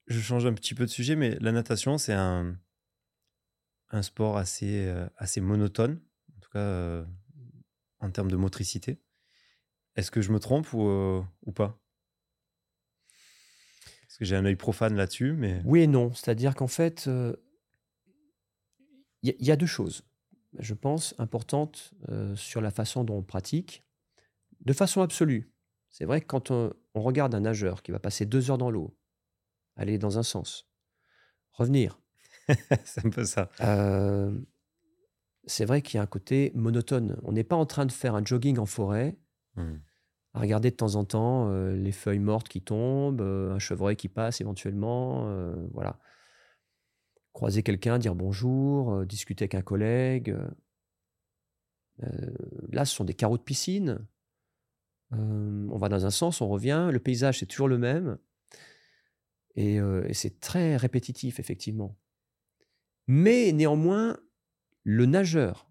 je 0.09 0.21
change 0.21 0.45
un 0.45 0.55
petit 0.55 0.75
peu 0.75 0.85
de 0.87 0.91
sujet, 0.91 1.15
mais 1.15 1.37
la 1.41 1.53
natation, 1.53 1.99
c'est 1.99 2.15
un, 2.15 2.59
un 3.91 4.03
sport 4.03 4.39
assez, 4.39 4.87
euh, 4.89 5.07
assez 5.17 5.41
monotone, 5.41 6.01
en 6.37 6.41
tout 6.41 6.51
cas 6.51 6.59
euh, 6.59 7.05
en 8.01 8.11
termes 8.11 8.31
de 8.31 8.37
motricité. 8.37 9.01
Est-ce 9.95 10.11
que 10.11 10.21
je 10.21 10.33
me 10.33 10.41
trompe 10.41 10.73
ou, 10.73 10.83
euh, 10.89 11.23
ou 11.47 11.53
pas? 11.53 11.79
Parce 14.03 14.19
que 14.19 14.25
j'ai 14.25 14.35
un 14.37 14.45
œil 14.45 14.57
profane 14.57 14.97
là-dessus, 14.97 15.33
mais. 15.33 15.61
Oui 15.65 15.83
et 15.83 15.87
non. 15.87 16.13
C'est-à-dire 16.13 16.55
qu'en 16.57 16.67
fait, 16.67 17.09
il 19.23 19.31
y, 19.31 19.33
a- 19.33 19.37
il 19.39 19.47
y 19.47 19.51
a 19.51 19.57
deux 19.57 19.67
choses, 19.67 20.03
je 20.59 20.75
pense, 20.75 21.15
importantes 21.19 21.93
euh, 22.09 22.35
sur 22.37 22.61
la 22.61 22.71
façon 22.71 23.05
dont 23.05 23.19
on 23.19 23.23
pratique. 23.23 23.85
De 24.65 24.73
façon 24.73 25.03
absolue, 25.03 25.53
c'est 25.91 26.05
vrai 26.05 26.21
que 26.21 26.27
quand 26.27 26.51
on, 26.51 26.73
on 26.95 27.03
regarde 27.03 27.35
un 27.35 27.41
nageur 27.41 27.83
qui 27.83 27.93
va 27.93 27.99
passer 27.99 28.27
deux 28.27 28.51
heures 28.51 28.59
dans 28.59 28.71
l'eau, 28.71 28.97
aller 29.77 29.99
dans 29.99 30.19
un 30.19 30.23
sens, 30.23 30.69
revenir, 31.53 32.01
c'est 32.85 33.05
un 33.07 33.11
peu 33.11 33.25
ça. 33.25 33.51
euh, 33.61 34.39
c'est 35.47 35.65
vrai 35.65 35.81
qu'il 35.83 35.97
y 35.97 35.99
a 35.99 36.03
un 36.03 36.07
côté 36.07 36.53
monotone. 36.55 37.19
On 37.23 37.33
n'est 37.33 37.45
pas 37.45 37.57
en 37.57 37.67
train 37.67 37.87
de 37.87 37.93
faire 37.93 38.15
un 38.15 38.25
jogging 38.25 38.59
en 38.59 38.67
forêt, 38.67 39.19
Hmm. 39.57 39.79
à 40.35 40.41
regarder 40.41 40.71
de 40.71 40.77
temps 40.77 40.95
en 40.95 41.05
temps 41.05 41.49
euh, 41.51 41.75
les 41.75 41.91
feuilles 41.91 42.21
mortes 42.21 42.49
qui 42.49 42.61
tombent, 42.63 43.23
euh, 43.23 43.55
un 43.55 43.59
chevreuil 43.59 43.97
qui 43.97 44.09
passe 44.09 44.41
éventuellement, 44.41 45.25
voilà. 45.73 45.99
Croiser 47.39 47.63
quelqu'un, 47.63 48.01
dire 48.01 48.17
bonjour, 48.17 48.95
euh, 48.95 49.07
discuter 49.07 49.45
avec 49.45 49.55
un 49.55 49.63
collègue. 49.63 50.31
euh. 50.31 50.51
Euh, 52.03 52.35
là, 52.73 52.85
ce 52.85 52.93
sont 52.97 53.05
des 53.05 53.15
carreaux 53.15 53.39
de 53.39 53.45
piscine. 53.45 54.05
On 55.13 55.79
va 55.79 55.89
dans 55.89 56.05
un 56.05 56.11
sens, 56.11 56.41
on 56.41 56.49
revient, 56.49 56.89
le 56.93 56.99
paysage 56.99 57.39
c'est 57.39 57.47
toujours 57.47 57.69
le 57.69 57.79
même. 57.79 58.19
Et, 59.55 59.79
c'est 60.15 60.41
très 60.41 60.77
répétitif, 60.77 61.39
effectivement. 61.39 61.97
Mais 63.07 63.53
néanmoins, 63.53 64.19
le 64.83 65.07
nageur 65.07 65.71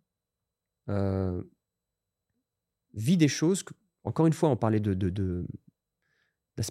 vit 2.93 3.17
des 3.17 3.27
choses. 3.27 3.65
encore 4.05 4.25
une 4.25 4.33
fois, 4.33 4.47
on 4.47 4.55
parlait 4.55 4.79
de, 4.79 4.93
de- 4.93 5.45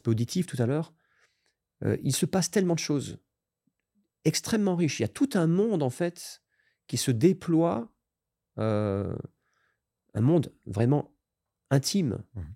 auditif 0.06 0.46
tout 0.46 0.56
à 0.58 0.64
l'heure. 0.64 0.94
Il 2.02 2.16
se 2.16 2.24
passe 2.24 2.50
tellement 2.50 2.74
de 2.74 2.80
choses 2.80 3.18
extrêmement 4.26 4.76
riches. 4.76 4.98
Il 5.00 5.02
y 5.02 5.06
a 5.06 5.08
tout 5.08 5.30
un 5.34 5.46
monde, 5.46 5.82
en 5.82 5.90
fait, 5.90 6.42
qui 6.86 6.96
se 6.96 7.10
déploie, 7.10 7.92
euh, 8.58 9.16
un 10.14 10.20
monde 10.20 10.52
vraiment 10.66 11.14
intime, 11.70 12.22
Mhm. 12.34 12.54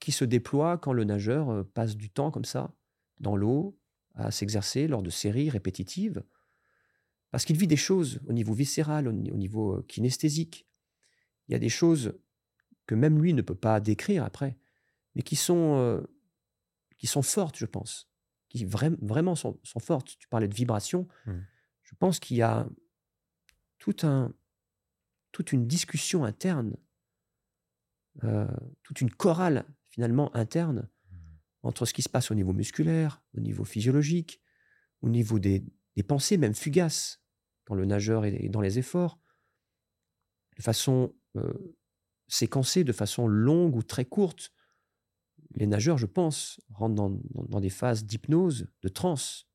qui 0.00 0.12
se 0.12 0.24
déploie 0.24 0.78
quand 0.78 0.92
le 0.92 1.04
nageur 1.04 1.50
euh, 1.50 1.62
passe 1.64 1.96
du 1.96 2.10
temps 2.10 2.30
comme 2.30 2.44
ça, 2.44 2.74
dans 3.18 3.36
l'eau, 3.36 3.78
à 4.14 4.30
s'exercer 4.30 4.86
lors 4.88 5.02
de 5.02 5.10
séries 5.10 5.50
répétitives. 5.50 6.22
Parce 7.30 7.44
qu'il 7.44 7.56
vit 7.58 7.66
des 7.66 7.76
choses 7.76 8.20
au 8.26 8.32
niveau 8.32 8.54
viscéral, 8.54 9.08
au, 9.08 9.12
ni- 9.12 9.30
au 9.30 9.36
niveau 9.36 9.78
euh, 9.78 9.82
kinesthésique. 9.82 10.66
Il 11.48 11.52
y 11.52 11.54
a 11.54 11.58
des 11.58 11.68
choses 11.68 12.18
que 12.86 12.94
même 12.94 13.20
lui 13.20 13.34
ne 13.34 13.42
peut 13.42 13.54
pas 13.54 13.80
décrire 13.80 14.24
après, 14.24 14.56
mais 15.14 15.22
qui 15.22 15.36
sont, 15.36 15.76
euh, 15.76 16.00
qui 16.98 17.06
sont 17.06 17.22
fortes, 17.22 17.56
je 17.58 17.66
pense. 17.66 18.08
Qui 18.48 18.64
vraim- 18.64 18.96
vraiment 19.02 19.34
sont, 19.34 19.58
sont 19.64 19.80
fortes. 19.80 20.16
Tu 20.18 20.28
parlais 20.28 20.48
de 20.48 20.54
vibration. 20.54 21.08
Mm. 21.26 21.38
Je 21.82 21.94
pense 21.96 22.20
qu'il 22.20 22.36
y 22.36 22.42
a 22.42 22.68
tout 23.78 23.96
un, 24.02 24.32
toute 25.32 25.52
une 25.52 25.66
discussion 25.66 26.24
interne, 26.24 26.76
euh, 28.24 28.46
toute 28.82 29.00
une 29.00 29.10
chorale 29.10 29.64
finalement 29.90 30.34
interne 30.34 30.88
entre 31.62 31.84
ce 31.84 31.92
qui 31.92 32.02
se 32.02 32.08
passe 32.08 32.30
au 32.30 32.34
niveau 32.34 32.52
musculaire, 32.52 33.22
au 33.36 33.40
niveau 33.40 33.64
physiologique, 33.64 34.40
au 35.02 35.08
niveau 35.08 35.38
des, 35.38 35.64
des 35.96 36.02
pensées 36.02 36.36
même 36.36 36.54
fugaces, 36.54 37.20
quand 37.64 37.74
le 37.74 37.84
nageur 37.84 38.24
est 38.24 38.48
dans 38.48 38.60
les 38.60 38.78
efforts, 38.78 39.18
de 40.56 40.62
façon 40.62 41.14
euh, 41.36 41.52
séquencée, 42.28 42.84
de 42.84 42.92
façon 42.92 43.26
longue 43.26 43.74
ou 43.76 43.82
très 43.82 44.04
courte. 44.04 44.52
Les 45.54 45.66
nageurs, 45.66 45.98
je 45.98 46.06
pense, 46.06 46.60
rentrent 46.70 46.94
dans, 46.94 47.10
dans- 47.10 47.44
dans 47.48 47.60
des 47.60 47.70
phases 47.70 48.04
d'hypnose, 48.04 48.66
de 48.82 48.88
transe, 48.88 49.46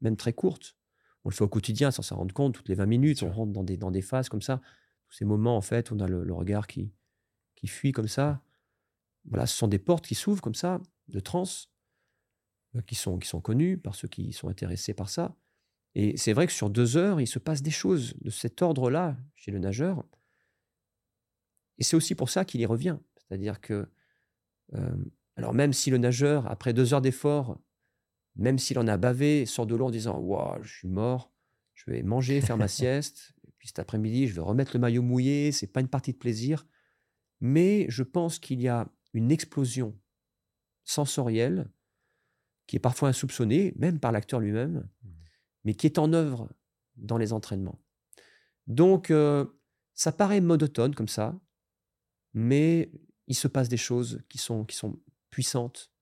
même 0.00 0.16
très 0.16 0.32
courtes. 0.32 0.76
On 1.24 1.30
le 1.30 1.34
fait 1.34 1.44
au 1.44 1.48
quotidien 1.48 1.90
sans 1.90 2.02
s'en 2.02 2.16
rendre 2.16 2.34
compte, 2.34 2.54
toutes 2.54 2.68
les 2.68 2.74
20 2.74 2.86
minutes, 2.86 3.22
on 3.22 3.30
rentre 3.30 3.52
dans 3.52 3.64
des, 3.64 3.76
dans 3.76 3.90
des 3.90 4.02
phases 4.02 4.28
comme 4.28 4.42
ça. 4.42 4.60
Tous 5.08 5.16
ces 5.16 5.24
moments, 5.24 5.56
en 5.56 5.60
fait, 5.62 5.90
on 5.92 5.98
a 6.00 6.06
le, 6.06 6.22
le 6.24 6.34
regard 6.34 6.66
qui, 6.66 6.92
qui 7.56 7.66
fuit 7.66 7.92
comme 7.92 8.08
ça. 8.08 8.42
Voilà, 9.24 9.46
ce 9.46 9.56
sont 9.56 9.68
des 9.68 9.78
portes 9.78 10.06
qui 10.06 10.14
s'ouvrent 10.14 10.42
comme 10.42 10.54
ça, 10.54 10.80
de 11.08 11.20
transe, 11.20 11.70
euh, 12.76 12.82
qui 12.82 12.94
sont, 12.94 13.18
qui 13.18 13.28
sont 13.28 13.40
connues 13.40 13.78
par 13.78 13.94
ceux 13.94 14.08
qui 14.08 14.32
sont 14.32 14.48
intéressés 14.48 14.94
par 14.94 15.08
ça. 15.08 15.36
Et 15.94 16.16
c'est 16.16 16.32
vrai 16.32 16.46
que 16.46 16.52
sur 16.52 16.70
deux 16.70 16.96
heures, 16.96 17.20
il 17.20 17.26
se 17.26 17.38
passe 17.38 17.62
des 17.62 17.70
choses 17.70 18.14
de 18.20 18.30
cet 18.30 18.62
ordre-là 18.62 19.16
chez 19.34 19.50
le 19.50 19.58
nageur. 19.58 20.04
Et 21.78 21.84
c'est 21.84 21.96
aussi 21.96 22.14
pour 22.14 22.30
ça 22.30 22.44
qu'il 22.44 22.60
y 22.60 22.66
revient. 22.66 22.98
C'est-à-dire 23.16 23.60
que, 23.60 23.88
euh, 24.74 24.96
alors 25.38 25.54
même 25.54 25.72
si 25.72 25.90
le 25.90 25.98
nageur, 25.98 26.50
après 26.50 26.72
deux 26.72 26.94
heures 26.94 27.00
d'effort, 27.00 27.60
même 28.34 28.58
s'il 28.58 28.76
en 28.76 28.88
a 28.88 28.96
bavé, 28.96 29.46
sort 29.46 29.66
de 29.66 29.76
l'eau 29.76 29.86
en 29.86 29.90
disant 29.90 30.18
Waouh, 30.18 30.60
je 30.64 30.78
suis 30.78 30.88
mort, 30.88 31.32
je 31.74 31.88
vais 31.88 32.02
manger, 32.02 32.40
faire 32.40 32.56
ma 32.56 32.66
sieste, 32.68 33.34
et 33.46 33.52
puis 33.56 33.68
cet 33.68 33.78
après-midi, 33.78 34.26
je 34.26 34.34
vais 34.34 34.40
remettre 34.40 34.72
le 34.74 34.80
maillot 34.80 35.00
mouillé, 35.00 35.52
c'est 35.52 35.68
pas 35.68 35.80
une 35.80 35.88
partie 35.88 36.12
de 36.12 36.18
plaisir. 36.18 36.66
Mais 37.40 37.86
je 37.88 38.02
pense 38.02 38.40
qu'il 38.40 38.60
y 38.60 38.66
a 38.66 38.88
une 39.14 39.30
explosion 39.30 39.96
sensorielle 40.82 41.70
qui 42.66 42.74
est 42.74 42.80
parfois 42.80 43.08
insoupçonnée, 43.08 43.74
même 43.76 44.00
par 44.00 44.10
l'acteur 44.10 44.40
lui-même, 44.40 44.88
mais 45.62 45.74
qui 45.74 45.86
est 45.86 45.98
en 45.98 46.12
œuvre 46.12 46.50
dans 46.96 47.16
les 47.16 47.32
entraînements. 47.32 47.80
Donc, 48.66 49.12
euh, 49.12 49.46
ça 49.94 50.10
paraît 50.10 50.40
monotone 50.40 50.96
comme 50.96 51.06
ça, 51.06 51.40
mais 52.34 52.90
il 53.28 53.36
se 53.36 53.46
passe 53.46 53.68
des 53.68 53.76
choses 53.76 54.20
qui 54.28 54.38
sont, 54.38 54.64
qui 54.64 54.76
sont 54.76 54.98
puissantes 55.30 55.92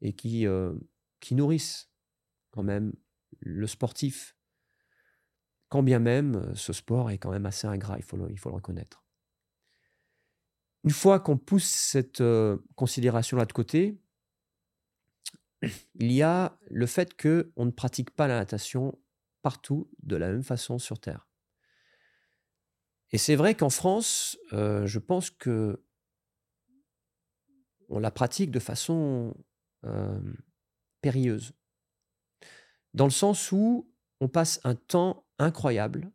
et 0.00 0.12
qui, 0.12 0.46
euh, 0.46 0.74
qui 1.20 1.34
nourrissent 1.34 1.90
quand 2.50 2.62
même 2.62 2.92
le 3.40 3.66
sportif. 3.66 4.36
Quand 5.68 5.82
bien 5.82 5.98
même 5.98 6.36
euh, 6.36 6.54
ce 6.54 6.72
sport 6.72 7.10
est 7.10 7.18
quand 7.18 7.30
même 7.30 7.46
assez 7.46 7.66
ingrat, 7.66 7.96
il 7.98 8.04
faut 8.04 8.16
le, 8.16 8.30
il 8.30 8.38
faut 8.38 8.48
le 8.48 8.56
reconnaître. 8.56 9.04
Une 10.84 10.90
fois 10.90 11.20
qu'on 11.20 11.36
pousse 11.36 11.66
cette 11.66 12.22
euh, 12.22 12.58
considération-là 12.74 13.44
de 13.44 13.52
côté, 13.52 14.00
il 15.94 16.12
y 16.12 16.22
a 16.22 16.58
le 16.70 16.86
fait 16.86 17.20
qu'on 17.20 17.66
ne 17.66 17.70
pratique 17.70 18.10
pas 18.10 18.26
la 18.26 18.38
natation 18.38 18.98
partout 19.42 19.90
de 20.02 20.16
la 20.16 20.30
même 20.30 20.42
façon 20.42 20.78
sur 20.78 20.98
Terre. 20.98 21.28
Et 23.12 23.18
c'est 23.18 23.36
vrai 23.36 23.56
qu'en 23.56 23.70
France, 23.70 24.38
je 24.52 24.98
pense 25.00 25.30
que 25.30 25.82
on 27.90 27.98
la 27.98 28.10
pratique 28.10 28.50
de 28.50 28.60
façon 28.60 29.34
périlleuse. 31.00 31.52
Dans 32.94 33.04
le 33.04 33.10
sens 33.10 33.52
où 33.52 33.90
on 34.20 34.28
passe 34.28 34.60
un 34.64 34.74
temps 34.74 35.24
incroyable 35.38 36.10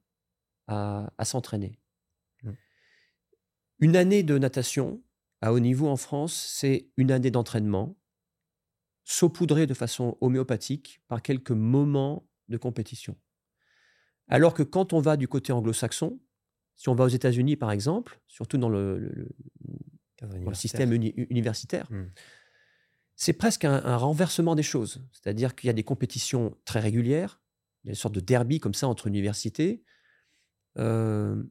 à, 0.67 1.09
s'entraîner. 1.23 1.80
Mmh. 2.43 2.51
Une 3.80 3.95
année 3.95 4.23
de 4.23 4.38
natation 4.38 5.03
à 5.41 5.53
haut 5.53 5.59
niveau 5.59 5.88
en 5.88 5.97
France, 5.97 6.34
c'est 6.34 6.89
une 6.97 7.11
année 7.11 7.32
d'entraînement, 7.32 7.95
saupoudrée 9.03 9.67
de 9.67 9.73
façon 9.73 10.17
homéopathique 10.21 11.01
par 11.07 11.21
quelques 11.21 11.51
moments 11.51 12.28
de 12.49 12.57
compétition. 12.57 13.15
Alors 14.28 14.53
que 14.53 14.63
quand 14.63 14.93
on 14.93 14.99
va 14.99 15.17
du 15.17 15.28
côté 15.28 15.53
anglo-saxon, 15.53 16.19
si 16.76 16.89
on 16.89 16.95
va 16.95 17.05
aux 17.05 17.09
États-Unis 17.09 17.55
par 17.55 17.71
exemple, 17.71 18.19
surtout 18.28 18.57
dans 18.57 18.69
le, 18.69 19.30
système 20.53 20.93
universitaire, 20.93 21.88
mmh 21.91 22.05
c'est 23.16 23.34
presque 23.34 23.66
un, 23.66 23.97
renversement 23.97 24.55
des 24.55 24.63
choses. 24.63 25.01
C'est-à-dire 25.11 25.55
qu'il 25.55 25.68
y 25.68 25.70
a 25.70 25.74
des 25.74 25.84
compétitions 25.84 26.57
très 26.66 26.80
régulières, 26.80 27.39
il 27.84 27.88
y 27.88 27.89
a 27.89 27.91
une 27.91 27.95
sorte 27.95 28.16
de 28.16 28.20
derby 28.20 28.59
comme 28.59 28.74
ça 28.74 28.88
entre 28.88 29.07
universités. 29.07 29.84
Euh, 30.78 31.41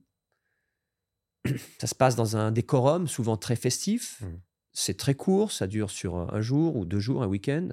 ça 1.79 1.87
se 1.87 1.95
passe 1.95 2.17
dans 2.17 2.37
un 2.37 2.53
décorum 2.53 3.09
souvent 3.09 3.37
très 3.37 3.57
festif. 3.57 4.21
Mmh. 4.21 4.41
C'est 4.73 4.97
très 4.97 5.15
court, 5.15 5.53
ça 5.53 5.67
dure 5.67 5.91
sur 5.91 6.17
un 6.17 6.41
jour 6.41 6.77
ou 6.77 6.85
deux 6.85 6.99
jours, 6.99 7.23
un 7.23 7.29
week-end. 7.29 7.71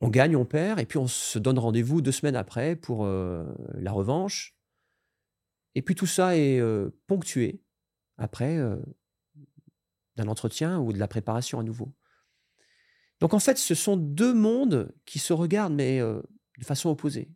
On 0.00 0.08
gagne, 0.08 0.34
on 0.36 0.44
perd, 0.44 0.80
et 0.80 0.86
puis 0.86 0.98
on 0.98 1.06
se 1.06 1.38
donne 1.38 1.58
rendez-vous 1.58 2.00
deux 2.00 2.12
semaines 2.12 2.36
après 2.36 2.74
pour 2.74 3.04
euh, 3.04 3.44
la 3.74 3.92
revanche. 3.92 4.56
Et 5.74 5.82
puis 5.82 5.94
tout 5.94 6.06
ça 6.06 6.36
est 6.36 6.58
euh, 6.58 6.90
ponctué 7.06 7.63
après 8.18 8.58
d'un 10.16 10.28
entretien 10.28 10.78
ou 10.78 10.92
de 10.92 10.98
la 10.98 11.08
préparation 11.08 11.58
à 11.58 11.62
nouveau. 11.62 11.92
Donc 13.20 13.34
en 13.34 13.38
fait, 13.38 13.58
ce 13.58 13.74
sont 13.74 13.96
deux 13.96 14.34
mondes 14.34 14.92
qui 15.06 15.18
se 15.18 15.32
regardent, 15.32 15.74
mais 15.74 16.00
de 16.00 16.64
façon 16.64 16.90
opposée. 16.90 17.30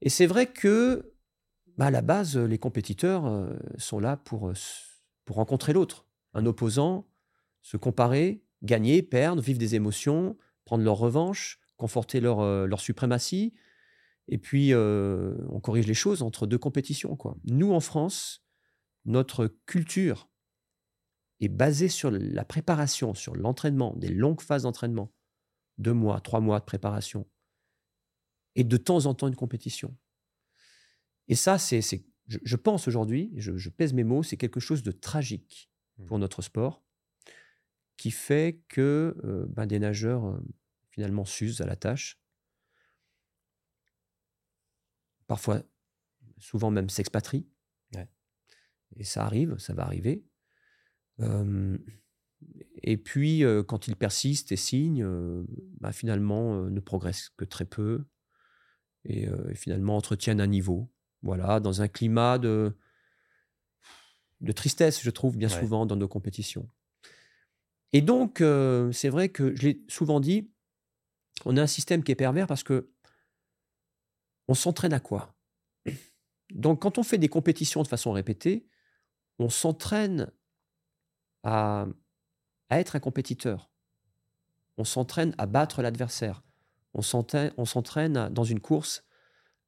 Et 0.00 0.10
c'est 0.10 0.26
vrai 0.26 0.46
que, 0.46 1.12
bah, 1.76 1.86
à 1.86 1.90
la 1.90 2.02
base, 2.02 2.36
les 2.36 2.58
compétiteurs 2.58 3.48
sont 3.76 4.00
là 4.00 4.16
pour, 4.16 4.52
rencontrer 5.28 5.72
l'autre, 5.72 6.06
un 6.34 6.46
opposant, 6.46 7.06
se 7.62 7.76
comparer, 7.76 8.42
gagner, 8.62 9.02
perdre, 9.02 9.42
vivre 9.42 9.58
des 9.58 9.74
émotions, 9.74 10.36
prendre 10.64 10.84
leur 10.84 10.96
revanche, 10.96 11.60
conforter 11.76 12.20
leur, 12.20 12.66
leur 12.66 12.80
suprématie. 12.80 13.54
Et 14.28 14.38
puis, 14.38 14.74
on 14.74 15.60
corrige 15.60 15.86
les 15.86 15.94
choses 15.94 16.22
entre 16.22 16.46
deux 16.46 16.58
compétitions. 16.58 17.16
Nous, 17.44 17.72
en 17.72 17.80
France, 17.80 18.47
notre 19.08 19.46
culture 19.64 20.28
est 21.40 21.48
basé 21.48 21.88
sur 21.88 22.10
la 22.10 22.44
préparation, 22.44 23.14
sur 23.14 23.34
l'entraînement, 23.34 23.96
des 23.96 24.08
longues 24.08 24.42
phases 24.42 24.62
d'entraînement, 24.64 25.12
deux 25.78 25.94
mois, 25.94 26.20
trois 26.20 26.40
mois 26.40 26.60
de 26.60 26.64
préparation, 26.64 27.26
et 28.54 28.64
de 28.64 28.76
temps 28.76 29.06
en 29.06 29.14
temps 29.14 29.28
une 29.28 29.36
compétition. 29.36 29.96
Et 31.26 31.36
ça, 31.36 31.58
c'est, 31.58 31.80
je, 32.26 32.56
pense 32.56 32.86
aujourd'hui, 32.86 33.32
je, 33.36 33.68
pèse 33.70 33.94
mes 33.94 34.04
mots, 34.04 34.22
c'est 34.22 34.36
quelque 34.36 34.60
chose 34.60 34.82
de 34.82 34.92
tragique 34.92 35.70
mmh. 35.96 36.04
pour 36.04 36.18
notre 36.18 36.42
sport, 36.42 36.84
qui 37.96 38.10
fait 38.10 38.60
que 38.68 39.16
euh, 39.24 39.46
ben, 39.48 39.66
des 39.66 39.78
nageurs 39.78 40.26
euh, 40.26 40.38
finalement 40.90 41.24
s'usent 41.24 41.62
à 41.62 41.66
la 41.66 41.76
tâche, 41.76 42.20
parfois, 45.26 45.62
souvent 46.38 46.70
même 46.70 46.90
s'expatrient. 46.90 47.46
Et 48.96 49.04
ça 49.04 49.24
arrive, 49.24 49.56
ça 49.58 49.74
va 49.74 49.84
arriver 49.84 50.24
et 52.82 52.96
puis, 52.96 53.42
quand 53.66 53.88
il 53.88 53.96
persiste 53.96 54.52
et 54.52 54.56
signe, 54.56 55.06
bah, 55.80 55.92
finalement, 55.92 56.62
ne 56.62 56.80
progresse 56.80 57.30
que 57.36 57.44
très 57.44 57.64
peu 57.64 58.04
et, 59.04 59.28
finalement 59.54 59.96
entretiennent 59.96 60.40
un 60.40 60.46
niveau. 60.46 60.90
Voilà, 61.22 61.58
dans 61.58 61.82
un 61.82 61.88
climat 61.88 62.38
de, 62.38 62.76
de 64.40 64.52
tristesse, 64.52 65.02
je 65.02 65.10
trouve, 65.10 65.36
bien 65.36 65.48
souvent 65.48 65.86
dans 65.86 65.96
nos 65.96 66.08
compétitions. 66.08 66.68
Et 67.92 68.02
donc, 68.02 68.42
c'est 68.92 69.08
vrai 69.08 69.28
que 69.28 69.54
je 69.56 69.62
l'ai 69.62 69.84
souvent 69.88 70.20
dit, 70.20 70.50
on 71.44 71.56
a 71.56 71.62
un 71.62 71.68
système 71.68 72.02
qui 72.02 72.12
est 72.12 72.16
pervers 72.16 72.46
parce 72.46 72.62
que 72.62 72.90
on 74.46 74.54
s'entraîne 74.54 74.92
à 74.92 75.00
quoi? 75.00 75.34
Donc, 76.50 76.80
quand 76.80 76.96
on 76.96 77.02
fait 77.02 77.18
des 77.18 77.28
compétitions 77.28 77.82
de 77.82 77.88
façon 77.88 78.12
répétée, 78.12 78.66
on 79.38 79.48
s'entraîne 79.48 80.30
à, 81.44 81.86
être 82.70 82.96
un 82.96 83.00
compétiteur. 83.00 83.70
On 84.76 84.84
s'entraîne 84.84 85.34
à 85.38 85.46
battre 85.46 85.82
l'adversaire. 85.82 86.42
On 86.94 87.02
s'entraîne 87.02 88.28
dans 88.30 88.44
une 88.44 88.60
course 88.60 89.04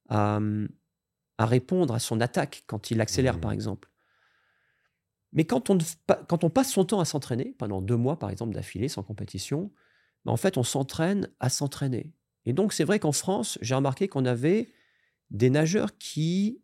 à, 0.08 0.38
répondre 1.38 1.94
à 1.94 1.98
son 1.98 2.20
attaque 2.20 2.64
quand 2.66 2.90
il 2.90 3.00
accélère, 3.00 3.38
mmh. 3.38 3.40
par 3.40 3.52
exemple. 3.52 3.90
Mais 5.32 5.44
quand 5.44 5.70
on, 5.70 5.78
quand 6.28 6.44
on 6.44 6.50
passe 6.50 6.72
son 6.72 6.84
temps 6.84 7.00
à 7.00 7.04
s'entraîner, 7.04 7.54
pendant 7.58 7.80
deux 7.80 7.96
mois, 7.96 8.18
par 8.18 8.30
exemple, 8.30 8.52
d'affilée, 8.52 8.88
sans 8.88 9.02
compétition, 9.02 9.72
ben, 10.24 10.32
en 10.32 10.36
fait, 10.36 10.58
on 10.58 10.64
s'entraîne 10.64 11.30
à 11.38 11.48
s'entraîner. 11.48 12.12
Et 12.46 12.52
donc, 12.52 12.72
c'est 12.72 12.84
vrai 12.84 12.98
qu'en 12.98 13.12
France, 13.12 13.58
j'ai 13.62 13.74
remarqué 13.74 14.08
qu'on 14.08 14.24
avait 14.24 14.72
des 15.30 15.50
nageurs 15.50 15.96
qui 15.98 16.62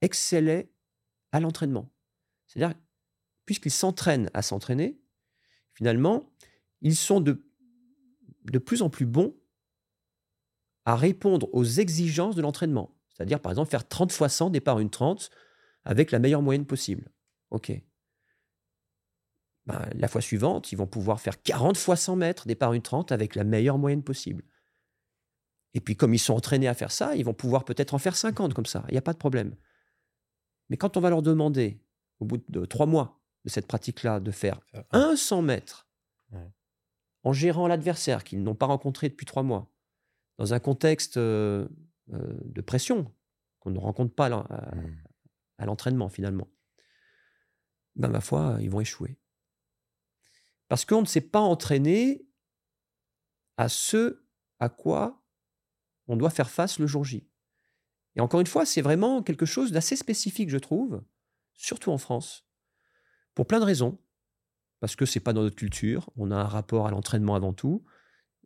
excellaient 0.00 0.70
à 1.36 1.40
l'entraînement. 1.40 1.92
C'est-à-dire 2.46 2.74
puisqu'ils 3.44 3.70
s'entraînent 3.70 4.30
à 4.34 4.42
s'entraîner, 4.42 4.98
finalement, 5.74 6.28
ils 6.80 6.96
sont 6.96 7.20
de, 7.20 7.40
plus 8.58 8.82
en 8.82 8.90
plus 8.90 9.06
bons 9.06 9.36
à 10.84 10.96
répondre 10.96 11.48
aux 11.52 11.64
exigences 11.64 12.36
de 12.36 12.42
l'entraînement. 12.42 12.96
C'est-à-dire, 13.10 13.40
par 13.40 13.52
exemple, 13.52 13.70
faire 13.70 13.86
30 13.86 14.12
fois 14.12 14.28
100, 14.28 14.50
départ 14.50 14.78
une 14.78 14.90
30, 14.90 15.30
avec 15.84 16.10
la 16.10 16.18
meilleure 16.18 16.42
moyenne 16.42 16.66
possible. 16.66 17.10
OK. 17.50 17.72
Ben, 19.66 19.88
la 19.94 20.08
fois 20.08 20.20
suivante, 20.20 20.70
ils 20.72 20.76
vont 20.76 20.86
pouvoir 20.86 21.20
faire 21.20 21.42
40 21.42 21.76
fois 21.76 21.96
100 21.96 22.16
mètres, 22.16 22.46
départ 22.46 22.72
une 22.72 22.82
30, 22.82 23.12
avec 23.12 23.34
la 23.34 23.44
meilleure 23.44 23.78
moyenne 23.78 24.02
possible. 24.02 24.44
Et 25.74 25.80
puis, 25.80 25.96
comme 25.96 26.14
ils 26.14 26.18
sont 26.18 26.34
entraînés 26.34 26.68
à 26.68 26.74
faire 26.74 26.92
ça, 26.92 27.14
ils 27.16 27.24
vont 27.24 27.34
pouvoir 27.34 27.64
peut-être 27.64 27.94
en 27.94 27.98
faire 27.98 28.16
50 28.16 28.54
comme 28.54 28.66
ça. 28.66 28.84
Il 28.88 28.92
n'y 28.92 28.98
a 28.98 29.02
pas 29.02 29.12
de 29.12 29.18
problème. 29.18 29.56
Mais 30.68 30.76
quand 30.76 30.96
on 30.96 31.00
va 31.00 31.10
leur 31.10 31.22
demander, 31.22 31.80
au 32.20 32.24
bout 32.24 32.42
de 32.48 32.64
trois 32.64 32.86
mois, 32.86 33.20
de 33.44 33.50
cette 33.50 33.66
pratique-là, 33.66 34.18
de 34.20 34.30
faire 34.32 34.60
un 34.90 35.14
100 35.14 35.42
mètres 35.42 35.88
en 37.22 37.32
gérant 37.32 37.66
l'adversaire 37.66 38.22
qu'ils 38.22 38.42
n'ont 38.42 38.54
pas 38.54 38.66
rencontré 38.66 39.08
depuis 39.08 39.26
trois 39.26 39.42
mois, 39.42 39.72
dans 40.38 40.54
un 40.54 40.60
contexte 40.60 41.16
euh, 41.16 41.66
euh, 42.12 42.38
de 42.44 42.60
pression 42.60 43.12
qu'on 43.58 43.70
ne 43.70 43.78
rencontre 43.78 44.14
pas 44.14 44.28
mmh. 44.28 44.46
à, 45.58 45.66
l'entraînement 45.66 46.08
finalement, 46.08 46.48
ben, 47.96 48.08
ma 48.08 48.20
foi, 48.20 48.58
ils 48.60 48.70
vont 48.70 48.80
échouer. 48.80 49.18
Parce 50.68 50.84
qu'on 50.84 51.00
ne 51.00 51.06
s'est 51.06 51.20
pas 51.20 51.40
entraîné 51.40 52.28
à 53.56 53.68
ce 53.68 54.24
à 54.60 54.68
quoi 54.68 55.22
on 56.06 56.16
doit 56.16 56.30
faire 56.30 56.50
face 56.50 56.78
le 56.78 56.86
jour 56.86 57.04
J. 57.04 57.28
Et 58.16 58.20
encore 58.20 58.40
une 58.40 58.46
fois, 58.46 58.64
c'est 58.64 58.82
vraiment 58.82 59.22
quelque 59.22 59.46
chose 59.46 59.72
d'assez 59.72 59.94
spécifique, 59.94 60.50
je 60.50 60.58
trouve, 60.58 61.02
surtout 61.54 61.92
en 61.92 61.98
France. 61.98 62.46
Pour 63.34 63.46
plein 63.46 63.60
de 63.60 63.64
raisons. 63.64 63.98
Parce 64.80 64.96
que 64.96 65.06
c'est 65.06 65.20
pas 65.20 65.32
dans 65.32 65.42
notre 65.42 65.56
culture. 65.56 66.10
On 66.16 66.30
a 66.30 66.36
un 66.36 66.44
rapport 66.44 66.86
à 66.86 66.90
l'entraînement 66.90 67.34
avant 67.34 67.52
tout. 67.52 67.84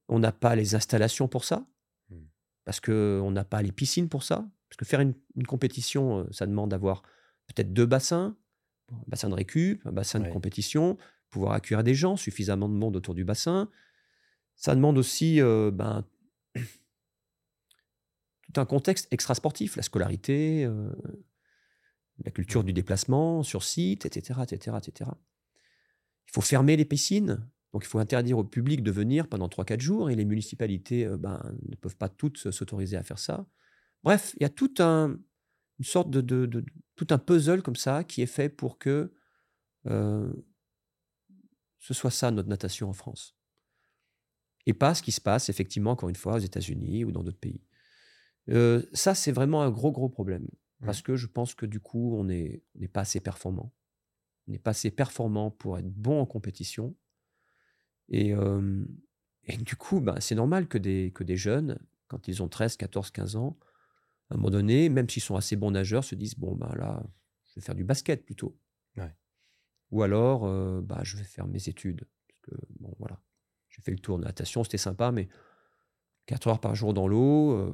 On 0.09 0.19
n'a 0.19 0.33
pas 0.33 0.57
les 0.57 0.75
installations 0.75 1.29
pour 1.29 1.45
ça. 1.45 1.67
Hmm. 2.09 2.25
Parce 2.65 2.81
qu'on 2.81 3.31
n'a 3.31 3.45
pas 3.45 3.63
les 3.63 3.73
piscines 3.73 4.09
pour 4.09 4.23
ça. 4.23 4.49
Parce 4.69 4.77
que 4.77 4.85
faire 4.85 5.01
une, 5.01 5.15
compétition, 5.47 6.21
euh, 6.21 6.25
ça 6.33 6.47
demande 6.47 6.71
d'avoir 6.71 7.03
peut-être 7.47 7.73
deux 7.73 7.87
bassins. 7.87 8.37
Un 8.93 9.03
bassin 9.07 9.29
de 9.29 9.35
récup, 9.35 9.81
un 9.87 9.93
bassin 9.93 10.19
de 10.19 10.29
compétition, 10.29 10.99
pouvoir 11.31 11.53
accueillir 11.53 11.85
des 11.85 11.95
gens, 11.95 12.17
suffisamment 12.17 12.69
de 12.69 12.75
monde 12.75 12.97
autour 12.97 13.15
du 13.15 13.25
bassin. 13.25 13.71
Ça 14.57 14.75
demande 14.75 14.99
aussi 14.99 15.41
euh, 15.41 15.71
ben, 15.71 16.05
un 18.57 18.65
contexte 18.67 19.09
extrasportif, 19.13 19.77
la 19.77 19.83
scolarité, 19.83 20.65
euh, 20.65 20.91
la 22.25 22.31
culture 22.31 22.65
du 22.65 22.73
déplacement 22.73 23.43
sur 23.43 23.63
site, 23.63 24.07
etc., 24.07 24.41
etc., 24.43 24.77
etc. 24.79 25.11
il 26.27 26.33
faut 26.33 26.41
fermer 26.41 26.77
les 26.77 26.85
piscines. 26.85 27.47
Donc, 27.73 27.85
il 27.85 27.89
faut 27.89 28.01
interdire 28.01 28.39
au 28.39 28.45
public 28.45 28.83
de 28.83 28.91
venir 28.91 29.29
pendant 29.29 29.47
3-4 29.47 29.81
jours 29.81 30.11
et 30.11 30.17
les 30.17 30.25
municipalités 30.25 31.07
euh, 31.07 31.17
ben, 31.17 31.41
ne 31.69 31.77
peuvent 31.77 31.97
pas 31.97 32.09
toutes 32.09 32.51
s'autoriser 32.51 32.97
à 32.97 33.03
faire 33.03 33.19
ça. 33.19 33.47
Bref, 34.03 34.35
il 34.37 34.43
y 34.43 34.47
a 34.47 34.49
tout 34.49 34.75
un, 34.79 35.17
une 35.79 35.85
sorte 35.85 36.11
de, 36.11 36.65
tout 36.97 37.07
un 37.11 37.19
puzzle 37.19 37.63
comme 37.63 37.77
ça 37.77 38.05
qui 38.05 38.23
est 38.23 38.27
fait 38.27 38.49
pour 38.49 38.79
que 38.79 39.13
euh, 39.87 40.33
ce 41.79 41.95
soit 41.95 42.11
ça 42.11 42.31
notre 42.31 42.49
natation 42.49 42.89
en 42.89 42.93
France. 42.93 43.37
Et 44.67 44.75
pas 44.75 44.95
ce 44.95 45.03
qui 45.03 45.13
se 45.13 45.21
passe 45.21 45.49
effectivement, 45.49 45.93
encore 45.93 46.09
une 46.11 46.17
fois, 46.17 46.35
aux 46.35 46.41
États-Unis 46.41 47.05
ou 47.05 47.13
dans 47.13 47.23
d'autres 47.23 47.39
pays. 47.39 47.63
Euh, 48.49 48.83
ça, 48.93 49.15
c'est 49.15 49.33
vraiment 49.33 49.63
un 49.63 49.71
gros, 49.71 49.93
gros 49.93 50.09
problème. 50.09 50.49
Parce 50.83 51.03
que 51.03 51.15
je 51.15 51.27
pense 51.27 51.55
que 51.55 51.67
du 51.67 51.79
coup, 51.79 52.17
on 52.17 52.25
n'est 52.25 52.63
on 52.81 52.87
pas 52.87 53.03
assez 53.03 53.21
performant. 53.21 53.75
On 54.49 54.53
n'est 54.53 54.59
pas 54.59 54.71
assez 54.71 54.91
performant 54.91 55.51
pour 55.51 55.79
être 55.79 55.91
bon 55.91 56.23
en 56.23 56.25
compétition. 56.25 56.97
Et, 58.09 58.33
et 59.45 59.57
du 59.59 59.77
coup, 59.77 60.01
ben, 60.01 60.19
c'est 60.21 60.35
normal 60.35 60.69
que 60.69 60.79
des, 60.79 61.13
que 61.15 61.23
des 61.23 61.37
jeunes, 61.37 61.79
quand 62.09 62.29
ils 62.29 62.43
ont 62.43 62.49
13, 62.49 62.79
14, 62.79 63.11
15 63.11 63.37
ans, 63.37 63.59
à 64.31 64.35
un 64.35 64.37
moment 64.39 64.49
donné, 64.49 64.89
même 64.89 65.07
s'ils 65.07 65.23
sont 65.23 65.37
assez 65.37 65.55
bons 65.55 65.71
nageurs, 65.71 66.03
se 66.03 66.15
disent 66.15 66.39
Bon, 66.39 66.57
ben 66.57 66.75
là, 66.77 67.03
je 67.45 67.57
vais 67.57 67.61
faire 67.61 67.75
du 67.75 67.85
basket 67.85 68.25
plutôt. 68.25 68.59
Ou 69.91 70.03
alors, 70.03 70.47
bah, 70.83 71.01
je 71.03 71.19
vais 71.19 71.25
faire 71.25 71.47
mes 71.47 71.69
études. 71.69 72.07
Parce 72.27 72.41
que, 72.41 72.67
bon, 72.79 72.95
voilà. 72.99 73.21
J'ai 73.69 73.83
fait 73.83 73.93
le 73.93 73.99
tour 73.99 74.19
de 74.19 74.25
natation, 74.25 74.65
c'était 74.65 74.79
sympa, 74.79 75.13
mais 75.13 75.29
4 76.27 76.49
heures 76.49 76.61
par 76.61 76.75
jour 76.75 76.95
dans 76.95 77.07
l'eau, 77.07 77.73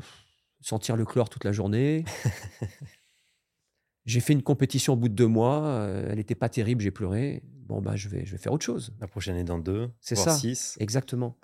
sentir 0.67 0.97
le 0.97 1.05
chlore 1.05 1.29
toute 1.29 1.45
la 1.45 1.53
journée. 1.53 2.05
j'ai 4.05 4.21
fait 4.21 4.33
une 4.33 4.43
compétition 4.43 4.95
au 4.95 4.97
bout 4.97 5.09
de 5.09 5.15
deux 5.15 5.29
mois, 5.29 5.89
elle 6.09 6.17
n'était 6.17 6.35
pas 6.35 6.49
terrible, 6.49 6.83
j'ai 6.83 6.91
pleuré. 6.91 7.43
Bon, 7.45 7.81
bah, 7.81 7.97
je 7.97 8.09
vais, 8.09 8.25
je 8.25 8.33
vais 8.33 8.39
faire 8.39 8.53
autre 8.53 8.65
chose. 8.65 8.95
La 9.01 9.07
prochaine 9.07 9.37
est 9.37 9.45
dans 9.45 9.59
deux, 9.59 9.91
c'est 10.01 10.17
ça. 10.17 10.37
six. 10.37 10.77
Exactement. 10.81 11.39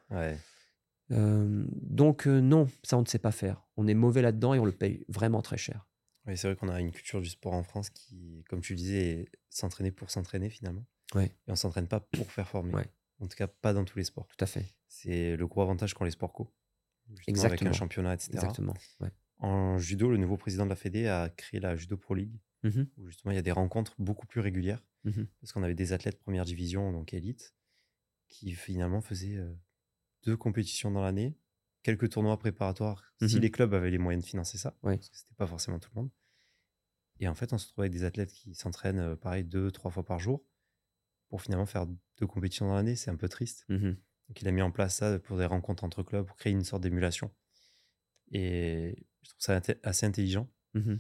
donc, 1.10 2.26
non, 2.26 2.68
ça, 2.82 2.96
on 2.96 3.02
ne 3.02 3.06
sait 3.06 3.18
pas 3.18 3.32
faire. 3.32 3.62
On 3.76 3.86
est 3.86 3.94
mauvais 3.94 4.22
là-dedans 4.22 4.54
et 4.54 4.58
on 4.58 4.64
le 4.64 4.72
paye 4.72 5.04
vraiment 5.08 5.40
très 5.40 5.56
cher. 5.56 5.86
Oui, 6.26 6.36
c'est 6.36 6.48
vrai 6.48 6.56
qu'on 6.56 6.68
a 6.68 6.80
une 6.80 6.92
culture 6.92 7.20
du 7.20 7.28
sport 7.28 7.52
en 7.52 7.64
France 7.64 7.90
qui, 7.90 8.44
comme 8.48 8.60
tu 8.60 8.74
disais, 8.74 9.26
s'entraîner 9.50 9.90
pour 9.90 10.10
s'entraîner 10.10 10.50
finalement. 10.50 10.84
Ouais. 11.14 11.26
Et 11.46 11.52
on 11.52 11.56
s'entraîne 11.56 11.88
pas 11.88 12.00
pour 12.00 12.26
performer. 12.26 12.74
Ouais. 12.74 12.86
En 13.20 13.26
tout 13.26 13.36
cas, 13.36 13.46
pas 13.46 13.72
dans 13.72 13.84
tous 13.84 13.98
les 13.98 14.04
sports. 14.04 14.26
Tout 14.26 14.42
à 14.42 14.46
fait. 14.46 14.64
C'est 14.88 15.36
le 15.36 15.46
gros 15.46 15.62
avantage 15.62 15.94
qu'ont 15.94 16.04
les 16.04 16.10
sports 16.12 16.32
co. 16.32 16.52
Exactement. 17.26 17.60
Avec 17.60 17.62
un 17.62 17.72
championnat, 17.78 18.14
etc. 18.14 18.30
Exactement. 18.34 18.74
Ouais. 19.00 19.10
En 19.38 19.78
judo, 19.78 20.10
le 20.10 20.16
nouveau 20.18 20.36
président 20.36 20.64
de 20.64 20.70
la 20.70 20.76
Fédé 20.76 21.06
a 21.08 21.28
créé 21.30 21.60
la 21.60 21.76
Judo 21.76 21.96
Pro 21.96 22.14
League, 22.14 22.38
Mmh 22.64 22.82
où 22.96 23.06
justement 23.08 23.32
il 23.32 23.34
y 23.34 23.38
a 23.38 23.42
des 23.42 23.50
rencontres 23.50 23.94
beaucoup 23.98 24.26
plus 24.26 24.40
régulières. 24.40 24.86
Mmh 25.04 25.24
Parce 25.40 25.52
qu'on 25.52 25.64
avait 25.64 25.74
des 25.74 25.92
athlètes 25.92 26.18
première 26.20 26.44
division, 26.44 26.92
donc 26.92 27.12
élite, 27.12 27.54
qui 28.28 28.52
finalement 28.52 29.00
faisaient 29.00 29.36
euh, 29.36 29.52
deux 30.24 30.36
compétitions 30.36 30.92
dans 30.92 31.02
l'année, 31.02 31.36
quelques 31.82 32.10
tournois 32.10 32.38
préparatoires, 32.38 33.12
si 33.26 33.34
Mhm. 33.36 33.42
les 33.42 33.50
clubs 33.50 33.74
avaient 33.74 33.90
les 33.90 33.98
moyens 33.98 34.22
de 34.24 34.28
financer 34.28 34.58
ça, 34.58 34.78
Ouais. 34.84 34.96
parce 34.96 35.08
que 35.08 35.16
c'était 35.16 35.34
pas 35.34 35.48
forcément 35.48 35.80
tout 35.80 35.90
le 35.96 36.02
monde. 36.02 36.10
Et 37.18 37.26
en 37.26 37.34
fait, 37.34 37.52
on 37.52 37.58
se 37.58 37.66
retrouve 37.66 37.82
avec 37.82 37.92
des 37.92 38.04
athlètes 38.04 38.32
qui 38.32 38.54
s'entraînent, 38.54 39.00
euh, 39.00 39.16
pareil, 39.16 39.42
deux, 39.42 39.72
trois 39.72 39.90
fois 39.90 40.04
par 40.04 40.20
jour, 40.20 40.44
pour 41.28 41.42
finalement 41.42 41.66
faire 41.66 41.86
deux 41.86 42.26
compétitions 42.28 42.68
dans 42.68 42.74
l'année. 42.74 42.94
C'est 42.94 43.10
un 43.10 43.16
peu 43.16 43.28
triste. 43.28 43.64
Mmh 44.32 44.34
Donc 44.34 44.42
il 44.42 44.48
a 44.48 44.52
mis 44.52 44.62
en 44.62 44.70
place 44.70 44.96
ça 44.96 45.18
pour 45.18 45.36
des 45.36 45.44
rencontres 45.44 45.84
entre 45.84 46.02
clubs, 46.02 46.24
pour 46.26 46.36
créer 46.36 46.52
une 46.52 46.64
sorte 46.64 46.82
d'émulation. 46.82 47.30
Et 48.30 48.96
je 49.22 49.28
trouve 49.28 49.40
ça 49.40 49.60
assez 49.82 50.06
intelligent. 50.06 50.48
Mmh 50.74 50.94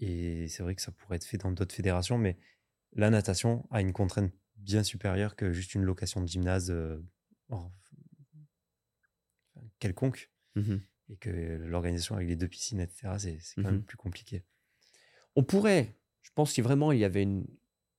Et 0.00 0.46
c'est 0.48 0.62
vrai 0.62 0.74
que 0.76 0.82
ça 0.82 0.92
pourrait 0.92 1.16
être 1.16 1.24
fait 1.24 1.38
dans 1.38 1.50
d'autres 1.50 1.74
fédérations, 1.74 2.18
mais 2.18 2.38
la 2.92 3.10
natation 3.10 3.66
a 3.70 3.80
une 3.80 3.92
contrainte 3.92 4.32
bien 4.56 4.84
supérieure 4.84 5.34
que 5.34 5.52
juste 5.52 5.74
une 5.74 5.82
location 5.82 6.20
de 6.20 6.28
gymnase 6.28 6.70
euh, 6.70 7.02
quelconque. 9.78 10.30
Mmh 10.54 10.76
Et 11.08 11.16
que 11.18 11.30
l'organisation 11.30 12.16
avec 12.16 12.28
les 12.28 12.36
deux 12.36 12.48
piscines, 12.48 12.80
etc., 12.80 13.18
c'est 13.18 13.38
quand 13.56 13.62
Mhm. 13.62 13.70
même 13.70 13.84
plus 13.84 13.96
compliqué. 13.96 14.44
On 15.36 15.44
pourrait, 15.44 15.94
je 16.22 16.30
pense, 16.34 16.52
si 16.52 16.60
vraiment 16.62 16.90
il 16.92 16.98
y 16.98 17.04
avait 17.04 17.22
une, 17.22 17.46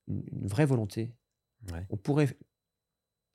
une- 0.07 0.25
une 0.31 0.47
vraie 0.47 0.65
volonté, 0.65 1.13
Ouais. 1.71 1.85
on 1.89 1.97
pourrait 1.97 2.37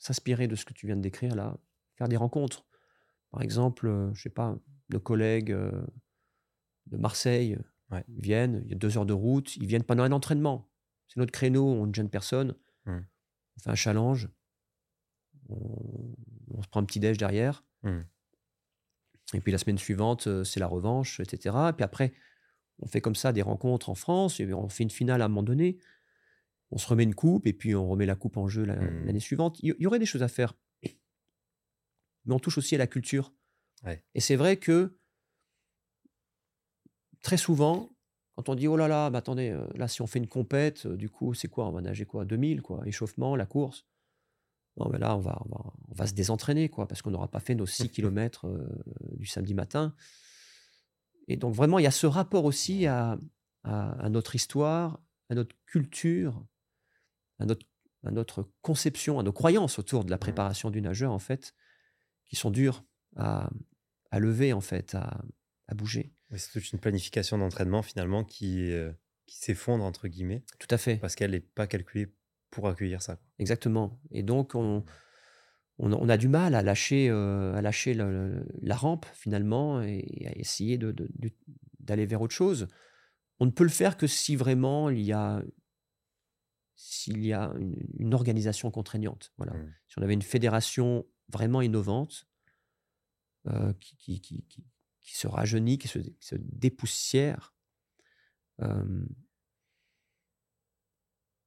s'inspirer 0.03 0.49
de 0.49 0.57
ce 0.57 0.65
que 0.65 0.73
tu 0.73 0.87
viens 0.87 0.97
de 0.97 1.01
décrire 1.01 1.35
là, 1.37 1.57
faire 1.95 2.09
des 2.09 2.17
rencontres. 2.17 2.67
Par 3.31 3.41
exemple, 3.41 3.87
euh, 3.87 4.13
je 4.15 4.23
sais 4.23 4.31
pas, 4.31 4.59
nos 4.91 4.99
collègues 5.01 5.53
euh, 5.53 5.87
de 6.87 6.97
Marseille 6.97 7.57
Ouais. 7.91 8.05
viennent, 8.09 8.63
il 8.65 8.71
y 8.71 8.75
a 8.75 8.79
deux 8.79 8.97
heures 8.97 9.05
de 9.05 9.13
route, 9.13 9.55
ils 9.57 9.67
viennent 9.67 9.85
pendant 9.85 10.03
un 10.03 10.13
entraînement. 10.13 10.71
C'est 11.09 11.21
notre 11.21 11.31
créneau, 11.31 11.67
on 11.67 11.87
ne 11.87 11.93
gêne 11.93 12.09
personne. 12.09 12.57
Mm. 12.87 13.01
On 13.57 13.61
fait 13.61 13.69
un 13.71 13.75
challenge, 13.75 14.31
on, 15.51 16.17
on 16.55 16.63
se 16.63 16.69
prend 16.69 16.81
un 16.81 16.85
petit 16.85 17.01
déj 17.01 17.19
derrière. 17.19 17.65
Mm. 17.83 18.01
Et 19.35 19.41
puis 19.41 19.53
la 19.53 19.59
semaine 19.59 19.77
suivante, 19.77 20.27
euh, 20.27 20.43
c'est 20.43 20.59
la 20.59 20.67
revanche, 20.67 21.21
etc. 21.21 21.55
Et 21.69 21.73
puis 21.75 21.85
après, 21.85 22.15
on 22.81 22.87
fait 22.87 23.03
comme 23.03 23.15
ça 23.15 23.31
des 23.33 23.43
rencontres 23.43 23.91
en 23.91 23.95
France, 23.95 24.41
et 24.41 24.53
on 24.55 24.69
fait 24.71 24.85
une 24.85 24.91
finale 24.91 25.21
à 25.21 25.27
un 25.27 25.29
moment 25.29 25.43
donné. 25.43 25.79
On 26.75 26.79
se 26.79 26.87
remet 26.89 27.03
une 27.05 27.15
coupe, 27.15 27.47
et 27.47 27.53
puis 27.53 27.75
on 27.75 27.87
remet 27.89 28.07
la 28.07 28.17
coupe 28.17 28.37
en 28.39 28.49
jeu 28.49 28.65
la- 28.65 28.77
Mm. 28.77 29.05
l'année 29.07 29.21
suivante. 29.21 29.59
Il 29.63 29.77
y, 29.79 29.87
aurait 29.87 29.99
des 29.99 30.07
choses 30.07 30.23
à 30.23 30.29
faire. 30.29 30.55
Mais 30.83 32.35
on 32.35 32.39
touche 32.39 32.57
aussi 32.59 32.75
à 32.75 32.79
la 32.79 32.87
culture. 32.87 33.33
Ouais. 33.85 34.05
Et 34.15 34.21
c'est 34.21 34.37
vrai 34.37 34.57
que 34.57 34.97
très 37.21 37.37
souvent, 37.37 37.91
quand 38.37 38.49
on 38.49 38.55
dit 38.55 38.69
oh 38.69 38.77
là 38.77 38.89
là, 38.89 39.11
mais 39.11 39.19
attendez, 39.19 39.51
euh, 39.51 39.67
là 39.75 39.89
si 39.89 40.03
on 40.03 40.07
fait 40.07 40.19
une 40.19 40.29
compète, 40.29 40.87
euh, 40.87 40.97
du 40.97 41.09
coup 41.11 41.35
c'est 41.35 41.49
quoi? 41.49 41.67
On 41.69 41.73
va 41.73 41.81
nager 41.81 42.07
quoi? 42.07 42.25
2000 42.25 42.63
quoi, 42.63 42.87
échauffement, 42.87 43.37
la 43.37 43.47
course? 43.47 43.87
Non 44.79 44.89
mais 44.89 44.99
là 44.99 45.17
on 45.17 45.21
va, 45.21 45.43
on 45.45 45.49
va, 45.51 45.65
on 45.89 45.95
va 45.95 46.07
se 46.07 46.15
désentraîner 46.15 46.69
quoi, 46.69 46.87
parce 46.89 47.03
qu'on 47.03 47.11
n'aura 47.11 47.29
pas 47.31 47.41
fait 47.41 47.55
nos 47.55 47.67
6 47.67 47.89
km 47.91 48.47
du 49.19 49.27
samedi 49.27 49.53
matin. 49.55 49.95
Et 51.29 51.37
donc 51.37 51.55
vraiment 51.55 51.79
il 51.79 51.83
y 51.83 51.87
a 51.89 51.91
ce 51.91 52.07
rapport 52.07 52.45
aussi 52.45 52.87
à, 52.87 53.19
à- 53.65 53.93
à 54.05 54.09
notre 54.09 54.35
histoire, 54.35 55.01
à 55.29 55.35
notre 55.35 55.55
culture, 55.67 56.45
à 57.43 57.47
notre, 57.47 57.67
à 58.05 58.11
notre 58.11 58.51
conception, 58.63 59.19
à 59.19 59.23
nos 59.23 59.33
croyances 59.33 59.79
autour 59.79 60.05
de 60.05 60.11
la 60.11 60.19
préparation 60.19 60.71
du 60.71 60.81
nageur 60.81 61.13
en 61.13 61.19
fait, 61.19 61.55
qui 62.27 62.37
sont 62.37 62.51
dures 62.51 62.85
à, 63.17 63.51
à 64.11 64.19
lever 64.19 64.53
en 64.53 64.61
fait, 64.61 64.95
à, 64.95 65.23
à 65.69 65.75
bouger. 65.75 66.15
C'est 66.37 66.51
toute 66.53 66.73
une 66.73 66.79
planification 66.79 67.37
d'entraînement 67.39 67.83
finalement 67.83 68.25
qui, 68.25 68.71
euh, 68.73 68.93
qui 69.27 69.37
s'effondre, 69.37 69.85
entre 69.85 70.09
guillemets, 70.09 70.45
Tout 70.59 70.69
à 70.71 70.79
fait. 70.79 70.97
parce 70.97 71.15
qu'elle 71.15 71.33
n'est 71.33 71.41
pas 71.41 71.67
calculée 71.67 72.15
pour 72.51 72.69
accueillir 72.69 73.03
ça. 73.03 73.19
Exactement. 73.39 74.01
Et 74.11 74.23
donc, 74.23 74.55
on, 74.55 74.85
on, 75.79 75.93
a- 75.93 75.97
on 75.97 76.09
a 76.09 76.17
du 76.17 76.29
mal 76.29 76.55
à 76.55 76.63
lâcher, 76.63 77.09
euh, 77.11 77.55
à 77.55 77.61
lâcher 77.63 77.93
le- 77.95 78.47
la 78.63 78.77
rampe, 78.77 79.07
finalement, 79.15 79.83
et 79.83 80.27
à 80.27 80.39
essayer 80.39 80.79
de- 80.79 80.93
de- 80.93 81.09
de- 81.19 81.33
d'aller 81.81 82.07
vers 82.07 82.21
autre 82.23 82.35
chose. 82.35 82.69
On 83.41 83.47
ne 83.47 83.51
peut 83.51 83.65
le 83.65 83.71
faire 83.71 83.97
que 83.97 84.07
si 84.07 84.37
vraiment 84.37 84.89
il 84.91 85.01
y 85.03 85.13
a, 85.13 85.43
s'il 86.75 87.25
y 87.25 87.33
a 87.33 87.53
une, 87.59 87.77
une 87.99 88.15
organisation 88.15 88.71
contraignante. 88.71 89.33
Voilà. 89.37 89.55
Mm. 89.55 89.75
Si 89.89 89.99
on 89.99 90.03
avait 90.03 90.15
une 90.15 90.23
fédération 90.23 91.07
vraiment 91.29 91.61
innovante, 91.63 92.27
euh, 93.49 93.73
qui, 93.81 93.97
qui, 93.97 94.21
qui, 94.21 94.45
qui- 94.45 94.65
qui 95.03 95.17
se 95.17 95.27
rajeunit, 95.27 95.79
qui 95.79 95.89
se, 95.89 95.99
dépoussière, 96.39 97.55
euh, 98.61 99.05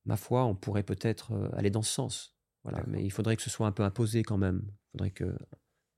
ma 0.04 0.18
foi, 0.18 0.44
on 0.44 0.56
pourrait 0.56 0.84
peut-être 0.84 1.32
euh, 1.32 1.50
aller 1.54 1.70
dans 1.70 1.82
ce 1.82 1.94
sens. 1.94 2.36
Voilà. 2.64 2.84
Mais 2.88 3.04
il 3.04 3.12
faudrait 3.12 3.38
que 3.38 3.42
ce 3.42 3.50
soit 3.50 3.68
un 3.68 3.72
peu 3.72 3.84
imposé 3.84 4.24
quand 4.24 4.38
même. 4.38 4.62
Il 4.66 4.92
faudrait 4.92 5.12
que 5.12 5.38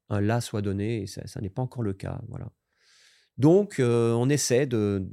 un 0.09 0.21
là 0.21 0.39
soit 0.39 0.61
donné, 0.61 1.01
et 1.01 1.07
ça, 1.07 1.25
ça 1.25 1.41
n'est 1.41 1.49
pas 1.49 1.61
encore 1.63 1.81
le 1.83 1.93
cas. 1.93 2.21
Voilà. 2.29 2.51
Donc, 3.37 3.79
euh, 3.79 4.13
on 4.13 4.29
essaie 4.29 4.67
de 4.67 5.09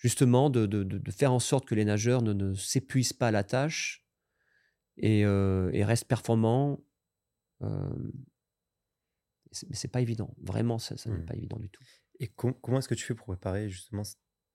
justement 0.00 0.50
de, 0.50 0.66
de- 0.66 0.82
de- 0.82 1.10
faire 1.12 1.32
en 1.32 1.38
sorte 1.38 1.66
que 1.66 1.74
les 1.76 1.84
nageurs 1.84 2.22
ne, 2.22 2.32
ne 2.32 2.54
s'épuisent 2.54 3.12
pas 3.12 3.28
à 3.28 3.30
la 3.30 3.44
tâche 3.44 4.04
et, 4.96 5.24
euh, 5.24 5.70
et 5.72 5.84
restent 5.84 6.08
performants. 6.08 6.80
Euh, 7.62 8.10
mais 9.68 9.76
c'est 9.76 9.88
pas 9.88 10.00
évident. 10.00 10.34
Vraiment, 10.40 10.78
ça, 10.78 10.96
ça 10.96 11.10
n'est 11.10 11.18
Mm. 11.18 11.26
pas 11.26 11.34
évident 11.36 11.58
du 11.58 11.68
tout. 11.68 11.82
Et 12.18 12.28
com- 12.28 12.54
comment 12.62 12.78
est-ce 12.78 12.88
que 12.88 12.94
tu 12.94 13.04
fais 13.04 13.14
pour 13.14 13.26
préparer 13.26 13.68
justement 13.68 14.02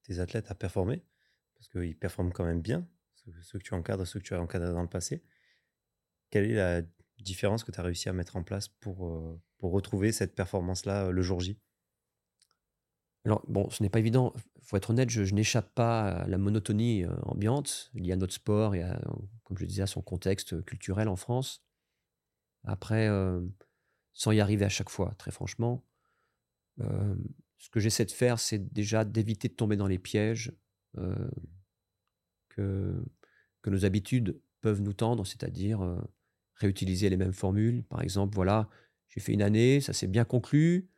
tes 0.02 0.18
athlètes 0.18 0.50
à 0.50 0.54
performer? 0.54 1.04
Parce 1.54 1.68
qu'ils 1.68 1.96
performent 1.96 2.32
quand 2.32 2.44
même 2.44 2.60
bien, 2.60 2.86
ceux, 3.14 3.32
ceux 3.42 3.58
que 3.58 3.64
tu 3.64 3.74
encadres, 3.74 4.06
ceux 4.06 4.18
que 4.20 4.24
tu 4.24 4.34
as 4.34 4.40
encadrés 4.40 4.72
dans 4.72 4.82
le 4.82 4.88
passé. 4.88 5.22
Quelle 6.30 6.50
est 6.50 6.54
la 6.54 6.82
différence 7.18 7.62
que 7.64 7.70
tu 7.72 7.78
as 7.80 7.82
réussi 7.82 8.08
à 8.08 8.12
mettre 8.12 8.36
en 8.36 8.42
place 8.42 8.68
pour, 8.68 9.08
euh, 9.08 9.40
pour 9.58 9.72
retrouver 9.72 10.12
cette 10.12 10.34
performance-là 10.34 11.06
euh, 11.06 11.10
le 11.12 11.22
jour 11.22 11.40
J? 11.40 11.58
Alors, 13.26 13.42
bon, 13.48 13.68
ce 13.70 13.82
n'est 13.82 13.88
pas 13.88 13.98
évident. 13.98 14.32
faut 14.62 14.76
être 14.76 14.90
honnête, 14.90 15.10
je, 15.10 15.34
n'échappe 15.34 15.74
pas 15.74 16.10
à 16.10 16.28
la 16.28 16.38
monotonie 16.38 17.02
euh, 17.02 17.12
ambiante 17.22 17.90
liée 17.92 18.12
à 18.12 18.16
notre 18.16 18.34
sport 18.34 18.76
et, 18.76 18.82
à, 18.84 19.00
comme 19.42 19.58
je 19.58 19.64
disais, 19.64 19.82
à 19.82 19.88
son 19.88 20.00
contexte 20.00 20.64
culturel 20.64 21.08
en 21.08 21.16
France. 21.16 21.64
Après, 22.62 23.08
euh, 23.08 23.40
sans 24.12 24.30
y 24.30 24.38
arriver 24.38 24.64
à 24.64 24.68
chaque 24.68 24.90
fois, 24.90 25.12
très 25.18 25.32
franchement, 25.32 25.84
euh, 26.80 27.16
ce 27.58 27.68
que 27.68 27.80
j'essaie 27.80 28.04
de 28.04 28.12
faire, 28.12 28.38
c'est 28.38 28.72
déjà 28.72 29.04
d'éviter 29.04 29.48
de 29.48 29.54
tomber 29.54 29.76
dans 29.76 29.88
les 29.88 29.98
pièges 29.98 30.52
que, 32.48 33.04
nos 33.66 33.84
habitudes 33.84 34.40
peuvent 34.60 34.80
nous 34.80 34.92
tendre, 34.92 35.26
c'est-à-dire 35.26 35.80
réutiliser 36.54 37.10
les 37.10 37.16
mêmes 37.16 37.32
formules. 37.32 37.82
Par 37.82 38.00
exemple, 38.00 38.36
voilà, 38.36 38.68
j'ai 39.08 39.20
fait 39.20 39.32
une 39.32 39.42
année, 39.42 39.80
ça 39.80 39.92
s'est 39.92 40.06
bien 40.06 40.24
conclu. 40.24 40.88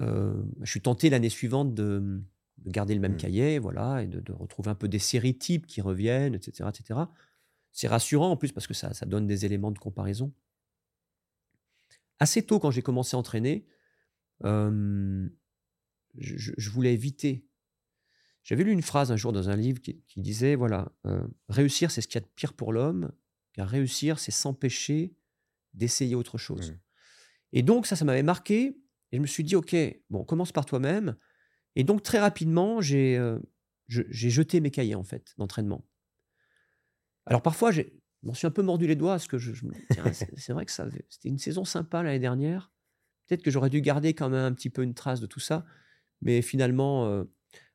Euh, 0.00 0.42
je 0.60 0.70
suis 0.70 0.80
tenté 0.80 1.10
l'année 1.10 1.28
suivante 1.28 1.74
de, 1.74 2.22
garder 2.64 2.94
le 2.94 3.00
même 3.00 3.14
mmh. 3.14 3.18
cahier, 3.18 3.58
voilà, 3.58 4.02
et 4.02 4.06
de, 4.06 4.32
retrouver 4.32 4.70
un 4.70 4.74
peu 4.74 4.88
des 4.88 4.98
séries 4.98 5.36
types 5.36 5.66
qui 5.66 5.80
reviennent, 5.80 6.34
etc., 6.34 6.68
etc. 6.68 7.00
C'est 7.72 7.88
rassurant 7.88 8.30
en 8.30 8.36
plus 8.36 8.52
parce 8.52 8.66
que 8.66 8.74
ça, 8.74 8.94
ça 8.94 9.06
donne 9.06 9.26
des 9.26 9.44
éléments 9.44 9.70
de 9.70 9.78
comparaison. 9.78 10.32
Assez 12.18 12.44
tôt, 12.44 12.60
quand 12.60 12.70
j'ai 12.70 12.82
commencé 12.82 13.16
à 13.16 13.18
entraîner, 13.18 13.66
je, 14.42 15.30
voulais 16.70 16.92
éviter. 16.92 17.46
J'avais 18.44 18.64
lu 18.64 18.72
une 18.72 18.82
phrase 18.82 19.10
un 19.10 19.16
jour 19.16 19.32
dans 19.32 19.48
un 19.48 19.56
livre 19.56 19.80
qui, 19.80 20.02
disait 20.16 20.54
voilà, 20.54 20.92
réussir, 21.48 21.90
c'est 21.90 22.00
ce 22.00 22.08
qu'il 22.08 22.16
y 22.16 22.22
a 22.22 22.26
de 22.26 22.32
pire 22.34 22.52
pour 22.52 22.72
l'homme, 22.72 23.10
car 23.54 23.68
réussir, 23.68 24.18
c'est 24.18 24.30
s'empêcher 24.30 25.14
d'essayer 25.74 26.14
autre 26.14 26.38
chose. 26.38 26.72
Mmh. 26.72 26.78
Et 27.54 27.62
donc, 27.62 27.86
ça, 27.86 27.96
ça 27.96 28.04
m'avait 28.04 28.22
marqué. 28.22 28.76
Et 29.12 29.16
je 29.16 29.20
me 29.20 29.26
suis 29.26 29.44
dit, 29.44 29.56
OK, 29.56 29.76
bon, 30.10 30.24
commence 30.24 30.52
par 30.52 30.64
toi-même. 30.64 31.16
Et 31.76 31.84
donc, 31.84 32.02
très 32.02 32.18
rapidement, 32.18 32.80
j'ai 32.80 33.18
jeté 33.88 34.60
mes 34.60 34.70
cahiers, 34.70 34.94
en 34.94 35.04
fait, 35.04 35.34
d'entraînement. 35.38 35.86
Alors, 37.26 37.42
parfois, 37.42 37.70
je 37.70 37.82
m'en 38.22 38.34
suis 38.34 38.46
un 38.46 38.50
peu 38.50 38.62
mordu 38.62 38.86
les 38.86 38.96
doigts, 38.96 39.12
parce 39.12 39.28
que 39.28 39.38
je, 39.38 39.64
me 39.64 39.72
dis, 39.72 39.80
c'est 40.36 40.52
vrai 40.52 40.66
que 40.66 40.72
c'était 40.72 41.28
une 41.28 41.38
saison 41.38 41.64
sympa 41.64 42.02
l'année 42.02 42.18
dernière. 42.18 42.72
Peut-être 43.26 43.42
que 43.42 43.50
j'aurais 43.50 43.70
dû 43.70 43.80
garder 43.80 44.14
quand 44.14 44.28
même 44.28 44.44
un 44.44 44.52
petit 44.52 44.70
peu 44.70 44.82
une 44.82 44.94
trace 44.94 45.20
de 45.20 45.26
tout 45.26 45.40
ça. 45.40 45.64
Mais 46.20 46.42
finalement, 46.42 47.24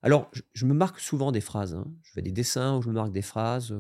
alors, 0.02 0.32
je, 0.54 0.66
me 0.66 0.74
marque 0.74 1.00
souvent 1.00 1.32
des 1.32 1.42
phrases. 1.42 1.76
Hein. 1.76 1.92
Je 2.04 2.12
fais 2.12 2.22
des 2.22 2.32
dessins 2.32 2.78
où 2.78 2.82
je 2.82 2.90
me 2.90 2.94
marque 2.94 3.12
des 3.12 3.22
phrases. 3.22 3.72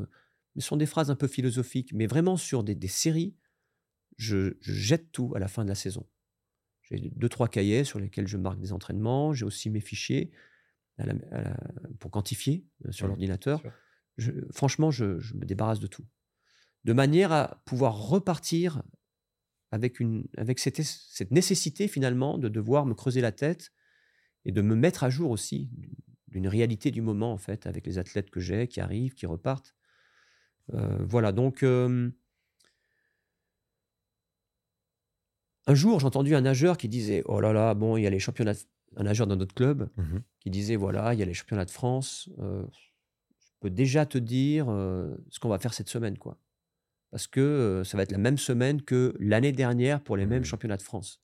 mais 0.55 0.62
ce 0.62 0.68
sont 0.68 0.78
des 0.78 0.86
phrases 0.86 1.10
un 1.10 1.16
peu 1.16 1.28
philosophiques. 1.28 1.93
Mais 1.93 2.08
vraiment, 2.08 2.38
sur 2.38 2.64
des, 2.64 2.76
des 2.76 2.88
séries, 2.88 3.36
je, 4.18 4.58
jette 4.62 5.12
tout 5.12 5.32
à 5.36 5.39
la 5.39 5.47
fin 5.47 5.64
de 5.64 5.70
la 5.70 5.76
saison. 5.76 6.05
J'ai 6.90 7.12
deux, 7.16 7.30
trois 7.30 7.48
cahiers 7.48 7.84
sur 7.84 8.00
lesquels 8.00 8.28
je 8.28 8.38
marque 8.38 8.60
des 8.60 8.72
entraînements. 8.72 9.34
J'ai 9.34 9.46
aussi 9.46 9.70
mes 9.70 9.82
fichiers 9.82 10.32
pour 12.00 12.12
quantifier 12.12 12.66
euh, 12.86 12.92
sur 12.92 13.08
l'ordinateur. 13.08 13.62
franchement, 14.52 14.92
je, 14.92 15.06
me 15.36 15.46
débarrasse 15.46 15.80
de 15.80 15.88
tout. 15.88 16.06
De 16.86 16.94
manière 16.94 17.32
à 17.32 17.62
pouvoir 17.66 17.96
repartir 17.96 18.82
avec, 19.72 20.00
une, 20.00 20.26
avec 20.38 20.60
cette, 20.60 20.82
cette 20.82 21.32
nécessité 21.32 21.88
finalement 21.88 22.38
de 22.38 22.48
devoir 22.48 22.86
me 22.86 22.94
creuser 22.94 23.22
la 23.22 23.32
tête 23.32 23.72
et 24.46 24.52
de 24.52 24.62
me 24.62 24.76
mettre 24.76 25.04
à 25.04 25.10
jour 25.10 25.30
aussi 25.30 25.70
d'une 26.30 26.48
réalité 26.48 26.92
du 26.92 27.02
moment 27.02 27.34
en 27.34 27.38
fait 27.38 27.68
avec 27.68 27.86
les 27.86 27.98
athlètes 27.98 28.30
que 28.30 28.40
j'ai 28.40 28.68
qui 28.68 28.80
arrivent, 28.80 29.14
qui 29.14 29.26
repartent. 29.26 29.76
Euh, 30.74 30.98
voilà 31.02 31.32
donc 31.32 31.64
Un 35.68 35.76
jour, 35.76 35.99
j'ai 35.99 36.05
entendu 36.05 36.34
un 36.34 36.41
nageur 36.41 36.78
qui 36.78 36.88
disait 36.88 37.24
Oh 37.26 37.41
là 37.41 37.51
là, 37.51 37.74
bon, 37.74 37.97
il 37.97 38.03
y 38.03 38.07
a 38.07 38.09
les 38.09 38.20
championnats, 38.20 38.53
un 38.95 39.03
nageur 39.03 39.28
dans 39.28 39.36
notre 39.36 39.53
club, 39.53 39.89
mmh 39.97 40.20
qui 40.39 40.49
disait 40.49 40.78
Voilà, 40.78 41.13
il 41.13 41.20
y 41.20 41.24
a 41.24 41.26
les 41.26 41.34
championnats 41.34 41.65
de 41.65 41.72
France. 41.72 42.30
Euh, 42.39 42.63
je 43.38 43.51
peux 43.59 43.70
déjà 43.70 44.05
te 44.05 44.18
dire 44.18 44.68
euh, 44.70 45.13
ce 45.30 45.39
qu'on 45.39 45.49
va 45.49 45.59
faire 45.59 45.74
cette 45.74 45.89
semaine, 45.89 46.18
quoi. 46.18 46.39
Parce 47.11 47.28
que 47.28 47.41
euh, 47.41 47.84
ça 47.84 47.97
va 47.97 48.03
être 48.03 48.13
la 48.13 48.18
même 48.18 48.38
semaine 48.38 48.82
que 48.82 49.13
l'année 49.20 49.51
dernière 49.51 50.01
pour 50.01 50.15
les 50.15 50.26
mêmes 50.26 50.45
championnats 50.45 50.78
de 50.78 50.82
France. 50.82 51.22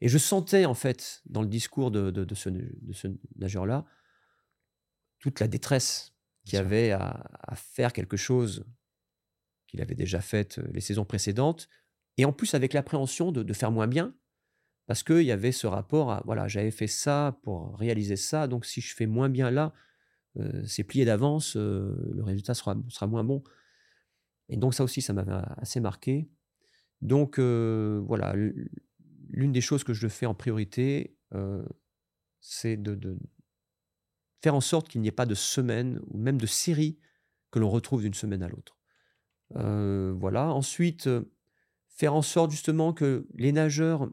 Et 0.00 0.08
je 0.08 0.16
sentais, 0.16 0.64
en 0.64 0.74
fait, 0.74 1.22
dans 1.26 1.42
le 1.42 1.48
discours 1.48 1.90
de, 1.90 2.10
de, 2.10 2.34
ce, 2.34 2.48
nageur-là, 3.36 3.84
toute 5.20 5.38
la 5.38 5.48
détresse 5.48 6.14
qu'il 6.44 6.58
avait 6.58 6.92
à, 6.92 7.30
à, 7.42 7.54
faire 7.54 7.92
quelque 7.92 8.16
chose 8.16 8.64
qu'il 9.68 9.80
avait 9.80 9.94
déjà 9.94 10.20
fait 10.20 10.58
les 10.72 10.80
saisons 10.80 11.04
précédentes, 11.04 11.68
et 12.18 12.24
en 12.24 12.32
plus, 12.32 12.54
avec 12.54 12.72
l'appréhension 12.72 13.32
de, 13.32 13.52
faire 13.52 13.70
moins 13.70 13.86
bien, 13.86 14.14
parce 14.86 15.02
qu'il 15.02 15.22
y 15.22 15.32
avait 15.32 15.52
ce 15.52 15.66
rapport 15.66 16.10
à, 16.10 16.22
voilà, 16.24 16.48
j'avais 16.48 16.70
fait 16.70 16.86
ça 16.86 17.38
pour 17.42 17.76
réaliser 17.78 18.16
ça, 18.16 18.46
donc 18.46 18.66
si 18.66 18.80
je 18.80 18.94
fais 18.94 19.06
moins 19.06 19.28
bien 19.28 19.50
là, 19.50 19.72
euh, 20.38 20.62
c'est 20.66 20.84
plié 20.84 21.04
d'avance, 21.04 21.56
euh, 21.56 21.94
le 22.14 22.22
résultat 22.22 22.54
sera, 22.54 22.76
sera 22.88 23.06
moins 23.06 23.24
bon. 23.24 23.42
Et 24.48 24.56
donc 24.56 24.74
ça 24.74 24.84
aussi, 24.84 25.00
ça 25.00 25.12
m'avait 25.12 25.32
assez 25.56 25.80
marqué. 25.80 26.28
Donc 27.00 27.38
euh, 27.38 28.02
voilà, 28.06 28.34
l'une 29.28 29.52
des 29.52 29.60
choses 29.60 29.84
que 29.84 29.94
je 29.94 30.08
fais 30.08 30.26
en 30.26 30.34
priorité, 30.34 31.16
c'est 32.40 32.76
de, 32.76 32.94
de, 32.94 33.18
faire 34.42 34.54
en 34.54 34.60
sorte 34.60 34.88
qu'il 34.88 35.00
n'y 35.00 35.08
ait 35.08 35.12
pas 35.12 35.24
de 35.24 35.34
semaine 35.34 36.00
ou 36.08 36.18
même 36.18 36.38
de 36.38 36.46
série 36.46 36.98
que 37.50 37.58
l'on 37.58 37.70
retrouve 37.70 38.02
d'une 38.02 38.14
semaine 38.14 38.42
à 38.42 38.48
l'autre. 38.48 38.76
voilà. 39.54 40.52
Ensuite, 40.52 41.08
faire 42.02 42.14
en 42.14 42.22
sorte 42.22 42.50
justement 42.50 42.92
que 42.92 43.28
les 43.36 43.52
nageurs 43.52 44.10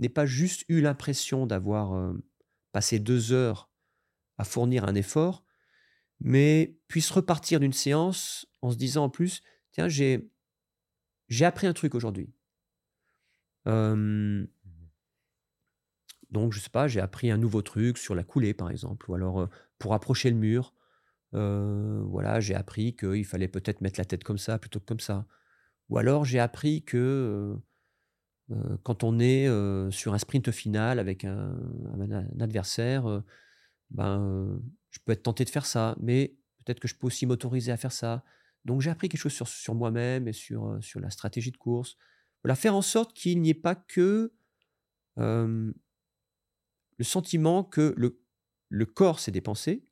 n'aient 0.00 0.08
pas 0.08 0.26
juste 0.26 0.64
eu 0.68 0.80
l'impression 0.80 1.46
d'avoir 1.46 2.12
passé 2.72 2.98
deux 2.98 3.30
heures 3.30 3.70
à 4.38 4.44
fournir 4.44 4.82
un 4.82 4.96
effort, 4.96 5.44
mais 6.18 6.76
puissent 6.88 7.12
repartir 7.12 7.60
d'une 7.60 7.72
séance 7.72 8.48
en 8.60 8.72
se 8.72 8.76
disant 8.76 9.04
en 9.04 9.08
plus, 9.08 9.42
tiens, 9.70 9.86
j'ai, 9.86 10.28
j'ai 11.28 11.44
appris 11.44 11.68
un 11.68 11.74
truc 11.74 11.94
aujourd'hui. 11.94 12.34
Mmh 13.66 14.46
donc, 16.32 16.52
je 16.52 16.58
sais 16.58 16.70
pas, 16.70 16.88
j'ai 16.88 17.00
appris 17.00 17.30
un 17.30 17.38
nouveau 17.38 17.62
truc 17.62 17.98
sur 17.98 18.16
la 18.16 18.24
coulée, 18.24 18.52
par 18.52 18.68
exemple, 18.68 19.08
ou 19.08 19.14
alors 19.14 19.48
pour 19.78 19.94
approcher 19.94 20.28
le 20.28 20.36
mur, 20.36 20.74
voilà, 21.30 22.40
j'ai 22.40 22.56
appris 22.56 22.96
qu'il 22.96 23.24
fallait 23.24 23.46
peut-être 23.46 23.80
mettre 23.80 24.00
la 24.00 24.04
tête 24.04 24.24
comme 24.24 24.36
ça 24.36 24.58
plutôt 24.58 24.80
que 24.80 24.86
comme 24.86 24.98
ça. 24.98 25.24
Ou 25.88 25.98
alors 25.98 26.24
j'ai 26.24 26.40
appris 26.40 26.82
que 26.82 27.56
quand 28.82 29.02
on 29.04 29.18
est 29.18 29.46
sur 29.90 30.14
un 30.14 30.18
sprint 30.18 30.50
final 30.50 30.98
avec 30.98 31.24
un, 31.24 31.56
adversaire, 32.40 33.22
ben, 33.90 34.60
je 34.90 34.98
peux 35.04 35.12
être 35.12 35.22
tenté 35.22 35.44
de 35.44 35.50
faire 35.50 35.66
ça, 35.66 35.96
mais 36.00 36.36
peut-être 36.64 36.80
que 36.80 36.88
je 36.88 36.94
peux 36.94 37.06
aussi 37.06 37.26
m'autoriser 37.26 37.72
à 37.72 37.76
faire 37.76 37.92
ça. 37.92 38.24
Donc 38.64 38.80
j'ai 38.80 38.90
appris 38.90 39.08
quelque 39.08 39.28
chose 39.28 39.48
sur, 39.48 39.74
moi-même 39.74 40.26
et 40.28 40.32
sur, 40.32 40.78
sur 40.80 41.00
la 41.00 41.10
stratégie 41.10 41.52
de 41.52 41.56
course. 41.56 41.96
Voilà, 42.42 42.56
faire 42.56 42.74
en 42.74 42.82
sorte 42.82 43.12
qu'il 43.12 43.40
n'y 43.40 43.50
ait 43.50 43.54
pas 43.54 43.74
que 43.74 44.32
le 45.16 45.74
sentiment 47.04 47.64
que 47.64 47.94
le, 47.96 48.20
le 48.68 48.86
corps 48.86 49.20
s'est 49.20 49.32
dépensé, 49.32 49.86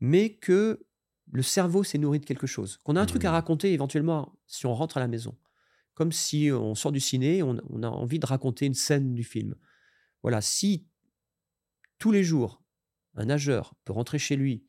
mais 0.00 0.36
que 0.36 0.86
le 1.34 1.42
cerveau 1.42 1.82
s'est 1.82 1.98
nourri 1.98 2.20
de 2.20 2.24
quelque 2.24 2.46
chose. 2.46 2.78
Qu'on 2.84 2.94
a 2.94 3.00
un 3.00 3.06
truc 3.06 3.24
à 3.24 3.30
mmh. 3.30 3.32
raconter 3.32 3.72
éventuellement 3.72 4.38
si 4.46 4.66
on 4.66 4.74
rentre 4.74 4.98
à 4.98 5.00
la 5.00 5.08
maison. 5.08 5.36
Comme 5.94 6.12
si 6.12 6.50
on 6.52 6.76
sort 6.76 6.92
du 6.92 7.00
ciné, 7.00 7.42
on, 7.42 7.60
on 7.70 7.82
a 7.82 7.88
envie 7.88 8.20
de 8.20 8.26
raconter 8.26 8.66
une 8.66 8.74
scène 8.74 9.14
du 9.14 9.24
film. 9.24 9.56
Voilà, 10.22 10.40
si 10.40 10.86
tous 11.98 12.12
les 12.12 12.22
jours, 12.22 12.62
un 13.14 13.24
nageur 13.24 13.74
peut 13.84 13.92
rentrer 13.92 14.20
chez 14.20 14.36
lui 14.36 14.64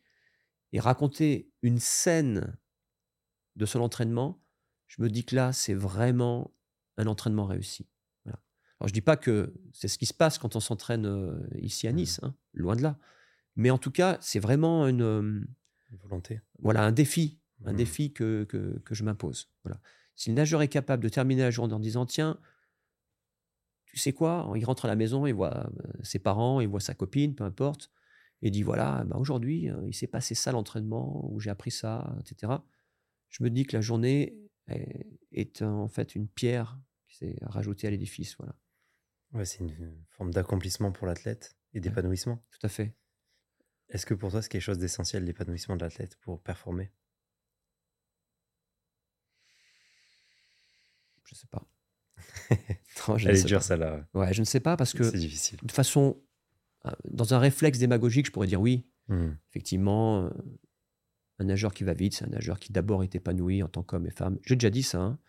et 0.71 0.79
raconter 0.79 1.51
une 1.61 1.77
scène 1.77 2.57
de 3.55 3.67
son 3.67 3.79
entraînement, 3.81 4.41
je 4.87 5.03
me 5.03 5.09
dis 5.09 5.23
que 5.23 5.35
là, 5.35 5.53
c'est 5.53 5.75
vraiment 5.75 6.51
un 6.97 7.05
entraînement 7.05 7.45
réussi. 7.45 7.87
Alors, 8.25 8.87
je 8.87 8.91
ne 8.91 8.95
dis 8.95 9.01
pas 9.01 9.17
que 9.17 9.53
c'est 9.71 9.87
ce 9.87 9.99
qui 9.99 10.07
se 10.07 10.15
passe 10.15 10.39
quand 10.39 10.55
on 10.55 10.59
s'entraîne 10.59 11.05
euh, 11.05 11.47
ici 11.61 11.87
à 11.87 11.93
mmh. 11.93 11.95
Nice, 11.95 12.19
hein, 12.23 12.35
loin 12.53 12.75
de 12.75 12.81
là. 12.81 12.97
Mais 13.55 13.69
en 13.69 13.77
tout 13.77 13.91
cas, 13.91 14.17
c'est 14.19 14.39
vraiment 14.39 14.87
une, 14.87 15.47
volonté. 16.01 16.41
Voilà, 16.59 16.83
un 16.83 16.91
défi, 16.91 17.39
un 17.65 17.73
mmh. 17.73 17.75
défi 17.75 18.13
que, 18.13 18.43
que, 18.45 18.79
que 18.79 18.95
je 18.95 19.03
m'impose. 19.03 19.49
Voilà. 19.63 19.79
Si 20.15 20.29
le 20.29 20.35
nageur 20.35 20.61
est 20.61 20.67
capable 20.67 21.03
de 21.03 21.09
terminer 21.09 21.41
la 21.41 21.51
journée 21.51 21.73
en 21.73 21.79
disant 21.79 22.05
tiens, 22.05 22.39
tu 23.85 23.97
sais 23.97 24.13
quoi, 24.13 24.51
il 24.55 24.65
rentre 24.65 24.85
à 24.85 24.87
la 24.87 24.95
maison, 24.95 25.25
il 25.25 25.33
voit 25.33 25.67
euh, 25.67 25.91
ses 26.03 26.19
parents, 26.19 26.59
il 26.59 26.67
voit 26.67 26.79
sa 26.79 26.93
copine, 26.93 27.35
peu 27.35 27.43
importe, 27.43 27.91
et 28.41 28.51
dit 28.51 28.63
voilà, 28.63 29.03
bah 29.05 29.17
aujourd'hui, 29.17 29.69
euh, 29.69 29.87
il 29.87 29.93
s'est 29.93 30.07
passé 30.07 30.35
ça 30.35 30.51
l'entraînement, 30.51 31.29
ou 31.31 31.39
j'ai 31.39 31.49
appris 31.49 31.71
ça, 31.71 32.15
etc. 32.19 32.53
Je 33.29 33.43
me 33.43 33.49
dis 33.49 33.65
que 33.65 33.75
la 33.75 33.81
journée 33.81 34.37
est, 35.31 35.61
en 35.61 35.87
fait 35.87 36.15
une 36.15 36.27
pierre 36.27 36.79
qui 37.07 37.17
s'est 37.17 37.37
rajoutée 37.41 37.87
à 37.87 37.89
l'édifice. 37.89 38.35
Voilà. 38.37 38.55
Ouais, 39.33 39.45
c'est 39.45 39.59
une 39.59 40.03
forme 40.09 40.31
d'accomplissement 40.31 40.91
pour 40.91 41.07
l'athlète 41.07 41.55
et 41.73 41.79
d'épanouissement. 41.79 42.43
Tout 42.51 42.65
à 42.65 42.69
fait. 42.69 42.95
Est-ce 43.89 44.05
que 44.05 44.13
pour 44.13 44.31
toi, 44.31 44.41
c'est 44.41 44.49
quelque 44.49 44.61
chose 44.61 44.79
d'essentiel, 44.79 45.23
l'épanouissement 45.25 45.75
de 45.75 45.83
l'athlète 45.83 46.17
pour 46.17 46.41
performer? 46.41 46.91
Je 51.25 51.35
sais 51.35 51.47
pas. 51.47 51.67
non, 53.07 53.17
je 53.17 53.29
Elle 53.29 53.35
est 53.35 53.45
dure, 53.45 53.61
celle-là. 53.61 54.07
Ouais, 54.13 54.33
je 54.33 54.39
ne 54.39 54.45
sais 54.45 54.59
pas 54.59 54.77
parce 54.77 54.93
que. 54.93 55.03
C'est 55.03 55.17
difficile. 55.17 55.59
De 55.63 55.71
façon. 55.71 56.21
Euh, 56.85 56.91
dans 57.05 57.33
un 57.33 57.39
réflexe 57.39 57.79
démagogique, 57.79 58.27
je 58.27 58.31
pourrais 58.31 58.47
dire 58.47 58.61
oui. 58.61 58.87
Mmh. 59.07 59.31
Effectivement, 59.49 60.25
euh, 60.25 60.29
un 61.39 61.45
nageur 61.45 61.73
qui 61.73 61.83
va 61.83 61.93
vite, 61.93 62.13
c'est 62.13 62.25
un 62.25 62.29
nageur 62.29 62.59
qui 62.59 62.71
d'abord 62.71 63.03
est 63.03 63.15
épanoui 63.15 63.63
en 63.63 63.67
tant 63.67 63.83
qu'homme 63.83 64.05
et 64.05 64.11
femme. 64.11 64.39
J'ai 64.43 64.55
déjà 64.55 64.69
dit 64.69 64.83
ça. 64.83 65.01
Hein. 65.01 65.19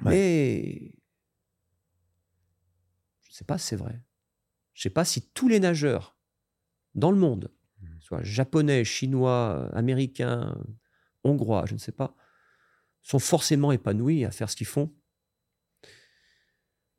Mais. 0.00 0.92
Je 3.22 3.30
ne 3.30 3.34
sais 3.34 3.44
pas 3.44 3.58
si 3.58 3.68
c'est 3.68 3.76
vrai. 3.76 4.00
Je 4.74 4.80
ne 4.80 4.82
sais 4.82 4.90
pas 4.90 5.04
si 5.04 5.30
tous 5.30 5.48
les 5.48 5.60
nageurs 5.60 6.16
dans 6.94 7.12
le 7.12 7.18
monde 7.18 7.52
soit 8.08 8.22
japonais, 8.22 8.84
chinois, 8.84 9.68
américain, 9.74 10.56
hongrois, 11.24 11.66
je 11.66 11.74
ne 11.74 11.78
sais 11.78 11.92
pas, 11.92 12.16
sont 13.02 13.18
forcément 13.18 13.70
épanouis 13.70 14.24
à 14.24 14.30
faire 14.30 14.48
ce 14.48 14.56
qu'ils 14.56 14.66
font 14.66 14.94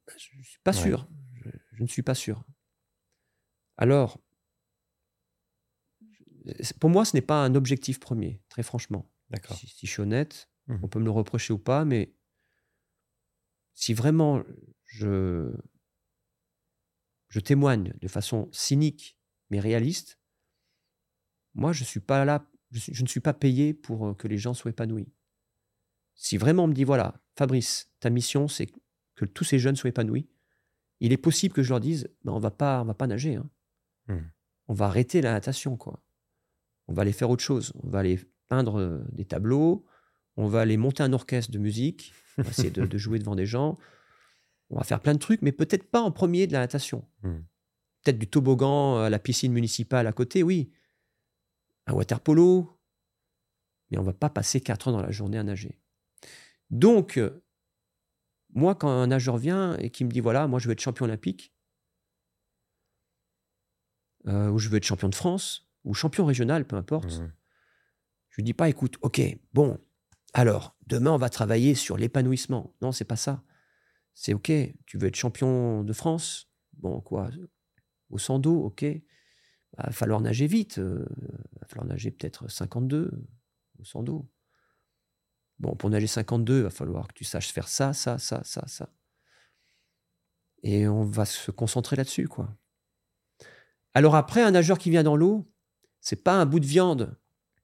Je 0.08 0.38
ne 0.38 0.44
suis 0.44 0.60
pas 0.64 0.74
sûr. 0.74 1.10
je, 1.72 1.82
ne 1.82 1.88
suis 1.88 2.04
pas 2.04 2.14
sûr. 2.14 2.44
Alors, 3.78 4.20
pour 6.80 6.92
moi, 6.92 7.06
ce 7.06 7.16
n'est 7.16 7.24
pas 7.24 7.44
un 7.44 7.56
objectif 7.56 8.00
premier, 8.00 8.44
très 8.48 8.62
franchement. 8.62 9.12
D'accord. 9.32 9.58
Si, 9.58 9.88
je 9.88 9.92
suis 9.92 10.02
honnête, 10.02 10.48
mmh. 10.68 10.78
on 10.84 10.88
peut 10.88 11.00
me 11.00 11.06
le 11.06 11.12
reprocher 11.12 11.54
ou 11.54 11.60
pas, 11.60 11.86
mais 11.86 12.14
si 13.74 13.96
vraiment 13.96 14.44
je, 14.86 15.56
je 17.30 17.40
témoigne 17.40 17.94
de 18.00 18.08
façon 18.08 18.48
cynique 18.52 19.18
mais 19.50 19.60
réaliste, 19.60 20.19
moi, 21.56 21.74
je, 21.74 21.84
suis 21.84 22.00
pas 22.00 22.26
là, 22.26 22.46
je, 22.72 23.02
ne 23.02 23.08
suis 23.08 23.20
pas 23.20 23.34
payé 23.34 23.74
pour 23.74 24.08
euh, 24.08 24.14
que 24.14 24.28
les 24.28 24.38
gens 24.38 24.54
soient 24.54 24.72
épanouis. 24.72 25.12
Si 26.16 26.38
vraiment 26.38 26.66
on 26.66 26.68
me 26.68 26.74
dit, 26.74 26.84
voilà, 26.84 27.22
Fabrice, 27.38 27.92
ta 28.00 28.10
mission, 28.10 28.48
c'est 28.48 28.68
que 29.16 29.26
tous 29.26 29.44
ces 29.44 29.60
jeunes 29.60 29.76
soient 29.76 29.90
épanouis, 29.90 30.30
il 31.00 31.14
est 31.14 31.18
possible 31.18 31.54
que 31.54 31.64
je 31.64 31.70
leur 31.70 31.80
dise, 31.80 32.10
ben, 32.24 32.34
on 32.34 32.40
va 32.40 32.52
pas, 32.52 32.82
on 32.82 32.86
va 32.86 32.94
pas 32.94 33.08
nager. 33.08 33.36
Hein. 33.36 33.50
Mmh. 34.08 34.18
On 34.68 34.74
va 34.74 34.86
arrêter 34.86 35.22
la 35.22 35.32
natation, 35.32 35.78
quoi 35.78 36.04
on 36.90 36.94
va 36.94 37.04
aller 37.04 37.14
faire 37.14 37.30
autre 37.30 37.44
chose. 37.44 37.72
On 37.84 37.90
va 37.90 38.00
aller 38.00 38.20
peindre 38.48 38.80
euh, 38.80 39.00
des 39.12 39.24
tableaux, 39.24 39.86
on 40.36 40.48
va 40.48 40.62
aller 40.62 40.76
monter 40.76 41.04
un 41.04 41.14
orchestre 41.14 41.52
de 41.52 41.60
musique, 41.60 42.14
on 42.38 42.42
va 42.42 42.50
essayer 42.50 42.72
de, 42.72 42.98
jouer 42.98 43.20
devant 43.20 43.36
des 43.36 43.46
gens. 43.46 43.78
On 44.72 44.78
va 44.78 44.84
faire 44.84 45.00
plein 45.00 45.14
de 45.14 45.20
trucs, 45.20 45.44
mais 45.44 45.52
peut-être 45.52 45.90
pas 45.90 46.02
en 46.02 46.12
premier 46.12 46.48
de 46.48 46.54
la 46.54 46.60
natation. 46.60 47.06
Hmm. 47.22 47.42
Peut-être 48.04 48.18
du 48.18 48.28
toboggan 48.28 48.98
à 48.98 49.10
la 49.10 49.20
piscine 49.20 49.54
municipale 49.54 50.08
à 50.08 50.12
côté, 50.12 50.42
oui. 50.42 50.72
Un 51.90 51.94
water 51.94 52.20
polo. 52.20 52.80
Mais 53.90 53.98
on 53.98 54.04
va 54.04 54.14
pas 54.14 54.30
passer 54.30 54.62
quatre 54.62 54.88
heures 54.88 54.94
dans 54.94 55.02
la 55.02 55.12
journée 55.12 55.40
à 55.40 55.44
nager. 55.44 55.82
Donc, 56.70 57.18
euh, 57.18 57.44
moi, 58.54 58.76
quand 58.76 58.90
un 58.90 59.08
nageur 59.08 59.38
vient 59.38 59.76
et 59.78 59.90
qui 59.90 60.06
me 60.06 60.12
dit 60.12 60.20
voilà, 60.20 60.48
moi 60.48 60.60
je 60.60 60.68
veux 60.68 60.74
être 60.74 60.80
champion 60.80 61.06
olympique, 61.06 61.52
euh, 64.28 64.50
ou 64.50 64.60
je 64.60 64.70
veux 64.70 64.78
être 64.78 64.86
champion 64.86 65.10
de 65.10 65.16
France, 65.16 65.68
ou 65.84 65.96
champion 65.96 66.26
régional, 66.26 66.66
peu 66.66 66.76
importe. 66.76 67.10
Je 67.10 67.22
mmh. 67.22 67.34
Je 68.30 68.36
lui 68.36 68.44
dis 68.44 68.54
pas, 68.54 68.70
écoute, 68.70 68.98
ok, 69.02 69.22
bon, 69.54 69.80
alors, 70.34 70.78
demain, 70.86 71.12
on 71.12 71.18
va 71.18 71.30
travailler 71.30 71.74
sur 71.74 71.98
l'épanouissement. 71.98 72.76
Non, 72.82 72.92
c'est 72.92 73.06
pas 73.06 73.16
ça. 73.16 73.44
C'est 74.14 74.36
ok, 74.36 74.52
tu 74.86 74.98
veux 75.00 75.08
être 75.08 75.16
champion 75.16 75.84
de 75.84 75.94
France? 75.94 76.52
Bon, 76.74 77.02
quoi? 77.02 77.32
Au 78.12 78.20
100 78.20 78.38
dos, 78.38 78.66
ok. 78.66 78.86
Il 79.78 79.86
va 79.86 79.92
falloir 79.92 80.20
nager 80.20 80.48
vite. 80.48 80.78
Il 80.78 80.84
euh, 80.84 81.06
va 81.62 81.68
falloir 81.68 81.88
nager 81.88 82.12
peut-être 82.12 82.50
52 82.50 83.12
au 83.80 83.84
100 83.84 84.04
dos. 84.04 84.30
Bon, 85.60 85.76
pour 85.76 85.90
nager 85.90 86.08
52, 86.08 86.58
il 86.58 86.64
va 86.64 86.70
falloir 86.70 87.08
que 87.08 87.14
tu 87.14 87.26
saches 87.26 87.52
faire 87.52 87.68
ça, 87.68 87.94
ça, 87.94 88.18
ça, 88.18 88.42
ça, 88.44 88.66
ça. 88.68 88.90
Et 90.64 90.88
on 90.88 91.04
va 91.04 91.26
se 91.26 91.52
concentrer 91.52 91.96
là-dessus, 91.96 92.28
quoi. 92.28 92.50
Alors 93.94 94.16
après, 94.16 94.42
un 94.42 94.52
nageur 94.52 94.78
qui 94.78 94.90
vient 94.90 95.04
dans 95.04 95.16
l'eau, 95.16 95.52
c'est 96.00 96.24
pas 96.24 96.34
un 96.34 96.46
bout 96.46 96.60
de 96.60 96.66
viande 96.66 97.18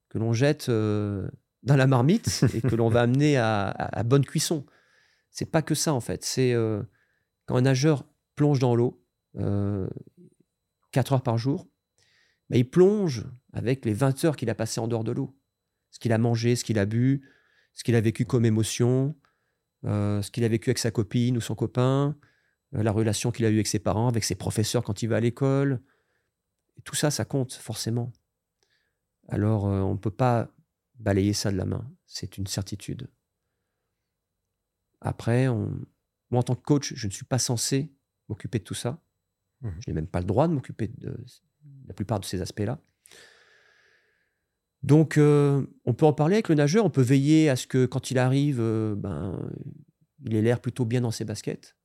que 0.10 0.18
l'on 0.18 0.34
jette 0.34 0.70
euh, 0.70 1.30
dans 1.64 1.76
la 1.76 1.88
marmite 1.88 2.43
et 2.53 2.62
que 2.62 2.76
l'on 2.76 2.89
va 2.89 3.01
amener 3.01 3.38
à, 3.38 4.03
bonne 4.06 4.26
cuisson. 4.26 4.66
C'est 5.32 5.45
pas 5.45 5.62
que 5.62 5.76
ça 5.76 5.93
en 5.93 6.01
fait. 6.01 6.24
C'est 6.24 6.53
euh, 6.53 6.82
quand 7.45 7.56
un 7.56 7.62
nageur 7.62 8.06
plonge 8.36 8.60
dans 8.60 8.76
l'eau 8.76 9.03
euh, 9.38 9.88
4 10.91 11.14
heures 11.14 11.24
par 11.24 11.38
jour, 11.38 11.68
bah, 12.50 12.58
il 12.58 12.70
plonge 12.70 13.26
avec 13.54 13.86
les 13.86 13.93
20 13.93 14.26
heures 14.26 14.36
qu'il 14.36 14.50
a 14.50 14.56
passées 14.56 14.80
en 14.80 14.88
dehors 14.88 15.04
de 15.04 15.12
l'eau. 15.12 15.38
Ce 15.91 16.00
qu'il 16.00 16.12
a 16.12 16.18
mangé, 16.18 16.56
ce 16.56 16.64
qu'il 16.64 16.80
a 16.80 16.86
bu, 16.86 17.30
ce 17.74 17.84
qu'il 17.84 17.96
a 17.96 18.02
vécu 18.02 18.26
comme 18.26 18.46
émotion, 18.46 19.16
euh, 19.86 20.22
ce 20.22 20.32
qu'il 20.32 20.43
a 20.43 20.48
vécu 20.48 20.70
avec 20.70 20.80
sa 20.80 20.91
copine 20.91 21.38
ou 21.38 21.41
son 21.41 21.56
copain, 21.56 22.18
la 22.72 22.91
relation 22.91 23.32
qu'il 23.32 23.46
a 23.46 23.50
eue 23.50 23.56
avec 23.56 23.68
ses 23.68 23.80
parents, 23.80 24.08
avec 24.10 24.24
ses 24.24 24.36
professeurs 24.36 24.84
quand 24.84 25.02
il 25.02 25.08
va 25.08 25.18
à 25.18 25.20
l'école. 25.22 25.82
tout 26.84 26.96
ça, 26.96 27.10
ça 27.12 27.24
compte 27.24 27.54
forcément 27.54 28.12
alors 29.28 29.68
euh, 29.68 29.82
on 29.82 29.93
ne 29.93 30.00
peut 30.00 30.12
pas 30.12 30.50
balayer 30.96 31.34
ça 31.34 31.52
de 31.52 31.58
la 31.58 31.66
main. 31.66 31.89
C'est 32.06 32.38
une 32.38 32.48
certitude. 32.48 33.10
Après, 35.02 35.48
moi 35.48 36.39
en 36.39 36.43
tant 36.43 36.56
que 36.56 36.64
coach, 36.64 36.93
je 36.96 37.08
ne 37.08 37.12
suis 37.12 37.26
pas 37.26 37.39
censé 37.39 37.91
m'occuper 38.30 38.60
de 38.60 38.64
tout 38.64 38.74
ça. 38.74 39.02
Mmh 39.62 39.70
je 39.80 39.89
n'ai 39.89 39.93
même 39.93 40.08
pas 40.08 40.20
le 40.20 40.26
droit 40.26 40.48
de 40.48 40.54
m'occuper 40.54 40.88
de 40.88 41.18
la 41.88 41.94
plupart 41.94 42.20
de 42.20 42.26
ces 42.26 42.42
aspects-là. 42.42 42.80
Donc, 44.84 45.18
euh, 45.18 45.66
on 45.86 45.94
peut 45.94 46.06
en 46.06 46.14
parler 46.14 46.36
avec 46.36 46.50
le 46.50 46.56
nageur, 46.56 46.86
on 46.86 46.90
peut 46.90 47.02
veiller 47.02 47.50
à 47.50 47.56
ce 47.56 47.66
que 47.66 47.86
quand 47.86 48.12
il 48.12 48.20
arrive, 48.20 48.60
euh, 48.60 48.96
ben, 48.96 49.50
il 50.24 50.36
ait 50.36 50.42
l'air 50.42 50.60
plutôt 50.60 50.86
bien 50.86 51.02
dans 51.02 51.12
ses 51.12 51.26
baskets. 51.26 51.76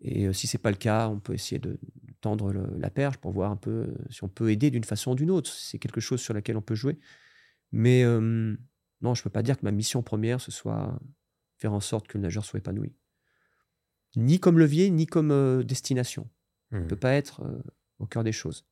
Et 0.00 0.32
si 0.32 0.46
ce 0.46 0.56
n'est 0.56 0.60
pas 0.60 0.70
le 0.70 0.76
cas, 0.76 1.08
on 1.08 1.18
peut 1.18 1.32
essayer 1.32 1.58
de, 1.58 1.78
tendre 2.20 2.52
la 2.52 2.88
perche 2.88 3.18
pour 3.18 3.32
voir 3.32 3.50
un 3.50 3.56
peu 3.56 3.70
euh, 3.70 3.94
si 4.08 4.24
on 4.24 4.28
peut 4.28 4.50
aider 4.50 4.70
d'une 4.70 4.84
façon 4.84 5.12
ou 5.12 5.14
d'une 5.14 5.30
autre. 5.30 5.50
C'est 5.50 5.78
quelque 5.78 6.00
chose 6.00 6.20
sur 6.20 6.32
laquelle 6.32 6.56
on 6.56 6.62
peut 6.62 6.74
jouer. 6.74 6.98
Mais 7.72 8.04
non, 8.04 9.14
je 9.14 9.20
ne 9.20 9.24
peux 9.24 9.30
pas 9.30 9.42
dire 9.42 9.58
que 9.58 9.64
ma 9.64 9.72
mission 9.72 10.02
première, 10.02 10.40
ce 10.40 10.50
soit 10.50 10.98
faire 11.58 11.72
en 11.72 11.80
sorte 11.80 12.08
que 12.08 12.16
le 12.16 12.22
nageur 12.22 12.44
soit 12.44 12.58
épanoui. 12.58 12.94
Ni 14.16 14.38
comme 14.38 14.58
levier, 14.58 14.90
ni 14.90 15.06
comme 15.06 15.30
euh, 15.30 15.62
destination. 15.62 16.28
On 16.70 16.78
ne 16.78 16.84
mmh. 16.84 16.86
peut 16.86 16.96
pas 16.96 17.12
être 17.12 17.42
euh, 17.42 17.62
au 17.98 18.06
cœur 18.06 18.24
des 18.24 18.32
choses. 18.32 18.66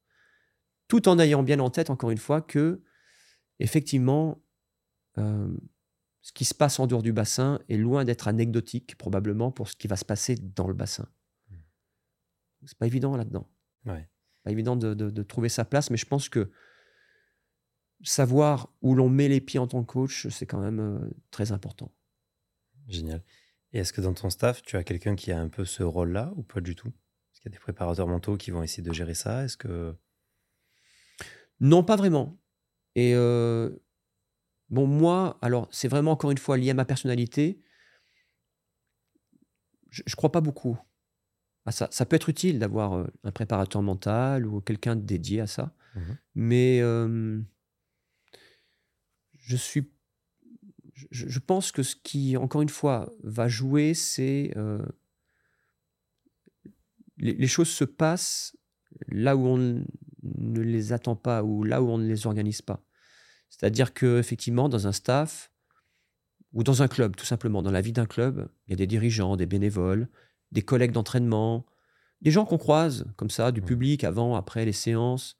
Tout 0.88 1.08
en 1.08 1.18
ayant 1.18 1.42
bien 1.42 1.60
en 1.60 1.70
tête, 1.70 1.90
encore 1.90 2.10
une 2.10 2.18
fois, 2.18 2.42
que, 2.42 2.82
effectivement, 3.58 4.42
ce 5.16 6.32
qui 6.32 6.44
se 6.44 6.54
passe 6.54 6.78
en 6.78 6.86
dehors 6.86 7.02
du 7.02 7.12
bassin 7.12 7.60
est 7.68 7.76
loin 7.76 8.04
d'être 8.04 8.28
anecdotique, 8.28 8.96
probablement, 8.96 9.50
pour 9.50 9.68
ce 9.68 9.76
qui 9.76 9.88
va 9.88 9.96
se 9.96 10.04
passer 10.04 10.36
dans 10.36 10.68
le 10.68 10.74
bassin. 10.74 11.08
C'est 12.64 12.78
pas 12.78 12.86
évident 12.86 13.16
là-dedans. 13.16 13.48
Ouais. 13.86 14.08
Pas 14.44 14.50
évident 14.50 14.76
de, 14.76 15.22
trouver 15.22 15.48
sa 15.48 15.64
place, 15.64 15.90
mais 15.90 15.96
je 15.96 16.06
pense 16.06 16.28
que 16.28 16.50
savoir 18.02 18.72
où 18.82 18.94
l'on 18.94 19.08
met 19.08 19.28
les 19.28 19.40
pieds 19.40 19.60
en 19.60 19.66
tant 19.66 19.84
que 19.84 19.92
coach, 19.92 20.28
c'est 20.28 20.46
quand 20.46 20.60
même 20.60 20.80
euh, 20.80 21.10
très 21.30 21.52
important. 21.52 21.92
Génial. 22.88 23.22
Et 23.72 23.78
est-ce 23.78 23.92
que 23.92 24.00
dans 24.00 24.12
ton 24.12 24.28
staff, 24.28 24.62
tu 24.62 24.76
as 24.76 24.82
quelqu'un 24.82 25.14
qui 25.14 25.30
a 25.30 25.40
un 25.40 25.48
peu 25.48 25.64
ce 25.64 25.84
rôle-là 25.84 26.32
ou 26.36 26.42
pas 26.42 26.60
du 26.60 26.74
tout? 26.74 26.92
Qu'il 27.42 27.50
y 27.50 27.54
a 27.54 27.58
des 27.58 27.62
préparateurs 27.62 28.06
mentaux 28.06 28.36
qui 28.36 28.50
vont 28.50 28.62
essayer 28.62 28.82
de 28.82 28.92
gérer 28.92 29.14
ça? 29.14 29.44
Est-ce 29.44 29.56
que 29.56 29.94
non, 31.60 31.84
pas 31.84 31.96
vraiment. 31.96 32.40
Et 32.96 33.14
euh, 33.14 33.70
bon, 34.68 34.86
moi, 34.86 35.38
alors 35.42 35.68
c'est 35.70 35.88
vraiment 35.88 36.12
encore 36.12 36.30
une 36.30 36.38
fois 36.38 36.56
lié 36.56 36.70
à 36.70 36.74
ma 36.74 36.84
personnalité. 36.84 37.62
Je, 39.90 40.02
je 40.06 40.16
crois 40.16 40.32
pas 40.32 40.40
beaucoup 40.40 40.78
ah, 41.64 41.70
ça, 41.70 42.06
peut 42.06 42.16
être 42.16 42.28
utile 42.28 42.58
d'avoir 42.58 42.94
euh, 42.94 43.06
un 43.22 43.30
préparateur 43.30 43.82
mental 43.82 44.46
ou 44.46 44.60
quelqu'un 44.60 44.96
dédié 44.96 45.40
à 45.40 45.46
ça. 45.46 45.72
Mmh 45.94 46.00
Mais 46.34 46.80
je 49.38 49.56
suis. 49.56 49.92
Je, 51.10 51.38
pense 51.38 51.72
que 51.72 51.82
ce 51.82 51.96
qui, 51.96 52.36
encore 52.36 52.62
une 52.62 52.68
fois, 52.68 53.12
va 53.22 53.48
jouer, 53.48 53.94
c'est. 53.94 54.52
Euh, 54.56 54.84
les, 57.22 57.46
choses 57.46 57.68
se 57.68 57.84
passent 57.84 58.56
là 59.08 59.36
où 59.36 59.46
on 59.46 59.56
ne 59.56 60.60
les 60.60 60.92
attend 60.92 61.16
pas 61.16 61.42
ou 61.42 61.64
là 61.64 61.82
où 61.82 61.88
on 61.88 61.98
ne 61.98 62.06
les 62.06 62.26
organise 62.26 62.62
pas. 62.62 62.84
C'est-à-dire 63.48 63.94
que 63.94 64.18
effectivement, 64.18 64.68
dans 64.68 64.86
un 64.86 64.92
staff 64.92 65.50
ou 66.52 66.64
dans 66.64 66.82
un 66.82 66.88
club, 66.88 67.16
tout 67.16 67.24
simplement, 67.24 67.62
dans 67.62 67.70
la 67.70 67.80
vie 67.80 67.92
d'un 67.92 68.06
club, 68.06 68.50
il 68.66 68.70
y 68.70 68.74
a 68.74 68.76
des 68.76 68.86
dirigeants, 68.86 69.36
des 69.36 69.46
bénévoles, 69.46 70.08
des 70.50 70.62
collègues 70.62 70.92
d'entraînement, 70.92 71.64
des 72.20 72.30
gens 72.30 72.44
qu'on 72.44 72.58
croise 72.58 73.06
comme 73.16 73.30
ça, 73.30 73.52
du 73.52 73.62
public 73.62 74.04
avant, 74.04 74.34
après 74.36 74.64
les 74.64 74.72
séances, 74.72 75.36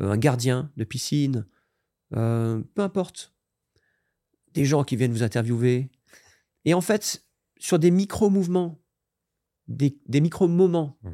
euh, 0.00 0.10
un 0.10 0.16
gardien 0.16 0.70
de 0.76 0.84
piscine, 0.84 1.46
euh, 2.14 2.62
peu 2.74 2.82
importe. 2.82 3.34
Des 4.54 4.64
gens 4.64 4.84
qui 4.84 4.96
viennent 4.96 5.12
vous 5.12 5.22
interviewer. 5.22 5.90
Et 6.64 6.72
en 6.72 6.80
fait, 6.80 7.26
sur 7.58 7.78
des 7.78 7.90
micro-mouvements, 7.90 8.80
des, 9.68 10.20
micro-moments, 10.20 10.98
mmh. 11.02 11.10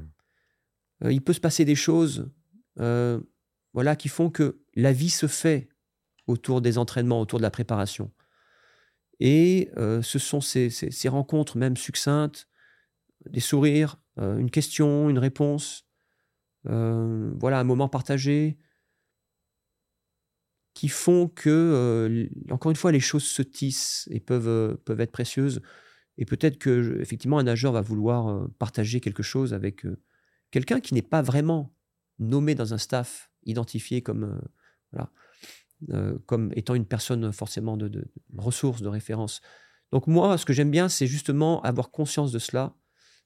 euh, 1.05 1.13
il 1.13 1.23
peut 1.23 1.33
se 1.33 1.41
passer 1.41 1.65
des 1.65 1.75
choses 1.75 2.31
voilà, 2.77 3.97
qui 3.97 4.09
font 4.09 4.31
que 4.31 4.61
la 4.75 4.93
vie 4.93 5.11
se 5.11 5.27
fait 5.27 5.69
autour 6.27 6.61
des 6.61 6.79
entraînements, 6.79 7.21
autour 7.21 7.39
de 7.39 7.43
la 7.43 7.51
préparation. 7.51 8.11
Et 9.21 9.71
ce 9.77 10.19
sont 10.19 10.41
ces, 10.41 11.09
rencontres, 11.09 11.57
même 11.57 11.77
succinctes, 11.77 12.49
des 13.31 13.41
sourires, 13.41 13.99
euh, 14.19 14.37
une 14.39 14.51
question, 14.51 15.09
une 15.09 15.19
réponse, 15.19 15.87
euh, 16.67 17.33
voilà, 17.39 17.59
un 17.59 17.65
moment 17.65 17.89
partagé, 17.89 18.59
qui 20.75 20.89
font 20.89 21.29
que, 21.29 21.49
euh, 21.51 22.29
encore 22.51 22.71
une 22.71 22.77
fois, 22.77 22.93
les 22.93 23.01
choses 23.01 23.25
se 23.25 23.43
tissent 23.43 24.09
et 24.11 24.21
peuvent, 24.21 24.77
peuvent 24.85 25.01
être 25.01 25.13
précieuses. 25.13 25.61
Et 26.23 26.25
peut-être 26.25 26.57
que, 26.57 27.01
effectivement, 27.01 27.39
un 27.39 27.43
nageur 27.43 27.73
va 27.73 27.81
vouloir 27.81 28.49
partager 28.59 29.01
quelque 29.01 29.25
chose 29.25 29.53
avec 29.55 29.85
quelqu'un 30.53 30.79
qui 30.79 30.95
n'est 30.95 31.03
pas 31.03 31.21
vraiment 31.21 31.75
nommé 32.21 32.55
dans 32.55 32.73
un 32.75 32.79
staff, 32.79 33.31
identifié 33.45 34.03
comme. 34.03 34.41
euh, 35.91 36.19
étant 36.55 36.75
une 36.75 36.87
personne 36.87 37.33
forcément 37.33 37.77
de, 37.77 37.89
de, 37.89 38.09
ressources, 38.37 38.83
de 38.83 38.89
référence. 38.89 39.41
Donc 39.91 40.07
moi, 40.07 40.39
ce 40.39 40.47
que 40.47 40.53
j'aime 40.53 40.71
bien, 40.71 40.89
c'est 40.89 41.09
justement 41.09 41.61
avoir 41.63 41.91
conscience 41.91 42.31
de 42.31 42.39
cela 42.39 42.77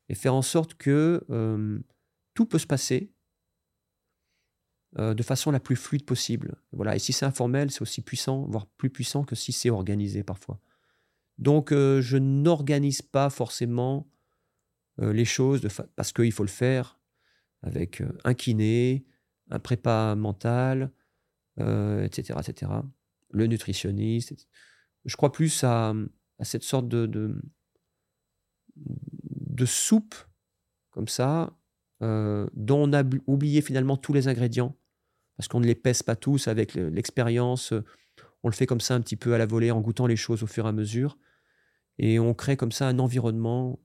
et 0.09 0.15
faire 0.15 0.35
en 0.35 0.43
sorte 0.43 0.75
que 0.75 1.25
euh, 1.31 1.79
tout 2.35 2.47
peut 2.47 2.59
se 2.59 2.67
passer 2.67 3.13
euh, 4.99 5.15
de 5.15 5.23
façon 5.23 5.51
la 5.51 5.61
plus 5.61 5.77
fluide 5.77 6.07
possible. 6.07 6.57
Voilà. 6.73 6.97
Et 6.97 6.99
si 6.99 7.13
c'est 7.13 7.27
informel, 7.27 7.71
c'est 7.71 7.83
aussi 7.83 8.01
puissant, 8.01 8.47
voire 8.49 8.67
plus 8.79 8.91
puissant 8.91 9.25
que 9.25 9.35
si 9.35 9.53
c'est 9.53 9.71
organisé 9.71 10.23
parfois. 10.23 10.59
Donc 11.39 11.71
je 11.73 12.17
n'organise 12.17 13.03
pas 13.03 13.31
forcément 13.31 14.09
les 14.99 15.25
choses 15.25 15.67
parce 15.95 16.13
qu'il 16.13 16.33
faut 16.33 16.45
le 16.45 16.49
faire 16.49 16.99
avec 17.63 18.03
un 18.25 18.35
kiné, 18.35 19.05
un 19.51 19.59
prépa 19.59 20.15
mental, 20.15 20.91
etc., 21.59 22.39
etc. 22.41 22.73
Le 23.31 23.47
nutritionniste. 23.47 24.47
Je 25.05 25.17
crois 25.17 25.33
plus 25.33 25.63
à, 25.65 25.95
cette 26.41 26.63
sorte 26.63 26.89
de, 26.89 27.07
de, 28.77 29.65
soupe, 29.65 30.15
comme 30.91 31.09
ça, 31.09 31.57
dont 32.01 32.85
on 32.85 32.93
a 32.93 33.03
oublié 33.27 33.63
finalement 33.63 33.97
tous 33.97 34.13
les 34.13 34.29
ingrédients, 34.29 34.77
parce 35.37 35.49
qu'on 35.49 35.61
ne 35.61 35.67
les 35.67 35.75
pèse 35.75 36.03
pas 36.03 36.17
tous 36.17 36.49
avec 36.49 36.75
l'expérience. 36.75 37.73
On 38.43 38.49
le 38.49 38.55
fait 38.55 38.67
comme 38.67 38.81
ça 38.81 38.95
un 38.95 39.01
petit 39.01 39.17
peu 39.17 39.35
à 39.35 39.39
la 39.39 39.47
volée, 39.47 39.71
en 39.71 39.81
goûtant 39.81 40.07
les 40.07 40.17
choses 40.17 40.43
au 40.43 40.47
fur 40.47 40.67
et 40.67 40.69
à 40.69 40.73
mesure. 40.73 41.19
Et 41.99 42.19
on 42.19 42.35
crée 42.35 42.57
comme 42.57 42.73
ça 42.73 42.89
un 42.89 42.99
environnement 42.99 43.79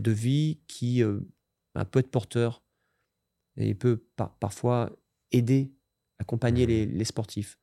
de 0.00 0.10
vie 0.10 0.60
qui 0.68 1.02
un 1.02 1.84
peut 1.84 1.98
être 1.98 2.10
porteur 2.10 2.62
et 3.56 3.74
peut 3.74 4.04
parfois 4.40 4.96
aider 5.32 5.74
accompagner 6.18 6.66
mmh. 6.66 6.90
les, 6.90 7.04
sportifs 7.04 7.58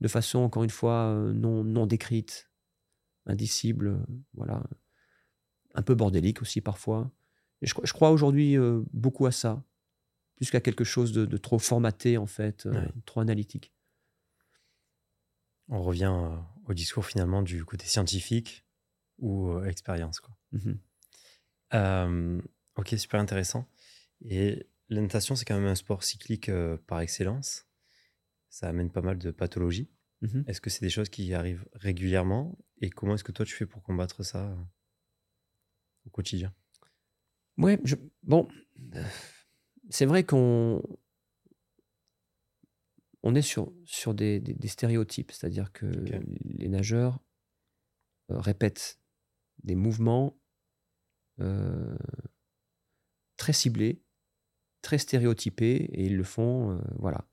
de 0.00 0.08
façon, 0.08 0.40
encore 0.40 0.64
une 0.64 0.70
fois, 0.70 1.08
euh, 1.08 1.32
non, 1.32 1.64
non 1.64 1.86
décrite, 1.86 2.50
indicible, 3.26 3.88
euh, 3.88 4.06
voilà, 4.34 4.62
un 5.74 5.82
peu 5.82 5.94
bordélique 5.94 6.42
aussi 6.42 6.60
parfois. 6.60 7.10
Et 7.62 7.66
je, 7.66 7.74
je 7.82 7.92
crois 7.92 8.10
aujourd'hui 8.10 8.56
euh, 8.56 8.82
beaucoup 8.92 9.26
à 9.26 9.32
ça, 9.32 9.64
plus 10.36 10.50
qu'à 10.50 10.60
quelque 10.60 10.84
chose 10.84 11.12
de, 11.12 11.36
trop 11.36 11.58
formaté, 11.58 12.16
en 12.16 12.26
fait, 12.26 12.68
trop 13.06 13.20
analytique. 13.20 13.74
On 15.68 15.82
revient 15.82 16.14
au 16.66 16.74
discours 16.74 17.04
finalement 17.04 17.42
du 17.42 17.64
côté 17.64 17.86
scientifique 17.86 18.64
ou 19.18 19.62
expérience. 19.64 20.20
Quoi. 20.20 20.34
Mmh 20.52 22.40
ok, 22.76 22.94
super 22.96 23.18
intéressant. 23.18 23.68
Et 24.24 24.68
la 24.88 25.00
natation, 25.00 25.34
c'est 25.34 25.44
quand 25.44 25.56
même 25.56 25.66
un 25.66 25.74
sport 25.74 26.04
cyclique 26.04 26.50
par 26.86 27.00
excellence 27.00 27.68
ça 28.50 28.68
amène 28.68 28.90
pas 28.90 29.02
mal 29.02 29.18
de 29.18 29.30
pathologies. 29.30 29.88
Mmh 30.22 30.42
est-ce 30.46 30.60
que 30.60 30.70
c'est 30.70 30.80
des 30.80 30.90
choses 30.90 31.08
qui 31.08 31.32
arrivent 31.34 31.66
régulièrement? 31.74 32.58
Et 32.80 32.90
comment 32.90 33.14
est-ce 33.14 33.24
que 33.24 33.32
toi 33.32 33.44
tu 33.44 33.54
fais 33.54 33.66
pour 33.66 33.82
combattre 33.82 34.22
ça 34.24 34.50
euh, 34.50 34.56
au 36.06 36.10
quotidien? 36.10 36.52
Ouais, 37.56 37.78
je, 37.84 37.96
bon, 38.22 38.48
c'est 39.90 40.06
vrai 40.06 40.24
qu'on 40.24 40.82
on 43.22 43.34
est 43.34 43.42
sur, 43.42 43.72
sur 43.84 44.14
des, 44.14 44.38
des, 44.38 44.68
stéréotypes, 44.68 45.32
c'est-à-dire 45.32 45.72
que 45.72 45.86
les 45.86 46.68
nageurs 46.68 47.20
euh, 48.30 48.38
répètent 48.38 49.00
des 49.64 49.74
mouvements 49.74 50.38
euh, 51.40 51.96
très 53.36 53.52
ciblés, 53.52 54.02
très 54.82 54.98
stéréotypés, 54.98 55.90
et 55.92 56.06
ils 56.06 56.16
le 56.16 56.24
font, 56.24 56.80
voilà. 56.96 57.28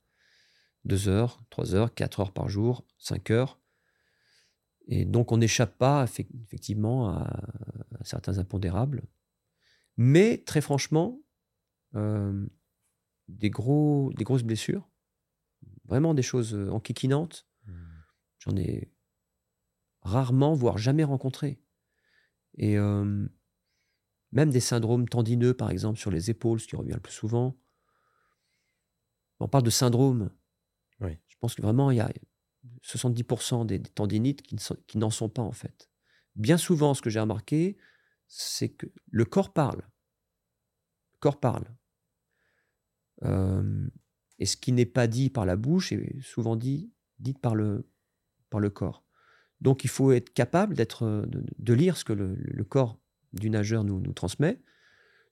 2 0.86 1.08
heures, 1.08 1.42
3 1.50 1.74
heures, 1.74 1.94
4 1.94 2.20
heures 2.20 2.32
par 2.32 2.48
jour, 2.48 2.86
5 2.98 3.30
heures. 3.30 3.60
Et 4.88 5.04
donc 5.04 5.32
on 5.32 5.36
n'échappe 5.36 5.76
pas 5.76 6.04
effectivement 6.04 7.10
à, 7.10 7.42
certains 8.02 8.38
impondérables. 8.38 9.02
Mais 9.96 10.38
très 10.38 10.60
franchement, 10.60 11.20
euh, 11.96 12.46
des, 13.28 13.50
gros, 13.50 14.12
des 14.16 14.24
grosses 14.24 14.44
blessures, 14.44 14.88
vraiment 15.84 16.14
des 16.14 16.22
choses 16.22 16.54
enquiquinantes, 16.70 17.48
mmh. 17.66 17.72
j'en 18.38 18.56
ai 18.56 18.92
rarement, 20.02 20.54
voire 20.54 20.78
jamais 20.78 21.04
rencontré. 21.04 21.60
Et 22.56 22.78
euh, 22.78 23.26
même 24.32 24.50
des 24.50 24.60
syndromes 24.60 25.08
tendineux, 25.08 25.54
par 25.54 25.70
exemple, 25.70 25.98
sur 25.98 26.10
les 26.10 26.30
épaules, 26.30 26.60
ce 26.60 26.66
qui 26.66 26.76
revient 26.76 26.94
le 26.94 27.00
plus 27.00 27.12
souvent. 27.12 27.56
On 29.40 29.48
parle 29.48 29.64
de 29.64 29.70
syndrome, 29.70 30.30
je 31.00 31.40
pense 31.40 31.54
que 31.54 31.62
vraiment, 31.62 31.90
il 31.90 31.98
y 31.98 32.00
a 32.00 32.10
70% 32.82 33.66
des, 33.66 33.82
tendinites 33.82 34.42
qui, 34.42 34.98
n'en 34.98 35.10
sont 35.10 35.28
pas 35.28 35.42
en 35.42 35.52
fait. 35.52 35.90
Bien 36.34 36.56
souvent, 36.56 36.94
ce 36.94 37.02
que 37.02 37.10
j'ai 37.10 37.20
remarqué, 37.20 37.76
c'est 38.26 38.70
que 38.70 38.86
le 39.10 39.24
corps 39.24 39.52
parle. 39.52 39.82
Le 41.12 41.18
corps 41.20 41.40
parle. 41.40 41.66
et 44.38 44.46
ce 44.46 44.56
qui 44.56 44.72
n'est 44.72 44.86
pas 44.86 45.06
dit 45.06 45.30
par 45.30 45.46
la 45.46 45.56
bouche 45.56 45.92
est 45.92 46.20
souvent 46.22 46.56
dit, 46.56 46.90
dit 47.18 47.34
par, 47.34 47.54
le, 47.54 47.88
par 48.50 48.60
le 48.60 48.70
corps. 48.70 49.05
Donc 49.60 49.84
il 49.84 49.90
faut 49.90 50.12
être 50.12 50.32
capable 50.32 50.74
d'être, 50.74 51.26
de, 51.26 51.72
lire 51.72 51.96
ce 51.96 52.04
que 52.04 52.12
le, 52.12 52.64
corps 52.64 52.98
du 53.32 53.50
nageur 53.50 53.84
nous, 53.84 54.00
nous, 54.00 54.12
transmet, 54.12 54.60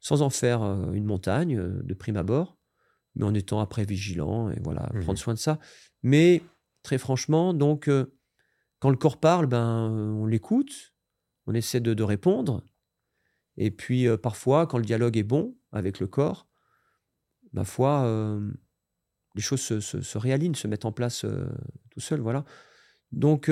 sans 0.00 0.22
en 0.22 0.30
faire 0.30 0.62
une 0.92 1.04
montagne 1.04 1.56
de 1.56 1.94
prime 1.94 2.16
abord, 2.16 2.58
mais 3.14 3.24
en 3.24 3.34
étant 3.34 3.60
après 3.60 3.84
vigilant 3.84 4.50
et 4.50 4.60
voilà, 4.60 4.90
mmh 4.92 5.00
prendre 5.00 5.18
soin 5.18 5.34
de 5.34 5.38
ça. 5.38 5.58
Mais 6.02 6.42
très 6.82 6.98
franchement, 6.98 7.54
donc, 7.54 7.88
euh, 7.88 8.14
quand 8.78 8.90
le 8.90 8.96
corps 8.96 9.18
parle, 9.18 9.46
ben, 9.46 9.90
on 9.90 10.26
l'écoute, 10.26 10.94
on 11.46 11.54
essaie 11.54 11.80
de, 11.80 12.02
répondre. 12.02 12.62
Et 13.56 13.70
puis, 13.70 14.06
euh, 14.06 14.16
parfois, 14.16 14.66
quand 14.66 14.78
le 14.78 14.84
dialogue 14.84 15.16
est 15.16 15.24
bon 15.24 15.56
avec 15.72 16.00
le 16.00 16.06
corps, 16.06 16.46
ma 17.52 17.64
foi, 17.64 18.04
euh, 18.04 18.50
les 19.34 19.42
choses 19.42 19.60
se, 19.60 19.80
se, 19.80 20.18
réalignent, 20.18 20.54
se 20.54 20.68
mettent 20.68 20.84
en 20.84 20.92
place 20.92 21.24
tout 21.90 22.00
seul. 22.00 22.20
Voilà. 22.20 22.44
Donc, 23.10 23.50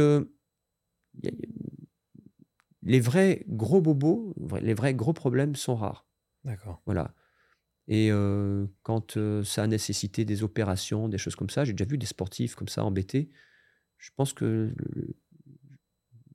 les 2.82 3.00
vrais 3.00 3.44
gros 3.48 3.80
bobos, 3.80 4.34
les 4.60 4.74
vrais 4.74 4.94
gros 4.94 5.12
problèmes 5.12 5.54
sont 5.54 5.76
rares. 5.76 6.06
D'accord. 6.44 6.82
Voilà. 6.86 7.14
Et 7.88 8.10
quand 8.82 9.18
ça 9.44 9.64
a 9.64 9.66
nécessité 9.66 10.24
des 10.24 10.42
opérations, 10.42 11.08
des 11.08 11.18
choses 11.18 11.36
comme 11.36 11.50
ça, 11.50 11.64
j'ai 11.64 11.72
déjà 11.72 11.88
vu 11.88 11.98
des 11.98 12.06
sportifs 12.06 12.54
comme 12.54 12.68
ça 12.68 12.84
embêtés. 12.84 13.30
Je 13.98 14.10
pense 14.16 14.32
que 14.32 14.74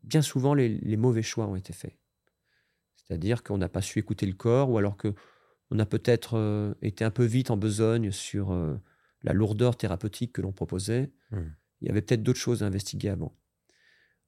bien 0.03 0.21
souvent, 0.21 0.53
les, 0.53 0.97
mauvais 0.97 1.23
choix 1.23 1.47
ont 1.47 1.55
été 1.55 1.73
faits. 1.73 1.97
C'est-à-dire 2.95 3.43
qu'on 3.43 3.57
n'a 3.57 3.69
pas 3.69 3.81
su 3.81 3.99
écouter 3.99 4.25
le 4.25 4.33
corps, 4.33 4.69
ou 4.69 4.77
alors 4.77 4.97
qu'on 4.97 5.79
a 5.79 5.85
peut-être 5.85 6.75
été 6.81 7.03
un 7.03 7.11
peu 7.11 7.25
vite 7.25 7.51
en 7.51 7.57
besogne 7.57 8.11
sur 8.11 8.53
la 9.23 9.33
lourdeur 9.33 9.77
thérapeutique 9.77 10.33
que 10.33 10.41
l'on 10.41 10.51
proposait. 10.51 11.11
Mmh. 11.31 11.39
Il 11.81 11.87
y 11.87 11.91
avait 11.91 12.01
peut-être 12.01 12.23
d'autres 12.23 12.39
choses 12.39 12.63
à 12.63 12.67
investiguer 12.67 13.09
avant. 13.09 13.35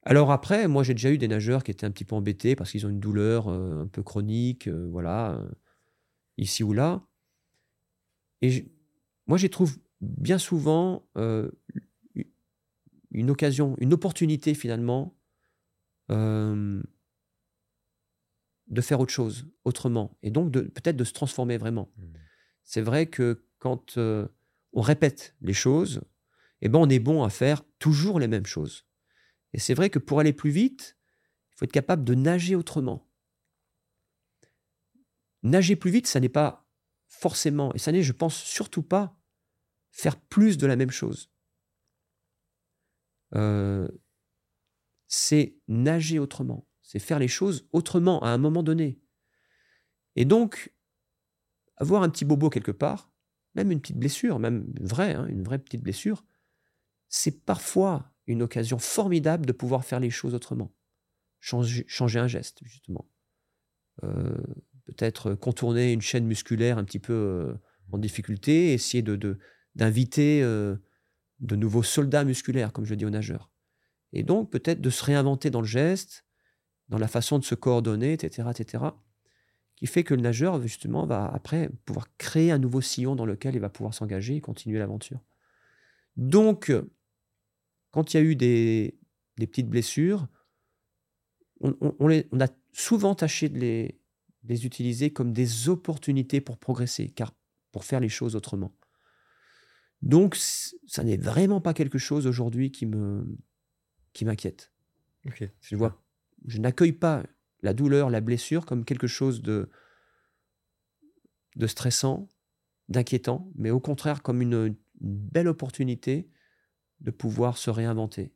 Alors 0.04 0.32
après, 0.32 0.68
moi 0.68 0.84
j'ai 0.84 0.94
déjà 0.94 1.12
eu 1.12 1.18
des 1.18 1.28
nageurs 1.28 1.64
qui 1.64 1.72
étaient 1.72 1.86
un 1.86 1.92
petit 1.92 2.06
peu 2.06 2.16
embêtés 2.16 2.56
parce 2.56 2.72
qu'ils 2.72 2.86
ont 2.86 2.90
une 2.90 3.00
douleur 3.00 3.50
un 3.50 3.88
peu 3.88 4.02
chronique, 4.02 4.68
voilà, 4.68 5.42
ici 6.38 6.64
ou 6.64 6.74
là. 6.74 7.04
Et 8.42 8.72
moi, 9.28 9.38
j'y 9.38 9.50
trouve 9.50 9.78
bien 10.02 10.38
souvent 10.38 11.08
euh, 11.18 11.52
une 13.12 13.30
occasion, 13.30 13.76
une 13.80 13.94
opportunité 13.94 14.54
finalement 14.54 15.16
euh, 16.12 16.82
de 18.68 18.82
faire 18.82 19.00
autre 19.00 19.12
chose, 19.12 19.48
autrement, 19.66 20.18
et 20.24 20.32
donc 20.32 20.52
peut-être 20.52 20.96
de 20.96 21.04
se 21.04 21.14
transformer 21.14 21.58
vraiment. 21.58 21.92
Mmh. 21.98 22.04
C'est 22.64 22.82
vrai 22.82 23.08
que 23.08 23.46
quand 23.58 23.98
euh, 23.98 24.28
on 24.74 24.82
répète 24.82 25.36
les 25.42 25.54
choses, 25.54 26.02
eh 26.62 26.70
ben, 26.70 26.80
on 26.80 26.90
est 26.90 27.00
bon 27.00 27.24
à 27.24 27.30
faire 27.30 27.64
toujours 27.80 28.20
les 28.20 28.28
mêmes 28.28 28.46
choses. 28.46 28.86
Et 29.54 29.60
c'est 29.60 29.74
vrai 29.74 29.90
que 29.90 30.00
pour 30.00 30.20
aller 30.20 30.34
plus 30.34 30.52
vite, 30.52 30.98
il 31.52 31.58
faut 31.58 31.66
être 31.66 31.72
capable 31.72 32.04
de 32.04 32.16
nager 32.16 32.56
autrement. 32.56 33.10
Nager 35.44 35.76
plus 35.76 35.92
vite, 35.92 36.08
ça 36.08 36.20
n'est 36.20 36.30
pas 36.30 36.70
forcément, 37.08 37.74
et 37.74 37.80
ça 37.80 37.92
n'est, 37.92 38.04
je 38.04 38.14
pense, 38.14 38.36
surtout 38.36 38.84
pas 38.84 39.18
faire 39.92 40.20
plus 40.20 40.58
de 40.58 40.68
la 40.68 40.76
même 40.76 40.92
chose. 40.92 41.32
Euh, 43.36 43.88
c'est 45.08 45.58
nager 45.68 46.20
autrement, 46.20 46.68
c'est 46.82 47.00
faire 47.00 47.20
les 47.20 47.28
choses 47.28 47.68
autrement 47.72 48.22
à 48.22 48.30
un 48.30 48.38
moment 48.38 48.64
donné. 48.64 49.02
Et 50.16 50.26
donc, 50.26 50.74
avoir 51.78 52.04
un 52.04 52.10
petit 52.10 52.26
bobo 52.26 52.50
quelque 52.50 52.72
part, 52.72 53.12
même 53.56 53.72
une 53.72 53.82
petite 53.82 53.98
blessure, 53.98 54.40
même 54.40 54.72
vraie, 54.80 55.16
hein, 55.16 55.26
une 55.28 55.44
vraie 55.44 55.60
petite 55.60 55.82
blessure, 55.82 56.26
c'est 57.08 57.44
parfois 57.44 58.14
une 58.30 58.44
occasion 58.44 58.78
formidable 58.78 59.46
de 59.46 59.52
pouvoir 59.52 59.84
faire 59.84 60.00
les 60.00 60.12
choses 60.12 60.36
autrement. 60.36 60.72
Changer, 61.40 61.86
un 62.20 62.28
geste, 62.28 62.60
justement. 62.64 63.10
Euh, 64.04 64.38
peut-être 64.86 65.34
contourner 65.34 65.94
une 65.94 66.02
chaîne 66.02 66.26
musculaire 66.26 66.78
un 66.78 66.84
petit 66.84 67.00
peu 67.00 67.14
euh, 67.14 67.54
en 67.92 67.98
difficulté, 67.98 68.74
essayer 68.74 69.02
de, 69.02 69.40
d'inviter 69.76 70.44
euh, 70.44 70.76
de 71.40 71.56
nouveaux 71.56 71.84
soldats 71.84 72.24
musculaires, 72.24 72.72
comme 72.72 72.86
je 72.86 72.94
dis 72.94 73.06
aux 73.06 73.10
nageurs. 73.10 73.52
Et 74.14 74.24
donc, 74.24 74.52
peut-être 74.52 74.82
de 74.82 74.90
se 74.90 75.04
réinventer 75.04 75.50
dans 75.50 75.62
le 75.62 75.68
geste, 75.68 76.26
dans 76.88 77.00
la 77.00 77.08
façon 77.08 77.40
de 77.40 77.44
se 77.44 77.56
coordonner, 77.56 78.14
etc., 78.14 78.48
etc., 78.52 78.84
qui 79.76 79.88
fait 79.88 80.04
que 80.04 80.14
le 80.14 80.22
nageur, 80.22 80.62
justement, 80.62 81.06
va 81.06 81.26
après 81.34 81.70
pouvoir 81.86 82.06
créer 82.18 82.52
un 82.52 82.60
nouveau 82.60 82.82
sillon 82.82 83.16
dans 83.16 83.26
lequel 83.26 83.56
il 83.56 83.62
va 83.62 83.70
pouvoir 83.70 83.94
s'engager 83.94 84.36
et 84.36 84.42
continuer 84.42 84.78
l'aventure. 84.78 85.22
Donc, 86.18 86.72
quand 87.92 88.14
il 88.14 88.18
y 88.18 88.20
a 88.20 88.24
eu 88.24 88.36
des, 88.36 89.00
petites 89.38 89.70
blessures, 89.70 90.28
on, 91.62 92.10
a 92.10 92.48
souvent 92.72 93.16
tâché 93.16 93.50
de 93.50 93.60
les, 93.60 94.00
les 94.44 94.66
utiliser 94.66 95.12
comme 95.12 95.34
des 95.34 95.70
opportunités 95.70 96.42
pour 96.42 96.58
progresser, 96.58 97.10
car 97.10 97.34
pour 97.72 97.84
faire 97.84 98.00
les 98.00 98.10
choses 98.10 98.36
autrement. 98.36 98.74
Donc, 100.02 100.36
ça 100.36 101.04
n'est 101.04 101.18
vraiment 101.18 101.60
pas 101.60 101.74
quelque 101.74 101.98
chose 101.98 102.26
aujourd'hui 102.28 102.72
qui 102.72 102.86
me 102.86 103.38
qui 104.14 104.26
m'inquiète. 104.26 104.72
je 105.62 105.76
vois, 105.76 106.02
je 106.48 106.58
n'accueille 106.58 106.94
pas 106.94 107.24
la 107.62 107.74
douleur, 107.74 108.10
la 108.10 108.22
blessure 108.22 108.66
comme 108.66 108.86
quelque 108.86 109.08
chose 109.08 109.42
de 109.42 109.70
de 111.56 111.68
stressant, 111.68 112.28
d'inquiétant, 112.88 113.52
mais 113.56 113.72
au 113.72 113.80
contraire 113.80 114.24
comme 114.24 114.42
une, 114.42 114.76
belle 115.02 115.48
opportunité 115.48 116.30
de 117.02 117.12
pouvoir 117.12 117.58
se 117.58 117.70
réinventer 117.70 118.34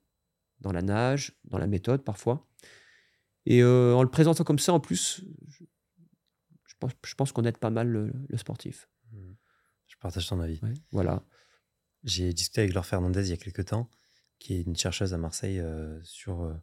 dans 0.59 0.71
la 0.71 0.81
nage, 0.81 1.33
dans 1.45 1.57
la 1.57 1.67
méthode 1.67 2.03
parfois. 2.03 2.47
Et 3.45 3.61
euh, 3.61 3.93
en 3.93 4.03
le 4.03 4.09
présentant 4.09 4.43
comme 4.43 4.59
ça, 4.59 4.73
en 4.73 4.79
plus, 4.79 5.25
je, 6.65 6.73
pense, 6.79 6.91
je 7.05 7.15
pense 7.15 7.31
qu'on 7.31 7.43
aide 7.43 7.57
pas 7.57 7.69
mal 7.69 7.87
le, 7.87 8.37
sportif. 8.37 8.89
Mmh. 9.11 9.33
Je 9.87 9.95
partage 9.97 10.27
ton 10.27 10.39
avis. 10.39 10.61
voilà. 10.91 11.23
J'ai 12.03 12.33
discuté 12.33 12.61
avec 12.61 12.73
Laure 12.73 12.85
Fernandez 12.85 13.27
il 13.27 13.29
y 13.29 13.33
a 13.33 13.37
quelques 13.37 13.65
temps, 13.65 13.89
qui 14.39 14.55
est 14.55 14.61
une 14.61 14.75
chercheuse 14.75 15.13
à 15.13 15.17
Marseille 15.17 15.59
euh, 15.59 16.01
sur. 16.03 16.43
Euh, 16.43 16.53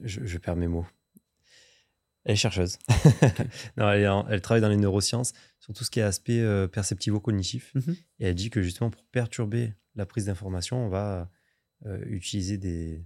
je, 0.00 0.38
perds 0.38 0.56
mes 0.56 0.68
mots. 0.68 0.86
Elle 2.24 2.32
est 2.32 2.36
chercheuse. 2.36 2.78
non, 3.76 4.26
elle, 4.28 4.40
travaille 4.40 4.62
dans 4.62 4.68
les 4.68 4.76
neurosciences 4.76 5.32
sur 5.60 5.72
tout 5.72 5.84
ce 5.84 5.90
qui 5.90 6.00
est 6.00 6.02
aspect 6.02 6.40
euh, 6.40 6.66
perceptivo-cognitif. 6.68 7.72
Mmh 7.74 7.92
Et 8.20 8.26
elle 8.26 8.34
dit 8.34 8.50
que 8.50 8.62
justement, 8.62 8.90
pour 8.90 9.04
perturber 9.04 9.74
la 9.94 10.06
prise 10.06 10.26
d'information, 10.26 10.84
on 10.84 10.88
va 10.88 11.30
utiliser 12.06 12.56
des, 12.56 13.04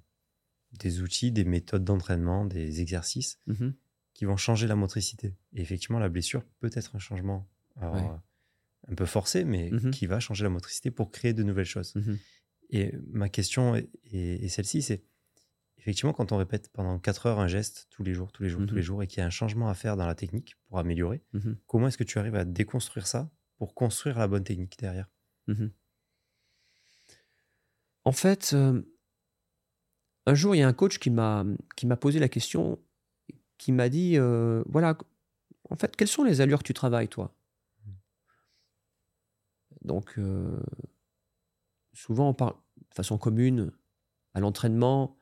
des 0.79 1.01
outils, 1.01 1.33
des 1.33 1.45
méthodes 1.45 1.85
d'entraînement, 1.85 2.45
des 2.45 2.81
exercices 2.81 3.39
mmh 3.47 3.71
qui 4.15 4.25
vont 4.25 4.37
changer 4.37 4.67
la 4.67 4.75
motricité. 4.75 5.37
Et 5.53 5.61
effectivement, 5.61 6.01
la 6.01 6.09
blessure 6.09 6.43
peut 6.59 6.71
être 6.75 6.97
un 6.97 6.99
changement 6.99 7.49
un 7.81 8.95
peu 8.97 9.07
forcé, 9.07 9.45
mais 9.45 9.71
mmh 9.71 9.93
qui 9.93 10.07
va 10.07 10.19
changer 10.19 10.43
la 10.43 10.51
motricité 10.51 10.91
pour 10.91 11.13
créer 11.13 11.33
de 11.33 11.45
nouvelles 11.45 11.67
choses. 11.67 11.95
Et 12.71 12.95
ma 13.13 13.29
question 13.29 13.77
est, 13.77 14.49
celle-ci, 14.49 14.83
c'est 14.83 15.05
effectivement 15.79 16.13
quand 16.13 16.33
on 16.33 16.37
répète 16.37 16.71
pendant 16.73 16.99
4 16.99 17.27
heures 17.27 17.39
un 17.39 17.49
geste 17.49 17.89
tous 17.91 18.03
les 18.03 18.15
jours, 18.15 18.33
tous 18.33 18.43
les 18.43 18.49
jours, 18.49 18.67
tous 18.67 18.75
les 18.75 18.81
mmh 18.81 18.85
jours, 18.85 19.03
et 19.03 19.07
qu'il 19.07 19.19
y 19.19 19.23
a 19.23 19.27
un 19.27 19.31
changement 19.31 19.69
à 19.69 19.75
faire 19.75 19.97
dans 19.97 20.07
la 20.07 20.15
technique 20.15 20.57
pour 20.69 20.79
améliorer, 20.79 21.23
comment 21.67 21.89
est-ce 21.89 21.99
que 21.99 22.05
tu 22.05 22.19
arrives 22.19 22.35
à 22.35 22.45
déconstruire 22.45 23.07
ça 23.07 23.31
pour 23.57 23.75
construire 23.75 24.19
la 24.19 24.29
bonne 24.29 24.45
technique 24.45 24.79
derrière? 24.79 25.09
En 28.05 28.13
fait, 28.13 28.53
euh, 28.55 28.83
un 30.27 30.35
jour, 30.35 30.55
il 30.55 30.59
y 30.59 30.63
a 30.63 30.69
un 30.69 30.73
coach 30.73 30.99
qui 30.99 31.11
m'a 31.11 31.45
posé 32.01 32.19
la 32.19 32.29
question, 32.29 32.79
qui 33.59 33.73
m'a 33.73 33.89
dit, 33.89 34.17
euh, 34.17 34.63
voilà, 34.67 34.97
en 35.71 35.77
fait, 35.77 35.95
quelles 35.97 36.09
sont 36.09 36.25
les 36.25 36.41
allures 36.41 36.61
que 36.61 36.65
tu 36.65 36.75
travailles, 36.75 37.09
toi? 37.09 37.35
Donc, 39.83 40.19
euh, 40.19 40.59
souvent, 41.93 42.31
on 42.31 42.35
parle 42.35 42.55
de 42.79 42.95
façon 42.95 43.19
commune 43.19 43.73
à 44.35 44.41
l'entraînement 44.41 45.18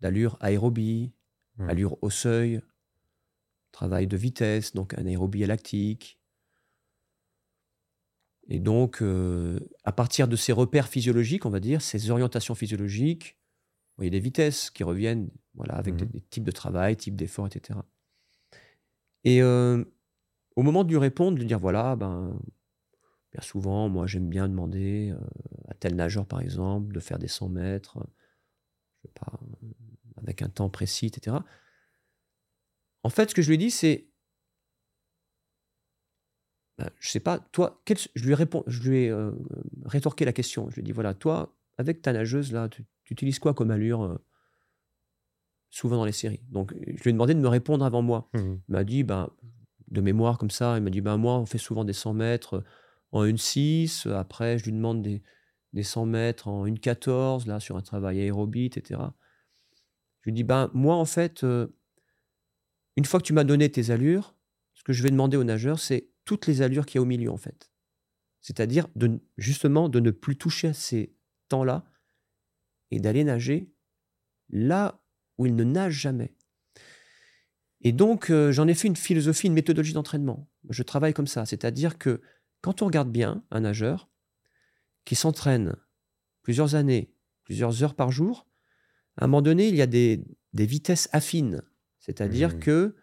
d'allure 0.00 0.36
aérobie, 0.40 1.12
mmh. 1.56 1.68
allure 1.68 2.02
au 2.02 2.10
seuil, 2.10 2.60
travail 3.72 4.06
de 4.06 4.16
vitesse, 4.16 4.74
donc 4.74 4.94
un 4.98 5.06
aérobie 5.06 5.44
lactique. 5.46 6.18
Et 8.48 8.60
donc, 8.60 9.02
euh, 9.02 9.60
à 9.84 9.92
partir 9.92 10.26
de 10.26 10.36
ces 10.36 10.52
repères 10.52 10.88
physiologiques, 10.88 11.44
on 11.44 11.50
va 11.50 11.60
dire, 11.60 11.82
ces 11.82 12.10
orientations 12.10 12.54
physiologiques, 12.54 13.36
il 13.98 14.04
y 14.04 14.06
a 14.06 14.10
des 14.10 14.20
vitesses 14.20 14.70
qui 14.70 14.84
reviennent 14.84 15.28
voilà, 15.54 15.74
avec 15.74 15.94
mmh. 15.94 16.06
des, 16.06 16.20
types 16.20 16.44
de 16.44 16.52
travail, 16.52 16.96
types 16.96 17.16
d'efforts, 17.16 17.48
etc. 17.48 17.78
Et 19.24 19.42
euh, 19.42 19.84
au 20.56 20.62
moment 20.62 20.84
de 20.84 20.88
lui 20.88 20.98
répondre, 20.98 21.34
de 21.34 21.40
lui 21.40 21.46
dire 21.46 21.58
voilà, 21.58 21.96
ben, 21.96 22.40
Bien 23.32 23.42
souvent, 23.42 23.88
moi, 23.88 24.06
j'aime 24.06 24.28
bien 24.28 24.48
demander 24.48 25.10
euh, 25.10 25.18
à 25.68 25.74
tel 25.74 25.94
nageur, 25.94 26.26
par 26.26 26.40
exemple, 26.40 26.94
de 26.94 27.00
faire 27.00 27.18
des 27.18 27.28
100 27.28 27.50
mètres, 27.50 27.98
je 28.96 29.08
sais 29.08 29.12
pas, 29.14 29.38
avec 30.22 30.42
un 30.42 30.48
temps 30.48 30.68
précis, 30.68 31.06
etc. 31.06 31.36
En 33.02 33.10
fait, 33.10 33.30
ce 33.30 33.34
que 33.34 33.42
je 33.42 33.50
lui 33.50 33.58
dis, 33.58 33.70
c'est, 33.70 34.08
ben, 36.78 36.90
je 37.00 37.10
sais 37.10 37.20
pas, 37.20 37.38
toi, 37.38 37.82
je 38.14 38.24
lui 38.24 38.34
réponds, 38.34 38.64
je 38.66 38.88
lui 38.88 39.04
ai 39.04 39.10
euh, 39.10 39.32
rétorqué 39.84 40.24
la 40.24 40.32
question. 40.32 40.70
Je 40.70 40.76
lui 40.76 40.80
ai 40.82 40.84
dit, 40.84 40.92
voilà, 40.92 41.14
toi, 41.14 41.56
avec 41.76 42.02
ta 42.02 42.12
nageuse 42.12 42.52
là, 42.52 42.68
tu, 42.68 42.84
utilises 43.10 43.38
quoi 43.38 43.54
comme 43.54 43.70
allure 43.70 44.02
euh, 44.02 44.18
souvent 45.70 45.96
dans 45.96 46.04
les 46.04 46.12
séries? 46.12 46.42
Donc, 46.50 46.74
je 46.74 47.02
lui 47.02 47.10
ai 47.10 47.12
demandé 47.12 47.34
de 47.34 47.40
me 47.40 47.48
répondre 47.48 47.84
avant 47.84 48.02
moi. 48.02 48.28
Mmh 48.34 48.56
il 48.68 48.72
m'a 48.72 48.84
dit, 48.84 49.02
ben, 49.02 49.30
de 49.90 50.00
mémoire 50.00 50.38
comme 50.38 50.50
ça, 50.50 50.76
il 50.76 50.82
m'a 50.82 50.90
dit, 50.90 51.00
ben 51.00 51.16
moi, 51.16 51.38
on 51.38 51.46
fait 51.46 51.58
souvent 51.58 51.84
des 51.84 51.92
100 51.92 52.14
mètres 52.14 52.62
en 53.12 53.24
une 53.24 53.38
6. 53.38 54.06
Après, 54.06 54.58
je 54.58 54.64
lui 54.64 54.72
demande 54.72 55.02
des, 55.02 55.22
des 55.72 55.82
100 55.82 56.06
mètres 56.06 56.48
en 56.48 56.66
une 56.66 56.78
14, 56.78 57.46
là, 57.46 57.60
sur 57.60 57.76
un 57.76 57.82
travail 57.82 58.20
aérobie, 58.20 58.66
etc. 58.66 59.00
Je 60.28 60.30
lui 60.30 60.34
dis, 60.34 60.44
ben, 60.44 60.70
moi, 60.74 60.94
en 60.94 61.06
fait, 61.06 61.42
euh, 61.42 61.68
une 62.96 63.06
fois 63.06 63.18
que 63.18 63.24
tu 63.24 63.32
m'as 63.32 63.44
donné 63.44 63.70
tes 63.70 63.88
allures, 63.88 64.36
ce 64.74 64.82
que 64.82 64.92
je 64.92 65.02
vais 65.02 65.08
demander 65.08 65.38
aux 65.38 65.44
nageurs, 65.44 65.78
c'est 65.78 66.10
toutes 66.26 66.46
les 66.46 66.60
allures 66.60 66.84
qu'il 66.84 66.96
y 66.96 66.98
a 66.98 67.00
au 67.00 67.06
milieu, 67.06 67.30
en 67.30 67.38
fait. 67.38 67.70
C'est-à-dire, 68.42 68.88
de, 68.94 69.22
justement, 69.38 69.88
de 69.88 70.00
ne 70.00 70.10
plus 70.10 70.36
toucher 70.36 70.68
à 70.68 70.72
ces 70.74 71.16
temps-là 71.48 71.90
et 72.90 73.00
d'aller 73.00 73.24
nager 73.24 73.72
là 74.50 75.02
où 75.38 75.46
ils 75.46 75.56
ne 75.56 75.64
nagent 75.64 75.98
jamais. 75.98 76.36
Et 77.80 77.92
donc, 77.92 78.28
euh, 78.28 78.52
j'en 78.52 78.68
ai 78.68 78.74
fait 78.74 78.88
une 78.88 78.96
philosophie, 78.96 79.46
une 79.46 79.54
méthodologie 79.54 79.94
d'entraînement. 79.94 80.46
Je 80.68 80.82
travaille 80.82 81.14
comme 81.14 81.26
ça, 81.26 81.46
c'est-à-dire 81.46 81.96
que 81.96 82.20
quand 82.60 82.82
on 82.82 82.86
regarde 82.86 83.10
bien 83.10 83.42
un 83.50 83.60
nageur 83.60 84.10
qui 85.06 85.14
s'entraîne 85.14 85.74
plusieurs 86.42 86.74
années, 86.74 87.14
plusieurs 87.44 87.82
heures 87.82 87.94
par 87.94 88.10
jour, 88.10 88.47
à 89.18 89.24
un 89.24 89.26
moment 89.26 89.42
donné, 89.42 89.68
il 89.68 89.74
y 89.74 89.82
a 89.82 89.86
des, 89.86 90.24
vitesses 90.54 91.08
affines. 91.12 91.62
C'est-à-dire 91.98 92.54
mmh. 92.54 92.60
que, 92.60 92.96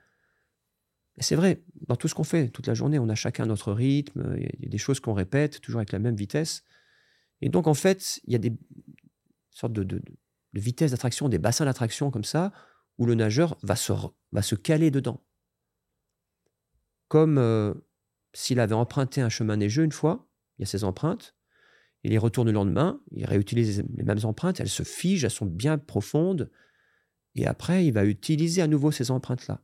c'est 1.20 1.36
vrai, 1.36 1.62
dans 1.88 1.96
tout 1.96 2.08
ce 2.08 2.16
qu'on 2.16 2.24
fait 2.24 2.50
toute 2.50 2.68
la 2.68 2.74
journée, 2.74 3.00
on 3.00 3.10
a 3.10 3.16
chacun 3.16 3.46
notre 3.46 3.74
rythme, 3.74 4.36
il 4.38 4.64
y 4.64 4.68
a 4.68 4.70
des 4.70 4.78
choses 4.78 5.00
qu'on 5.00 5.14
répète 5.14 5.62
toujours 5.62 5.80
avec 5.80 5.92
la 5.92 6.00
même 6.00 6.16
vitesse. 6.16 6.64
Et 7.42 7.50
donc, 7.50 7.68
en 7.68 7.74
fait, 7.74 8.22
il 8.24 8.34
y 8.34 8.36
a 8.36 8.40
des 8.40 8.54
sortes 9.52 9.74
de, 9.74 9.84
de, 9.84 10.02
vitesses 10.54 10.92
d'attraction, 10.92 11.28
des 11.28 11.38
bassins 11.38 11.66
d'attraction 11.66 12.12
comme 12.12 12.24
ça, 12.24 12.54
où 12.98 13.06
le 13.06 13.14
nageur 13.14 13.58
va 13.62 13.76
se, 13.76 13.92
va 14.32 14.42
se 14.42 14.56
caler 14.56 14.92
dedans. 14.92 15.22
Comme 17.10 17.38
euh, 17.38 17.74
s'il 18.34 18.62
avait 18.62 18.74
emprunté 18.74 19.20
un 19.20 19.30
chemin 19.30 19.58
neigeux 19.58 19.84
une 19.84 19.92
fois, 19.92 20.30
il 20.58 20.62
y 20.62 20.64
a 20.64 20.68
ses 20.68 20.86
empreintes, 20.86 21.35
il 22.06 22.14
y 22.14 22.18
retourne 22.18 22.48
le 22.48 22.54
lendemain, 22.54 23.02
il 23.12 23.26
réutilise 23.26 23.84
les 23.96 24.04
mêmes 24.04 24.24
empreintes, 24.24 24.60
elles 24.60 24.70
se 24.70 24.84
figent, 24.84 25.24
elles 25.24 25.32
sont 25.32 25.46
bien 25.46 25.78
profondes, 25.78 26.52
et 27.36 27.46
après, 27.48 27.86
il 27.86 27.92
va 27.92 28.06
utiliser 28.06 28.62
à 28.62 28.68
nouveau 28.68 28.92
ces 28.92 29.12
empreintes-là. 29.12 29.62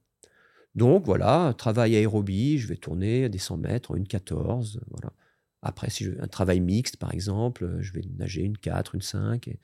Donc 0.75 1.05
voilà, 1.05 1.53
travail 1.57 1.95
aérobie, 1.95 2.57
je 2.57 2.67
vais 2.67 2.77
tourner 2.77 3.29
des 3.29 3.37
100 3.37 3.57
mètres 3.57 3.91
en 3.91 3.95
une 3.95 4.07
14, 4.07 4.81
voilà. 4.89 5.13
Après, 5.61 5.89
si 5.89 6.03
je 6.03 6.11
un 6.19 6.27
travail 6.27 6.59
mixte, 6.59 6.97
par 6.97 7.13
exemple, 7.13 7.77
je 7.81 7.93
vais 7.93 8.01
nager 8.17 8.41
une 8.41 8.57
4, 8.57 8.95
une 8.95 9.01
5. 9.01 9.55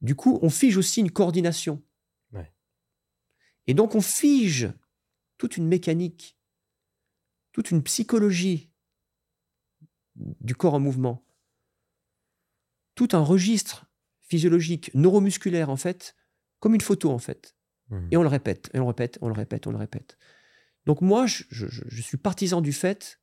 Du 0.00 0.16
coup, 0.16 0.40
on 0.42 0.50
fige 0.50 0.76
aussi 0.76 1.00
une 1.00 1.12
coordination. 1.12 1.82
Et 3.68 3.74
donc, 3.74 3.94
on 3.94 4.00
fige 4.00 4.72
toute 5.38 5.56
une 5.56 5.68
mécanique 5.68 6.36
toute 7.52 7.70
une 7.70 7.82
psychologie 7.82 8.71
du 10.16 10.54
corps 10.54 10.74
en 10.74 10.80
mouvement, 10.80 11.24
tout 12.94 13.08
un 13.12 13.20
registre 13.20 13.86
physiologique, 14.20 14.90
neuromusculaire 14.94 15.70
en 15.70 15.76
fait, 15.76 16.16
comme 16.60 16.74
une 16.74 16.80
photo 16.80 17.10
en 17.10 17.18
fait. 17.18 17.56
Mmh. 17.88 18.08
Et 18.10 18.16
on 18.16 18.22
le 18.22 18.28
répète, 18.28 18.70
et 18.74 18.78
on 18.78 18.82
le 18.82 18.88
répète, 18.88 19.18
on 19.20 19.28
le 19.28 19.34
répète, 19.34 19.66
on 19.66 19.72
le 19.72 19.78
répète. 19.78 20.18
Donc 20.86 21.00
moi, 21.00 21.26
je, 21.26 22.00
suis 22.00 22.16
partisan 22.16 22.60
du 22.60 22.72
fait, 22.72 23.20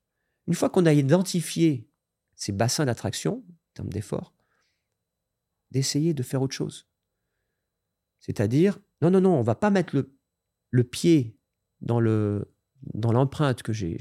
une 0.47 0.53
fois 0.53 0.69
qu'on 0.69 0.85
a 0.85 0.93
identifié 0.93 1.89
ces 2.35 2.51
bassins 2.51 2.85
d'attraction, 2.85 3.43
en 3.47 3.73
termes 3.73 3.89
d'effort, 3.89 4.33
d'essayer 5.71 6.13
de 6.13 6.23
faire 6.23 6.41
autre 6.41 6.55
chose. 6.55 6.87
C'est-à-dire, 8.19 8.79
non, 9.01 9.11
non, 9.11 9.21
non, 9.21 9.35
on 9.35 9.43
va 9.43 9.55
pas 9.55 9.69
mettre 9.69 9.95
le, 9.95 10.17
le 10.71 10.83
pied 10.83 11.37
dans 11.81 11.99
le, 11.99 12.53
dans 12.93 13.11
l'empreinte 13.11 13.61
que 13.61 13.73
j'ai 13.73 13.97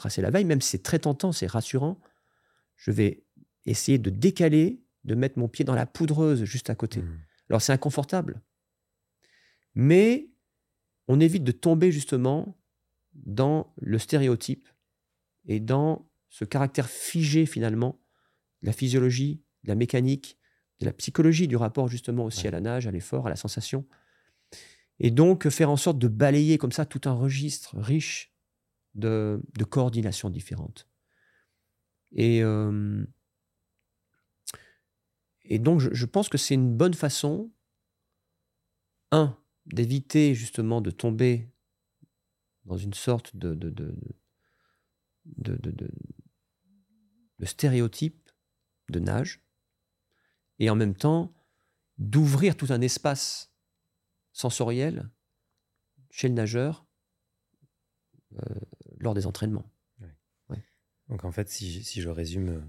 tracée 0.00 0.22
la 0.22 0.30
veille, 0.30 0.46
même 0.46 0.60
si 0.62 0.70
c'est 0.70 0.82
très 0.82 0.98
tentant, 0.98 1.30
c'est 1.30 1.46
rassurant, 1.46 2.00
je 2.76 2.90
vais 2.90 3.22
essayer 3.66 3.98
de 3.98 4.08
décaler, 4.10 4.82
de 5.04 5.14
mettre 5.14 5.38
mon 5.38 5.46
pied 5.46 5.64
dans 5.64 5.74
la 5.74 5.86
poudreuse 5.86 6.44
juste 6.44 6.70
à 6.70 6.74
côté. 6.74 7.02
Hmm. 7.02 7.18
Alors 7.50 7.60
c'est 7.62 7.72
inconfortable. 7.72 8.40
Mais 9.74 10.30
on 11.06 11.20
évite 11.20 11.44
de 11.44 11.52
tomber 11.52 11.92
justement 11.92 12.58
dans 13.14 13.74
le 13.76 13.98
stéréotype 13.98 14.68
et 15.46 15.60
dans 15.60 16.08
ce 16.28 16.44
caractère 16.44 16.88
figé 16.88 17.44
finalement 17.44 18.00
de 18.62 18.68
la 18.68 18.72
physiologie, 18.72 19.42
de 19.64 19.68
la 19.68 19.74
mécanique, 19.74 20.38
de 20.80 20.86
la 20.86 20.92
psychologie 20.92 21.46
du 21.48 21.56
rapport 21.56 21.88
justement 21.88 22.24
aussi 22.24 22.42
Ouais. 22.42 22.48
à 22.48 22.52
la 22.52 22.60
nage, 22.60 22.86
à 22.86 22.90
l'effort, 22.90 23.26
à 23.26 23.30
la 23.30 23.36
sensation. 23.36 23.84
Et 24.98 25.10
donc 25.10 25.48
faire 25.50 25.70
en 25.70 25.76
sorte 25.76 25.98
de 25.98 26.08
balayer 26.08 26.56
comme 26.56 26.72
ça 26.72 26.86
tout 26.86 27.02
un 27.04 27.12
registre 27.12 27.76
riche 27.78 28.32
de, 28.94 29.40
coordinations 29.68 30.30
différentes. 30.30 30.88
Et, 32.12 32.42
euh, 32.42 33.04
donc 35.50 35.80
je, 35.80 36.06
pense 36.06 36.28
que 36.28 36.38
c'est 36.38 36.54
une 36.54 36.76
bonne 36.76 36.94
façon, 36.94 37.50
un, 39.10 39.36
d'éviter 39.66 40.34
justement 40.34 40.80
de 40.80 40.90
tomber 40.90 41.48
dans 42.64 42.76
une 42.76 42.94
sorte 42.94 43.36
de 43.36 43.56
stéréotype 47.42 48.30
de 48.90 48.98
nage, 48.98 49.40
et 50.58 50.70
en 50.70 50.76
même 50.76 50.94
temps 50.94 51.34
d'ouvrir 51.98 52.56
tout 52.56 52.68
un 52.70 52.80
espace 52.80 53.52
sensoriel 54.32 55.10
chez 56.10 56.28
le 56.28 56.34
nageur 56.34 56.86
euh, 58.34 58.60
lors 59.00 59.14
des 59.14 59.26
entraînements. 59.26 59.70
Donc 61.08 61.24
en 61.24 61.32
fait, 61.32 61.48
si, 61.48 61.72
je- 61.72 61.80
si 61.80 62.00
je 62.00 62.08
résume 62.08 62.48
euh, 62.50 62.60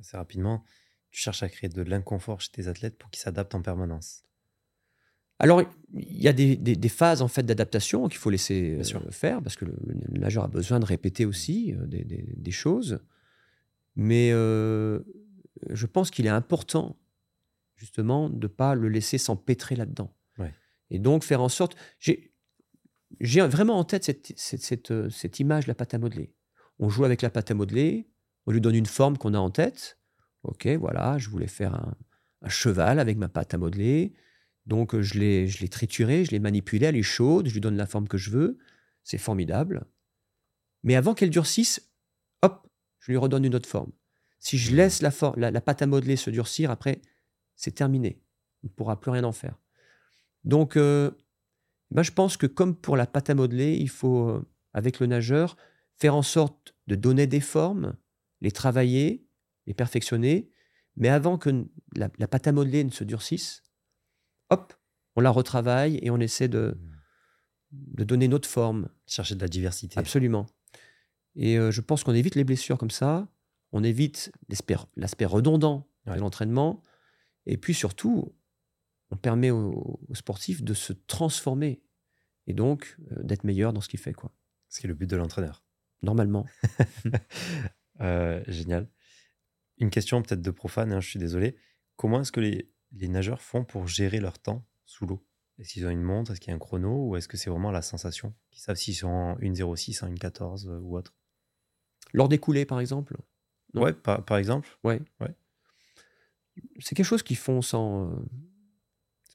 assez 0.00 0.16
rapidement, 0.16 0.64
tu 1.10 1.20
cherches 1.20 1.42
à 1.42 1.50
créer 1.50 1.68
de 1.68 1.82
l'inconfort 1.82 2.40
chez 2.40 2.50
tes 2.50 2.66
athlètes 2.66 2.96
pour 2.96 3.10
qu'ils 3.10 3.20
s'adaptent 3.20 3.54
en 3.54 3.60
permanence. 3.60 4.24
Alors, 5.38 5.60
il 5.92 6.18
y 6.18 6.26
a 6.26 6.32
des, 6.32 6.56
des- 6.56 6.76
des 6.76 6.88
phases 6.88 7.20
en 7.20 7.28
fait 7.28 7.42
d'adaptation 7.42 8.08
qu'il 8.08 8.18
faut 8.18 8.30
laisser 8.30 8.78
euh, 8.78 9.10
faire 9.10 9.42
parce 9.42 9.56
que 9.56 9.66
le, 9.66 9.76
le 9.86 10.18
nageur 10.18 10.44
a 10.44 10.48
besoin 10.48 10.80
de 10.80 10.86
répéter 10.86 11.26
aussi 11.26 11.74
euh, 11.74 11.86
des, 11.86 12.04
des- 12.04 12.32
des 12.34 12.50
choses. 12.50 13.00
Mais 13.96 14.30
euh, 14.32 15.00
je 15.68 15.84
pense 15.86 16.10
qu'il 16.10 16.24
est 16.24 16.30
important 16.30 16.96
justement 17.76 18.30
de 18.30 18.36
ne 18.36 18.46
pas 18.46 18.74
le 18.74 18.88
laisser 18.88 19.18
s'empêtrer 19.18 19.76
là-dedans. 19.76 20.14
Ouais. 20.38 20.54
Et 20.88 20.98
donc 20.98 21.22
faire 21.22 21.42
en 21.42 21.50
sorte... 21.50 21.76
J'ai 21.98 22.29
j'ai 23.18 23.40
vraiment 23.40 23.78
en 23.78 23.84
tête 23.84 24.04
cette, 24.04 24.32
cette, 24.36 24.62
cette, 24.62 24.90
euh, 24.90 25.10
image 25.38 25.64
de 25.64 25.70
la 25.70 25.74
pâte 25.74 25.94
à 25.94 25.98
modeler. 25.98 26.32
On 26.78 26.88
joue 26.88 27.04
avec 27.04 27.22
la 27.22 27.30
pâte 27.30 27.50
à 27.50 27.54
modeler, 27.54 28.08
on 28.46 28.52
lui 28.52 28.60
donne 28.60 28.74
une 28.74 28.86
forme 28.86 29.18
qu'on 29.18 29.34
a 29.34 29.38
en 29.38 29.50
tête. 29.50 29.98
Ok, 30.42 30.66
voilà, 30.66 31.18
je 31.18 31.28
voulais 31.28 31.48
faire 31.48 31.74
un, 31.74 31.96
cheval 32.48 32.98
avec 32.98 33.18
ma 33.18 33.28
pâte 33.28 33.52
à 33.52 33.58
modeler. 33.58 34.14
Donc 34.66 34.94
euh, 34.94 35.02
je 35.02 35.18
l'ai, 35.18 35.46
je 35.46 35.60
l'ai 35.60 35.68
triturée, 35.68 36.24
je 36.24 36.30
l'ai 36.30 36.38
manipulée, 36.38 36.86
elle 36.86 36.96
est 36.96 37.02
chaude, 37.02 37.48
je 37.48 37.54
lui 37.54 37.60
donne 37.60 37.76
la 37.76 37.86
forme 37.86 38.08
que 38.08 38.16
je 38.16 38.30
veux. 38.30 38.58
C'est 39.02 39.18
formidable. 39.18 39.86
Mais 40.82 40.94
avant 40.94 41.14
qu'elle 41.14 41.30
durcisse, 41.30 41.90
hop, 42.42 42.66
je 43.00 43.12
lui 43.12 43.18
redonne 43.18 43.44
une 43.44 43.54
autre 43.54 43.68
forme. 43.68 43.92
Si 44.38 44.56
je 44.56 44.74
laisse 44.74 45.02
la, 45.02 45.10
la 45.36 45.60
pâte 45.60 45.82
à 45.82 45.86
modeler 45.86 46.16
se 46.16 46.30
durcir, 46.30 46.70
après, 46.70 47.02
c'est 47.56 47.72
terminé. 47.72 48.22
On 48.62 48.68
ne 48.68 48.72
pourra 48.72 48.98
plus 48.98 49.10
rien 49.10 49.24
en 49.24 49.32
faire. 49.32 49.58
Donc, 50.44 50.76
euh, 50.76 51.10
ben, 51.90 52.02
je 52.02 52.12
pense 52.12 52.36
que 52.36 52.46
comme 52.46 52.74
pour 52.76 52.96
la 52.96 53.06
pâte 53.06 53.30
à 53.30 53.34
modeler, 53.34 53.74
il 53.76 53.88
faut, 53.88 54.28
euh, 54.28 54.48
avec 54.72 55.00
le 55.00 55.06
nageur, 55.06 55.56
faire 55.96 56.14
en 56.14 56.22
sorte 56.22 56.74
de 56.86 56.94
donner 56.94 57.26
des 57.26 57.40
formes, 57.40 57.96
les 58.40 58.52
travailler, 58.52 59.26
les 59.66 59.74
perfectionner. 59.74 60.50
Mais 60.96 61.08
avant 61.08 61.38
que 61.38 61.66
la, 61.96 62.08
la 62.18 62.28
pâte 62.28 62.46
à 62.46 62.52
modeler 62.52 62.84
ne 62.84 62.90
se 62.90 63.04
durcisse, 63.04 63.62
hop, 64.50 64.74
on 65.16 65.20
la 65.20 65.30
retravaille 65.30 65.98
et 66.02 66.10
on 66.10 66.18
essaie 66.20 66.48
de, 66.48 66.78
de 67.72 68.04
donner 68.04 68.28
notre 68.28 68.48
forme. 68.48 68.88
Chercher 69.06 69.34
de 69.34 69.40
la 69.40 69.48
diversité. 69.48 69.98
Absolument. 69.98 70.46
Et 71.36 71.58
euh, 71.58 71.70
je 71.70 71.80
pense 71.80 72.02
qu'on 72.04 72.14
évite 72.14 72.34
les 72.34 72.44
blessures 72.44 72.78
comme 72.78 72.90
ça, 72.90 73.28
on 73.72 73.84
évite 73.84 74.32
l'aspect 74.48 74.76
l'aspect 74.96 75.26
redondant 75.26 75.86
Ouais. 76.06 76.14
de 76.14 76.20
l'entraînement, 76.20 76.82
et 77.44 77.58
puis 77.58 77.74
surtout, 77.74 78.34
on 79.10 79.16
permet 79.16 79.50
aux, 79.50 80.00
aux 80.08 80.14
sportifs 80.14 80.62
de 80.62 80.74
se 80.74 80.92
transformer 80.92 81.82
et 82.46 82.52
donc 82.54 82.96
euh, 83.12 83.22
d'être 83.22 83.44
meilleur 83.44 83.72
dans 83.72 83.80
ce 83.80 83.88
qu'il 83.88 84.00
fait, 84.00 84.12
quoi. 84.12 84.32
Ce 84.68 84.80
qui 84.80 84.86
est 84.86 84.88
le 84.88 84.94
but 84.94 85.08
de 85.08 85.16
l'entraîneur. 85.16 85.64
Normalement. 86.02 86.46
Euh, 88.02 88.42
génial. 88.46 88.88
Une 89.76 89.90
question 89.90 90.22
peut-être 90.22 90.40
de 90.40 90.50
profane, 90.50 90.90
hein, 90.90 91.00
je 91.00 91.08
suis 91.10 91.18
désolé. 91.18 91.58
Comment 91.96 92.22
est-ce 92.22 92.32
que 92.32 92.40
les, 92.40 92.72
les 92.92 93.08
nageurs 93.08 93.42
font 93.42 93.62
pour 93.62 93.88
gérer 93.88 94.20
leur 94.20 94.38
temps 94.38 94.66
sous 94.86 95.04
l'eau? 95.04 95.22
Est-ce 95.58 95.74
qu'ils 95.74 95.86
ont 95.86 95.90
une 95.90 96.00
montre? 96.00 96.30
Est-ce 96.30 96.40
qu'il 96.40 96.48
y 96.48 96.52
a 96.52 96.56
un 96.56 96.58
chrono? 96.58 97.08
Ou 97.08 97.16
est-ce 97.16 97.28
que 97.28 97.36
c'est 97.36 97.50
vraiment 97.50 97.70
la 97.70 97.82
sensation? 97.82 98.32
Qu'ils 98.50 98.62
savent 98.62 98.76
s'ils 98.76 98.94
sont 98.94 99.08
en 99.08 99.36
1,06, 99.36 100.02
en 100.02 100.08
1,14 100.08 100.66
euh, 100.66 100.78
ou 100.80 100.96
autre 100.96 101.14
Lors 102.14 102.30
des 102.30 102.38
coulées, 102.38 102.64
par 102.64 102.80
exemple, 102.80 103.18
Non? 103.74 103.82
Ouais, 103.82 103.92
par, 103.92 104.24
par 104.24 104.38
exemple, 104.38 104.78
ouais. 104.82 105.02
Ouais. 105.20 105.34
C'est 106.78 106.94
quelque 106.94 107.04
chose 107.04 107.22
qu'ils 107.22 107.36
font 107.36 107.60
sans, 107.60 108.10
euh, 108.10 108.16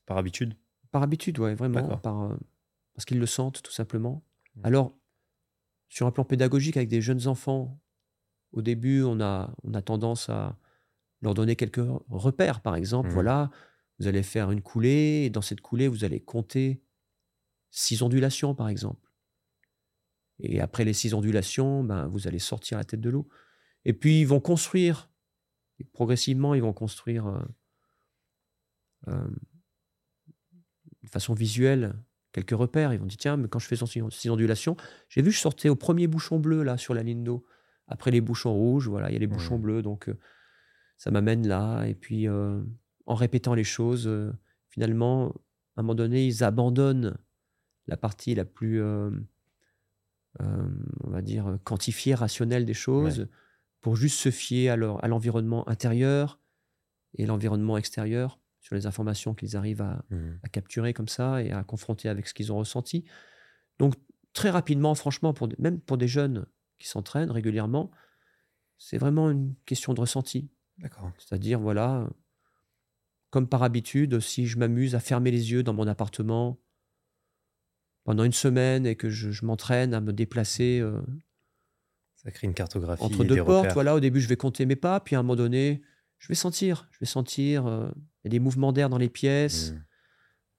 par 0.06 0.18
habitude? 0.18 0.56
par 0.91 1.03
habitude, 1.03 1.40
ouais, 1.40 1.56
vraiment, 1.56 1.98
par, 1.98 2.22
euh, 2.23 2.38
parce 2.94 3.03
qu'ils 3.03 3.19
le 3.19 3.26
sentent 3.26 3.61
tout 3.61 3.72
simplement. 3.73 4.23
Mm. 4.56 4.61
Alors, 4.64 4.98
sur 5.90 6.07
un 6.07 6.11
plan 6.11 6.23
pédagogique, 6.23 6.77
avec 6.77 6.88
des 6.88 7.02
jeunes 7.02 7.27
enfants, 7.27 7.82
au 8.53 8.61
début, 8.61 9.03
on 9.03 9.19
a, 9.19 9.53
on 9.64 9.73
a 9.73 9.82
tendance 9.82 10.30
à 10.30 10.57
leur 11.22 11.34
donner 11.34 11.57
quelques 11.57 11.86
repères. 12.10 12.61
Par 12.61 12.77
exemple, 12.77 13.10
Mhm. 13.10 13.14
voilà, 13.14 13.52
vous 13.99 14.07
allez 14.07 14.23
faire 14.23 14.52
une 14.52 14.61
coulée, 14.61 15.23
et 15.26 15.30
dans 15.30 15.41
cette 15.41 15.60
coulée, 15.60 15.90
vous 15.90 16.06
allez 16.06 16.22
compter 16.22 16.82
six 17.72 18.02
ondulations, 18.02 18.56
par 18.56 18.69
exemple. 18.69 19.11
Et 20.40 20.61
après 20.61 20.86
les 20.86 20.94
six 20.94 21.14
ondulations, 21.14 21.84
ben, 21.84 22.07
vous 22.07 22.27
allez 22.27 22.40
sortir 22.40 22.77
la 22.77 22.86
tête 22.86 23.02
de 23.02 23.10
l'eau. 23.10 23.27
Et 23.84 23.91
puis, 23.91 24.22
ils 24.22 24.27
vont 24.27 24.40
construire, 24.40 25.10
et 25.80 25.84
progressivement, 25.84 26.53
ils 26.53 26.61
vont 26.61 26.73
construire 26.73 27.27
euh, 27.27 27.40
euh, 29.10 29.27
de 31.06 31.10
façon 31.10 31.34
visuelle 31.34 31.95
quelques 32.36 32.52
repères. 32.52 32.94
Ils 32.94 32.99
vont 32.99 33.06
dire, 33.06 33.18
tiens, 33.18 33.38
mais 33.38 33.48
quand 33.48 33.60
je 33.60 33.68
fais 33.68 33.77
six 34.10 34.30
ondulations, 34.30 34.76
j'ai 35.07 35.22
vu, 35.22 35.32
je 35.32 35.40
sortais 35.40 35.69
au 35.69 35.76
premier 35.76 36.07
bouchon 36.07 36.40
bleu, 36.40 36.64
là, 36.64 36.77
sur 36.77 36.94
la 36.94 37.03
ligne 37.03 37.23
d'eau. 37.23 37.45
Après 37.88 38.11
les 38.11 38.22
bouchons 38.22 38.53
rouges, 38.53 38.88
voilà, 38.88 39.10
il 39.10 39.14
y 39.14 39.15
a 39.15 39.19
les 39.19 39.27
bouchons 39.27 39.60
bleus, 39.60 39.82
donc 39.82 40.10
euh, 40.10 40.18
ça 40.98 41.11
m'amène 41.11 41.48
là. 41.48 41.86
Et 41.86 41.94
puis, 41.94 42.27
euh, 42.27 42.61
en 43.06 43.15
répétant 43.15 43.53
les 43.53 43.64
choses, 43.64 44.07
euh, 44.07 44.34
finalement, 44.69 45.30
à 45.76 45.82
un 45.82 45.84
moment 45.84 45.95
donné, 45.95 46.26
ils 46.26 46.44
abandonnent 46.44 47.15
la 47.88 47.95
partie 47.95 48.34
la 48.34 48.45
plus, 48.45 48.82
on 48.82 49.14
va 51.03 51.22
dire, 51.22 51.60
quantifiée, 51.64 52.15
rationnelle 52.15 52.65
des 52.65 52.73
choses, 52.73 53.27
pour 53.82 53.95
juste 53.95 54.19
se 54.19 54.32
fier 54.32 54.69
à 54.69 55.07
l'environnement 55.07 55.69
intérieur 55.69 56.40
et 57.14 57.27
l'environnement 57.27 57.77
extérieur 57.77 58.40
sur 58.66 58.74
les 58.74 58.88
informations 58.88 59.36
qu'ils 59.36 59.56
arrivent 59.56 59.84
à, 59.84 60.04
Mhm. 60.10 60.40
à 60.42 60.50
capturer 60.50 60.92
comme 60.92 61.08
ça 61.08 61.44
et 61.44 61.52
à 61.52 61.64
confronter 61.64 62.10
avec 62.10 62.28
ce 62.28 62.34
qu'ils 62.34 62.52
ont 62.52 62.58
ressenti. 62.58 63.06
Donc 63.78 63.94
très 64.34 64.50
rapidement, 64.50 64.96
franchement, 64.96 65.34
pour 65.36 65.48
même 65.60 65.80
pour 65.80 65.98
des 66.00 66.08
jeunes 66.08 66.48
qui 66.80 66.88
s'entraînent 66.88 67.30
régulièrement, 67.30 67.92
c'est 68.80 68.98
vraiment 68.98 69.30
une 69.30 69.54
question 69.68 69.94
de 69.94 70.02
ressenti. 70.02 70.50
D'accord. 70.80 71.12
C'est-à-dire, 71.20 71.60
voilà, 71.60 72.10
comme 73.30 73.48
par 73.48 73.62
habitude, 73.62 74.20
si 74.20 74.48
je 74.48 74.58
m'amuse 74.58 74.96
à 74.96 75.00
fermer 75.00 75.30
les 75.30 75.52
yeux 75.52 75.62
dans 75.62 75.74
mon 75.74 75.86
appartement 75.88 76.60
pendant 78.04 78.24
une 78.24 78.34
semaine 78.34 78.88
et 78.88 78.96
que 78.96 79.10
je, 79.12 79.30
je 79.30 79.46
m'entraîne 79.46 79.94
à 79.94 80.02
me 80.02 80.12
déplacer 80.12 80.80
euh, 80.80 81.00
Ça 82.16 82.32
crée 82.32 82.48
une 82.48 82.56
cartographie. 82.56 83.04
entre 83.04 83.24
deux 83.24 83.36
des 83.36 83.44
portes, 83.44 83.58
repères. 83.60 83.74
voilà, 83.76 83.96
au 83.96 84.00
début, 84.00 84.22
je 84.22 84.28
vais 84.28 84.38
compter 84.38 84.66
mes 84.66 84.76
pas, 84.76 85.00
puis 85.00 85.16
à 85.16 85.20
un 85.20 85.22
moment 85.24 85.36
donné, 85.36 85.84
je 86.18 86.28
vais 86.30 86.36
sentir, 86.36 86.88
je 86.92 87.00
vais 87.00 87.06
sentir, 87.06 87.68
euh, 87.68 87.90
il 88.26 88.27
y 88.27 88.30
a 88.30 88.31
des 88.31 88.39
mouvements 88.39 88.73
d'air 88.73 88.89
dans 88.89 88.97
les 88.97 89.10
pièces, 89.10 89.72
Mhm. 89.72 89.81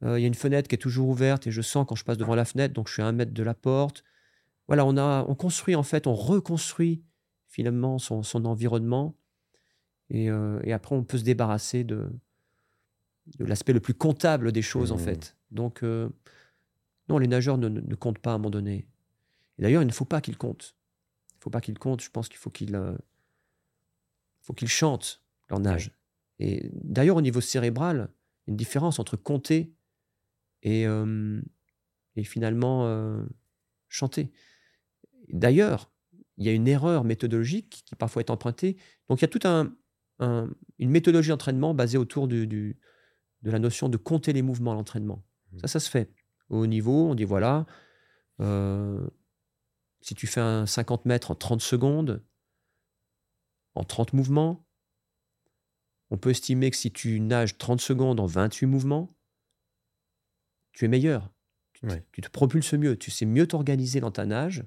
Euh, 0.04 0.18
il 0.18 0.22
y 0.22 0.24
a 0.24 0.28
une 0.28 0.34
fenêtre 0.34 0.68
qui 0.68 0.74
est 0.74 0.78
toujours 0.78 1.08
ouverte 1.08 1.46
et 1.46 1.50
je 1.50 1.62
sens 1.62 1.86
quand 1.88 1.94
je 1.94 2.04
passe 2.04 2.18
devant 2.18 2.34
la 2.34 2.44
fenêtre, 2.44 2.74
donc 2.74 2.86
je 2.86 2.92
suis 2.92 3.02
à 3.02 3.06
un 3.06 3.12
mètre 3.12 3.32
de 3.32 3.42
la 3.42 3.54
porte. 3.54 4.04
Voilà, 4.68 4.84
on, 4.84 4.98
a, 4.98 5.24
on 5.26 5.34
construit 5.34 5.74
en 5.74 5.82
fait, 5.82 6.06
on 6.06 6.14
reconstruit 6.14 7.02
finalement 7.48 7.98
son, 7.98 8.22
son 8.22 8.44
environnement 8.44 9.16
et, 10.10 10.30
euh, 10.30 10.60
et 10.64 10.74
après 10.74 10.94
on 10.94 11.02
peut 11.02 11.16
se 11.16 11.24
débarrasser 11.24 11.82
de, 11.82 12.10
de 13.38 13.44
l'aspect 13.46 13.72
le 13.72 13.80
plus 13.80 13.94
comptable 13.94 14.52
des 14.52 14.60
choses 14.60 14.92
en 14.92 14.96
Mhm. 14.98 15.02
fait. 15.02 15.36
Donc, 15.50 15.82
euh, 15.82 16.10
non, 17.08 17.16
les 17.16 17.26
nageurs 17.26 17.56
ne, 17.56 17.68
ne- 17.70 17.80
ne 17.80 17.94
comptent 17.94 18.18
pas 18.18 18.32
à 18.32 18.34
un 18.34 18.38
moment 18.38 18.50
donné. 18.50 18.86
Et 19.58 19.62
d'ailleurs, 19.62 19.82
il 19.82 19.86
ne 19.86 19.92
faut 19.92 20.04
pas 20.04 20.20
qu'ils 20.20 20.36
comptent. 20.36 20.76
Il 21.32 21.38
ne 21.38 21.42
faut 21.42 21.50
pas 21.50 21.62
qu'ils 21.62 21.78
comptent, 21.78 22.02
je 22.02 22.10
pense 22.10 22.28
qu'il 22.28 22.36
faut 22.38 22.50
qu'ils 22.50 22.74
euh, 22.76 22.94
faut 24.42 24.52
qu'ils 24.52 24.68
chantent 24.68 25.22
leur 25.48 25.58
nage. 25.60 25.90
Et 26.38 26.70
d'ailleurs, 26.72 27.16
au 27.16 27.22
niveau 27.22 27.40
cérébral, 27.40 28.10
il 28.46 28.50
y 28.50 28.50
a 28.50 28.52
une 28.52 28.56
différence 28.56 28.98
entre 28.98 29.16
compter 29.16 29.74
et, 30.62 30.86
euh, 30.86 31.40
et 32.16 32.24
finalement 32.24 32.86
euh, 32.86 33.24
chanter. 33.88 34.30
D'ailleurs, 35.28 35.90
il 36.36 36.46
y 36.46 36.48
a 36.48 36.52
une 36.52 36.68
erreur 36.68 37.04
méthodologique 37.04 37.82
qui 37.86 37.94
parfois 37.96 38.20
est 38.20 38.30
empruntée. 38.30 38.76
Donc 39.08 39.20
il 39.20 39.22
y 39.22 39.24
a 39.24 39.28
toute 39.28 39.46
un, 39.46 39.74
une 40.18 40.90
méthodologie 40.90 41.30
d'entraînement 41.30 41.74
basée 41.74 41.98
autour 41.98 42.28
du, 42.28 42.46
de 42.46 43.50
la 43.50 43.58
notion 43.58 43.88
de 43.88 43.96
compter 43.96 44.32
les 44.32 44.42
mouvements 44.42 44.72
à 44.72 44.74
l'entraînement. 44.74 45.24
Mmh. 45.52 45.58
Ça, 45.60 45.68
ça 45.68 45.80
se 45.80 45.90
fait. 45.90 46.12
Au 46.48 46.58
haut 46.58 46.66
niveau, 46.66 47.08
on 47.08 47.14
dit 47.14 47.24
voilà, 47.24 47.66
euh, 48.40 49.06
si 50.00 50.14
tu 50.14 50.26
fais 50.26 50.40
un 50.40 50.66
50 50.66 51.06
mètres 51.06 51.30
en 51.30 51.34
30 51.34 51.60
secondes, 51.60 52.22
en 53.74 53.84
30 53.84 54.12
mouvements, 54.12 54.65
on 56.10 56.18
peut 56.18 56.30
estimer 56.30 56.70
que 56.70 56.76
si 56.76 56.92
tu 56.92 57.20
nages 57.20 57.58
30 57.58 57.80
secondes 57.80 58.20
en 58.20 58.26
28 58.26 58.66
mouvements, 58.66 59.16
tu 60.72 60.84
es 60.84 60.88
meilleur. 60.88 61.32
Tu, 62.12 62.22
te 62.22 62.28
propulses 62.30 62.72
mieux, 62.72 62.96
tu 62.96 63.10
sais 63.10 63.26
mieux 63.26 63.46
t'organiser 63.46 64.00
dans 64.00 64.10
ta 64.10 64.24
nage, 64.24 64.64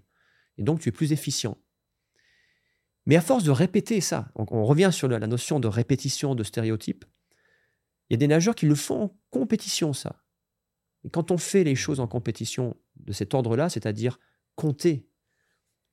et 0.58 0.64
donc 0.64 0.80
tu 0.80 0.90
es 0.90 0.92
plus 0.92 1.12
efficient. 1.12 1.58
Mais 3.06 3.16
à 3.16 3.22
force 3.22 3.44
de 3.44 3.52
répéter 3.52 4.02
ça, 4.02 4.32
on, 4.36 4.64
revient 4.64 4.92
sur 4.92 5.08
la, 5.08 5.20
notion 5.26 5.60
de 5.60 5.68
répétition, 5.68 6.36
de 6.36 6.44
stéréotype, 6.44 7.06
il 8.10 8.14
y 8.14 8.16
a 8.16 8.18
des 8.18 8.28
nageurs 8.28 8.56
qui 8.56 8.68
le 8.68 8.76
font 8.76 9.04
en 9.04 9.18
compétition, 9.32 9.94
ça. 9.94 10.24
Et 11.04 11.10
quand 11.10 11.32
on 11.32 11.38
fait 11.38 11.64
les 11.64 11.76
choses 11.76 12.00
en 12.00 12.08
compétition 12.08 12.76
de 12.98 13.12
cet 13.14 13.34
ordre-là, 13.34 13.70
c'est-à-dire 13.70 14.20
compter, 14.56 15.08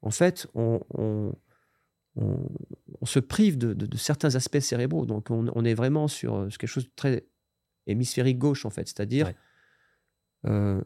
en 0.03 0.11
fait, 0.11 0.47
on, 0.55 1.33
se 3.05 3.19
prive 3.19 3.59
de, 3.59 3.97
certains 3.97 4.35
aspects 4.35 4.59
cérébraux. 4.59 5.07
Donc, 5.07 5.31
on, 5.31 5.65
est 5.65 5.75
vraiment 5.75 6.09
sur, 6.09 6.49
quelque 6.49 6.67
chose 6.67 6.85
de 6.85 6.93
très 6.97 7.27
hémisphérique 7.87 8.39
gauche, 8.39 8.65
en 8.65 8.71
fait. 8.71 8.89
C'est-à-dire, 8.89 9.33
euh, 10.47 10.83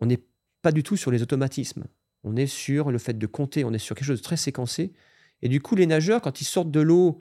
on 0.00 0.06
n'est 0.06 0.22
pas 0.62 0.72
du 0.72 0.82
tout 0.82 0.96
sur 0.96 1.10
les 1.10 1.22
automatismes. 1.22 1.84
On 2.24 2.36
est 2.36 2.46
sur 2.46 2.90
le 2.90 2.98
fait 2.98 3.18
de 3.18 3.26
compter, 3.26 3.64
on 3.64 3.72
est 3.72 3.78
sur 3.78 3.96
quelque 3.96 4.06
chose 4.06 4.20
de 4.20 4.24
très 4.24 4.36
séquencé. 4.36 4.92
Et 5.40 5.48
du 5.48 5.60
coup, 5.60 5.74
les 5.74 5.86
nageurs, 5.86 6.20
quand 6.20 6.40
ils 6.40 6.44
sortent 6.44 6.70
de 6.70 6.80
l'eau, 6.80 7.20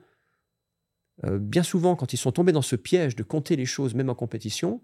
euh, 1.24 1.40
bien 1.40 1.64
souvent, 1.64 1.96
quand 1.96 2.14
ils 2.14 2.18
sont 2.18 2.32
tombés 2.32 2.52
dans 2.52 2.62
ce 2.62 2.76
piège 2.76 3.16
de 3.16 3.24
compter 3.24 3.56
les 3.56 3.66
choses, 3.66 3.96
même 3.96 4.10
en 4.10 4.16
compétition, 4.16 4.82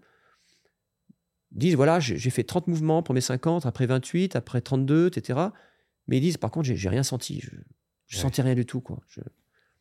disent 1.52 1.76
voilà, 1.76 2.00
j'ai 2.00 2.30
fait 2.30 2.44
30 2.44 2.66
mouvements, 2.66 3.02
pour 3.02 3.14
mes 3.14 3.20
50, 3.20 3.64
après 3.64 3.86
28, 3.86 4.36
après 4.36 4.60
32, 4.60 5.06
etc. 5.08 5.38
Mais 6.06 6.18
ils 6.18 6.20
disent 6.20 6.36
par 6.36 6.50
contre, 6.50 6.66
j'ai 6.72 6.88
rien 6.88 7.02
senti. 7.02 7.40
Je, 7.40 7.50
ne 8.16 8.20
sentais 8.20 8.42
rien 8.42 8.54
du 8.54 8.66
tout. 8.66 8.80
Quoi. 8.80 9.00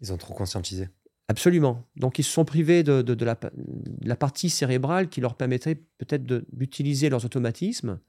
Ils 0.01 0.13
ont 0.13 0.17
trop 0.17 0.33
conscientisé. 0.33 0.89
Absolument. 1.29 1.85
Donc 1.95 2.19
ils 2.19 2.23
se 2.23 2.31
sont 2.31 2.45
privés 2.45 2.83
de, 2.83 3.01
de, 3.01 3.25
la, 3.25 3.37
la, 4.01 4.15
partie 4.15 4.49
cérébrale 4.49 5.09
qui 5.09 5.19
leur 5.19 5.35
permettrait 5.35 5.75
peut-être 5.97 6.23
d'utiliser 6.25 7.09
leurs 7.09 7.25
automatismes 7.25 7.99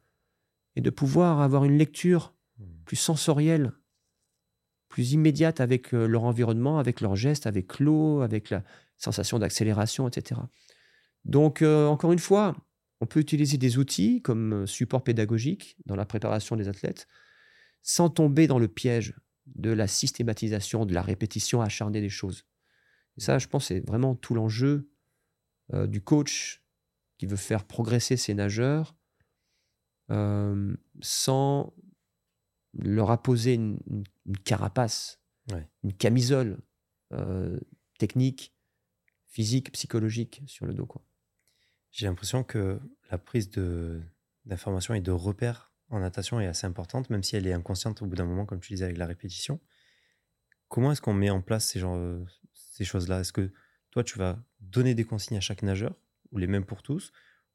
et 0.77 0.81
de 0.81 0.91
pouvoir 0.91 1.41
avoir 1.41 1.65
une 1.65 1.77
lecture 1.77 2.35
hmm. 2.59 2.65
plus 2.85 2.97
sensorielle, 2.97 3.73
plus 4.89 5.13
immédiate 5.13 5.61
avec 5.61 5.95
euh, 5.95 6.07
leur 6.07 6.23
environnement, 6.23 6.79
avec 6.79 7.01
leurs 7.01 7.17
gestes, 7.17 7.49
avec 7.49 7.81
l'eau, 7.81 8.21
avec 8.21 8.51
la 8.51 8.63
sensation 8.99 9.41
d'accélération, 9.41 10.07
etc. 10.07 10.41
Donc 11.25 11.63
euh, 11.63 11.87
encore 11.87 12.13
une 12.13 12.21
fois, 12.21 12.57
on 13.01 13.07
peut 13.07 13.21
utiliser 13.21 13.59
des 13.59 13.79
outils 13.79 14.23
comme 14.23 14.63
euh, 14.63 14.67
support 14.67 15.03
pédagogique 15.03 15.77
dans 15.87 15.97
la 15.97 16.07
préparation 16.07 16.55
des 16.55 16.69
athlètes 16.69 17.09
sans 17.83 18.11
tomber 18.11 18.47
dans 18.47 18.59
le 18.59 18.69
piège 18.69 19.15
de 19.55 19.71
la 19.71 19.87
systématisation, 19.87 20.87
de 20.87 20.95
la 20.95 21.03
répétition 21.03 21.61
acharnée 21.61 22.01
des 22.01 22.09
choses. 22.09 22.45
Et 23.17 23.21
ça, 23.21 23.39
je 23.39 23.49
pense, 23.49 23.67
c'est 23.67 23.81
vraiment 23.81 24.15
tout 24.15 24.35
l'enjeu 24.35 24.91
euh, 25.75 25.87
du 25.87 26.01
coach 26.01 26.63
qui 27.19 27.27
veut 27.27 27.37
faire 27.37 27.65
progresser 27.65 28.17
ses 28.17 28.35
nageurs 28.35 28.97
euh, 30.11 30.75
sans 31.01 31.75
leur 32.75 33.11
apposer 33.11 33.55
une, 33.55 33.79
carapace, 34.45 35.21
une 35.83 35.93
camisole 35.93 36.59
euh, 37.13 37.59
technique, 37.99 38.55
physique, 39.27 39.73
psychologique 39.73 40.43
sur 40.47 40.65
le 40.67 40.75
dos. 40.75 40.89
J'ai 41.91 42.07
l'impression 42.07 42.45
que 42.45 42.81
la 43.11 43.19
prise 43.19 43.51
d'informations 44.45 44.95
et 44.95 45.01
de 45.01 45.11
repères 45.11 45.68
en 45.91 46.01
natation 46.01 46.41
est 46.41 46.47
assez 46.47 46.67
importante, 46.67 47.11
même 47.11 47.23
si 47.23 47.37
elle 47.37 47.47
est 47.47 47.53
inconsciente 47.53 48.03
au 48.03 48.07
bout 48.07 48.17
d'un 48.17 48.25
moment, 48.25 48.47
comme 48.47 48.61
tu 48.61 48.73
disais 48.73 48.85
avec 48.85 48.99
la 48.99 49.07
répétition. 49.07 49.61
Comment 50.69 50.93
est-ce 50.93 51.01
qu'on 51.01 51.15
met 51.15 51.31
en 51.31 51.41
place 51.41 51.67
ces, 51.67 51.81
genres, 51.81 52.27
ces 52.53 52.85
choses-là? 52.85 53.21
Est-ce 53.21 53.33
que 53.33 53.53
toi, 53.91 54.05
tu 54.05 54.19
vas 54.19 54.39
donner 54.61 54.95
des 54.95 55.05
consignes 55.05 55.39
à 55.39 55.41
chaque 55.41 55.63
nageur, 55.63 55.95
ou 56.31 56.39
les 56.39 56.47
mêmes 56.47 56.65
pour 56.65 56.83
tous, 56.83 57.13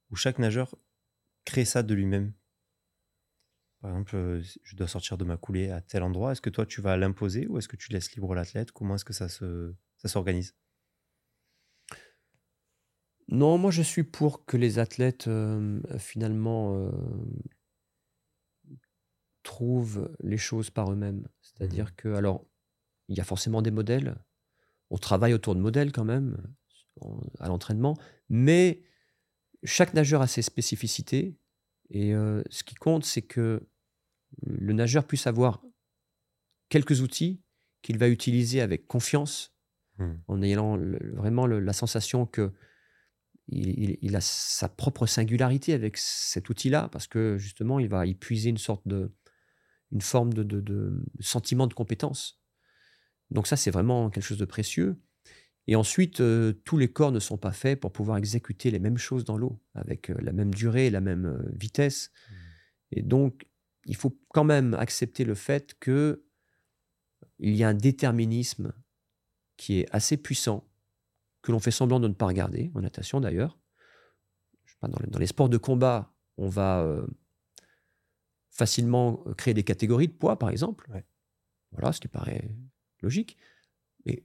ou 0.10 0.16
chaque 0.16 0.40
nageur 0.40 0.76
crée 1.46 1.66
ça 1.66 1.84
de 1.84 1.94
lui-même? 1.94 2.34
Par 3.82 3.92
exemple, 3.92 4.16
euh, 4.16 4.42
je 4.64 4.76
dois 4.78 4.88
sortir 4.88 5.18
de 5.18 5.26
ma 5.26 5.36
coulée 5.36 5.70
à 5.70 5.82
tel 5.82 6.04
endroit. 6.04 6.32
Est-ce 6.32 6.42
que 6.42 6.50
toi, 6.50 6.66
tu 6.66 6.82
vas 6.82 6.96
l'imposer 6.96 7.48
ou 7.48 7.58
est-ce 7.58 7.68
que 7.68 7.76
tu 7.76 7.92
laisses 7.92 8.14
libre 8.14 8.34
l'athlète? 8.34 8.72
Comment 8.72 8.96
est-ce 8.96 9.06
que 9.06 9.14
ça, 9.14 9.28
se, 9.28 9.76
ça 9.98 10.08
s'organise? 10.08 10.56
Non, 13.28 13.58
moi, 13.58 13.72
je 13.72 13.82
suis 13.82 14.04
pour 14.04 14.46
que 14.46 14.56
les 14.56 14.80
athlètes, 14.80 15.28
euh, 15.28 15.82
finalement, 15.98 16.78
euh, 16.78 16.92
trouvent 19.44 20.12
les 20.22 20.38
choses 20.38 20.70
par 20.70 20.92
eux-mêmes. 20.92 21.28
C'est-à-dire 21.42 21.86
mmh. 21.86 21.96
que, 21.98 22.14
alors, 22.14 22.46
il 23.10 23.18
y 23.18 23.22
a 23.22 23.26
forcément 23.26 23.62
des 23.62 23.72
modèles 23.72 24.16
on 24.94 24.98
travaille 24.98 25.34
autour 25.34 25.56
de 25.56 25.60
modèles 25.60 25.92
quand 25.92 26.06
même 26.06 26.38
à 27.40 27.48
l'entraînement, 27.48 27.98
mais 28.30 28.84
chaque 29.64 29.96
nageur 29.96 30.22
a 30.22 30.28
ses 30.28 30.44
spécificités. 30.44 31.36
Et 31.90 32.14
euh, 32.14 32.44
ce 32.52 32.64
qui 32.64 32.76
compte, 32.76 33.04
c'est 33.04 33.24
que 33.24 33.68
le 34.44 34.72
nageur 34.72 35.08
puisse 35.08 35.26
avoir 35.26 35.64
quelques 36.70 37.02
outils 37.02 37.42
qu'il 37.82 37.98
va 37.98 38.08
utiliser 38.08 38.62
avec 38.62 38.88
confiance, 38.88 39.56
mmh. 39.98 40.12
en 40.28 40.42
ayant 40.44 40.78
vraiment 40.78 41.48
la 41.48 41.74
sensation 41.74 42.28
que 42.28 42.54
il, 43.48 44.16
a 44.16 44.22
sa 44.22 44.70
propre 44.70 45.08
singularité 45.08 45.74
avec 45.74 45.98
cet 45.98 46.50
outil-là, 46.50 46.88
parce 46.92 47.08
que 47.08 47.38
justement, 47.40 47.80
il 47.80 47.90
va 47.90 48.06
y 48.06 48.14
puiser 48.14 48.52
une 48.52 48.60
sorte 48.60 48.88
de, 48.88 49.12
une 49.94 50.02
forme 50.02 50.34
de, 50.34 50.44
de 50.44 51.06
sentiment 51.20 51.68
de 51.68 51.74
compétence. 51.74 52.42
Donc 53.32 53.48
ça, 53.48 53.56
c'est 53.56 53.72
vraiment 53.72 54.10
quelque 54.10 54.24
chose 54.24 54.38
de 54.38 54.46
précieux. 54.46 55.00
Et 55.68 55.76
ensuite, 55.76 56.20
euh, 56.20 56.54
tous 56.66 56.78
les 56.78 56.92
corps 56.92 57.12
ne 57.12 57.20
sont 57.20 57.38
pas 57.38 57.54
faits 57.54 57.80
pour 57.80 57.94
pouvoir 57.94 58.18
exécuter 58.18 58.70
les 58.70 58.80
mêmes 58.80 58.98
choses 58.98 59.24
dans 59.24 59.38
l'eau, 59.38 59.62
avec 59.76 60.10
euh, 60.10 60.16
la 60.20 60.34
même 60.34 60.54
durée, 60.54 60.90
la 60.90 61.00
même 61.00 61.26
euh, 61.26 61.52
vitesse. 61.54 62.12
Mmh. 62.12 62.34
Et 62.92 63.02
donc, 63.02 63.48
il 63.86 63.96
faut 63.96 64.18
quand 64.30 64.44
même 64.44 64.74
accepter 64.74 65.24
le 65.24 65.36
fait 65.36 65.76
que 65.80 66.26
il 67.40 67.56
y 67.56 67.64
a 67.64 67.70
un 67.70 67.74
déterminisme 67.74 68.74
qui 69.56 69.80
est 69.80 69.88
assez 69.92 70.18
puissant, 70.18 70.70
que 71.42 71.52
l'on 71.52 71.60
fait 71.60 71.72
semblant 71.72 72.00
de 72.00 72.08
ne 72.08 72.14
pas 72.14 72.28
regarder, 72.28 72.72
en 72.76 72.82
natation 72.82 73.22
d'ailleurs. 73.22 73.58
Dans, 74.82 74.90
dans, 75.08 75.20
les 75.20 75.28
sports 75.28 75.50
de 75.50 75.58
combat, 75.58 76.14
on 76.38 76.50
va 76.50 77.06
facilement 78.54 79.18
créer 79.38 79.54
des 79.54 79.64
catégories 79.64 80.08
de 80.08 80.14
poids, 80.14 80.38
par 80.38 80.50
exemple. 80.50 80.90
Voilà, 81.72 81.92
ce 81.92 82.00
qui 82.00 82.08
paraît 82.08 82.50
logique. 83.02 83.38
Mais 84.06 84.24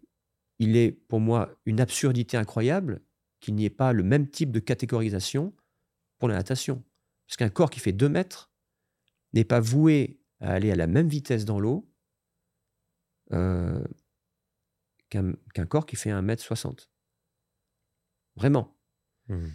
il 0.59 0.77
est 0.77 0.93
pour 0.93 1.19
moi 1.19 1.59
une 1.65 1.81
absurdité 1.81 2.37
incroyable 2.37 3.01
qu'il 3.41 3.55
n'y 3.55 3.65
ait 3.65 3.71
pas 3.71 3.93
le 3.93 4.03
même 4.03 4.29
type 4.29 4.53
de 4.53 4.61
catégorisation 4.61 5.55
pour 6.19 6.29
la 6.29 6.35
natation. 6.37 6.85
Parce 7.27 7.37
qu'un 7.37 7.49
corps 7.49 7.71
qui 7.71 7.81
fait 7.81 7.93
2 7.93 8.09
mètres 8.09 8.51
n'est 9.33 9.45
pas 9.45 9.61
voué 9.61 10.21
à 10.41 10.53
aller 10.53 10.71
à 10.71 10.77
la 10.77 10.87
même 10.87 11.09
vitesse 11.09 11.45
dans 11.45 11.59
l'eau 11.59 11.91
euh, 13.33 13.83
qu'un 15.09 15.67
corps 15.67 15.87
qui 15.87 15.97
fait 15.97 16.11
1 16.11 16.21
mètre 16.23 16.43
60. 16.43 16.91
Vraiment. 18.37 18.77
Mmh. 19.29 19.47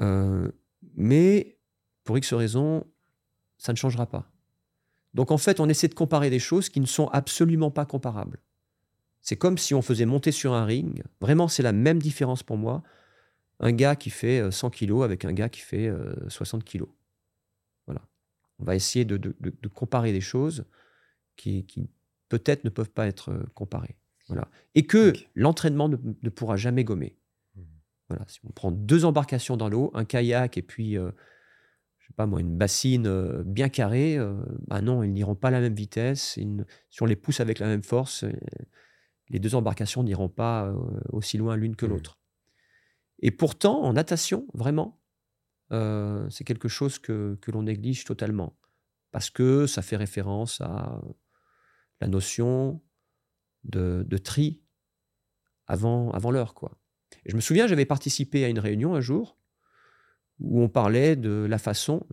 Euh, 0.00 0.52
mais 0.94 1.58
pour 2.04 2.18
X 2.18 2.32
raisons, 2.34 2.86
ça 3.60 3.72
ne 3.72 3.76
changera 3.76 4.06
pas. 4.06 4.26
Donc 5.14 5.30
en 5.30 5.38
fait, 5.38 5.60
on 5.60 5.68
essaie 5.68 5.88
de 5.88 5.94
comparer 5.94 6.30
des 6.30 6.38
choses 6.38 6.68
qui 6.68 6.80
ne 6.80 6.86
sont 6.86 7.08
absolument 7.08 7.70
pas 7.70 7.84
comparables. 7.84 8.38
C'est 9.20 9.36
comme 9.36 9.58
si 9.58 9.74
on 9.74 9.82
faisait 9.82 10.06
monter 10.06 10.32
sur 10.32 10.54
un 10.54 10.64
ring. 10.64 11.02
Vraiment, 11.20 11.46
c'est 11.46 11.62
la 11.62 11.72
même 11.72 12.00
différence 12.00 12.42
pour 12.42 12.56
moi. 12.56 12.82
Un 13.58 13.72
gars 13.72 13.96
qui 13.96 14.08
fait 14.08 14.50
100 14.50 14.66
euh, 14.66 14.70
kilos 14.70 15.04
avec 15.04 15.26
un 15.26 15.32
gars 15.34 15.50
qui 15.50 15.60
fait 15.60 15.92
60 16.28 16.62
euh, 16.62 16.64
kilos. 16.64 16.88
Voilà. 17.86 18.00
On 18.58 18.64
va 18.64 18.74
essayer 18.74 19.04
de, 19.04 19.18
comparer 19.74 20.12
des 20.12 20.22
choses 20.22 20.64
qui, 21.36 21.66
peut-être 22.30 22.64
ne 22.64 22.70
peuvent 22.70 22.90
pas 22.90 23.06
être 23.06 23.30
euh, 23.30 23.42
comparées. 23.54 23.96
Voilà. 24.28 24.48
Et 24.74 24.86
que 24.86 25.12
l'entraînement 25.34 25.90
ne, 25.90 26.28
pourra 26.30 26.56
jamais 26.56 26.84
gommer. 26.84 27.18
Mmh. 27.56 27.62
Voilà. 28.08 28.24
Si 28.26 28.40
on 28.44 28.52
prend 28.52 28.70
deux 28.70 29.04
embarcations 29.04 29.58
dans 29.58 29.68
l'eau, 29.68 29.90
un 29.92 30.06
kayak 30.06 30.56
et 30.56 30.62
puis, 30.62 30.96
pas 32.20 32.26
moi, 32.26 32.40
une 32.40 32.56
bassine 32.56 33.42
bien 33.44 33.68
carrée, 33.68 34.18
bah 34.66 34.82
non, 34.82 35.02
ils 35.02 35.12
n'iront 35.12 35.34
pas 35.34 35.48
à 35.48 35.50
la 35.50 35.60
même 35.60 35.74
vitesse. 35.74 36.38
si 36.90 37.02
on 37.02 37.06
les 37.06 37.16
pousse 37.16 37.40
avec 37.40 37.58
la 37.58 37.66
même 37.66 37.82
force, 37.82 38.24
les 39.30 39.38
deux 39.38 39.54
embarcations 39.54 40.02
n'iront 40.02 40.28
pas 40.28 40.66
euh, 40.66 40.76
aussi 41.10 41.38
loin 41.38 41.56
l'une 41.56 41.76
que 41.76 41.86
mmh. 41.86 41.88
l'autre. 41.88 42.18
Et 43.20 43.30
pourtant, 43.30 43.82
en 43.82 43.92
natation, 43.92 44.46
vraiment, 44.54 45.00
euh, 45.72 46.28
c'est 46.30 46.44
quelque 46.44 46.68
chose 46.68 46.98
que, 46.98 47.38
l'on 47.46 47.62
néglige 47.62 48.04
totalement. 48.04 48.58
Parce 49.12 49.30
que 49.30 49.66
ça 49.66 49.82
fait 49.82 49.96
référence 49.96 50.60
à 50.60 51.00
la 52.00 52.08
notion 52.08 52.82
de, 53.64 54.04
tri 54.22 54.62
avant, 55.66 56.10
avant 56.12 56.30
l'heure. 56.30 56.54
quoi. 56.54 56.78
je 57.26 57.36
me 57.36 57.40
souviens, 57.40 57.66
j'avais 57.66 57.86
participé 57.86 58.44
à 58.44 58.48
une 58.48 58.58
réunion 58.58 58.94
un 58.94 59.00
jour 59.00 59.39
où 60.40 60.62
on 60.62 60.68
parlait 60.68 61.16
de 61.16 61.46
la 61.48 61.58
façon, 61.58 62.06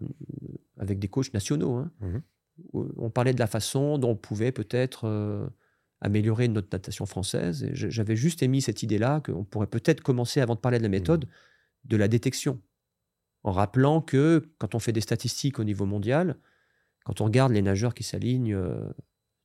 avec 0.77 0.99
des 0.99 1.07
coachs 1.07 1.33
nationaux, 1.33 1.75
hein, 1.75 1.91
mmh 2.01 2.17
on 2.73 3.09
parlait 3.09 3.33
de 3.33 3.39
la 3.39 3.47
façon 3.47 3.97
dont 3.97 4.11
on 4.11 4.15
pouvait 4.15 4.51
peut-être 4.51 5.05
euh, 5.05 5.47
améliorer 6.01 6.47
notre 6.47 6.69
natation 6.71 7.05
française. 7.05 7.69
J'avais 7.73 8.15
juste 8.15 8.41
émis 8.41 8.61
cette 8.61 8.83
idée-là 8.83 9.21
qu'on 9.21 9.43
pourrait 9.43 9.67
peut-être 9.67 10.01
commencer, 10.01 10.41
avant 10.41 10.55
de 10.55 10.59
parler 10.59 10.77
de 10.77 10.83
la 10.83 10.89
méthode, 10.89 11.25
mmh. 11.25 11.89
de 11.89 11.97
la 11.97 12.07
détection. 12.07 12.61
En 13.43 13.51
rappelant 13.51 14.01
que 14.01 14.49
quand 14.57 14.75
on 14.75 14.79
fait 14.79 14.91
des 14.91 15.01
statistiques 15.01 15.59
au 15.59 15.63
niveau 15.63 15.85
mondial, 15.85 16.37
quand 17.05 17.21
on 17.21 17.25
regarde 17.25 17.51
les 17.51 17.61
nageurs 17.61 17.93
qui 17.93 18.03
s'alignent 18.03 18.55
euh, 18.55 18.89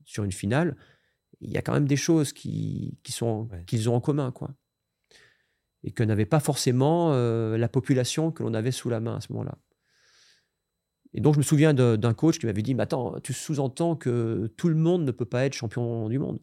sur 0.04 0.24
une 0.24 0.32
finale, 0.32 0.76
il 1.40 1.50
y 1.50 1.56
a 1.56 1.62
quand 1.62 1.72
même 1.72 1.88
des 1.88 1.96
choses 1.96 2.32
qui, 2.32 2.98
sont 3.08 3.48
qu'ils 3.66 3.88
ont 3.88 3.94
en 3.94 4.00
commun, 4.00 4.32
quoi. 4.32 4.54
Et 5.84 5.90
que 5.90 6.02
n'avait 6.02 6.26
pas 6.26 6.40
forcément 6.40 7.12
euh, 7.12 7.56
la 7.58 7.68
population 7.68 8.30
que 8.30 8.42
l'on 8.42 8.54
avait 8.54 8.70
sous 8.70 8.88
la 8.88 9.00
main 9.00 9.16
à 9.16 9.20
ce 9.20 9.32
moment-là. 9.32 9.58
Et 11.14 11.20
donc, 11.20 11.34
je 11.34 11.38
me 11.38 11.44
souviens 11.44 11.74
d'un 11.74 12.14
coach 12.14 12.38
qui 12.38 12.46
m'avait 12.46 12.62
dit 12.62 12.74
Mais 12.74 12.84
attends, 12.84 13.18
tu 13.20 13.32
sous-entends 13.32 13.96
que 13.96 14.52
tout 14.56 14.68
le 14.68 14.74
monde 14.74 15.04
ne 15.04 15.10
peut 15.10 15.26
pas 15.26 15.44
être 15.44 15.54
champion 15.54 16.08
du 16.08 16.18
monde 16.18 16.38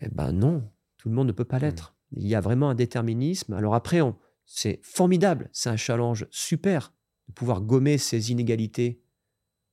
Eh 0.00 0.08
ben 0.08 0.32
non, 0.32 0.68
tout 0.98 1.08
le 1.08 1.14
monde 1.14 1.28
ne 1.28 1.32
peut 1.32 1.44
pas 1.44 1.58
mmh. 1.58 1.62
l'être. 1.62 1.96
Il 2.12 2.26
y 2.26 2.34
a 2.34 2.40
vraiment 2.40 2.70
un 2.70 2.74
déterminisme. 2.74 3.54
Alors 3.54 3.74
après, 3.74 4.00
c'est 4.44 4.80
formidable, 4.82 5.48
c'est 5.52 5.70
un 5.70 5.76
challenge 5.76 6.26
super 6.30 6.92
de 7.28 7.32
pouvoir 7.32 7.62
gommer 7.62 7.96
ces 7.96 8.32
inégalités 8.32 9.02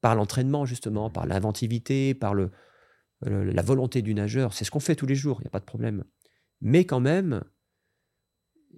par 0.01 0.15
l'entraînement, 0.15 0.65
justement, 0.65 1.09
par 1.09 1.25
l'inventivité, 1.25 2.13
par 2.13 2.33
le, 2.33 2.51
la 3.21 3.61
volonté 3.61 4.01
du 4.01 4.13
nageur. 4.13 4.53
C'est 4.53 4.63
ce 4.63 4.71
qu'on 4.71 4.79
fait 4.79 4.95
tous 4.95 5.05
les 5.05 5.15
jours, 5.15 5.39
il 5.41 5.43
n'y 5.43 5.47
a 5.47 5.51
pas 5.51 5.59
de 5.59 5.65
problème. 5.65 6.05
Mais 6.61 6.85
quand 6.85 6.99
même, 6.99 7.43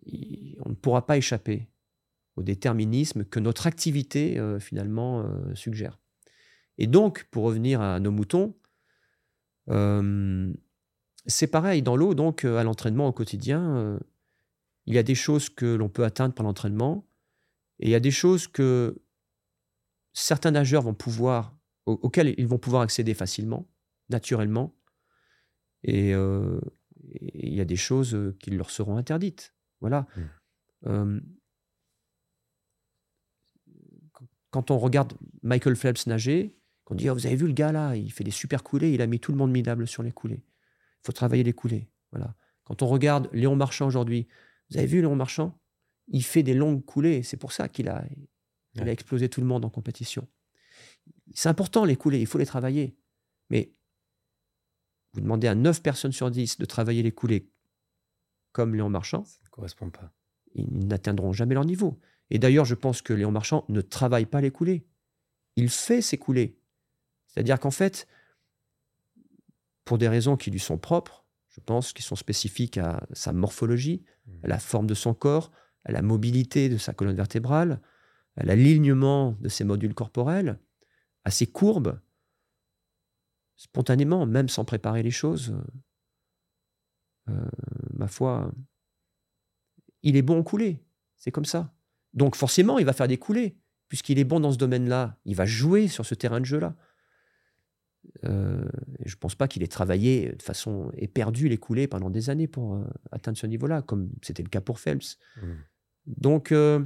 on 0.05 0.69
ne 0.69 0.75
pourra 0.75 1.05
pas 1.05 1.17
échapper 1.17 1.67
au 2.35 2.43
déterminisme 2.43 3.25
que 3.25 3.39
notre 3.39 3.67
activité 3.67 4.39
euh, 4.39 4.59
finalement 4.59 5.21
euh, 5.21 5.55
suggère. 5.55 5.99
Et 6.77 6.87
donc, 6.87 7.27
pour 7.31 7.43
revenir 7.43 7.81
à 7.81 7.99
nos 7.99 8.11
moutons, 8.11 8.55
euh, 9.69 10.51
c'est 11.25 11.47
pareil 11.47 11.81
dans 11.81 11.95
l'eau, 11.95 12.15
donc 12.15 12.45
à 12.45 12.63
l'entraînement 12.63 13.07
au 13.07 13.11
quotidien, 13.11 13.99
il 14.87 14.95
y 14.95 14.97
a 14.97 15.03
des 15.03 15.13
choses 15.13 15.49
que 15.49 15.67
l'on 15.75 15.89
peut 15.89 16.03
atteindre 16.03 16.33
par 16.33 16.43
l'entraînement, 16.43 17.05
et 17.79 17.87
il 17.87 17.91
y 17.91 17.95
a 17.95 17.99
des 17.99 18.09
choses 18.11 18.47
que 18.47 18.99
certains 20.13 20.51
nageurs 20.51 20.81
vont 20.81 20.95
pouvoir, 20.95 21.55
auxquelles 21.85 22.33
ils 22.39 22.47
vont 22.47 22.57
pouvoir 22.57 22.81
accéder 22.81 23.13
facilement, 23.13 23.69
naturellement, 24.09 24.73
et 25.83 26.15
il 27.11 27.53
y 27.53 27.61
a 27.61 27.65
des 27.65 27.75
choses 27.75 28.17
qui 28.39 28.51
leur 28.51 28.69
seront 28.69 28.97
interdites. 28.97 29.53
Voilà. 29.79 30.07
Mmh 30.85 31.19
quand 34.51 34.69
on 34.69 34.77
regarde 34.77 35.13
Michael 35.41 35.75
Phelps 35.75 36.05
nager, 36.05 36.55
qu'on 36.83 36.95
dit 36.95 37.09
oh, 37.09 37.13
Vous 37.13 37.25
avez 37.25 37.35
vu 37.35 37.47
le 37.47 37.53
gars 37.53 37.71
là, 37.71 37.95
il 37.95 38.11
fait 38.11 38.23
des 38.23 38.31
super 38.31 38.63
coulées, 38.63 38.93
il 38.93 39.01
a 39.01 39.07
mis 39.07 39.19
tout 39.19 39.31
le 39.31 39.37
monde 39.37 39.51
minable 39.51 39.87
sur 39.87 40.03
les 40.03 40.11
coulées. 40.11 40.43
Il 40.43 41.05
faut 41.05 41.13
travailler 41.13 41.43
les 41.43 41.53
coulées. 41.53 41.89
Voilà. 42.11 42.35
Quand 42.65 42.81
on 42.83 42.87
regarde 42.87 43.29
Léon 43.31 43.55
Marchand 43.55 43.87
aujourd'hui, 43.87 44.27
vous 44.69 44.77
avez 44.77 44.87
vu 44.87 45.01
Léon 45.01 45.15
Marchand? 45.15 45.57
Il 46.09 46.23
fait 46.23 46.43
des 46.43 46.53
longues 46.53 46.83
coulées. 46.85 47.23
C'est 47.23 47.37
pour 47.37 47.53
ça 47.53 47.69
qu'il 47.69 47.87
a, 47.87 48.03
a 48.77 48.85
explosé 48.85 49.29
tout 49.29 49.41
le 49.41 49.47
monde 49.47 49.63
en 49.65 49.69
compétition. 49.69 50.27
C'est 51.33 51.49
important 51.49 51.85
les 51.85 51.95
coulées, 51.95 52.19
il 52.19 52.27
faut 52.27 52.37
les 52.37 52.45
travailler. 52.45 52.97
Mais 53.49 53.73
vous 55.13 55.21
demandez 55.21 55.47
à 55.47 55.55
9 55.55 55.81
personnes 55.81 56.11
sur 56.11 56.31
10 56.31 56.57
de 56.57 56.65
travailler 56.65 57.03
les 57.03 57.11
coulées 57.11 57.49
comme 58.51 58.75
Léon 58.75 58.89
Marchand. 58.89 59.23
Ça 59.25 59.39
ne 59.43 59.49
correspond 59.49 59.89
pas. 59.89 60.13
Ils 60.53 60.87
n'atteindront 60.87 61.33
jamais 61.33 61.55
leur 61.55 61.65
niveau. 61.65 61.99
Et 62.29 62.39
d'ailleurs, 62.39 62.65
je 62.65 62.75
pense 62.75 63.01
que 63.01 63.13
Léon 63.13 63.31
Marchand 63.31 63.65
ne 63.69 63.81
travaille 63.81 64.25
pas 64.25 64.41
les 64.41 64.51
coulées. 64.51 64.85
Il 65.55 65.69
fait 65.69 66.01
ses 66.01 66.17
coulées. 66.17 66.57
C'est-à-dire 67.27 67.59
qu'en 67.59 67.71
fait, 67.71 68.07
pour 69.85 69.97
des 69.97 70.07
raisons 70.07 70.37
qui 70.37 70.51
lui 70.51 70.59
sont 70.59 70.77
propres, 70.77 71.25
je 71.49 71.59
pense, 71.59 71.91
qui 71.91 72.01
sont 72.01 72.15
spécifiques 72.15 72.77
à 72.77 73.05
sa 73.11 73.33
morphologie, 73.33 74.03
à 74.43 74.47
la 74.47 74.59
forme 74.59 74.87
de 74.87 74.93
son 74.93 75.13
corps, 75.13 75.51
à 75.83 75.91
la 75.91 76.01
mobilité 76.01 76.69
de 76.69 76.77
sa 76.77 76.93
colonne 76.93 77.15
vertébrale, 77.15 77.81
à 78.37 78.45
l'alignement 78.45 79.35
de 79.41 79.49
ses 79.49 79.65
modules 79.65 79.93
corporels, 79.93 80.59
à 81.25 81.31
ses 81.31 81.47
courbes, 81.47 81.99
spontanément, 83.61 84.25
même 84.25 84.49
sans 84.49 84.65
préparer 84.65 85.03
les 85.03 85.11
choses, 85.11 85.55
euh, 87.29 87.45
ma 87.93 88.07
foi, 88.07 88.51
il 90.01 90.17
est 90.17 90.23
bon 90.23 90.39
en 90.39 90.43
coulée. 90.43 90.83
C'est 91.15 91.29
comme 91.29 91.45
ça. 91.45 91.71
Donc 92.15 92.35
forcément, 92.35 92.79
il 92.79 92.85
va 92.85 92.93
faire 92.93 93.07
des 93.07 93.17
coulées. 93.17 93.55
Puisqu'il 93.87 94.17
est 94.17 94.23
bon 94.23 94.39
dans 94.39 94.51
ce 94.51 94.57
domaine-là, 94.57 95.19
il 95.25 95.35
va 95.35 95.45
jouer 95.45 95.87
sur 95.87 96.05
ce 96.05 96.15
terrain 96.15 96.39
de 96.39 96.45
jeu-là. 96.45 96.75
Euh, 98.23 98.65
je 99.05 99.13
ne 99.13 99.19
pense 99.19 99.35
pas 99.35 99.47
qu'il 99.47 99.61
ait 99.61 99.67
travaillé 99.67 100.31
de 100.31 100.41
façon 100.41 100.91
éperdue 100.97 101.47
les 101.49 101.57
coulées 101.57 101.87
pendant 101.87 102.09
des 102.09 102.31
années 102.31 102.47
pour 102.47 102.75
euh, 102.75 102.83
atteindre 103.11 103.37
ce 103.37 103.45
niveau-là, 103.45 103.83
comme 103.83 104.09
c'était 104.23 104.41
le 104.41 104.49
cas 104.49 104.61
pour 104.61 104.79
Phelps. 104.79 105.19
Mmh. 105.35 105.41
Donc, 106.07 106.51
euh, 106.51 106.83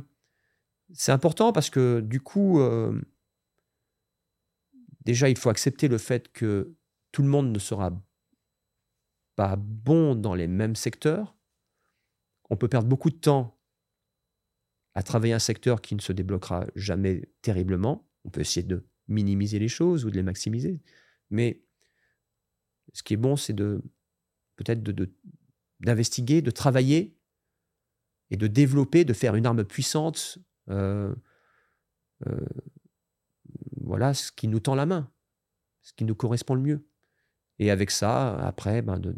c'est 0.92 1.14
important 1.14 1.54
parce 1.54 1.70
que 1.70 2.02
du 2.02 2.20
coup, 2.20 2.60
déjà, 5.06 5.30
il 5.30 5.38
faut 5.38 5.50
accepter 5.50 5.88
le 5.88 5.98
fait 5.98 6.32
que 6.32 6.76
tout 7.12 7.22
le 7.22 7.30
monde 7.30 7.52
ne 7.52 7.60
sera 7.60 7.92
pas 9.36 9.56
bon 9.56 10.16
dans 10.16 10.36
les 10.36 10.48
mêmes 10.48 10.76
secteurs. 10.76 11.38
On 12.50 12.58
peut 12.58 12.68
perdre 12.68 12.88
beaucoup 12.88 13.10
de 13.10 13.16
temps 13.16 13.60
à 14.94 15.04
travailler 15.04 15.34
un 15.34 15.40
secteur 15.40 15.82
qui 15.82 15.96
ne 15.96 16.02
se 16.02 16.14
débloquera 16.14 16.66
jamais 16.76 17.30
terriblement. 17.42 18.08
On 18.24 18.30
peut 18.30 18.42
essayer 18.42 18.66
de 18.66 18.88
minimiser 19.08 19.60
les 19.60 19.68
choses 19.68 20.06
ou 20.06 20.10
de 20.10 20.16
les 20.16 20.24
maximiser. 20.24 20.82
Mais 21.30 21.64
ce 22.94 23.04
qui 23.04 23.14
est 23.14 23.18
bon, 23.18 23.36
c'est 23.36 23.54
peut-être 23.54 24.84
d'investiguer, 25.82 26.42
de, 26.42 26.52
travailler 26.52 27.18
et 28.30 28.38
de 28.38 28.48
développer, 28.48 29.04
de 29.04 29.14
faire 29.14 29.36
une 29.36 29.46
arme 29.46 29.66
puissante. 29.66 30.40
Euh, 30.70 31.14
euh, 32.28 32.46
voilà 33.86 34.14
ce 34.14 34.32
qui 34.32 34.48
nous 34.48 34.60
tend 34.60 34.76
la 34.76 34.86
main, 34.86 35.12
ce 35.82 35.94
qui 35.94 36.04
nous 36.04 36.16
correspond 36.16 36.56
le 36.56 36.62
mieux. 36.62 36.88
Et 37.60 37.72
avec 37.72 37.92
ça, 37.92 38.38
après, 38.40 38.82
ben 38.82 39.00
de, 39.00 39.16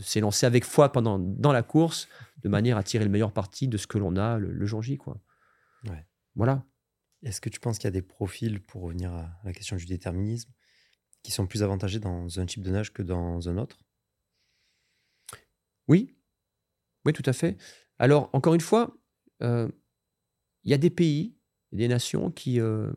s'élancer 0.00 0.46
avec 0.46 0.64
foi 0.64 0.92
pendant, 0.92 1.18
dans 1.18 1.52
la 1.52 1.62
course, 1.62 2.08
de 2.42 2.48
manière 2.48 2.76
à 2.76 2.82
tirer 2.82 3.04
le 3.04 3.10
meilleur 3.10 3.32
parti 3.32 3.68
de 3.68 3.76
ce 3.76 3.86
que 3.86 3.98
l'on 3.98 4.16
a 4.16 4.38
le, 4.38 4.66
jour 4.66 4.82
J. 4.82 4.96
Quoi. 4.96 5.20
Voilà. 6.36 6.64
Est-ce 7.22 7.40
que 7.40 7.48
tu 7.48 7.58
penses 7.58 7.78
qu'il 7.78 7.86
y 7.86 7.88
a 7.88 7.92
des 7.92 8.02
profils, 8.02 8.60
pour 8.60 8.82
revenir 8.82 9.12
à 9.12 9.40
la 9.44 9.52
question 9.52 9.76
du 9.76 9.86
déterminisme, 9.86 10.52
qui 11.22 11.32
sont 11.32 11.46
plus 11.46 11.62
avantagés 11.62 11.98
dans 11.98 12.38
un 12.38 12.46
type 12.46 12.62
de 12.62 12.70
nage 12.70 12.92
que 12.92 13.02
dans 13.02 13.48
un 13.48 13.56
autre? 13.56 13.78
Oui. 15.88 16.14
Oui, 17.04 17.12
tout 17.12 17.22
à 17.26 17.32
fait. 17.32 17.56
Alors, 17.98 18.30
encore 18.32 18.54
une 18.54 18.60
fois, 18.60 18.96
euh, 19.42 19.68
il 20.64 20.70
y 20.70 20.74
a 20.74 20.78
des 20.78 20.90
pays, 20.90 21.36
des 21.72 21.88
nations 21.88 22.30
qui, 22.30 22.60
euh, 22.60 22.92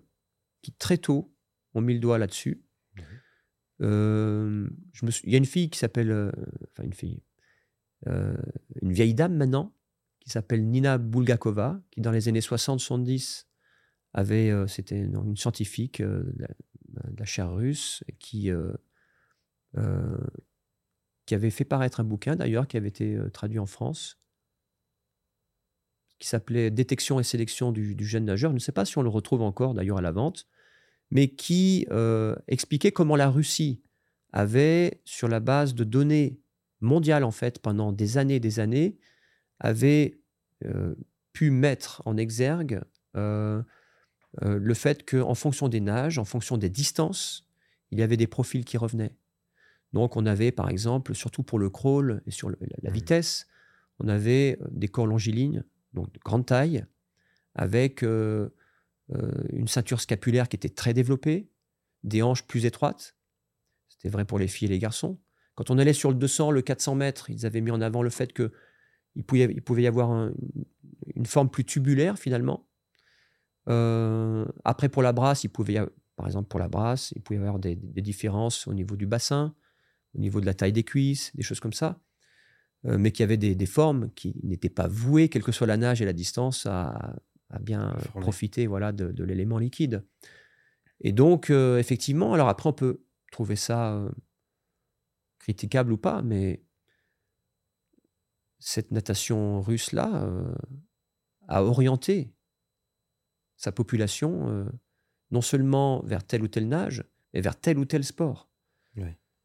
très 0.72 0.98
tôt 0.98 1.34
ont 1.74 1.82
mis 1.82 1.94
le 1.94 2.00
doigt 2.00 2.18
là-dessus. 2.18 2.64
Euh, 3.82 4.68
il 5.24 5.32
y 5.32 5.36
a 5.36 5.38
une 5.38 5.46
fille 5.46 5.70
qui 5.70 5.78
s'appelle, 5.78 6.32
enfin 6.72 6.84
une 6.84 6.94
fille, 6.94 7.22
euh, 8.06 8.36
une 8.82 8.92
vieille 8.92 9.14
dame 9.14 9.36
maintenant, 9.36 9.74
qui 10.20 10.30
s'appelle 10.30 10.68
Nina 10.68 10.98
Bulgakova, 10.98 11.82
qui 11.92 12.02
dans 12.02 12.12
les 12.12 12.28
années 12.28 12.42
60-70 12.42 13.46
avait, 14.14 14.52
euh, 14.52 14.68
c'était 14.68 15.00
une, 15.00 15.36
scientifique 15.36 16.02
euh, 16.02 16.24
de, 16.36 16.48
la, 17.18 17.26
chair 17.26 17.52
russe, 17.52 18.04
qui, 18.20 18.50
qui 21.26 21.36
avait 21.36 21.50
fait 21.50 21.66
paraître 21.66 22.00
un 22.00 22.04
bouquin 22.04 22.36
d'ailleurs, 22.36 22.68
qui 22.68 22.78
avait 22.78 22.88
été 22.88 23.18
traduit 23.34 23.60
en 23.60 23.66
France, 23.66 24.20
qui 26.20 26.28
s'appelait 26.28 26.72
Détection 26.72 27.20
et 27.20 27.24
sélection 27.24 27.72
du, 27.72 27.96
du, 27.96 28.06
jeune 28.06 28.26
nageur. 28.26 28.52
Je 28.52 28.56
ne 28.56 28.60
sais 28.60 28.72
pas 28.72 28.86
si 28.86 28.98
on 28.98 29.02
le 29.02 29.10
retrouve 29.10 29.42
encore 29.42 29.74
d'ailleurs 29.74 29.98
à 29.98 30.02
la 30.02 30.12
vente, 30.12 30.48
mais 31.12 31.30
qui 31.30 31.88
expliquait 32.48 32.92
comment 32.92 33.16
la 33.16 33.30
Russie 33.30 33.82
avait, 34.34 35.02
sur 35.06 35.28
la 35.28 35.40
base 35.40 35.74
de 35.74 35.84
données 35.84 36.40
mondiale, 36.82 37.24
en 37.24 37.32
fait, 37.32 37.60
pendant 37.60 37.92
des 37.92 38.18
années 38.18 38.36
et 38.36 38.40
des 38.40 38.60
années, 38.60 38.98
avait 39.60 40.20
euh, 40.66 40.96
pu 41.34 41.50
mettre 41.52 42.02
en 42.06 42.18
exergue 42.18 42.82
euh, 43.16 43.62
euh, 44.44 44.60
le 44.60 44.74
fait 44.74 45.10
qu'en 45.10 45.36
fonction 45.36 45.70
des 45.70 45.80
nages, 45.80 46.20
en 46.20 46.26
fonction 46.26 46.58
des 46.58 46.70
distances, 46.70 47.48
il 47.92 48.00
y 48.00 48.04
avait 48.04 48.18
des 48.18 48.28
profils 48.28 48.66
qui 48.66 48.78
revenaient. 48.78 49.16
Donc 49.94 50.16
on 50.16 50.26
avait, 50.26 50.52
par 50.52 50.70
exemple, 50.70 51.16
surtout 51.16 51.44
pour 51.44 51.60
le 51.60 51.70
crawl 51.70 52.22
et 52.26 52.32
sur 52.32 52.50
la, 52.50 52.58
mmh. 52.58 52.94
vitesse, 52.94 53.48
on 54.00 54.08
avait 54.08 54.60
des 54.70 54.90
corps 54.90 55.08
longilignes, 55.08 55.64
donc 55.94 56.12
de 56.12 56.20
grande 56.20 56.46
taille, 56.46 56.86
avec 57.56 58.04
une 59.54 59.68
ceinture 59.68 60.02
scapulaire 60.02 60.50
qui 60.50 60.58
était 60.58 60.70
très 60.70 60.94
développée, 60.94 61.50
des 62.04 62.22
hanches 62.22 62.46
plus 62.46 62.66
étroites. 62.66 63.16
C'était 63.88 64.10
vrai 64.10 64.26
pour 64.26 64.40
les 64.40 64.48
filles 64.48 64.68
et 64.68 64.72
les 64.72 64.80
garçons. 64.80 65.20
Quand 65.56 65.72
on 65.72 65.78
allait 65.78 65.94
sur 65.94 66.10
le 66.10 66.16
200, 66.16 66.52
le 66.52 66.62
400 66.62 66.96
mètres, 66.96 67.30
ils 67.30 67.46
avaient 67.46 67.62
mis 67.62 67.72
en 67.72 67.82
avant 67.82 68.04
le 68.04 68.10
fait 68.10 68.34
que 68.34 68.52
il 69.16 69.24
pouvait, 69.24 69.82
y 69.82 69.88
avoir 69.88 70.32
une 71.16 71.26
forme 71.26 71.50
plus 71.50 71.66
tubulaire 71.66 72.20
finalement. 72.20 72.68
Euh, 73.68 74.46
après, 74.64 74.90
pour 74.90 75.02
la 75.02 75.12
brasse, 75.12 75.44
il 75.44 75.50
pouvait 75.50 75.74
y 75.74 75.78
avoir, 75.78 75.92
par 76.16 76.28
exemple, 76.28 76.48
pour 76.48 76.60
la 76.60 76.70
brasse, 76.70 77.14
il 77.16 77.22
pouvait 77.22 77.40
y 77.40 77.42
avoir 77.42 77.60
des, 77.60 77.76
différences 77.76 78.68
au 78.68 78.74
niveau 78.74 78.96
du 78.96 79.08
bassin, 79.08 79.56
au 80.16 80.20
niveau 80.20 80.40
de 80.40 80.46
la 80.46 80.54
taille 80.54 80.72
des 80.72 80.84
cuisses, 80.84 81.36
des 81.36 81.44
choses 81.44 81.60
comme 81.60 81.74
ça. 81.74 82.00
Euh, 82.86 82.98
mais 83.00 83.12
qui 83.12 83.24
avaient 83.24 83.38
des, 83.38 83.66
formes 83.66 84.12
qui 84.14 84.36
n'étaient 84.44 84.70
pas 84.70 84.88
vouées, 84.88 85.30
quelle 85.30 85.44
que 85.44 85.52
soit 85.52 85.68
la 85.68 85.78
nage 85.78 86.02
et 86.02 86.06
la 86.06 86.14
distance, 86.14 86.68
à, 86.68 87.16
bien 87.60 87.96
profiter 88.20 88.68
voilà, 88.68 88.92
de, 88.92 89.24
l'élément 89.24 89.58
liquide. 89.58 90.06
Et 91.02 91.12
donc, 91.12 91.50
euh, 91.50 91.78
effectivement, 91.78 92.34
alors 92.34 92.50
après, 92.50 92.70
on 92.70 92.74
peut 92.74 93.02
trouver 93.32 93.56
ça 93.56 94.10
critiquable 95.40 95.94
ou 95.94 95.98
pas, 95.98 96.22
mais 96.22 96.64
cette 98.60 98.92
natation 98.92 99.62
russe-là 99.62 100.24
euh, 100.24 100.56
a 101.48 101.64
orienté 101.64 102.34
sa 103.56 103.72
population 103.72 104.50
euh, 104.50 104.66
non 105.32 105.42
seulement 105.42 106.04
vers 106.04 106.24
telle 106.24 106.44
ou 106.44 106.48
telle 106.48 106.68
nage, 106.68 107.04
mais 107.34 107.42
vers 107.42 107.60
tel 107.60 107.78
ou 107.80 107.86
tel 107.86 108.04
sport. 108.04 108.50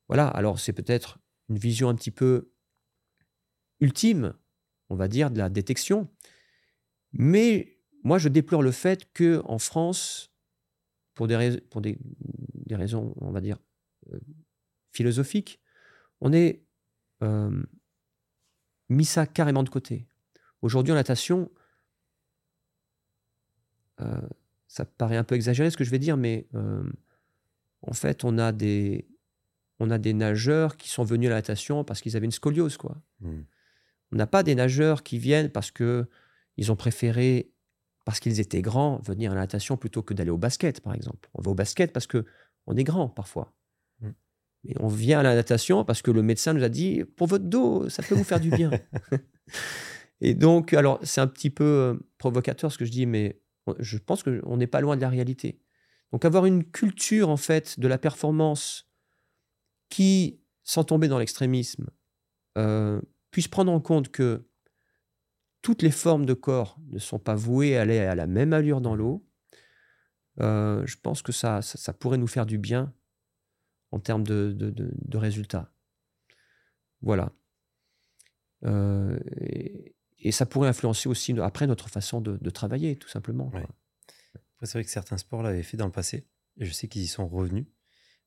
Voilà, 0.08 0.28
alors 0.28 0.58
c'est 0.58 0.72
peut-être 0.72 1.20
une 1.48 1.56
vision 1.56 1.88
un 1.88 1.94
petit 1.94 2.10
peu 2.10 2.52
ultime, 3.80 4.34
on 4.90 4.96
va 4.96 5.08
dire, 5.08 5.30
de 5.30 5.38
la 5.38 5.48
détection. 5.48 6.10
Mais 7.12 7.78
moi, 8.02 8.18
je 8.18 8.28
déplore 8.28 8.62
le 8.62 8.72
fait 8.72 9.12
que 9.12 9.42
en 9.44 9.58
France, 9.58 10.30
pour 11.14 11.26
des, 11.26 11.60
pour 11.70 11.80
des, 11.80 11.98
raisons, 12.70 13.14
on 13.20 13.30
va 13.30 13.40
dire, 13.40 13.58
euh, 14.12 14.18
philosophiques, 14.92 15.60
on 16.20 16.32
est 16.32 16.62
euh, 17.22 17.62
mis 18.88 19.04
ça 19.04 19.26
carrément 19.26 19.62
de 19.62 19.68
côté. 19.68 20.06
Aujourd'hui, 20.62 20.92
en 20.92 20.96
natation, 20.96 21.50
euh, 24.00 24.20
ça 24.68 24.84
paraît 24.84 25.16
un 25.16 25.24
peu 25.24 25.34
exagéré 25.34 25.70
ce 25.70 25.76
que 25.76 25.84
je 25.84 25.90
vais 25.90 25.98
dire, 25.98 26.16
mais 26.16 26.48
en 27.82 27.92
fait, 27.92 28.24
on 28.24 28.38
a 28.38 28.52
des, 28.52 29.06
on 29.80 29.90
a 29.90 29.98
des 29.98 30.14
nageurs 30.14 30.76
qui 30.76 30.88
sont 30.88 31.04
venus 31.04 31.26
à 31.26 31.30
la 31.30 31.36
natation 31.36 31.84
parce 31.84 32.00
qu'ils 32.00 32.16
avaient 32.16 32.26
une 32.26 32.32
scoliose, 32.32 32.76
quoi. 32.76 32.96
Hmm. 33.20 33.42
On 34.12 34.16
n'a 34.16 34.26
pas 34.26 34.42
des 34.42 34.54
nageurs 34.54 35.02
qui 35.02 35.18
viennent 35.18 35.50
parce 35.50 35.70
que 35.70 36.06
ils 36.56 36.70
ont 36.70 36.76
préféré, 36.76 37.50
parce 38.04 38.20
qu'ils 38.20 38.40
étaient 38.40 38.62
grands, 38.62 39.00
venir 39.04 39.32
à 39.32 39.34
la 39.34 39.42
natation 39.42 39.76
plutôt 39.76 40.02
que 40.02 40.14
d'aller 40.14 40.30
au 40.30 40.38
basket, 40.38 40.80
par 40.80 40.94
exemple. 40.94 41.28
On 41.34 41.42
va 41.42 41.50
au 41.50 41.54
basket 41.54 41.92
parce 41.92 42.06
que 42.06 42.24
on 42.66 42.76
est 42.76 42.84
grand 42.84 43.08
parfois. 43.08 43.54
Mais 44.64 44.74
on 44.78 44.88
vient 44.88 45.20
à 45.20 45.22
la 45.22 45.34
natation 45.34 45.84
parce 45.84 46.02
que 46.02 46.10
le 46.10 46.22
médecin 46.22 46.52
nous 46.52 46.62
a 46.62 46.68
dit 46.68 47.04
pour 47.16 47.26
votre 47.26 47.44
dos, 47.44 47.88
ça 47.88 48.02
peut 48.02 48.14
vous 48.14 48.24
faire 48.24 48.40
du 48.40 48.50
bien. 48.50 48.70
et 50.20 50.34
donc, 50.34 50.72
alors, 50.72 51.00
c'est 51.02 51.20
un 51.20 51.26
petit 51.26 51.50
peu 51.50 51.64
euh, 51.64 51.94
provocateur 52.18 52.70
ce 52.70 52.78
que 52.78 52.84
je 52.84 52.92
dis, 52.92 53.06
mais 53.06 53.42
je 53.78 53.98
pense 53.98 54.22
qu'on 54.22 54.56
n'est 54.56 54.68
pas 54.68 54.80
loin 54.80 54.96
de 54.96 55.00
la 55.00 55.08
réalité. 55.08 55.60
Donc, 56.12 56.24
avoir 56.24 56.46
une 56.46 56.64
culture, 56.64 57.28
en 57.28 57.36
fait, 57.36 57.80
de 57.80 57.88
la 57.88 57.98
performance 57.98 58.88
qui, 59.88 60.40
sans 60.62 60.84
tomber 60.84 61.08
dans 61.08 61.18
l'extrémisme, 61.18 61.90
euh, 62.56 63.00
puisse 63.30 63.48
prendre 63.48 63.72
en 63.72 63.80
compte 63.80 64.10
que 64.10 64.46
toutes 65.62 65.82
les 65.82 65.90
formes 65.90 66.26
de 66.26 66.34
corps 66.34 66.78
ne 66.90 66.98
sont 66.98 67.18
pas 67.18 67.34
vouées 67.34 67.76
à 67.76 67.82
aller 67.82 67.98
à 68.00 68.14
la 68.14 68.26
même 68.26 68.52
allure 68.52 68.80
dans 68.80 68.94
l'eau, 68.94 69.24
euh, 70.40 70.84
je 70.86 70.96
pense 70.96 71.22
que 71.22 71.32
ça, 71.32 71.62
ça, 71.62 71.92
pourrait 71.92 72.18
nous 72.18 72.26
faire 72.26 72.46
du 72.46 72.58
bien 72.58 72.92
en 73.90 74.00
termes 74.00 74.24
de, 74.24 74.52
de, 74.52 75.18
résultats. 75.18 75.72
Voilà. 77.02 77.32
Euh, 78.64 79.18
et, 79.36 80.32
ça 80.32 80.46
pourrait 80.46 80.68
influencer 80.68 81.08
aussi 81.08 81.38
après 81.40 81.66
notre 81.66 81.88
façon 81.88 82.20
de, 82.20 82.50
travailler, 82.50 82.96
tout 82.96 83.08
simplement. 83.08 83.50
c'est 84.62 84.72
vrai 84.72 84.84
que 84.84 84.90
certains 84.90 85.18
sports 85.18 85.42
l'avaient 85.42 85.62
fait 85.62 85.76
dans 85.76 85.86
le 85.86 85.92
passé, 85.92 86.28
et 86.58 86.64
je 86.64 86.72
sais 86.72 86.88
qu'ils 86.88 87.02
y 87.02 87.08
sont 87.08 87.28
revenus. 87.28 87.66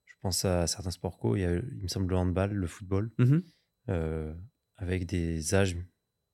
Je 0.06 0.16
pense 0.22 0.46
à 0.46 0.68
certains 0.68 0.92
sports 0.92 1.18
co, 1.18 1.36
il, 1.36 1.42
y 1.42 1.46
a, 1.46 1.56
il 1.56 1.82
me 1.82 1.88
semble 1.88 2.10
le 2.10 2.18
handball, 2.18 2.52
le 2.52 2.68
football, 2.68 3.12
mmh 3.18 3.40
euh, 3.90 4.34
avec 4.78 5.06
des 5.06 5.54
âges, 5.54 5.78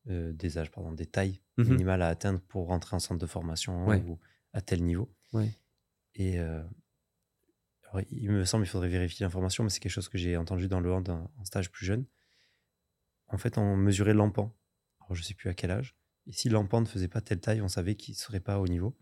euh, 0.09 0.33
des 0.33 0.57
âges, 0.57 0.71
pardon, 0.71 0.91
des 0.91 1.05
tailles 1.05 1.41
mmh 1.57 1.63
minimales 1.63 2.01
à 2.01 2.07
atteindre 2.07 2.39
pour 2.41 2.67
rentrer 2.67 2.95
en 2.95 2.99
centre 2.99 3.19
de 3.19 3.27
formation 3.27 3.87
ou 3.87 4.19
à 4.53 4.61
tel 4.61 4.83
niveau. 4.83 5.13
Et 6.15 6.37
il 8.09 8.31
me 8.31 8.45
semble, 8.45 8.65
il 8.65 8.67
faudrait 8.67 8.89
vérifier 8.89 9.23
l'information, 9.23 9.63
mais 9.63 9.69
c'est 9.69 9.79
quelque 9.79 9.91
chose 9.91 10.09
que 10.09 10.17
j'ai 10.17 10.37
entendu 10.37 10.67
dans 10.67 10.79
le 10.79 10.91
hand 10.91 11.09
en 11.09 11.45
stage 11.45 11.71
plus 11.71 11.85
jeune. 11.85 12.05
En 13.27 13.37
fait, 13.37 13.57
on 13.57 13.75
mesurait 13.77 14.13
l'empan. 14.13 14.55
Alors, 15.01 15.15
je 15.15 15.23
sais 15.23 15.33
plus 15.33 15.49
à 15.49 15.53
quel 15.53 15.71
âge. 15.71 15.95
Et 16.27 16.33
si 16.33 16.49
l'empan 16.49 16.81
ne 16.81 16.85
faisait 16.85 17.07
pas 17.07 17.21
telle 17.21 17.39
taille, 17.39 17.61
on 17.61 17.67
savait 17.67 17.95
qu'il 17.95 18.13
ne 18.13 18.17
serait 18.17 18.39
pas 18.39 18.59
au 18.59 18.67
niveau. 18.67 18.95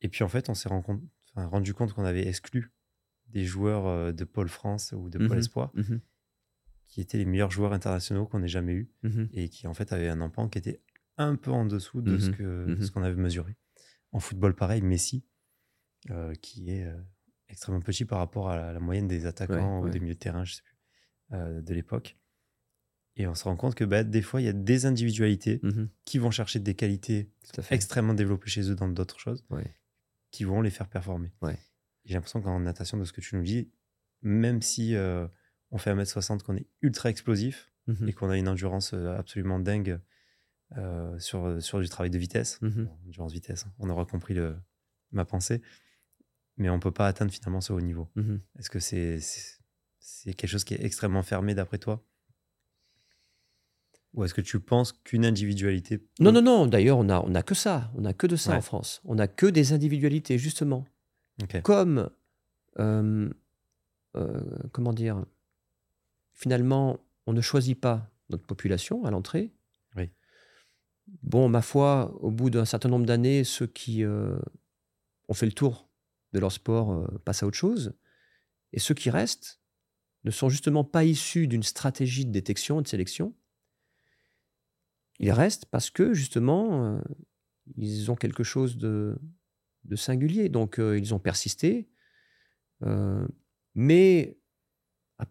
Et 0.00 0.08
puis, 0.08 0.24
en 0.24 0.28
fait, 0.28 0.48
on 0.48 0.54
s'est 0.54 0.68
rendu 0.68 1.74
compte 1.74 1.92
qu'on 1.92 2.04
avait 2.04 2.26
exclu 2.26 2.72
des 3.28 3.44
joueurs 3.44 3.86
euh, 3.86 4.12
de 4.12 4.24
Pôle 4.24 4.48
France 4.48 4.92
ou 4.96 5.08
de 5.08 5.18
Pôle 5.18 5.32
mhm. 5.32 5.38
Espoir, 5.38 5.70
mhm. 5.74 6.00
Qui 6.88 7.00
étaient 7.00 7.18
les 7.18 7.24
meilleurs 7.24 7.50
joueurs 7.50 7.72
internationaux 7.72 8.26
qu'on 8.26 8.42
ait 8.42 8.48
jamais 8.48 8.72
eu, 8.72 8.90
mhm. 9.02 9.28
et 9.32 9.48
qui, 9.48 9.66
en 9.66 9.74
fait, 9.74 9.92
avaient 9.92 10.08
un 10.08 10.20
empan 10.20 10.48
qui 10.48 10.58
était 10.58 10.80
un 11.16 11.36
peu 11.36 11.50
en 11.50 11.64
dessous 11.64 12.02
de 12.02 12.18
ce 12.18 12.30
que 12.30 12.76
ce 12.80 12.90
qu'on 12.90 13.02
avait 13.02 13.20
mesuré. 13.20 13.56
En 14.12 14.20
football, 14.20 14.54
pareil, 14.54 14.82
Messi, 14.82 15.24
euh, 16.10 16.34
qui 16.34 16.70
est 16.70 16.84
euh, 16.84 16.96
extrêmement 17.48 17.80
petit 17.80 18.04
par 18.04 18.18
rapport 18.18 18.50
à 18.50 18.72
la, 18.72 18.80
moyenne 18.80 19.08
des 19.08 19.26
attaquants 19.26 19.80
ou 19.80 19.88
des 19.88 20.00
milieux 20.00 20.14
de 20.14 20.18
terrain, 20.18 20.44
je 20.44 20.54
sais 20.54 20.62
plus, 20.62 20.76
euh, 21.32 21.62
de 21.62 21.74
l'époque. 21.74 22.16
Et 23.16 23.26
on 23.26 23.34
se 23.34 23.44
rend 23.44 23.56
compte 23.56 23.74
que 23.74 23.84
bah, 23.84 24.04
des 24.04 24.22
fois, 24.22 24.40
il 24.40 24.44
y 24.44 24.48
a 24.48 24.52
des 24.52 24.86
individualités 24.86 25.60
qui 26.04 26.18
vont 26.18 26.30
chercher 26.30 26.58
des 26.58 26.74
qualités 26.74 27.30
extrêmement 27.70 28.12
développées 28.12 28.50
chez 28.50 28.70
eux 28.70 28.74
dans 28.74 28.88
d'autres 28.88 29.18
choses, 29.18 29.46
qui 30.30 30.44
vont 30.44 30.60
les 30.60 30.70
faire 30.70 30.88
performer. 30.88 31.32
J'ai 32.04 32.14
l'impression 32.14 32.42
qu'en 32.42 32.60
natation, 32.60 32.98
de 32.98 33.04
ce 33.04 33.12
que 33.12 33.20
tu 33.20 33.36
nous 33.36 33.44
dis, 33.44 33.70
même 34.22 34.60
si 34.62 34.94
on 35.74 35.78
fait 35.78 35.94
1m60, 35.94 36.42
qu'on 36.42 36.56
est 36.56 36.66
ultra 36.80 37.10
explosif 37.10 37.70
mmh 37.86 38.08
et 38.08 38.12
qu'on 38.14 38.30
a 38.30 38.38
une 38.38 38.48
endurance 38.48 38.94
euh, 38.94 39.14
absolument 39.18 39.58
dingue 39.58 40.00
sur, 41.18 41.62
sur 41.62 41.78
du 41.78 41.88
travail 41.88 42.10
de 42.10 42.18
vitesse, 42.18 42.60
mmh 42.62 42.86
endurance 43.06 43.32
vitesse, 43.32 43.66
hein, 43.66 43.72
on 43.78 43.88
aura 43.90 44.06
compris 44.06 44.34
le, 44.34 44.56
ma 45.12 45.24
pensée, 45.24 45.62
mais 46.56 46.68
on 46.68 46.78
peut 46.78 46.90
pas 46.90 47.06
atteindre 47.06 47.32
finalement 47.32 47.60
ce 47.60 47.72
haut 47.72 47.80
niveau. 47.80 48.10
Mhm. 48.16 48.40
Est-ce 48.58 48.70
que 48.70 48.78
c'est 48.78 49.18
c'est 49.98 50.34
quelque 50.34 50.50
chose 50.50 50.64
qui 50.64 50.74
est 50.74 50.84
extrêmement 50.84 51.22
fermé 51.22 51.54
d'après 51.54 51.78
toi? 51.78 52.04
Ou 54.12 54.24
est-ce 54.24 54.34
que 54.34 54.40
tu 54.40 54.60
penses 54.60 54.92
qu'une 54.92 55.24
individualité 55.24 56.06
Non, 56.20 56.30
non, 56.30 56.42
non. 56.42 56.66
D'ailleurs, 56.66 56.98
on 56.98 57.08
a, 57.08 57.20
on 57.20 57.34
a 57.34 57.42
que 57.42 57.54
ça. 57.54 57.90
On 57.96 58.04
a 58.04 58.12
que 58.12 58.28
de 58.28 58.36
ça 58.36 58.56
en 58.56 58.60
France. 58.60 59.00
On 59.04 59.18
a 59.18 59.26
que 59.26 59.46
des 59.46 59.72
individualités, 59.72 60.38
justement. 60.38 60.86
Comme, 61.64 62.10
euh, 62.78 63.28
euh, 64.14 64.40
comment 64.70 64.92
dire, 64.92 65.24
finalement, 66.34 67.00
on 67.26 67.32
ne 67.32 67.40
choisit 67.40 67.80
pas 67.80 68.10
notre 68.28 68.44
population 68.44 69.04
à 69.04 69.10
l'entrée. 69.10 69.52
Oui. 69.96 70.10
Bon, 71.22 71.48
ma 71.48 71.62
foi, 71.62 72.14
au 72.20 72.30
bout 72.30 72.50
d'un 72.50 72.64
certain 72.64 72.88
nombre 72.88 73.06
d'années, 73.06 73.44
ceux 73.44 73.66
qui 73.66 74.04
euh, 74.04 74.36
ont 75.28 75.34
fait 75.34 75.46
le 75.46 75.52
tour 75.52 75.88
de 76.32 76.40
leur 76.40 76.52
sport 76.52 76.92
euh, 76.92 77.06
passent 77.24 77.42
à 77.42 77.46
autre 77.46 77.56
chose. 77.56 77.94
Et 78.72 78.80
ceux 78.80 78.94
qui 78.94 79.10
restent 79.10 79.60
ne 80.24 80.30
sont 80.30 80.48
justement 80.48 80.84
pas 80.84 81.04
issus 81.04 81.46
d'une 81.46 81.62
stratégie 81.62 82.24
de 82.24 82.32
détection 82.32 82.80
et 82.80 82.82
de 82.82 82.88
sélection. 82.88 83.34
Ils 85.20 85.32
restent 85.32 85.66
parce 85.66 85.90
que 85.90 86.12
justement, 86.12 86.84
euh, 86.84 87.00
ils 87.76 88.10
ont 88.10 88.16
quelque 88.16 88.42
chose 88.42 88.76
de, 88.76 89.16
singulier. 89.94 90.48
Donc, 90.48 90.78
ils 90.78 91.14
ont 91.14 91.18
persisté. 91.18 91.88
mais, 93.74 94.33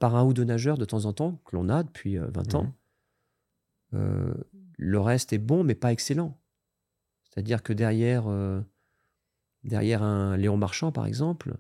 à 0.03 0.09
part 0.09 0.15
un 0.15 0.25
ou 0.25 0.33
deux 0.33 0.43
nageurs 0.43 0.77
de 0.77 0.85
temps 0.85 1.05
en 1.05 1.13
temps, 1.13 1.41
que 1.45 1.55
l'on 1.55 1.69
a 1.69 1.83
depuis 1.83 2.17
20 2.17 2.55
ans, 2.55 2.73
mmh. 3.91 4.31
le 4.77 4.99
reste 4.99 5.33
est 5.33 5.37
bon, 5.37 5.63
mais 5.63 5.75
pas 5.75 5.91
excellent. 5.91 6.39
C'est-à-dire 7.23 7.63
que 7.63 7.73
derrière 7.73 8.27
Derrière 9.63 10.03
un 10.03 10.35
Léon 10.35 10.57
Marchand, 10.57 10.91
par 10.91 11.05
exemple, 11.05 11.55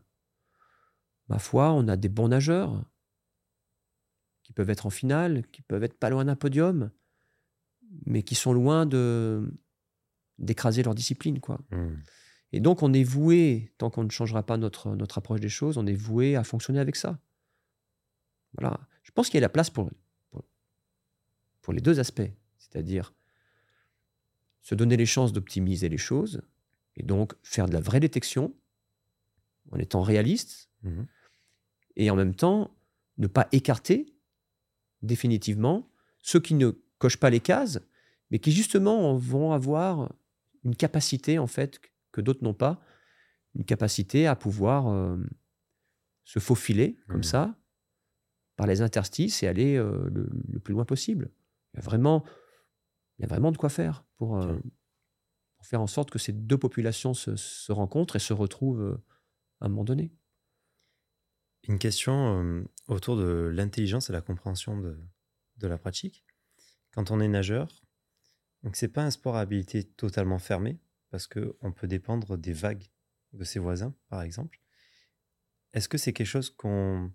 ma 1.29 1.39
foi, 1.39 1.71
on 1.71 1.87
a 1.87 1.95
des 1.95 2.09
bons 2.09 2.27
nageurs 2.27 2.83
qui 4.43 4.51
peuvent 4.51 4.69
être 4.69 4.85
en 4.85 4.89
finale, 4.89 5.47
qui 5.51 5.61
peuvent 5.61 5.83
être 5.83 5.97
pas 5.97 6.09
loin 6.09 6.25
d'un 6.25 6.35
podium, 6.35 6.91
mais 8.05 8.23
qui 8.23 8.35
sont 8.35 8.53
loin 8.53 8.85
de 8.85 9.53
d'écraser 10.39 10.83
leur 10.83 10.95
discipline, 10.95 11.39
quoi. 11.39 11.61
Mmh. 11.71 11.95
Et 12.51 12.59
donc, 12.59 12.83
on 12.83 12.91
est 12.91 13.03
voué, 13.03 13.71
tant 13.77 13.89
qu'on 13.89 14.03
ne 14.03 14.09
changera 14.09 14.43
pas 14.43 14.57
notre, 14.57 14.95
notre 14.95 15.19
approche 15.19 15.39
des 15.39 15.49
choses, 15.49 15.77
on 15.77 15.85
est 15.85 15.95
voué 15.95 16.35
à 16.35 16.43
fonctionner 16.43 16.79
avec 16.79 16.95
ça. 16.95 17.19
Voilà. 18.57 18.79
Je 19.03 19.11
pense 19.11 19.27
qu'il 19.27 19.35
y 19.35 19.39
a 19.39 19.41
la 19.41 19.49
place 19.49 19.69
pour, 19.69 19.89
pour, 20.31 20.43
pour 21.61 21.73
les 21.73 21.81
deux 21.81 21.99
aspects, 21.99 22.21
c'est-à-dire 22.57 23.13
se 24.61 24.75
donner 24.75 24.97
les 24.97 25.05
chances 25.05 25.33
d'optimiser 25.33 25.89
les 25.89 25.97
choses 25.97 26.41
et 26.95 27.03
donc 27.03 27.33
faire 27.43 27.67
de 27.67 27.73
la 27.73 27.81
vraie 27.81 27.99
détection 27.99 28.55
en 29.71 29.77
étant 29.77 30.01
réaliste, 30.01 30.69
mhm. 30.83 31.07
et 31.95 32.09
en 32.09 32.15
même 32.15 32.35
temps 32.35 32.75
ne 33.17 33.27
pas 33.27 33.47
écarter 33.51 34.13
définitivement 35.01 35.89
ceux 36.21 36.39
qui 36.39 36.53
ne 36.53 36.71
cochent 36.97 37.19
pas 37.19 37.29
les 37.29 37.39
cases, 37.39 37.79
mais 38.29 38.39
qui 38.39 38.51
justement 38.51 39.15
vont 39.15 39.51
avoir 39.51 40.13
une 40.63 40.75
capacité 40.75 41.39
en 41.39 41.47
fait 41.47 41.79
que 42.11 42.21
d'autres 42.21 42.43
n'ont 42.43 42.53
pas, 42.53 42.81
une 43.55 43.65
capacité 43.65 44.27
à 44.27 44.35
pouvoir 44.35 44.87
euh, 44.87 45.17
se 46.23 46.39
faufiler 46.39 46.97
comme 47.07 47.19
mmh. 47.19 47.23
ça 47.23 47.55
par 48.55 48.67
les 48.67 48.81
interstices 48.81 49.43
et 49.43 49.47
aller 49.47 49.75
euh, 49.75 50.09
le, 50.11 50.59
plus 50.59 50.73
loin 50.73 50.85
possible. 50.85 51.31
Il 51.73 51.77
y 51.77 51.79
a 51.79 51.83
vraiment, 51.83 52.23
il 53.17 53.23
y 53.23 53.25
a 53.25 53.27
vraiment 53.27 53.51
de 53.51 53.57
quoi 53.57 53.69
faire 53.69 54.05
pour, 54.17 54.37
euh, 54.37 54.57
pour 55.57 55.65
faire 55.65 55.81
en 55.81 55.87
sorte 55.87 56.11
que 56.11 56.19
ces 56.19 56.33
deux 56.33 56.57
populations 56.57 57.13
se, 57.13 57.35
se 57.35 57.71
rencontrent 57.71 58.15
et 58.15 58.19
se 58.19 58.33
retrouvent 58.33 59.01
à 59.59 59.65
un 59.65 59.69
moment 59.69 59.83
donné. 59.83 60.13
Une 61.67 61.79
question 61.79 62.65
autour 62.87 63.15
de 63.15 63.49
l'intelligence 63.53 64.09
et 64.09 64.13
la 64.13 64.21
compréhension 64.21 64.77
de, 64.77 64.99
de 65.57 65.67
la 65.67 65.77
pratique. 65.77 66.25
Quand 66.91 67.09
on 67.09 67.21
est 67.21 67.27
nageur, 67.27 67.83
donc 68.63 68.75
c'est 68.75 68.89
pas 68.89 69.03
un 69.03 69.11
sport 69.11 69.35
à 69.35 69.41
habilité 69.41 69.83
totalement 69.83 70.39
fermé 70.39 70.79
parce 71.09 71.27
que 71.27 71.55
on 71.61 71.71
peut 71.71 71.87
dépendre 71.87 72.37
des 72.37 72.53
vagues 72.53 72.87
de 73.33 73.43
ses 73.43 73.59
voisins, 73.59 73.93
par 74.09 74.21
exemple. 74.21 74.59
Est-ce 75.73 75.89
que 75.89 75.97
c'est 75.97 76.13
quelque 76.13 76.27
chose 76.27 76.49
qu'on 76.49 77.11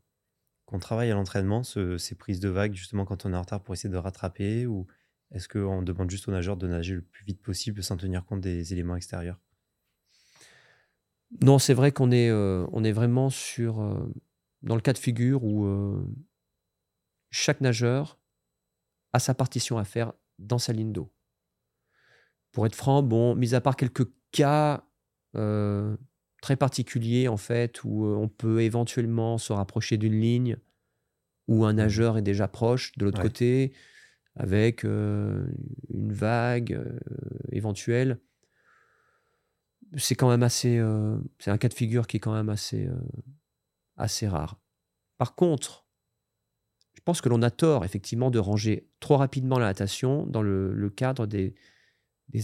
qu'on 0.69 0.79
travaille 0.79 1.11
à 1.11 1.15
l'entraînement, 1.15 1.63
ces 1.63 2.15
prises 2.15 2.41
de 2.41 2.51
vagues, 2.51 2.75
justement 2.75 3.07
quand 3.07 3.25
on 3.25 3.33
est 3.33 3.37
en 3.37 3.41
retard 3.41 3.63
pour 3.63 3.73
essayer 3.73 3.89
de 3.89 3.97
rattraper 3.97 4.67
Ou 4.67 4.87
est-ce 5.31 5.49
qu'on 5.49 5.81
demande 5.83 6.11
juste 6.11 6.29
aux 6.29 6.31
nageurs 6.31 6.59
de 6.59 6.69
nager 6.69 6.95
le 6.95 7.01
plus 7.01 7.25
vite 7.25 7.41
possible 7.41 7.83
sans 7.83 7.97
tenir 7.97 8.27
compte 8.27 8.43
des 8.43 8.75
éléments 8.75 8.95
extérieurs? 8.95 9.41
Non, 11.41 11.59
c'est 11.59 11.73
vrai 11.73 11.91
qu'on 11.91 12.11
est, 12.11 12.29
euh, 12.29 12.67
est 12.85 12.93
vraiment 12.93 13.31
sur, 13.31 13.81
euh, 13.81 14.13
dans 14.61 14.75
le 14.75 14.83
cas 14.83 14.93
de 14.93 14.99
figure 14.99 15.43
où 15.43 15.65
euh, 15.65 16.07
chaque 17.31 17.63
nageur 17.63 18.19
a 19.15 19.21
sa 19.21 19.33
partition 19.33 19.79
à 19.79 19.85
faire 19.85 20.13
dans 20.39 20.59
sa 20.59 20.75
ligne 20.75 20.93
d'eau. 20.93 21.11
Pour 22.53 22.67
être 22.67 22.77
franc, 22.77 23.03
bon, 23.03 23.35
mis 23.35 23.55
à 23.55 23.63
part 23.63 23.77
quelques 23.77 24.11
cas 24.33 24.85
très 26.49 26.57
particuliers, 26.57 27.29
en 27.29 27.37
fait, 27.37 27.85
où 27.85 28.07
euh, 28.07 28.15
on 28.15 28.27
peut 28.27 28.63
éventuellement 28.63 29.37
se 29.37 29.53
rapprocher 29.53 29.99
d'une 29.99 30.19
ligne, 30.19 30.57
où 31.47 31.67
un 31.67 31.75
mmh 31.75 31.77
nageur 31.77 32.17
est 32.17 32.23
déjà 32.23 32.49
proche 32.49 32.97
de 32.97 33.05
l'autre 33.05 33.21
côté, 33.21 33.75
avec 34.35 34.87
euh, 34.87 35.47
une 35.93 36.15
vague 36.15 36.83
éventuelle, 37.53 38.19
c'est 39.99 40.15
quand 40.15 40.31
même 40.31 40.43
assez. 40.43 40.83
c'est 41.39 41.51
un 41.51 41.59
cas 41.59 41.69
de 41.69 41.75
figure 41.75 42.07
qui 42.07 42.17
est 42.17 42.21
quand 42.21 42.33
même 42.33 42.49
assez, 42.49 42.89
assez 43.99 44.27
rare. 44.27 44.59
Par 45.19 45.35
contre, 45.35 45.87
je 46.95 47.03
pense 47.05 47.21
que 47.21 47.29
l'on 47.29 47.43
a 47.43 47.51
tort, 47.51 47.85
effectivement, 47.85 48.31
de 48.31 48.39
ranger 48.39 48.89
trop 49.01 49.19
rapidement 49.19 49.59
la 49.59 49.67
natation 49.67 50.27
dans 50.27 50.43
le, 50.43 50.91
cadre 50.97 51.27
des, 51.27 51.55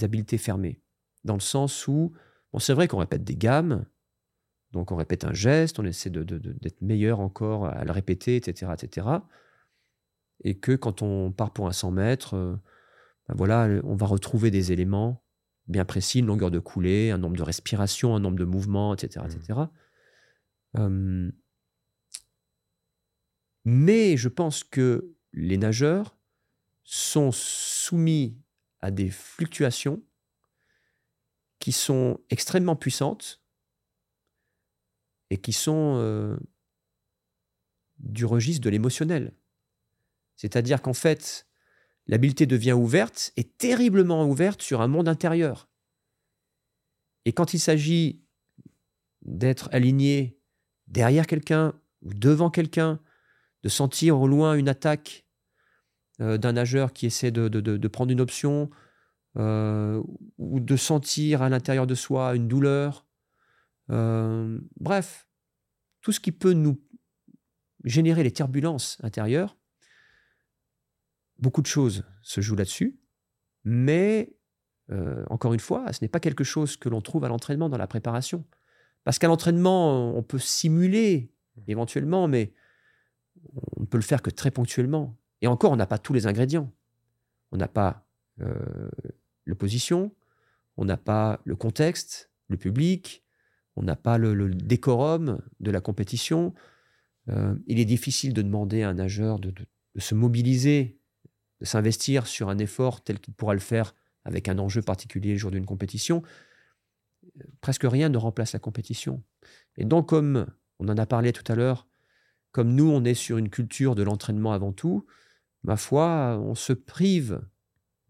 habiletés 0.03 0.39
fermées. 0.39 0.83
Dans 1.25 1.35
le 1.35 1.41
sens 1.41 1.89
où, 1.89 2.13
bon, 2.53 2.59
c'est 2.59 2.75
vrai 2.75 2.87
qu'on 2.87 2.99
répète 2.99 3.25
des 3.25 3.37
gammes, 3.37 3.87
donc 4.75 4.93
on 4.93 4.97
répète 4.97 5.25
un 5.25 5.33
geste, 5.33 5.79
on 5.79 5.85
essaie 5.85 6.11
d'être 6.11 6.83
meilleur 6.83 7.21
encore 7.21 7.67
à 7.67 7.85
le 7.85 7.93
répéter, 7.93 8.37
etc., 8.37 8.73
etc. 8.75 9.07
Et 10.43 10.59
que 10.59 10.73
quand 10.73 11.01
on 11.01 11.33
part 11.33 11.53
pour 11.53 11.69
un 11.69 11.73
100 11.73 11.93
mètres, 11.93 12.35
euh, 12.35 12.57
ben 13.29 13.35
voilà, 13.37 13.81
on 13.85 13.95
va 13.95 14.07
retrouver 14.07 14.51
des 14.51 14.73
éléments 14.73 15.25
bien 15.69 15.85
précis, 15.85 16.19
une 16.19 16.27
longueur 16.27 16.51
de 16.51 16.59
coulée, 16.59 17.11
un 17.11 17.19
nombre 17.19 17.37
de 17.37 17.43
respirations, 17.43 18.15
un 18.15 18.21
nombre 18.21 18.37
de 18.37 18.45
mouvements, 18.45 18.93
etc., 18.95 19.25
etc. 19.25 19.61
Mais 23.65 24.17
je 24.17 24.29
pense 24.29 24.63
que 24.65 25.15
les 25.33 25.57
nageurs 25.57 26.17
sont 26.83 27.33
soumis 27.33 28.37
à 28.81 28.91
des 28.91 29.09
fluctuations 29.09 30.03
qui 31.61 31.73
sont 31.73 32.21
extrêmement 32.29 32.77
puissantes 32.77 33.44
et 35.35 35.36
qui 35.36 35.52
sont 35.52 35.97
euh, 35.98 36.36
du 37.98 38.24
registre 38.24 38.62
de 38.62 38.70
l'émotionnel. 38.70 39.32
C'est-à-dire 40.36 40.81
qu'en 40.81 40.94
fait, 40.94 41.48
l'habileté 42.06 42.47
devient 42.47 42.74
ouverte 42.74 43.32
et 43.36 43.43
terriblement 43.43 44.24
ouverte 44.27 44.62
sur 44.62 44.81
un 44.81 44.86
monde 44.86 45.09
intérieur. 45.09 45.69
Et 47.24 47.32
quand 47.32 47.52
il 47.52 47.59
s'agit 47.59 48.23
d'être 49.23 49.69
aligné 49.73 50.39
derrière 50.86 51.27
quelqu'un 51.27 51.74
ou 52.02 52.15
devant 52.15 52.48
quelqu'un, 52.48 53.01
de 53.65 53.69
sentir 53.69 54.20
au 54.20 54.28
loin 54.28 54.55
une 54.55 54.69
attaque 54.69 55.27
euh, 56.20 56.39
d'un 56.39 56.52
nageur 56.52 56.93
qui 56.93 57.06
essaie 57.06 57.32
de, 57.32 57.89
prendre 57.89 58.12
une 58.12 58.20
option, 58.20 58.70
euh, 59.36 60.01
ou 60.39 60.61
de 60.61 60.77
sentir 60.77 61.43
à 61.43 61.48
l'intérieur 61.48 61.89
de 61.89 61.97
soi 61.97 62.36
une 62.36 62.47
douleur. 62.47 63.05
Euh, 63.90 64.59
bref, 64.78 65.28
tout 66.01 66.12
ce 66.12 66.20
qui 66.20 66.32
peut 66.32 66.52
nous 66.52 66.81
générer 67.85 68.23
les 68.23 68.32
turbulences 68.32 68.98
intérieures, 69.02 69.56
beaucoup 71.39 71.62
de 71.62 71.66
choses 71.66 72.05
se 72.23 72.40
jouent 72.40 72.56
là-dessus, 72.56 72.98
mais 73.65 74.36
encore 75.31 75.55
une 75.55 75.61
fois, 75.61 75.90
ce 75.94 76.05
n'est 76.05 76.11
pas 76.11 76.20
quelque 76.20 76.44
chose 76.44 76.77
que 76.77 76.90
l'on 76.90 77.01
trouve 77.01 77.24
à 77.24 77.28
l'entraînement 77.28 77.70
dans 77.70 77.78
la 77.78 77.86
préparation. 77.86 78.44
Parce 79.05 79.19
qu'à 79.19 79.28
l'entraînement, 79.28 80.15
on 80.15 80.23
peut 80.23 80.39
simuler 80.39 81.32
éventuellement, 81.69 82.28
mais 82.28 82.52
on 83.77 83.82
ne 83.82 83.86
peut 83.86 83.98
le 83.98 84.02
faire 84.02 84.23
que 84.23 84.31
très 84.31 84.51
ponctuellement. 84.51 85.16
Et 85.43 85.47
encore, 85.47 85.73
on 85.73 85.77
n'a 85.77 85.86
pas 85.86 85.98
tous 85.98 86.12
les 86.12 86.27
ingrédients. 86.27 86.73
On 87.52 87.56
n'a 87.56 87.69
pas 87.69 88.06
euh, 88.40 88.89
l'opposition, 89.44 90.15
on 90.77 90.85
n'a 90.85 90.97
pas 90.97 91.40
le 91.44 91.55
contexte, 91.55 92.31
le 92.48 92.56
public, 92.56 93.24
on 93.77 93.83
n'a 93.83 93.97
pas 93.97 94.19
le, 94.19 94.49
décorum 94.55 95.41
de 95.61 95.71
la 95.71 95.81
compétition. 95.81 96.55
Euh, 97.29 97.55
il 97.67 97.81
est 97.81 97.85
difficile 97.85 98.33
de 98.33 98.43
demander 98.43 98.83
à 98.83 98.91
un 98.91 98.95
nageur 98.95 99.39
de, 99.39 99.53
se 99.97 100.15
mobiliser, 100.15 100.99
de 101.61 101.67
s'investir 101.67 102.27
sur 102.27 102.49
un 102.49 102.59
effort 102.59 103.03
tel 103.03 103.21
qu'il 103.21 103.35
pourra 103.35 103.55
le 103.55 103.61
faire 103.61 103.95
avec 104.25 104.49
un 104.49 104.59
enjeu 104.59 104.83
particulier 104.83 105.33
le 105.33 105.39
jour 105.39 105.51
d'une 105.51 105.67
compétition. 105.67 106.23
Presque 107.61 107.85
rien 107.85 108.09
ne 108.09 108.19
remplace 108.19 108.53
la 108.53 108.59
compétition. 108.59 109.23
Et 109.77 109.85
donc, 109.85 110.09
comme 110.09 110.47
on 110.79 110.89
en 110.89 110.97
a 110.97 111.07
parlé 111.07 111.33
tout 111.33 111.51
à 111.51 111.55
l'heure, 111.55 111.87
comme 112.53 112.75
nous, 112.75 112.89
on 112.89 113.05
est 113.05 113.15
sur 113.15 113.39
une 113.39 113.51
culture 113.51 113.95
de 113.95 114.03
l'entraînement 114.03 114.53
avant 114.53 114.73
tout, 114.73 115.07
ma 115.65 115.77
foi, 115.77 116.39
on 116.41 116.55
se 116.55 116.73
prive 116.73 117.41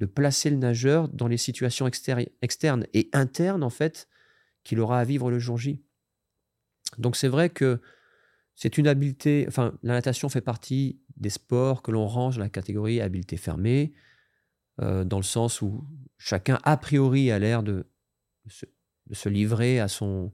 de 0.00 0.06
placer 0.06 0.50
le 0.50 0.56
nageur 0.56 1.08
dans 1.08 1.28
les 1.28 1.36
situations 1.36 1.86
externes 1.86 2.86
et 2.92 3.08
internes, 3.12 3.62
en 3.62 3.70
fait, 3.70 4.08
qu'il 4.64 4.80
aura 4.80 4.98
à 4.98 5.04
vivre 5.04 5.30
le 5.30 5.38
jour 5.38 5.58
J. 5.58 5.82
Donc 6.98 7.16
c'est 7.16 7.28
vrai 7.28 7.50
que 7.50 7.80
c'est 8.54 8.78
une 8.78 8.86
habileté, 8.86 9.44
enfin, 9.48 9.76
la 9.82 9.94
natation 9.94 10.28
fait 10.28 10.40
partie 10.40 11.00
des 11.16 11.30
sports 11.30 11.82
que 11.82 11.90
l'on 11.90 12.06
range 12.06 12.36
dans 12.36 12.42
la 12.42 12.50
catégorie 12.50 13.00
habileté 13.00 13.36
fermée, 13.36 13.92
euh, 14.80 15.04
dans 15.04 15.18
le 15.18 15.24
sens 15.24 15.62
où 15.62 15.86
chacun, 16.18 16.58
a 16.62 16.76
priori, 16.76 17.30
a 17.30 17.38
l'air 17.38 17.62
de, 17.62 17.86
de, 18.44 19.14
se, 19.14 19.28
livrer 19.28 19.80
à 19.80 19.88
son, 19.88 20.32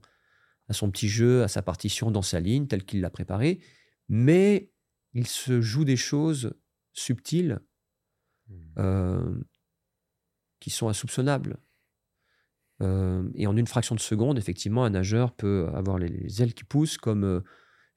à 0.67 0.73
son 0.73 0.91
petit 0.91 1.09
jeu, 1.09 1.43
à 1.43 1.47
sa 1.47 1.61
partition 1.61 2.11
dans 2.11 2.21
sa 2.21 2.39
ligne, 2.39 2.67
telle 2.67 2.83
qu'il 2.83 3.01
l'a 3.01 3.09
préparée 3.09 3.59
mais 4.11 4.69
il 5.13 5.25
se 5.25 5.61
joue 5.61 5.85
des 5.85 5.95
choses 5.95 6.53
subtiles 6.91 7.61
mmh. 8.49 8.55
euh, 8.77 9.39
qui 10.59 10.69
sont 10.69 10.89
insoupçonnables. 10.89 11.57
Euh, 12.81 13.23
et 13.35 13.47
en 13.47 13.55
une 13.55 13.67
fraction 13.67 13.95
de 13.95 13.99
seconde, 13.99 14.37
effectivement, 14.37 14.83
un 14.83 14.91
nageur 14.91 15.31
peut 15.31 15.69
avoir 15.73 15.97
les, 15.97 16.41
ailes 16.41 16.53
qui 16.53 16.63
poussent, 16.63 16.97
comme 16.97 17.23
euh, 17.23 17.41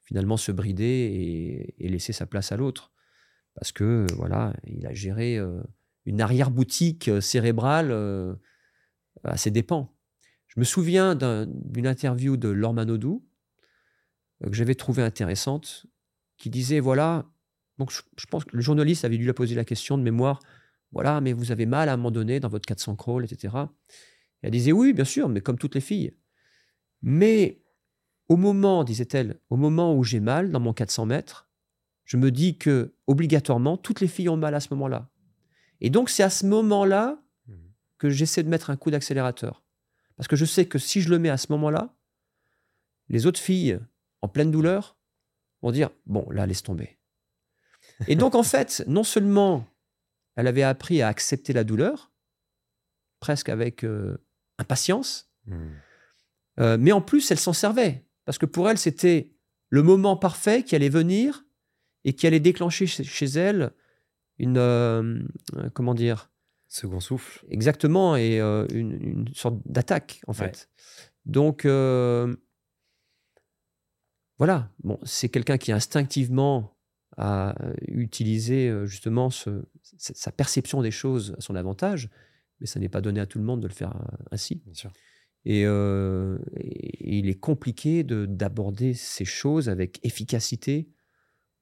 finalement 0.03 0.37
se 0.37 0.51
brider 0.51 1.73
et, 1.77 1.89
laisser 1.89 2.13
sa 2.13 2.25
place 2.25 2.51
à 2.51 2.57
l'autre. 2.57 2.91
Parce 3.55 3.71
que, 3.71 4.05
voilà, 4.15 4.53
il 4.65 4.85
a 4.85 4.93
géré 4.93 5.39
une 6.05 6.19
arrière-boutique 6.19 7.09
cérébrale 7.21 8.37
à 9.23 9.37
ses 9.37 9.49
dépens. 9.49 9.95
Je 10.47 10.59
me 10.59 10.65
souviens 10.65 11.15
d'une 11.15 11.87
interview 11.87 12.35
de 12.35 12.49
Lormanodou 12.49 13.25
que 14.43 14.51
j'avais 14.51 14.75
trouvée 14.75 15.03
intéressante, 15.03 15.85
qui 16.37 16.49
disait 16.49 16.81
voilà, 16.81 17.25
donc 17.77 17.91
je, 17.91 18.25
pense 18.25 18.43
que 18.43 18.57
le 18.57 18.61
journaliste 18.61 19.05
avait 19.05 19.17
dû 19.17 19.23
lui 19.23 19.31
poser 19.31 19.55
la 19.55 19.63
question 19.63 19.97
de 19.97 20.03
mémoire 20.03 20.41
voilà, 20.95 21.19
mais 21.19 21.33
vous 21.33 21.51
avez 21.51 21.65
mal 21.65 21.89
à 21.89 21.93
un 21.93 21.97
moment 21.97 22.09
donné 22.09 22.39
dans 22.39 22.47
votre 22.47 22.65
400 22.65 22.95
crawl, 22.95 23.25
etc. 23.25 23.53
elle 24.45 24.51
disait 24.51 24.71
oui, 24.71 24.93
bien 24.93 25.05
sûr, 25.05 25.27
mais 25.27 25.41
comme 25.41 25.57
toutes 25.57 25.73
les 25.73 25.81
filles. 25.81 26.13
Mais 27.01 27.63
au 28.29 28.37
moment, 28.37 28.83
disait-elle, 28.83 29.39
au 29.49 29.57
moment 29.57 29.95
où 29.95 30.03
j'ai 30.03 30.19
mal 30.19 30.51
dans 30.51 30.59
mon 30.59 30.71
400 30.71 31.07
mètres, 31.07 31.49
je 32.03 32.17
me 32.17 32.29
dis 32.29 32.59
que 32.59 32.93
obligatoirement 33.07 33.75
toutes 33.75 34.01
les 34.01 34.07
filles 34.07 34.29
ont 34.29 34.37
mal 34.37 34.53
à 34.53 34.59
ce 34.59 34.67
moment-là. 34.75 35.09
Et 35.81 35.89
donc 35.89 36.11
c'est 36.11 36.21
à 36.21 36.29
ce 36.29 36.45
moment-là 36.45 37.19
mmh. 37.47 37.53
que 37.97 38.09
j'essaie 38.11 38.43
de 38.43 38.49
mettre 38.49 38.69
un 38.69 38.77
coup 38.77 38.91
d'accélérateur. 38.91 39.63
Parce 40.15 40.27
que 40.27 40.35
je 40.35 40.45
sais 40.45 40.67
que 40.67 40.77
si 40.77 41.01
je 41.01 41.09
le 41.09 41.17
mets 41.17 41.29
à 41.29 41.37
ce 41.37 41.51
moment-là, 41.53 41.97
les 43.09 43.25
autres 43.25 43.39
filles 43.39 43.79
en 44.21 44.27
pleine 44.27 44.51
douleur 44.51 44.95
vont 45.63 45.71
dire 45.71 45.89
bon, 46.05 46.29
là, 46.29 46.45
laisse 46.45 46.61
tomber. 46.61 46.99
Et 48.07 48.15
donc, 48.15 48.35
en 48.35 48.43
fait, 48.43 48.83
non 48.85 49.03
seulement 49.03 49.65
elle 50.35 50.45
avait 50.45 50.61
appris 50.61 51.01
à 51.01 51.07
accepter 51.07 51.51
la 51.51 51.63
douleur, 51.63 52.11
presque 53.19 53.49
avec 53.49 53.83
euh, 53.83 54.17
impatience, 54.57 55.31
Hmm. 55.47 55.69
euh, 56.59 56.77
mais 56.79 56.91
en 56.91 57.01
plus, 57.01 57.29
elle 57.31 57.37
s'en 57.39 57.53
servait. 57.53 58.05
Parce 58.25 58.37
que 58.39 58.45
pour 58.47 58.67
elle, 58.69 58.77
c'était 58.79 59.33
le 59.69 59.83
moment 59.83 60.17
parfait 60.17 60.63
qui 60.63 60.75
allait 60.75 60.89
venir 60.89 61.45
et 62.03 62.13
qui 62.13 62.25
allait 62.27 62.39
déclencher 62.39 62.87
chez, 62.87 63.25
elle 63.35 63.71
une. 64.39 64.57
euh, 64.57 65.19
euh, 65.55 65.69
comment 65.73 65.93
dire? 65.93 66.31
Second 66.67 66.99
souffle. 66.99 67.45
Exactement, 67.49 68.15
et 68.15 68.39
euh, 68.41 68.65
une, 68.73 68.93
une 69.01 69.33
sorte 69.35 69.57
d'attaque, 69.65 70.21
en 70.27 70.33
fait. 70.33 70.45
Ouais. 70.45 71.05
Donc, 71.25 71.65
voilà. 74.37 74.69
Bon, 74.83 74.99
c'est 75.03 75.29
quelqu'un 75.29 75.57
qui 75.57 75.71
instinctivement 75.71 76.75
a 77.17 77.55
utilisé 77.87 78.73
justement 78.85 79.29
ce- 79.29 79.63
sa 79.97 80.31
perception 80.31 80.81
des 80.81 80.91
choses 80.91 81.33
à 81.37 81.41
son 81.41 81.55
avantage, 81.55 82.09
mais 82.59 82.67
ça 82.67 82.79
n'est 82.79 82.89
pas 82.89 83.01
donné 83.01 83.19
à 83.19 83.25
tout 83.25 83.37
le 83.39 83.43
monde 83.45 83.61
de 83.61 83.67
le 83.67 83.73
faire 83.73 83.95
euh, 83.95 84.15
ainsi. 84.31 84.61
Bien 84.65 84.73
sûr. 84.73 84.93
Et, 85.45 85.65
euh, 85.65 86.39
et 86.57 87.19
il 87.19 87.29
est 87.29 87.39
compliqué 87.39 88.03
de- 88.03 88.25
d'aborder 88.25 88.93
ces 88.93 89.25
choses 89.25 89.69
avec 89.69 89.99
efficacité 90.03 90.89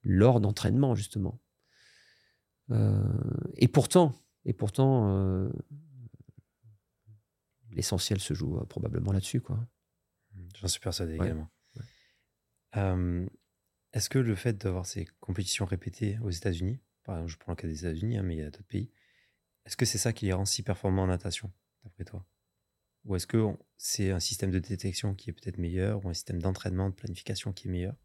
lors 0.04 0.40
d'entraînement, 0.40 0.96
justement. 0.96 1.42
Euh, 2.72 3.04
et 3.56 3.68
pourtant, 3.68 4.14
et 4.46 4.54
pourtant 4.54 5.10
euh, 5.10 5.50
l'essentiel 7.72 8.20
se 8.20 8.34
joue 8.34 8.58
probablement 8.68 9.12
là-dessus. 9.12 9.42
J'en 10.56 10.68
suis 10.68 10.80
persuadé 10.80 11.18
Ouais. 11.18 11.26
également. 11.26 11.50
Est-ce 13.94 14.10
que 14.10 14.18
le 14.18 14.36
fait 14.36 14.58
d'avoir 14.58 14.86
ces 14.86 15.06
compétitions 15.20 15.66
répétées 15.66 16.18
aux 16.24 16.32
États-Unis, 16.32 16.80
par 17.04 17.18
exemple, 17.18 17.32
je 17.34 17.38
prends 17.38 17.52
le 17.52 17.56
cas 17.58 17.68
des 17.68 17.86
États-Unis, 17.86 18.18
hein, 18.18 18.24
mais 18.24 18.36
il 18.36 18.40
y 18.40 18.42
a 18.42 18.46
d'autres 18.46 18.64
pays, 18.64 18.92
est-ce 19.66 19.78
que 19.78 19.86
c'est 19.86 19.98
ça 19.98 20.14
qui 20.14 20.26
les 20.26 20.34
rend 20.34 20.46
si 20.46 20.64
performants 20.64 21.04
en 21.04 21.08
natation, 21.08 21.52
d'après 21.84 22.04
toi? 22.06 22.26
Ou 23.06 23.16
est-ce 23.16 23.28
que 23.28 23.38
on- 23.38 23.60
c'est 23.78 24.12
un 24.12 24.20
système 24.20 24.52
de 24.52 24.60
détection 24.60 25.14
qui 25.14 25.30
est 25.30 25.34
peut-être 25.34 25.58
meilleur, 25.58 26.06
ou 26.06 26.10
un 26.10 26.14
système 26.14 26.42
d'entraînement, 26.42 26.90
de 26.90 26.96
planification 26.96 27.52
qui 27.54 27.68
est 27.68 27.72
meilleur? 27.72 27.96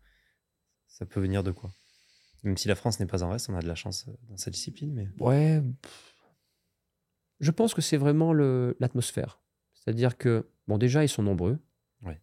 Ça 0.89 1.07
peut 1.07 1.21
venir 1.21 1.43
de 1.43 1.51
quoi? 1.53 1.71
Même 2.43 2.57
si 2.57 2.69
la 2.69 2.75
France 2.75 2.99
n'est 3.01 3.07
pas 3.07 3.23
en 3.23 3.31
reste, 3.31 3.49
on 3.49 3.57
a 3.57 3.61
de 3.63 3.69
la 3.69 3.75
chance 3.75 4.07
euh, 4.09 4.13
dans 4.29 4.37
sa 4.37 4.51
discipline, 4.51 4.93
mais 4.93 5.09
Ouais. 5.21 5.63
Je 7.41 7.51
pense 7.53 7.75
que 7.75 7.81
c'est 7.81 7.97
vraiment 7.97 8.33
l'atmosphère. 8.33 9.41
C'est-à-dire 9.75 10.17
que, 10.19 10.49
bon, 10.67 10.77
déjà, 10.79 11.05
ils 11.05 11.09
sont 11.09 11.23
nombreux. 11.23 11.59
Ouais. 12.03 12.21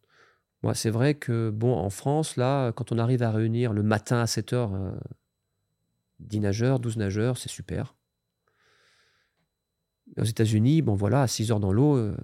Moi, 0.61 0.75
c'est 0.75 0.89
vrai 0.89 1.15
que, 1.15 1.49
bon, 1.51 1.73
en 1.73 1.89
France, 1.89 2.35
là, 2.35 2.71
quand 2.73 2.91
on 2.91 2.97
arrive 2.97 3.23
à 3.23 3.31
réunir 3.31 3.71
le 3.71 3.81
matin 3.83 4.19
à 4.19 4.27
7 4.27 4.51
heures 4.51 4.73
euh, 4.73 4.91
10 6.19 6.39
nageurs, 6.41 6.79
12 6.79 6.97
nageurs, 6.97 7.37
c'est 7.37 7.49
super. 7.49 7.95
Aux 10.17 10.23
États-Unis, 10.23 10.81
bon, 10.81 10.95
voilà, 10.95 11.23
à 11.23 11.27
6 11.27 11.51
heures 11.51 11.59
dans 11.59 11.73
l'eau, 11.73 11.97
euh, 11.97 12.15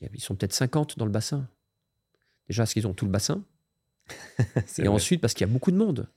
ils 0.00 0.20
sont 0.20 0.34
peut-être 0.34 0.52
50 0.52 0.98
dans 0.98 1.04
le 1.04 1.10
bassin. 1.10 1.48
Déjà, 2.48 2.62
parce 2.62 2.72
qu'ils 2.72 2.86
ont 2.86 2.94
tout 2.94 3.04
le 3.04 3.10
bassin. 3.10 3.44
Et 4.78 4.82
vrai. 4.82 4.88
ensuite, 4.88 5.20
parce 5.20 5.34
qu'il 5.34 5.46
y 5.46 5.50
a 5.50 5.52
beaucoup 5.52 5.70
de 5.70 5.76
monde. 5.76 6.08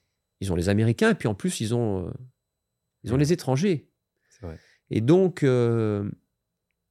Ils 0.41 0.51
ont 0.51 0.55
les 0.55 0.69
Américains, 0.69 1.11
et 1.11 1.15
puis 1.15 1.27
en 1.27 1.35
plus, 1.35 1.61
ils 1.61 1.73
ont, 1.73 2.07
euh, 2.07 2.11
ils 3.03 3.13
ont 3.13 3.17
les 3.17 3.33
étrangers. 3.33 3.89
Vrai. 4.41 4.59
Et 4.89 5.01
donc, 5.01 5.43
euh, 5.43 6.09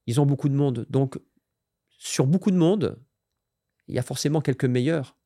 ils 0.06 0.20
ont 0.20 0.26
beaucoup 0.26 0.48
de 0.48 0.54
monde. 0.54 0.86
Donc, 0.88 1.18
sur 1.90 2.26
beaucoup 2.26 2.50
de 2.50 2.56
monde, 2.56 2.98
il 3.88 3.94
y 3.94 3.98
a 3.98 4.02
forcément 4.02 4.40
quelques 4.40 4.64
meilleurs. 4.64 5.16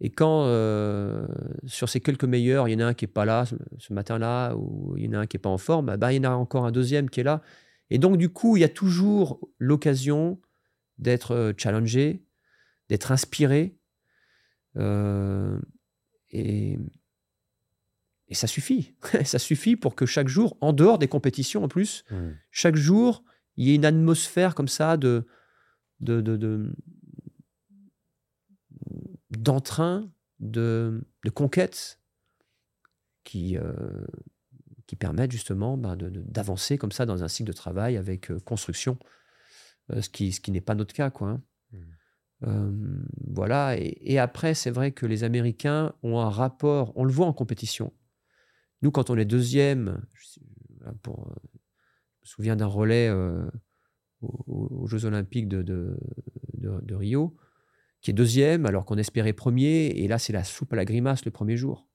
Et 0.00 0.10
quand 0.10 0.44
euh, 0.44 1.26
sur 1.66 1.88
ces 1.88 2.00
quelques 2.00 2.24
meilleurs, 2.24 2.68
il 2.68 2.72
y 2.72 2.76
en 2.76 2.80
a 2.80 2.86
un 2.86 2.94
qui 2.94 3.04
n'est 3.04 3.12
pas 3.12 3.24
là 3.24 3.44
ce, 3.46 3.92
matin-là, 3.92 4.54
ou 4.56 4.96
il 4.96 5.04
y 5.04 5.08
en 5.08 5.12
a 5.12 5.18
un 5.18 5.26
qui 5.26 5.36
n'est 5.36 5.42
pas 5.42 5.50
en 5.50 5.58
forme, 5.58 5.96
ben, 5.96 6.10
il 6.10 6.16
y 6.16 6.26
en 6.26 6.30
a 6.30 6.34
encore 6.34 6.66
un 6.66 6.72
deuxième 6.72 7.08
qui 7.08 7.20
est 7.20 7.24
là. 7.24 7.42
Et 7.90 7.98
donc, 7.98 8.16
du 8.16 8.28
coup, 8.30 8.56
il 8.56 8.60
y 8.60 8.64
a 8.64 8.68
toujours 8.68 9.46
l'occasion 9.58 10.40
d'être 10.98 11.32
euh, 11.32 11.52
challengé, 11.56 12.24
d'être 12.88 13.12
inspiré. 13.12 13.76
euh, 14.76 15.60
et, 16.30 16.78
et 18.28 18.34
ça 18.34 18.46
suffit. 18.46 18.94
ça 19.24 19.38
suffit 19.38 19.76
pour 19.76 19.94
que 19.94 20.06
chaque 20.06 20.28
jour, 20.28 20.56
en 20.60 20.72
dehors 20.72 20.98
des 20.98 21.08
compétitions 21.08 21.62
en 21.64 21.68
plus, 21.68 22.04
Hmm. 22.10 22.32
chaque 22.50 22.76
jour, 22.76 23.22
il 23.56 23.68
y 23.68 23.72
ait 23.72 23.76
une 23.76 23.84
atmosphère 23.84 24.54
comme 24.54 24.68
ça 24.68 24.96
de, 24.96 25.26
de, 26.00 26.20
de, 26.20 26.36
de- 26.36 26.74
d'entrain, 29.30 30.10
de, 30.40 31.02
de 31.24 31.30
conquête 31.30 32.00
qui, 33.24 33.56
euh, 33.56 34.04
qui 34.94 34.96
permettent 34.96 35.32
justement 35.32 35.76
ben, 35.76 35.96
d'avancer 35.96 36.78
comme 36.78 36.92
ça 36.92 37.04
dans 37.04 37.24
un 37.24 37.28
cycle 37.28 37.48
de 37.48 37.56
travail 37.56 37.96
avec 37.96 38.30
euh, 38.30 38.38
construction, 38.38 38.96
euh, 39.90 40.00
ce 40.00 40.08
qui, 40.08 40.30
ce 40.30 40.40
qui 40.40 40.52
n'est 40.52 40.60
pas 40.60 40.76
notre 40.76 40.94
cas. 40.94 41.10
Quoi, 41.10 41.30
hein. 41.30 41.42
Mhm. 41.72 41.80
Euh, 42.44 43.02
voilà, 43.26 43.76
et, 43.76 43.96
et 44.02 44.20
après, 44.20 44.54
c'est 44.54 44.70
vrai 44.70 44.92
que 44.92 45.04
les 45.06 45.24
Américains 45.24 45.94
ont 46.04 46.20
un 46.20 46.30
rapport, 46.30 46.92
on 46.94 47.04
le 47.04 47.12
voit 47.12 47.26
en 47.26 47.32
compétition. 47.32 47.92
Nous, 48.82 48.92
quand 48.92 49.10
on 49.10 49.16
est 49.16 49.24
deuxième, 49.24 50.00
je, 50.12 50.90
pour, 51.02 51.26
me 51.28 52.26
souviens 52.26 52.54
d'un 52.54 52.66
relais 52.66 53.10
aux, 54.20 54.44
aux 54.46 54.86
Jeux 54.86 55.06
Olympiques 55.06 55.48
de, 55.48 55.62
de, 55.62 55.98
de- 56.54 56.80
de 56.82 56.94
Rio, 56.94 57.36
qui 58.00 58.10
est 58.10 58.14
deuxième 58.14 58.64
alors 58.64 58.84
qu'on 58.84 58.98
espérait 58.98 59.32
premier, 59.32 59.86
et 59.86 60.06
là, 60.06 60.18
c'est 60.18 60.32
la 60.32 60.44
soupe 60.44 60.72
à 60.72 60.76
la 60.76 60.84
grimace 60.84 61.24
le 61.24 61.32
premier 61.32 61.56
jour. 61.56 61.88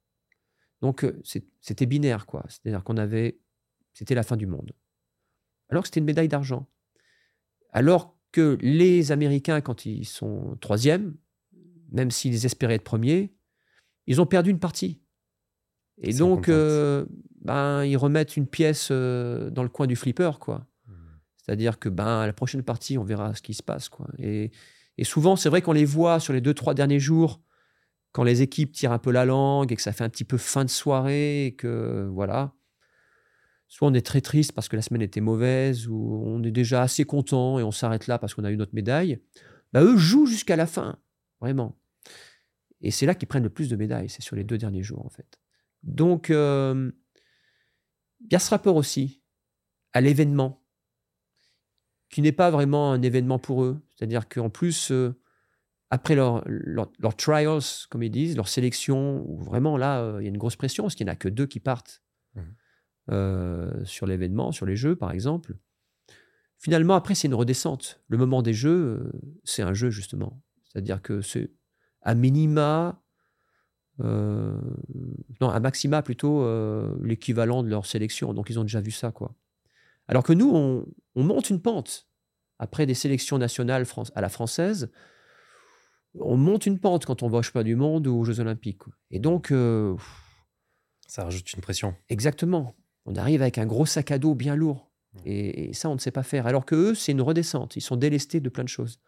Donc, 0.82 1.04
euh, 1.04 1.22
c'était 1.62 1.86
binaire, 1.86 2.26
quoi. 2.26 2.46
C'est-à-dire 2.48 2.84
qu'on 2.84 2.98
avait. 2.98 3.40
C'était 3.94 4.16
la 4.16 4.24
fin 4.24 4.38
du 4.38 4.46
monde. 4.46 4.72
Alors 5.70 5.84
que 5.84 5.88
c'était 5.88 6.00
une 6.00 6.06
médaille 6.06 6.28
d'argent. 6.28 6.68
Alors 7.72 8.18
que 8.32 8.58
les 8.62 9.12
Américains, 9.12 9.62
quand 9.62 9.86
ils 9.86 10.06
sont 10.06 10.58
troisième, 10.62 11.16
même 11.92 12.12
s'ils 12.12 12.46
espéraient 12.46 12.76
être 12.76 12.84
premiers, 12.84 13.34
ils 14.08 14.22
ont 14.22 14.26
perdu 14.26 14.52
une 14.52 14.60
partie. 14.60 15.02
Et 16.02 16.14
donc, 16.14 16.48
euh, 16.48 17.06
ben, 17.42 17.84
ils 17.84 17.98
remettent 17.98 18.38
une 18.38 18.48
pièce 18.48 18.90
euh, 18.92 19.50
dans 19.50 19.64
le 19.64 19.70
coin 19.70 19.86
du 19.86 19.96
flipper, 19.96 20.40
quoi. 20.40 20.66
Hmm. 20.88 20.94
C'est-à-dire 21.38 21.78
que 21.78 21.90
ben, 21.90 22.20
à 22.20 22.28
la 22.28 22.34
prochaine 22.34 22.64
partie, 22.64 22.98
on 22.98 23.04
verra 23.04 23.36
ce 23.36 23.42
qui 23.42 23.54
se 23.54 23.64
passe. 23.64 23.90
Quoi. 23.90 24.08
Et, 24.18 24.52
et 24.98 25.04
souvent, 25.04 25.36
c'est 25.36 25.50
vrai 25.50 25.62
qu'on 25.62 25.74
les 25.74 25.86
voit 25.86 26.20
sur 26.20 26.32
les 26.32 26.42
deux, 26.42 26.54
trois 26.54 26.74
derniers 26.74 27.00
jours, 27.00 27.42
quand 28.12 28.24
les 28.24 28.42
équipes 28.42 28.72
tirent 28.72 28.92
un 28.92 29.00
peu 29.00 29.12
la 29.12 29.26
langue 29.26 29.72
et 29.72 29.76
que 29.76 29.82
ça 29.82 29.92
fait 29.92 30.04
un 30.04 30.10
petit 30.10 30.24
peu 30.24 30.38
fin 30.38 30.66
de 30.66 30.70
soirée 30.70 31.46
et 31.46 31.56
que 31.56 32.08
voilà. 32.12 32.54
Soit 33.68 33.88
on 33.88 33.94
est 33.94 34.06
très 34.06 34.22
triste 34.22 34.54
parce 34.54 34.68
que 34.68 34.76
la 34.76 34.82
semaine 34.82 35.04
était 35.04 35.22
mauvaise, 35.22 35.88
ou 35.88 36.24
on 36.26 36.42
est 36.44 36.52
déjà 36.52 36.82
assez 36.82 37.06
content 37.06 37.60
et 37.60 37.64
on 37.64 37.72
s'arrête 37.72 38.08
là 38.08 38.18
parce 38.18 38.34
qu'on 38.34 38.44
a 38.44 38.52
eu 38.52 38.58
notre 38.58 38.74
médaille. 38.74 39.22
Bah, 39.74 39.84
eux 39.84 39.96
jouent 39.96 40.26
jusqu'à 40.26 40.56
la 40.56 40.66
fin, 40.66 40.98
vraiment. 41.40 41.80
Et 42.82 42.90
c'est 42.90 43.06
là 43.06 43.14
qu'ils 43.14 43.28
prennent 43.28 43.44
le 43.44 43.50
plus 43.50 43.70
de 43.70 43.76
médailles, 43.76 44.10
c'est 44.10 44.24
sur 44.24 44.36
les 44.36 44.44
deux 44.44 44.58
derniers 44.58 44.82
jours 44.82 45.06
en 45.06 45.10
fait. 45.10 45.40
Donc, 45.84 46.32
euh, 46.32 46.92
il 48.22 48.34
y 48.34 48.36
a 48.36 48.40
ce 48.40 48.50
rapport 48.50 48.76
aussi 48.76 49.22
à 49.94 50.02
l'événement 50.02 50.66
qui 52.10 52.22
n'est 52.22 52.32
pas 52.32 52.50
vraiment 52.50 52.92
un 52.92 53.02
événement 53.02 53.40
pour 53.40 53.64
eux. 53.64 53.80
C'est-à-dire 53.96 54.28
qu'en 54.28 54.50
plus, 54.50 54.92
euh, 54.92 55.14
après 55.92 56.16
leur, 56.16 56.44
leur, 56.46 56.92
leur 57.00 57.16
trials, 57.16 57.62
comme 57.90 58.04
ils 58.04 58.12
disent, 58.12 58.36
leur 58.36 58.48
sélection, 58.48 59.24
où 59.28 59.40
vraiment 59.42 59.78
là, 59.78 60.02
euh, 60.02 60.22
il 60.22 60.26
y 60.26 60.28
a 60.28 60.30
une 60.30 60.38
grosse 60.38 60.56
pression, 60.56 60.84
parce 60.84 60.96
qu'il 60.96 61.06
n'y 61.06 61.10
en 61.12 61.14
a 61.14 61.18
que 61.18 61.30
deux 61.30 61.48
qui 61.48 61.60
partent 61.60 62.04
Mhm. 62.36 62.56
euh, 63.12 63.86
sur 63.86 64.06
l'événement, 64.06 64.52
sur 64.52 64.68
les 64.68 64.76
jeux, 64.76 64.96
par 64.96 65.12
exemple. 65.12 65.56
Finalement, 66.60 66.94
après, 66.94 67.16
c'est 67.16 67.28
une 67.28 67.34
redescente. 67.34 68.02
Le 68.08 68.18
moment 68.18 68.44
des 68.44 68.54
jeux, 68.54 69.02
euh, 69.02 69.12
c'est 69.44 69.64
un 69.64 69.74
jeu, 69.74 69.90
justement. 69.90 70.44
C'est-à-dire 70.66 71.02
que 71.02 71.22
c'est 71.22 71.50
à 72.04 72.14
minima, 72.14 73.02
euh, 74.02 74.60
non, 75.42 75.50
à 75.50 75.60
maxima 75.60 76.04
plutôt, 76.04 76.46
l'équivalent 77.02 77.64
de 77.64 77.70
leur 77.70 77.88
sélection. 77.88 78.34
Donc, 78.36 78.52
ils 78.52 78.60
ont 78.60 78.64
déjà 78.64 78.80
vu 78.80 78.92
ça, 78.92 79.12
quoi. 79.12 79.34
Alors 80.08 80.24
que 80.24 80.34
nous, 80.34 80.52
on, 80.54 80.86
on 81.16 81.24
monte 81.24 81.50
une 81.50 81.62
pente. 81.62 82.08
Après 82.60 82.86
des 82.86 82.94
sélections 82.94 83.38
nationales 83.38 83.86
à 84.16 84.22
la 84.22 84.30
française, 84.30 84.92
on 86.16 86.38
monte 86.38 86.66
une 86.66 86.80
pente 86.80 87.06
quand 87.06 87.24
on 87.24 87.28
va 87.30 87.40
au 87.40 87.42
Championnat 87.42 87.64
du 87.66 87.76
Monde 87.76 88.08
ou 88.08 88.18
aux 88.20 88.24
Jeux 88.26 88.40
Olympiques. 88.40 88.82
Et 89.12 89.20
donc, 89.20 89.52
euh, 89.52 89.96
Ça 91.08 91.24
rajoute 91.24 91.52
une 91.54 91.62
pression. 91.62 91.96
exactement, 92.10 92.76
on 93.06 93.16
arrive 93.16 93.42
avec 93.42 93.58
un 93.58 93.66
gros 93.66 93.86
sac 93.86 94.12
à 94.12 94.18
dos 94.20 94.36
bien 94.36 94.56
lourd. 94.56 94.92
Et, 95.26 95.70
et 95.70 95.74
ça, 95.74 95.90
on 95.90 95.96
ne 95.96 96.00
sait 96.00 96.12
pas 96.12 96.22
faire. 96.24 96.46
Alors 96.46 96.66
que 96.66 96.76
eux, 96.76 96.96
c'est 96.96 97.12
une 97.14 97.22
redescente. 97.22 97.76
Ils 97.76 97.82
sont 97.82 97.96
délestés 97.96 98.40
de 98.40 98.50
plein 98.50 98.64
de 98.64 98.70
choses. 98.70 99.00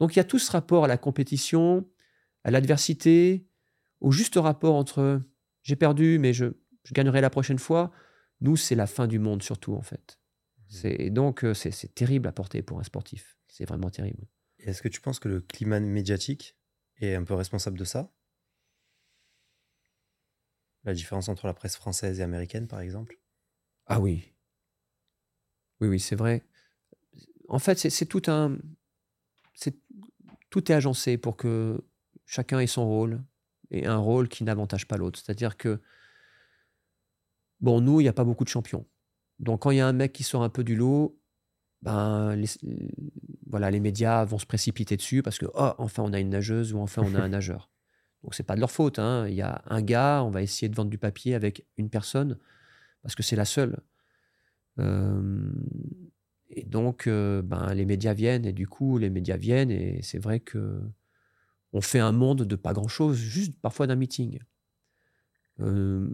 Donc, 0.00 0.14
il 0.14 0.18
y 0.18 0.20
a 0.20 0.24
tout 0.24 0.38
ce 0.40 0.50
rapport 0.50 0.84
à 0.84 0.88
la 0.88 0.96
compétition, 0.98 1.88
à 2.44 2.50
l'adversité, 2.50 3.46
au 4.00 4.10
juste 4.10 4.34
rapport 4.36 4.74
entre 4.74 5.20
j'ai 5.62 5.76
perdu, 5.76 6.18
mais 6.18 6.32
je, 6.32 6.46
je 6.84 6.92
gagnerai 6.94 7.20
la 7.20 7.30
prochaine 7.30 7.58
fois. 7.58 7.92
Nous, 8.40 8.56
c'est 8.56 8.74
la 8.74 8.86
fin 8.86 9.06
du 9.06 9.18
monde, 9.18 9.42
surtout, 9.42 9.74
en 9.74 9.82
fait. 9.82 10.18
C'est- 10.68 10.96
Et 10.98 11.10
donc, 11.10 11.44
euh, 11.44 11.54
c'est 11.54 11.94
terrible 11.94 12.26
à 12.28 12.32
porter 12.32 12.62
pour 12.62 12.80
un 12.80 12.84
sportif. 12.84 13.36
C'est 13.48 13.64
vraiment 13.64 13.90
terrible. 13.90 14.26
Est-ce 14.58 14.82
que 14.82 14.88
tu 14.88 15.00
penses 15.00 15.18
que 15.18 15.28
le 15.28 15.40
climat 15.40 15.80
médiatique 15.80 16.56
est 16.96 17.14
un 17.14 17.24
peu 17.24 17.34
responsable 17.34 17.78
de 17.78 17.84
ça? 17.84 18.12
La 20.84 20.94
différence 20.94 21.28
entre 21.28 21.46
la 21.46 21.54
presse 21.54 21.76
française 21.76 22.20
et 22.20 22.22
américaine, 22.22 22.66
par 22.66 22.80
exemple? 22.80 23.18
Ah 23.86 24.00
oui. 24.00 24.32
Oui, 25.80 25.88
oui, 25.88 26.00
c'est 26.00 26.16
vrai. 26.16 26.42
En 27.48 27.58
fait, 27.58 27.78
c'est 27.78 28.06
tout 28.06 28.22
un. 28.26 28.58
Tout 30.50 30.72
est 30.72 30.74
agencé 30.74 31.18
pour 31.18 31.36
que 31.36 31.80
chacun 32.24 32.58
ait 32.60 32.66
son 32.66 32.86
rôle 32.86 33.22
et 33.70 33.86
un 33.86 33.98
rôle 33.98 34.28
qui 34.28 34.44
n'avantage 34.44 34.88
pas 34.88 34.96
l'autre. 34.96 35.18
C'est-à-dire 35.18 35.56
que, 35.56 35.80
bon, 37.60 37.80
nous, 37.80 38.00
il 38.00 38.04
n'y 38.04 38.08
a 38.08 38.14
pas 38.14 38.24
beaucoup 38.24 38.44
de 38.44 38.48
champions. 38.48 38.86
Donc, 39.38 39.62
quand 39.62 39.70
il 39.70 39.76
y 39.76 39.80
a 39.80 39.86
un 39.86 39.92
mec 39.92 40.12
qui 40.12 40.22
sort 40.22 40.42
un 40.42 40.48
peu 40.48 40.64
du 40.64 40.74
lot, 40.74 41.20
ben, 41.82 42.42
voilà, 43.48 43.70
les 43.70 43.80
médias 43.80 44.24
vont 44.24 44.38
se 44.38 44.46
précipiter 44.46 44.96
dessus 44.96 45.22
parce 45.22 45.38
que, 45.38 45.46
oh, 45.54 45.72
enfin, 45.78 46.02
on 46.04 46.12
a 46.12 46.20
une 46.20 46.30
nageuse 46.30 46.72
ou 46.72 46.78
enfin, 46.78 47.02
on 47.04 47.14
a 47.14 47.20
un 47.20 47.28
nageur. 47.28 47.70
Donc, 48.22 48.34
c'est 48.34 48.42
pas 48.42 48.54
de 48.54 48.60
leur 48.60 48.70
faute. 48.70 48.98
Hein. 48.98 49.26
Il 49.28 49.34
y 49.34 49.42
a 49.42 49.62
un 49.66 49.80
gars, 49.80 50.22
on 50.24 50.30
va 50.30 50.42
essayer 50.42 50.68
de 50.68 50.74
vendre 50.74 50.90
du 50.90 50.98
papier 50.98 51.34
avec 51.34 51.64
une 51.76 51.88
personne 51.88 52.38
parce 53.02 53.14
que 53.14 53.22
c'est 53.22 53.36
la 53.36 53.44
seule. 53.44 53.80
Euh, 54.78 55.50
et 56.50 56.64
donc, 56.64 57.06
euh, 57.06 57.42
ben, 57.42 57.74
les 57.74 57.84
médias 57.84 58.14
viennent, 58.14 58.46
et 58.46 58.52
du 58.52 58.66
coup, 58.66 58.98
les 58.98 59.10
médias 59.10 59.36
viennent, 59.36 59.70
et 59.70 60.00
c'est 60.02 60.18
vrai 60.18 60.40
que 60.40 60.80
on 61.72 61.80
fait 61.80 61.98
un 61.98 62.12
monde 62.12 62.42
de 62.42 62.56
pas 62.56 62.72
grand-chose, 62.72 63.16
juste 63.16 63.54
parfois 63.60 63.86
d'un 63.86 63.96
meeting. 63.96 64.38
Euh, 65.60 66.08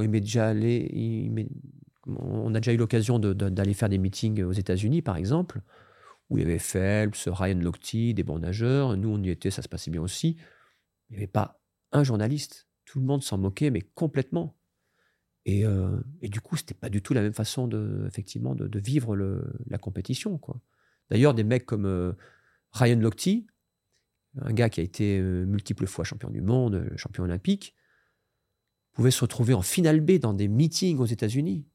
il 0.00 0.10
déjà 0.10 0.48
allé, 0.48 1.30
on 2.06 2.54
a 2.54 2.60
déjà 2.60 2.72
eu 2.72 2.76
l'occasion 2.76 3.18
d'aller 3.18 3.74
faire 3.74 3.88
des 3.88 3.98
meetings 3.98 4.42
aux 4.42 4.52
États-Unis, 4.52 5.02
par 5.02 5.16
exemple, 5.16 5.60
où 6.30 6.38
il 6.38 6.42
y 6.42 6.44
avait 6.44 6.58
Phelps, 6.58 7.28
Ryan 7.28 7.58
Lochte, 7.58 7.94
des 7.94 8.22
bons 8.22 8.38
nageurs. 8.38 8.96
Nous, 8.96 9.08
on 9.08 9.22
y 9.22 9.30
était, 9.30 9.50
ça 9.50 9.62
se 9.62 9.68
passait 9.68 9.90
bien 9.90 10.02
aussi. 10.02 10.36
Il 11.08 11.12
n'y 11.12 11.16
avait 11.18 11.26
pas 11.26 11.60
un 11.92 12.02
journaliste. 12.02 12.66
Tout 12.84 13.00
le 13.00 13.06
monde 13.06 13.22
s'en 13.22 13.38
moquait, 13.38 13.70
mais 13.70 13.82
complètement. 13.82 14.56
Et, 15.46 15.66
euh, 15.66 16.00
et, 16.22 16.28
du 16.28 16.40
coup, 16.40 16.56
c'était 16.56 16.74
pas 16.74 16.88
du 16.88 17.02
tout 17.02 17.12
la 17.12 17.20
même 17.20 17.34
façon 17.34 17.68
de, 17.68 18.04
effectivement, 18.06 18.54
de, 18.54 18.78
vivre 18.78 19.16
la 19.66 19.78
compétition. 19.78 20.40
D'ailleurs, 21.10 21.34
des 21.34 21.44
mecs 21.44 21.66
comme 21.66 21.84
euh, 21.84 22.12
Ryan 22.72 22.98
Lochte, 22.98 23.28
un 24.40 24.52
gars 24.52 24.70
qui 24.70 24.80
a 24.80 24.82
été 24.82 25.18
euh, 25.18 25.44
multiples 25.44 25.86
fois 25.86 26.04
champion 26.04 26.30
du 26.30 26.40
monde, 26.40 26.90
champion 26.96 27.24
olympique, 27.24 27.74
pouvait 28.92 29.10
se 29.10 29.20
retrouver 29.20 29.54
en 29.54 29.62
finale 29.62 30.00
B 30.00 30.12
dans 30.12 30.32
des 30.32 30.48
meetings 30.48 30.98
aux 30.98 31.06
États-Unis. 31.06 31.66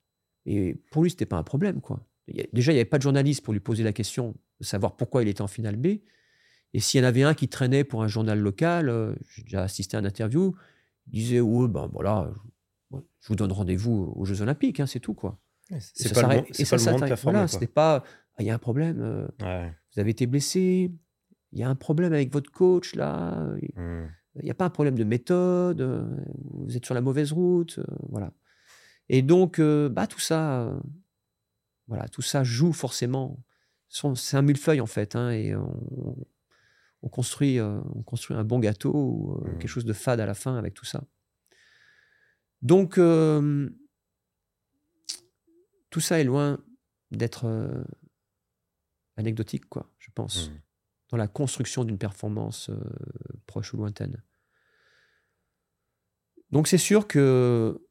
Et 0.45 0.75
pour 0.89 1.03
lui, 1.03 1.11
c'était 1.11 1.25
pas 1.25 1.37
un 1.37 1.43
problème. 1.43 1.79
Quoi. 1.81 2.03
Déjà, 2.53 2.71
il 2.71 2.75
n'y 2.75 2.79
avait 2.79 2.89
pas 2.89 2.97
de 2.97 3.03
journaliste 3.03 3.43
pour 3.43 3.53
lui 3.53 3.59
poser 3.59 3.83
la 3.83 3.93
question 3.93 4.35
de 4.59 4.65
savoir 4.65 4.95
pourquoi 4.95 5.23
il 5.23 5.29
était 5.29 5.41
en 5.41 5.47
finale 5.47 5.75
B. 5.75 5.87
Et 6.73 6.79
s'il 6.79 7.01
y 7.01 7.03
en 7.03 7.07
avait 7.07 7.23
un 7.23 7.33
qui 7.33 7.47
traînait 7.47 7.83
pour 7.83 8.03
un 8.03 8.07
journal 8.07 8.39
local, 8.39 9.15
j'ai 9.29 9.43
déjà 9.43 9.63
assisté 9.63 9.97
à 9.97 10.01
une 10.01 10.05
interview, 10.05 10.55
il 11.07 11.13
disait 11.13 11.39
Ouais, 11.39 11.67
ben 11.67 11.89
voilà, 11.91 12.31
je 12.91 13.27
vous 13.27 13.35
donne 13.35 13.51
rendez-vous 13.51 14.13
aux 14.15 14.25
Jeux 14.25 14.41
Olympiques, 14.41 14.79
hein, 14.79 14.85
c'est 14.85 14.99
tout. 14.99 15.13
quoi. 15.13 15.39
C'est 15.79 16.13
pas, 16.13 16.35
le, 16.35 16.43
et 16.59 16.65
ça, 16.65 16.77
pas 16.77 16.91
le 16.91 17.01
de 17.01 17.05
performer. 17.05 17.45
Voilà, 17.45 17.67
pas, 17.67 18.03
ah, 18.35 18.41
il 18.41 18.47
y 18.47 18.49
a 18.49 18.55
un 18.55 18.59
problème, 18.59 19.01
euh, 19.01 19.27
vous 19.93 19.99
avez 19.99 20.09
été 20.09 20.25
blessé, 20.25 20.91
il 21.51 21.59
y 21.59 21.63
a 21.63 21.69
un 21.69 21.75
problème 21.75 22.13
avec 22.13 22.33
votre 22.33 22.51
coach 22.51 22.95
là, 22.95 23.47
il 23.61 24.43
n'y 24.43 24.49
a 24.49 24.55
pas 24.55 24.65
un 24.65 24.69
problème 24.71 24.95
de 24.95 25.03
méthode, 25.03 25.81
euh, 25.81 26.07
vous 26.53 26.75
êtes 26.75 26.85
sur 26.85 26.95
la 26.95 27.01
mauvaise 27.01 27.31
route, 27.31 27.79
euh, 27.79 27.95
voilà. 28.09 28.33
Et 29.09 29.21
donc, 29.21 29.59
bah, 29.59 30.05
tout 30.05 30.19
ça, 30.19 30.71
voilà, 31.89 32.07
tout 32.07 32.21
ça 32.21 32.43
joue 32.43 32.71
forcément. 32.71 33.37
C'est 33.89 34.37
un 34.37 34.41
millefeuille 34.41 34.79
en 34.79 34.85
fait, 34.85 35.15
hein, 35.15 35.31
et 35.31 35.55
on, 35.55 37.09
construit, 37.09 37.59
on 37.59 38.03
construit 38.03 38.37
un 38.37 38.43
bon 38.43 38.59
gâteau 38.59 38.93
ou 38.93 39.41
mmh. 39.41 39.57
quelque 39.57 39.67
chose 39.67 39.85
de 39.85 39.93
fade 39.93 40.19
à 40.19 40.25
la 40.25 40.35
fin 40.35 40.55
avec 40.55 40.73
tout 40.73 40.85
ça. 40.85 41.03
Donc, 42.61 42.97
euh, 42.97 43.69
tout 45.89 46.01
ça 46.01 46.19
est 46.19 46.23
loin 46.23 46.59
d'être 47.11 47.45
euh, 47.45 47.83
anecdotique, 49.15 49.67
quoi, 49.67 49.89
je 49.97 50.09
pense, 50.13 50.49
mmh. 50.49 50.61
dans 51.09 51.17
la 51.17 51.27
construction 51.27 51.83
d'une 51.85 51.97
performance 51.97 52.69
euh, 52.69 52.79
proche 53.47 53.73
ou 53.73 53.77
lointaine. 53.77 54.21
Donc, 56.51 56.67
c'est 56.67 56.77
sûr 56.77 57.07
que 57.07 57.85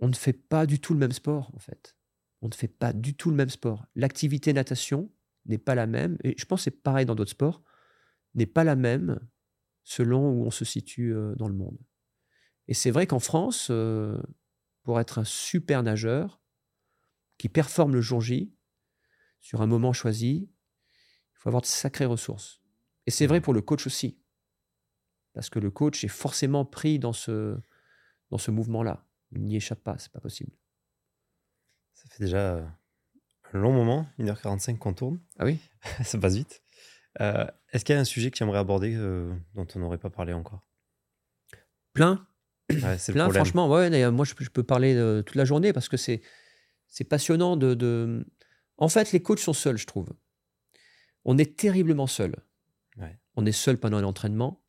on 0.00 0.08
ne 0.08 0.14
fait 0.14 0.32
pas 0.32 0.66
du 0.66 0.80
tout 0.80 0.94
le 0.94 0.98
même 0.98 1.12
sport, 1.12 1.50
en 1.54 1.58
fait. 1.58 1.96
On 2.42 2.48
ne 2.48 2.54
fait 2.54 2.68
pas 2.68 2.92
du 2.92 3.14
tout 3.14 3.30
le 3.30 3.36
même 3.36 3.50
sport. 3.50 3.86
L'activité 3.94 4.52
natation 4.52 5.10
n'est 5.46 5.58
pas 5.58 5.74
la 5.74 5.86
même, 5.86 6.16
et 6.24 6.34
je 6.38 6.44
pense 6.44 6.60
que 6.60 6.64
c'est 6.64 6.82
pareil 6.82 7.06
dans 7.06 7.14
d'autres 7.14 7.30
sports, 7.30 7.62
n'est 8.34 8.46
pas 8.46 8.64
la 8.64 8.76
même 8.76 9.20
selon 9.84 10.30
où 10.30 10.46
on 10.46 10.50
se 10.50 10.64
situe 10.64 11.14
dans 11.36 11.48
le 11.48 11.54
monde. 11.54 11.78
Et 12.70 12.74
c'est 12.74 12.92
vrai 12.92 13.08
qu'en 13.08 13.18
France, 13.18 13.66
euh, 13.70 14.22
pour 14.84 15.00
être 15.00 15.18
un 15.18 15.24
super 15.24 15.82
nageur 15.82 16.40
qui 17.36 17.48
performe 17.48 17.92
le 17.92 18.00
jour 18.00 18.20
J, 18.20 18.54
sur 19.40 19.60
un 19.60 19.66
moment 19.66 19.92
choisi, 19.92 20.48
il 20.48 21.38
faut 21.38 21.48
avoir 21.48 21.62
de 21.62 21.66
sacrées 21.66 22.04
ressources. 22.04 22.62
Et 23.06 23.10
c'est 23.10 23.26
vrai 23.26 23.40
pour 23.40 23.54
le 23.54 23.60
coach 23.60 23.86
aussi. 23.86 24.20
Parce 25.32 25.50
que 25.50 25.58
le 25.58 25.70
coach 25.70 26.04
est 26.04 26.08
forcément 26.08 26.64
pris 26.64 27.00
dans 27.00 27.12
ce, 27.12 27.58
dans 28.30 28.38
ce 28.38 28.52
mouvement-là. 28.52 29.04
Il 29.32 29.42
n'y 29.42 29.56
échappe 29.56 29.82
pas, 29.82 29.98
c'est 29.98 30.12
pas 30.12 30.20
possible. 30.20 30.52
Ça 32.00 32.08
fait 32.08 32.24
déjà 32.24 32.66
un 33.52 33.58
long 33.58 33.72
moment, 33.72 34.06
1h45 34.18 34.78
qu'on 34.78 34.94
tourne. 34.94 35.20
Ah 35.38 35.44
oui? 35.44 35.58
Ça 36.04 36.18
passe 36.18 36.36
vite. 36.36 36.62
Euh, 37.20 37.46
est-ce 37.72 37.84
qu'il 37.84 37.94
y 37.94 37.98
a 37.98 38.00
un 38.00 38.04
sujet 38.04 38.30
que 38.30 38.36
tu 38.36 38.42
aimerais 38.42 38.58
aborder 38.58 38.94
euh, 38.96 39.34
dont 39.54 39.66
on 39.74 39.80
n'aurait 39.80 39.98
pas 39.98 40.08
parlé 40.08 40.32
encore? 40.32 40.66
Plein. 41.92 42.26
plein, 42.68 42.96
franchement. 43.30 43.68
Ouais, 43.68 44.10
moi, 44.10 44.24
je, 44.24 44.34
peux 44.48 44.62
parler 44.62 44.94
euh, 44.94 45.22
toute 45.22 45.36
la 45.36 45.44
journée 45.44 45.74
parce 45.74 45.90
que 45.90 45.98
c'est 45.98 46.22
passionnant 47.08 47.56
de, 47.56 48.24
En 48.78 48.88
fait, 48.88 49.12
les 49.12 49.20
coachs 49.20 49.40
sont 49.40 49.52
seuls, 49.52 49.76
je 49.76 49.86
trouve. 49.86 50.14
On 51.26 51.36
est 51.36 51.58
terriblement 51.58 52.06
seuls. 52.06 52.36
On 53.36 53.46
est 53.46 53.52
seul 53.52 53.78
pendant 53.78 54.00
l'entraînement, 54.00 54.64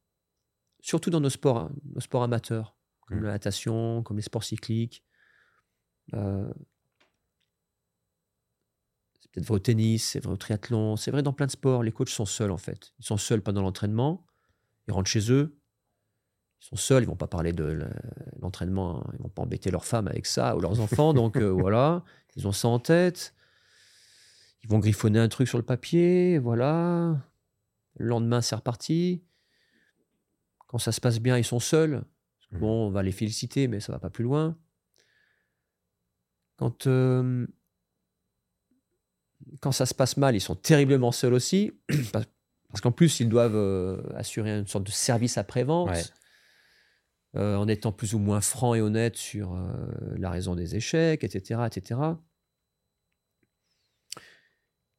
surtout 0.81 1.09
dans 1.09 1.19
nos 1.19 1.31
sports, 1.31 1.57
hein, 1.57 1.71
nos 1.93 1.99
sports 1.99 2.23
amateurs, 2.23 2.77
comme 3.07 3.19
mmh. 3.19 3.23
la 3.23 3.31
natation, 3.31 4.03
comme 4.03 4.17
les 4.17 4.23
sports 4.23 4.43
cycliques. 4.43 5.03
Euh, 6.13 6.53
peut-être 9.31 9.45
vrai 9.45 9.55
au 9.55 9.59
tennis, 9.59 10.09
c'est 10.11 10.23
vrai 10.23 10.33
au 10.33 10.37
triathlon, 10.37 10.97
c'est 10.97 11.11
vrai 11.11 11.23
dans 11.23 11.33
plein 11.33 11.45
de 11.45 11.51
sports. 11.51 11.83
Les 11.83 11.91
coachs 11.91 12.09
sont 12.09 12.25
seuls, 12.25 12.51
en 12.51 12.57
fait. 12.57 12.93
Ils 12.99 13.05
sont 13.05 13.17
seuls 13.17 13.41
pendant 13.41 13.61
l'entraînement, 13.61 14.25
ils 14.87 14.93
rentrent 14.93 15.09
chez 15.09 15.31
eux, 15.31 15.57
ils 16.61 16.65
sont 16.65 16.75
seuls, 16.75 17.03
ils 17.03 17.07
vont 17.07 17.15
pas 17.15 17.27
parler 17.27 17.53
de 17.53 17.87
l'entraînement, 18.39 19.03
ils 19.13 19.21
vont 19.21 19.29
pas 19.29 19.41
embêter 19.41 19.71
leurs 19.71 19.85
femmes 19.85 20.07
avec 20.07 20.25
ça 20.25 20.55
ou 20.55 20.59
leurs 20.59 20.79
enfants. 20.79 21.13
donc 21.13 21.37
euh, 21.37 21.49
voilà, 21.49 22.03
ils 22.35 22.47
ont 22.47 22.51
ça 22.51 22.67
en 22.67 22.79
tête. 22.79 23.33
Ils 24.63 24.69
vont 24.69 24.79
griffonner 24.79 25.19
un 25.19 25.27
truc 25.27 25.47
sur 25.47 25.57
le 25.57 25.65
papier, 25.65 26.37
voilà. 26.37 27.17
Le 27.97 28.05
lendemain, 28.05 28.41
c'est 28.41 28.55
reparti. 28.55 29.23
Quand 30.67 30.77
ça 30.77 30.91
se 30.91 31.01
passe 31.01 31.19
bien, 31.19 31.37
ils 31.37 31.43
sont 31.43 31.59
seuls. 31.59 32.03
Mmh. 32.51 32.59
Bon, 32.59 32.87
on 32.87 32.91
va 32.91 33.01
les 33.01 33.11
féliciter, 33.11 33.67
mais 33.67 33.79
ça 33.79 33.91
va 33.91 33.99
pas 33.99 34.09
plus 34.09 34.23
loin. 34.23 34.55
Quand, 36.57 36.85
euh, 36.85 37.47
quand 39.59 39.71
ça 39.71 39.85
se 39.85 39.93
passe 39.93 40.17
mal, 40.17 40.35
ils 40.35 40.41
sont 40.41 40.55
terriblement 40.55 41.11
seuls 41.11 41.33
aussi. 41.33 41.73
Parce 42.69 42.79
qu'en 42.81 42.91
plus, 42.91 43.19
ils 43.19 43.27
doivent 43.27 43.55
euh, 43.55 44.01
assurer 44.15 44.57
une 44.57 44.67
sorte 44.67 44.85
de 44.85 44.91
service 44.91 45.37
après-vente. 45.37 46.13
Euh, 47.37 47.55
en 47.55 47.69
étant 47.69 47.93
plus 47.93 48.13
ou 48.13 48.19
moins 48.19 48.41
franc 48.41 48.75
et 48.75 48.81
honnête 48.81 49.15
sur 49.15 49.53
euh, 49.53 49.71
la 50.17 50.29
raison 50.29 50.53
des 50.53 50.75
échecs, 50.75 51.23
etc., 51.23 51.61
etc. 51.65 52.01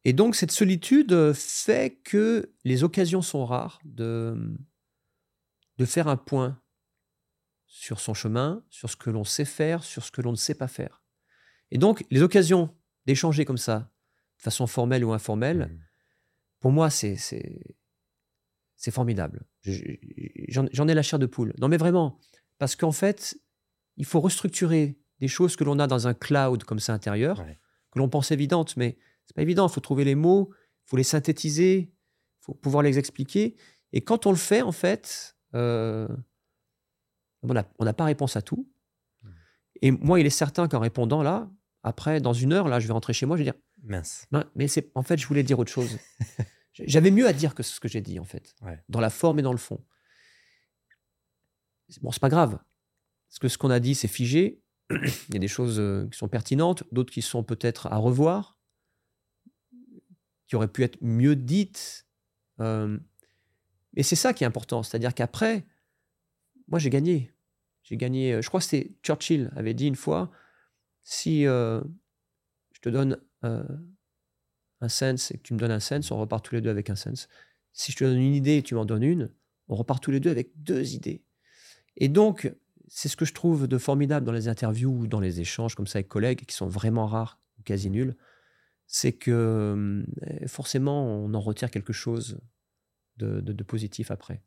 Et 0.05 0.15
donc 0.15 0.35
cette 0.35 0.51
solitude 0.51 1.35
fait 1.35 2.01
que 2.03 2.55
les 2.65 2.85
occasions 2.85 3.21
sont 3.21 3.45
rares 3.45 3.81
de, 3.85 4.57
de 5.77 5.85
faire 5.85 6.09
un 6.09 6.17
point 6.17 6.59
sur 7.67 8.01
son 8.01 8.15
chemin, 8.15 8.65
sur 8.71 8.89
ce 8.89 8.97
que 8.97 9.11
l'on 9.11 9.25
sait 9.25 9.45
faire, 9.45 9.85
sur 9.85 10.03
ce 10.03 10.11
que 10.11 10.23
l'on 10.23 10.31
ne 10.31 10.37
sait 10.37 10.55
pas 10.55 10.69
faire. 10.69 11.03
Et 11.71 11.77
donc 11.77 12.03
les 12.11 12.23
occasions 12.23 12.75
d'échanger 13.05 13.45
comme 13.45 13.59
ça, 13.59 13.91
façon 14.43 14.67
formelle 14.67 15.05
ou 15.05 15.13
informelle, 15.13 15.71
mmh. 15.71 15.79
pour 16.61 16.73
moi 16.73 16.91
c'est 16.91 17.17
c'est 18.77 18.91
formidable. 18.91 19.45
J'en 20.49 20.89
ai 20.89 20.95
la 20.95 21.03
chair 21.03 21.21
de 21.21 21.27
poule. 21.27 21.55
Non, 21.59 21.69
mais 21.69 21.77
vraiment, 21.77 22.19
parce 22.59 22.75
qu'en 22.75 22.91
fait, 22.91 23.39
il 23.97 24.05
faut 24.05 24.21
restructurer 24.21 24.99
des 25.21 25.29
choses 25.29 25.55
que 25.55 25.63
l'on 25.63 25.79
a 25.79 25.87
dans 25.87 26.09
un 26.09 26.15
cloud 26.15 26.65
comme 26.65 26.81
ça 26.81 26.93
intérieur, 26.93 27.45
que 27.93 27.99
l'on 28.01 28.09
pense 28.09 28.33
évidentes, 28.33 28.77
mais 28.77 28.99
c'est 29.25 29.37
pas 29.37 29.43
évident. 29.43 29.69
Il 29.69 29.73
faut 29.73 29.81
trouver 29.81 30.03
les 30.03 30.17
mots, 30.17 30.51
il 30.53 30.91
faut 30.91 30.97
les 30.97 31.05
synthétiser, 31.05 31.79
il 31.79 32.41
faut 32.41 32.55
pouvoir 32.55 32.83
les 32.83 32.99
expliquer. 32.99 33.55
Et 33.93 34.01
quand 34.01 34.27
on 34.27 34.31
le 34.31 34.37
fait, 34.37 34.63
en 34.63 34.73
fait, 34.73 35.37
euh, 35.55 36.09
on 37.43 37.55
n'a 37.55 37.93
pas 37.93 38.05
réponse 38.05 38.35
à 38.35 38.43
tout. 38.43 38.69
Mmh. 39.23 39.29
Et 39.83 39.91
moi, 39.93 40.19
il 40.19 40.27
est 40.27 40.31
certain 40.31 40.67
qu'en 40.67 40.81
répondant 40.81 41.23
là, 41.23 41.49
après, 41.85 42.21
dans 42.21 42.33
une 42.33 42.53
heure, 42.53 42.69
là, 42.69 42.81
je 42.81 42.89
vais 42.89 42.93
rentrer 42.93 43.13
chez 43.13 43.27
moi, 43.27 43.37
je 43.37 43.45
vais 43.45 43.51
dire 43.53 43.61
mince. 43.83 44.27
mais 44.55 44.69
c'est 44.69 44.91
en 44.95 45.03
fait, 45.03 45.17
je 45.17 45.27
voulais 45.27 45.43
dire 45.43 45.59
autre 45.59 45.71
chose. 45.71 45.99
J'avais 46.75 47.11
mieux 47.11 47.27
à 47.27 47.33
dire 47.33 47.55
que 47.55 47.63
ce 47.63 47.81
que 47.81 47.89
j'ai 47.89 48.01
dit, 48.01 48.19
en 48.19 48.25
fait, 48.25 48.55
dans 48.89 49.01
la 49.01 49.11
forme 49.11 49.39
et 49.39 49.43
dans 49.43 49.53
le 49.53 49.59
fond. 49.59 49.85
Bon, 52.01 52.11
c'est 52.11 52.21
pas 52.21 52.31
grave. 52.31 52.59
Parce 53.29 53.39
que 53.39 53.49
ce 53.49 53.59
qu'on 53.59 53.71
a 53.71 53.81
dit, 53.81 53.95
c'est 53.95 54.09
figé. 54.09 54.63
Il 54.91 55.35
y 55.35 55.37
a 55.37 55.41
des 55.41 55.49
choses 55.49 55.79
euh, 55.79 56.09
qui 56.11 56.19
sont 56.19 56.29
pertinentes, 56.29 56.85
d'autres 56.93 57.13
qui 57.13 57.21
sont 57.21 57.43
peut-être 57.45 57.87
à 57.89 57.97
revoir, 57.97 58.59
qui 60.47 60.57
auraient 60.57 60.69
pu 60.69 60.83
être 60.83 60.99
mieux 61.03 61.37
dites. 61.37 62.07
Euh, 62.61 62.99
et 63.95 64.03
c'est 64.03 64.17
ça 64.17 64.33
qui 64.33 64.45
est 64.45 64.47
important. 64.47 64.83
C'est-à-dire 64.83 65.15
qu'après, 65.15 65.67
moi, 66.69 66.79
j'ai 66.79 66.91
gagné. 66.91 67.35
J'ai 67.83 67.99
gagné. 67.99 68.41
Je 68.41 68.49
crois 68.49 68.61
que 68.61 68.67
c'était 68.67 68.95
Churchill 69.03 69.51
avait 69.57 69.75
dit 69.75 69.87
une 69.87 69.97
fois 69.97 70.31
si 71.03 71.47
euh, 71.47 71.83
je 72.73 72.81
te 72.81 72.89
donne 72.89 73.21
un 73.43 74.89
sens 74.89 75.31
et 75.31 75.39
que 75.39 75.43
tu 75.43 75.55
me 75.55 75.59
donnes 75.59 75.71
un 75.71 75.81
sens, 75.81 76.11
on 76.11 76.19
repart 76.19 76.45
tous 76.45 76.55
les 76.55 76.61
deux 76.61 76.71
avec 76.71 76.91
un 76.91 76.97
sens. 76.97 77.29
Si 77.73 77.93
je 77.93 77.97
te 77.97 78.05
donne 78.05 78.21
une 78.21 78.35
idée 78.35 78.59
et 78.59 78.63
tu 78.63 78.75
m'en 78.75 78.85
donnes 78.85 79.03
une, 79.03 79.31
on 79.69 79.77
repart 79.77 80.03
tous 80.03 80.11
les 80.11 80.21
deux 80.21 80.31
avec 80.31 80.51
deux 80.57 80.95
idées. 80.95 81.23
Et 81.97 82.09
donc, 82.09 82.53
c'est 82.89 83.09
ce 83.09 83.17
que 83.17 83.25
je 83.25 83.33
trouve 83.33 83.69
de 83.69 83.79
formidable 83.79 84.27
dans 84.27 84.33
les 84.33 84.49
interviews 84.49 84.91
ou 84.91 85.07
dans 85.07 85.21
les 85.21 85.41
échanges 85.41 85.75
comme 85.75 85.87
ça 85.87 85.99
avec 85.99 86.09
collègues 86.09 86.45
qui 86.45 86.55
sont 86.55 86.67
vraiment 86.67 87.07
rares 87.07 87.41
ou 87.59 87.63
quasi 87.63 87.91
nuls, 87.91 88.17
c'est 88.87 89.13
que 89.13 89.31
euh, 89.31 90.47
forcément 90.47 91.07
on 91.07 91.33
en 91.33 91.41
retire 91.41 91.71
quelque 91.71 91.93
chose 91.93 92.39
de, 93.17 93.63
positif 93.63 94.11
après. 94.11 94.43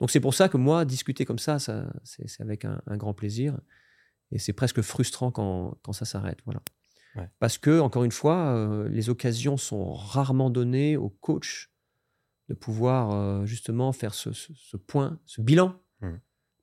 Donc 0.00 0.10
c'est 0.10 0.20
pour 0.20 0.32
ça 0.32 0.48
que 0.48 0.56
moi, 0.56 0.84
discuter 0.84 1.24
comme 1.24 1.38
ça, 1.38 1.58
ça 1.58 1.92
c'est 2.04 2.40
avec 2.40 2.64
un, 2.64 2.80
grand 2.96 3.14
plaisir. 3.14 3.60
Et 4.30 4.38
c'est 4.38 4.54
presque 4.54 4.80
frustrant 4.80 5.30
quand, 5.30 5.76
quand 5.82 5.92
ça 5.92 6.06
s'arrête. 6.06 6.38
Voilà. 6.46 6.62
Parce 7.38 7.58
que, 7.58 7.80
encore 7.80 8.04
une 8.04 8.12
fois, 8.12 8.54
euh, 8.54 8.88
les 8.88 9.10
occasions 9.10 9.56
sont 9.56 9.92
rarement 9.92 10.50
données 10.50 10.96
aux 10.96 11.10
coachs 11.10 11.70
de 12.48 12.54
pouvoir 12.54 13.12
euh, 13.12 13.44
justement 13.46 13.92
faire 13.92 14.14
ce, 14.14 14.30
point, 14.76 15.20
ce 15.26 15.40
bilan. 15.40 15.78
Mmh. 16.00 16.12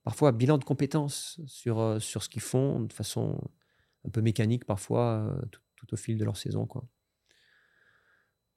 Parfois, 0.04 0.32
bilan 0.32 0.58
de 0.58 0.64
compétences 0.64 1.40
sur, 1.46 1.80
euh, 1.80 2.00
sur 2.00 2.24
ce 2.24 2.30
qu'ils 2.30 2.42
font 2.42 2.80
de 2.80 2.94
façon 2.94 3.40
un 4.06 4.10
peu 4.10 4.22
mécanique, 4.22 4.66
parfois, 4.66 5.38
tout, 5.52 5.94
au 5.94 5.98
fil 5.98 6.18
de 6.18 6.26
leur 6.26 6.38
saison. 6.38 6.66
Quoi. 6.66 6.86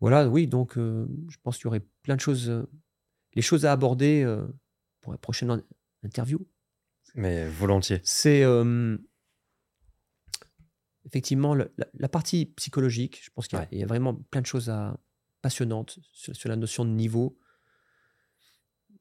Voilà, 0.01 0.29
oui, 0.29 0.47
donc 0.47 0.77
je 0.77 1.37
pense 1.43 1.57
qu'il 1.57 1.65
y 1.65 1.67
aurait 1.67 1.85
plein 2.03 2.15
de 2.15 2.21
choses, 2.21 2.65
les 3.35 3.43
choses 3.43 3.65
à 3.65 3.73
aborder 3.73 4.25
pour 5.01 5.13
la 5.13 5.19
prochaine 5.19 5.63
interview. 6.05 6.47
Mais 7.15 7.49
volontiers. 7.49 8.01
C'est 8.05 8.45
effectivement, 11.13 11.55
la, 11.55 12.09
partie 12.09 12.47
psychologique, 12.47 13.21
je 13.23 13.29
pense 13.35 13.47
qu'il 13.47 13.59
y, 13.73 13.83
a 13.83 13.87
vraiment 13.87 14.15
plein 14.15 14.41
de 14.41 14.47
choses 14.47 14.71
à, 14.71 14.99
passionnantes 15.43 15.99
sur, 16.13 16.49
la 16.49 16.57
notion 16.57 16.87
de 16.87 16.91
niveau. 16.91 17.39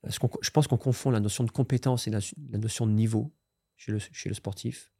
je 0.03 0.49
pense 0.49 0.67
qu'on 0.67 0.77
confond 0.77 1.09
la 1.09 1.21
notion 1.21 1.45
de 1.45 1.51
compétence 1.51 2.07
et 2.07 2.11
la, 2.11 2.19
notion 2.57 2.85
de 2.85 2.91
niveau 2.91 3.33
chez 3.77 3.93
le, 3.93 3.99
chez 3.99 4.27
le 4.27 4.35
sportif. 4.35 4.91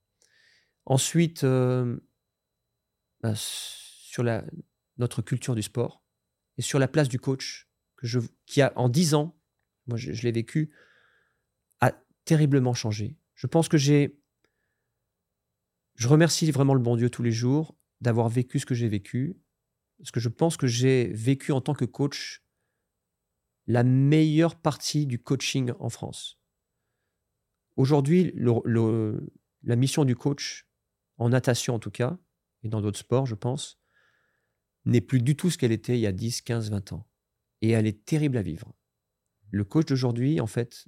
Ensuite, 0.86 1.44
euh, 1.44 2.00
bah, 3.20 3.34
sur 3.36 4.24
la, 4.24 4.46
notre 4.98 5.22
culture 5.22 5.54
du 5.54 5.64
sport 5.64 6.06
et 6.58 6.62
sur 6.62 6.80
la 6.80 6.88
place 6.88 7.10
du 7.10 7.20
coach, 7.20 7.68
que 7.98 8.08
je, 8.08 8.20
qui 8.46 8.62
a 8.62 8.72
en 8.78 8.88
dix 8.88 9.16
ans, 9.16 9.38
moi 9.86 9.98
je 9.98 10.22
l'ai 10.22 10.32
vécu, 10.32 10.72
a 11.82 11.92
terriblement 12.24 12.74
changé. 12.74 13.18
Je 13.36 13.48
pense 13.48 13.68
que 13.68 13.78
j'ai 13.78 14.21
je 16.02 16.08
remercie 16.08 16.50
vraiment 16.50 16.74
le 16.74 16.80
bon 16.80 16.96
Dieu 16.96 17.12
tous 17.12 17.22
les 17.22 17.32
jours 17.32 17.78
d'avoir 18.02 18.28
vécu 18.28 18.58
ce 18.58 18.66
que 18.66 18.74
j'ai 18.74 18.90
vécu, 18.90 19.40
parce 20.00 20.10
que 20.10 20.20
je 20.20 20.30
pense 20.30 20.58
que 20.58 20.66
j'ai 20.66 21.14
vécu 21.14 21.52
en 21.52 21.62
tant 21.62 21.76
que 21.76 21.86
coach 21.86 22.44
la 23.68 23.84
meilleure 23.84 24.60
partie 24.60 25.06
du 25.06 25.20
coaching 25.22 25.74
en 25.78 25.90
France. 25.90 26.40
Aujourd'hui, 27.76 28.34
la 28.36 29.76
mission 29.76 30.04
du 30.04 30.16
coach, 30.16 30.68
en 31.18 31.30
natation 31.30 31.76
en 31.76 31.80
tout 31.80 31.92
cas, 31.92 32.18
et 32.64 32.70
dans 32.70 32.82
d'autres 32.82 32.98
sports, 32.98 33.28
je 33.28 33.36
pense, 33.36 33.80
n'est 34.86 35.02
plus 35.02 35.22
du 35.22 35.36
tout 35.36 35.52
ce 35.52 35.58
qu'elle 35.60 35.72
était 35.72 36.00
il 36.00 36.02
y 36.02 36.08
a 36.08 36.12
10, 36.12 36.42
15, 36.42 36.72
20 36.72 36.94
ans. 36.94 37.08
Et 37.62 37.70
elle 37.70 37.86
est 37.86 38.06
terrible 38.06 38.38
à 38.38 38.42
vivre. 38.42 38.74
Le 39.52 39.64
coach 39.66 39.86
d'aujourd'hui, 39.86 40.42
en 40.42 40.48
fait, 40.48 40.88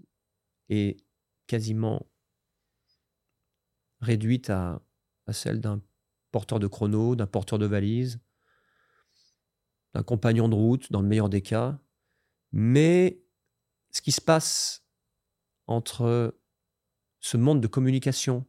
est 0.69 0.97
quasiment 1.45 2.09
réduite 4.01 4.49
à 4.49 4.83
à 5.27 5.33
celle 5.33 5.61
d'un 5.61 5.81
porteur 6.31 6.59
de 6.59 6.67
chrono, 6.67 7.15
d'un 7.15 7.27
porteur 7.27 7.59
de 7.59 7.65
valise, 7.65 8.19
d'un 9.93 10.03
compagnon 10.03 10.49
de 10.49 10.55
route, 10.55 10.91
dans 10.91 11.01
le 11.01 11.07
meilleur 11.07 11.29
des 11.29 11.41
cas. 11.41 11.79
Mais 12.51 13.23
ce 13.91 14.01
qui 14.01 14.11
se 14.11 14.21
passe 14.21 14.85
entre 15.67 16.37
ce 17.19 17.37
monde 17.37 17.61
de 17.61 17.67
communication, 17.67 18.45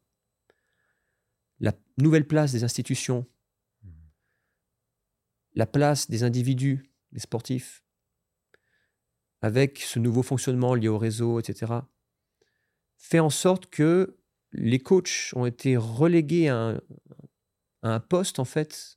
la 1.60 1.72
nouvelle 1.98 2.26
place 2.26 2.52
des 2.52 2.64
institutions, 2.64 3.26
la 5.54 5.66
place 5.66 6.10
des 6.10 6.24
individus, 6.24 6.90
des 7.12 7.20
sportifs, 7.20 7.84
avec 9.40 9.78
ce 9.78 9.98
nouveau 9.98 10.22
fonctionnement 10.22 10.74
lié 10.74 10.88
au 10.88 10.98
réseau, 10.98 11.38
etc., 11.38 11.72
fait 12.96 13.20
en 13.20 13.30
sorte 13.30 13.66
que 13.66 14.18
les 14.54 14.78
coachs 14.78 15.30
ont 15.34 15.46
été 15.46 15.76
relégués 15.76 16.48
à 16.48 16.80
un, 17.82 18.00
poste, 18.00 18.38
en 18.38 18.44
fait, 18.44 18.96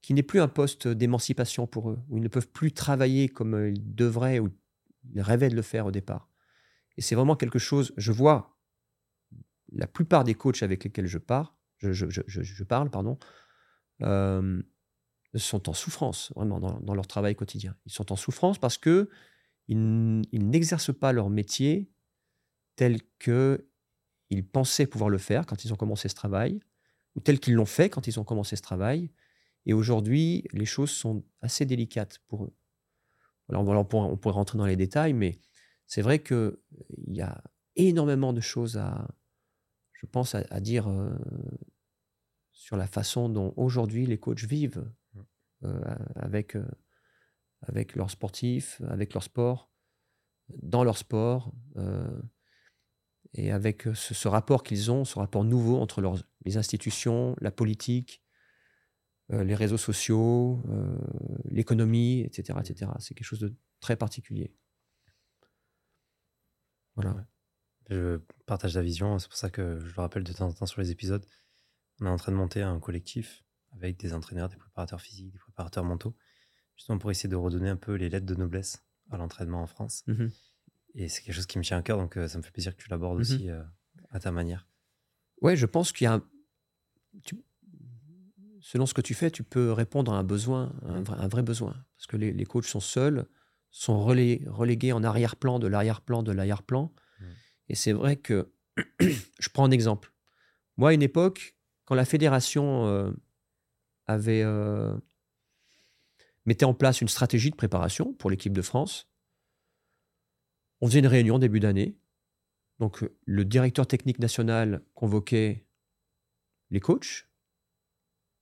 qui 0.00 0.14
n'est 0.14 0.22
plus 0.22 0.40
un 0.40 0.48
poste 0.48 0.88
d'émancipation 0.88 1.66
pour 1.66 1.90
eux, 1.90 1.98
où 2.08 2.16
ils 2.16 2.22
ne 2.22 2.28
peuvent 2.28 2.48
plus 2.48 2.72
travailler 2.72 3.28
comme 3.28 3.68
ils 3.68 3.94
devraient 3.94 4.38
ou 4.38 4.48
ils 5.12 5.20
rêvaient 5.20 5.50
de 5.50 5.56
le 5.56 5.62
faire 5.62 5.86
au 5.86 5.90
départ. 5.90 6.28
Et 6.96 7.02
c'est 7.02 7.14
vraiment 7.14 7.36
quelque 7.36 7.58
chose, 7.58 7.92
je 7.96 8.12
vois 8.12 8.56
la 9.72 9.86
plupart 9.86 10.24
des 10.24 10.34
coachs 10.34 10.62
avec 10.62 10.84
lesquels 10.84 11.06
je, 11.06 11.18
pars, 11.18 11.56
je, 11.78 12.64
parle, 12.64 12.90
pardon, 12.90 13.18
euh, 14.02 14.62
sont 15.36 15.68
en 15.68 15.72
souffrance, 15.72 16.32
vraiment, 16.36 16.60
dans, 16.60 16.94
leur 16.94 17.06
travail 17.06 17.34
quotidien. 17.34 17.76
Ils 17.86 17.92
sont 17.92 18.12
en 18.12 18.16
souffrance 18.16 18.58
parce 18.58 18.78
que 18.78 19.10
ils 19.66 20.20
n'exercent 20.32 20.96
pas 20.96 21.12
leur 21.12 21.30
métier 21.30 21.90
tel 22.76 23.00
que 23.18 23.66
ils 24.30 24.46
pensaient 24.46 24.86
pouvoir 24.86 25.10
le 25.10 25.18
faire 25.18 25.46
quand 25.46 25.64
ils 25.64 25.72
ont 25.72 25.76
commencé 25.76 26.08
ce 26.08 26.14
travail, 26.14 26.60
ou 27.14 27.20
tel 27.20 27.38
qu'ils 27.38 27.54
l'ont 27.54 27.66
fait 27.66 27.90
quand 27.90 28.06
ils 28.06 28.18
ont 28.18 28.24
commencé 28.24 28.56
ce 28.56 28.62
travail. 28.62 29.10
Et 29.66 29.72
aujourd'hui, 29.72 30.44
les 30.52 30.66
choses 30.66 30.90
sont 30.90 31.24
assez 31.40 31.64
délicates 31.64 32.18
pour 32.28 32.44
eux. 32.44 32.54
Alors, 33.48 33.62
on, 33.62 33.84
pourrait, 33.84 34.08
on 34.08 34.16
pourrait 34.16 34.34
rentrer 34.34 34.58
dans 34.58 34.66
les 34.66 34.76
détails, 34.76 35.12
mais 35.12 35.38
c'est 35.86 36.02
vrai 36.02 36.22
qu'il 36.22 36.56
y 37.08 37.20
a 37.20 37.42
énormément 37.76 38.32
de 38.32 38.40
choses 38.40 38.76
à, 38.76 39.08
je 39.92 40.06
pense, 40.06 40.34
à, 40.34 40.60
dire 40.60 40.88
euh, 40.88 41.14
sur 42.52 42.76
la 42.76 42.86
façon 42.86 43.28
dont 43.28 43.52
aujourd'hui 43.56 44.06
les 44.06 44.18
coachs 44.18 44.44
vivent 44.44 44.90
mmh. 45.14 45.20
euh, 45.64 45.94
avec, 46.14 46.56
euh, 46.56 46.66
avec 47.62 47.96
leurs 47.96 48.10
sportifs, 48.10 48.80
avec 48.88 49.14
leur 49.14 49.22
sport, 49.22 49.70
dans 50.62 50.84
leur 50.84 50.98
sport 50.98 51.54
et 53.34 53.50
avec 53.50 53.86
euh, 53.86 53.94
ce, 53.94 54.28
rapport 54.28 54.62
qu'ils 54.62 54.90
ont, 54.90 55.04
ce 55.04 55.18
rapport 55.18 55.44
nouveau 55.44 55.78
entre 55.78 56.02
les 56.44 56.56
institutions, 56.56 57.36
la 57.40 57.50
politique, 57.50 58.22
euh, 59.32 59.42
les 59.42 59.54
réseaux 59.54 59.76
sociaux, 59.76 60.62
euh, 60.68 60.96
l'économie, 61.44 62.20
etc., 62.20 62.58
etc. 62.60 62.90
C'est 63.00 63.14
quelque 63.14 63.26
chose 63.26 63.40
de 63.40 63.54
très 63.80 63.96
particulier. 63.96 64.54
Voilà. 66.94 67.26
Je 67.90 68.18
partage 68.46 68.74
la 68.76 68.82
vision, 68.82 69.18
c'est 69.18 69.28
pour 69.28 69.36
ça 69.36 69.50
que 69.50 69.78
je 69.80 69.94
le 69.94 70.00
rappelle 70.00 70.24
de 70.24 70.32
temps 70.32 70.48
en 70.48 70.52
temps 70.52 70.66
sur 70.66 70.80
les 70.80 70.90
épisodes. 70.90 71.26
On 72.00 72.06
est 72.06 72.10
en 72.10 72.16
train 72.16 72.32
de 72.32 72.36
monter 72.36 72.62
un 72.62 72.78
collectif 72.78 73.44
avec 73.72 73.98
des 73.98 74.14
entraîneurs, 74.14 74.48
des 74.48 74.56
préparateurs 74.56 75.00
physiques, 75.00 75.32
des 75.32 75.38
préparateurs 75.38 75.84
mentaux, 75.84 76.14
justement 76.76 76.98
pour 76.98 77.10
essayer 77.10 77.28
de 77.28 77.36
redonner 77.36 77.68
un 77.68 77.76
peu 77.76 77.94
les 77.94 78.08
lettres 78.08 78.26
de 78.26 78.34
noblesse 78.36 78.86
à 79.10 79.16
l'entraînement 79.16 79.62
en 79.62 79.66
France. 79.66 80.04
Mmh 80.06 80.28
et 80.94 81.08
c'est 81.08 81.22
quelque 81.22 81.34
chose 81.34 81.46
qui 81.46 81.58
me 81.58 81.64
tient 81.64 81.78
à 81.78 81.82
cœur, 81.82 81.98
donc 81.98 82.16
euh, 82.16 82.28
ça 82.28 82.38
me 82.38 82.42
fait 82.42 82.50
plaisir 82.50 82.76
que 82.76 82.82
tu 82.82 82.88
l'abordes 82.88 83.18
mmh 83.18 83.20
aussi 83.20 83.50
euh, 83.50 83.62
à 84.10 84.20
ta 84.20 84.30
manière. 84.30 84.68
Ouais, 85.40 85.56
je 85.56 85.66
pense 85.66 85.92
qu'il 85.92 86.04
y 86.04 86.08
a 86.08 86.22
selon 88.60 88.86
ce 88.86 88.94
que 88.94 89.00
tu 89.00 89.14
fais, 89.14 89.30
tu 89.30 89.42
peux 89.42 89.72
répondre 89.72 90.12
à 90.12 90.18
un 90.18 90.24
besoin, 90.24 90.74
un 90.82 91.28
vrai, 91.28 91.42
besoin. 91.42 91.76
Parce 91.96 92.06
que 92.06 92.16
les, 92.16 92.44
coachs 92.44 92.64
sont 92.64 92.80
seuls, 92.80 93.26
sont 93.70 94.02
relégués 94.02 94.92
en 94.92 95.04
arrière-plan 95.04 95.58
de 95.58 95.66
l'arrière-plan 95.66 96.22
de 96.22 96.32
l'arrière-plan. 96.32 96.92
Mmh. 97.20 97.24
Et 97.68 97.74
c'est 97.74 97.92
vrai 97.92 98.16
que, 98.16 98.50
je 99.00 99.48
prends 99.52 99.64
un 99.64 99.70
exemple. 99.70 100.12
Moi, 100.76 100.90
à 100.90 100.92
une 100.94 101.02
époque, 101.02 101.56
quand 101.84 101.94
la 101.94 102.06
fédération 102.06 102.86
euh, 102.86 103.12
avait 104.06 104.44
mettait 106.46 106.64
en 106.64 106.74
place 106.74 107.00
une 107.00 107.08
stratégie 107.08 107.50
de 107.50 107.56
préparation 107.56 108.12
pour 108.14 108.30
l'équipe 108.30 108.52
de 108.52 108.62
France, 108.62 109.08
on 110.80 110.86
faisait 110.86 111.00
une 111.00 111.06
réunion 111.06 111.38
début 111.38 111.60
d'année. 111.60 111.96
Donc, 112.80 113.04
le 113.24 113.44
directeur 113.44 113.86
technique 113.86 114.18
national 114.18 114.82
convoquait 114.94 115.66
les 116.70 116.80
coachs 116.80 117.28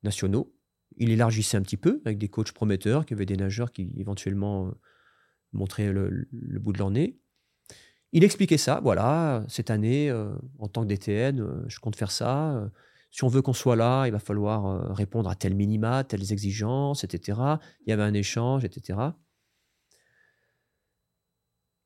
nationaux. 0.03 0.55
Il 0.97 1.11
élargissait 1.11 1.57
un 1.57 1.63
petit 1.63 1.77
peu 1.77 2.01
avec 2.05 2.19
des 2.19 2.29
coachs 2.29 2.53
prometteurs, 2.53 3.07
qui 3.07 3.15
avaient 3.15 3.27
des 3.27 3.37
nageurs 3.37 3.73
qui 3.73 3.93
éventuellement 3.97 4.67
euh, 4.67 4.71
montraient 5.53 5.93
le, 5.93 6.29
bout 6.33 6.73
de 6.73 6.79
leur 6.79 6.91
nez. 6.91 7.19
il 8.13 8.25
expliquait 8.25 8.59
ça, 8.59 8.81
voilà, 8.83 9.45
cette 9.49 9.71
année, 9.71 10.11
euh, 10.11 10.35
en 10.59 10.69
tant 10.69 10.83
que 10.83 10.89
DTN, 10.89 11.41
euh, 11.41 11.65
je 11.69 11.79
compte 11.81 11.97
faire 11.97 12.11
ça. 12.11 12.57
euh, 12.57 12.69
si 13.13 13.25
on 13.25 13.29
veut 13.29 13.43
qu'on 13.43 13.53
soit 13.53 13.77
là, 13.77 14.07
il 14.07 14.13
va 14.13 14.19
falloir 14.19 14.67
euh, 14.67 14.93
répondre 14.95 15.29
à 15.29 15.35
tel 15.35 15.55
minima, 15.55 16.03
telles 16.03 16.33
exigences, 16.33 17.05
etc. 17.05 17.39
Il 17.87 17.91
y 17.91 17.93
avait 17.93 18.03
un 18.03 18.15
échange, 18.15 18.65
etc. 18.65 18.99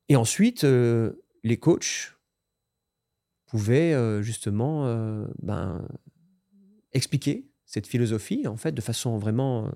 Et 0.08 0.16
ensuite, 0.16 0.64
euh, 0.64 1.24
les 1.42 1.58
coachs 1.58 2.16
pouvaient 3.46 3.92
euh, 3.92 4.22
justement 4.22 4.86
euh, 4.86 5.26
ben, 5.42 5.86
expliquer 6.92 7.48
cette 7.64 7.86
philosophie, 7.86 8.46
en 8.46 8.56
fait, 8.56 8.72
de 8.72 8.80
façon 8.80 9.18
vraiment 9.18 9.70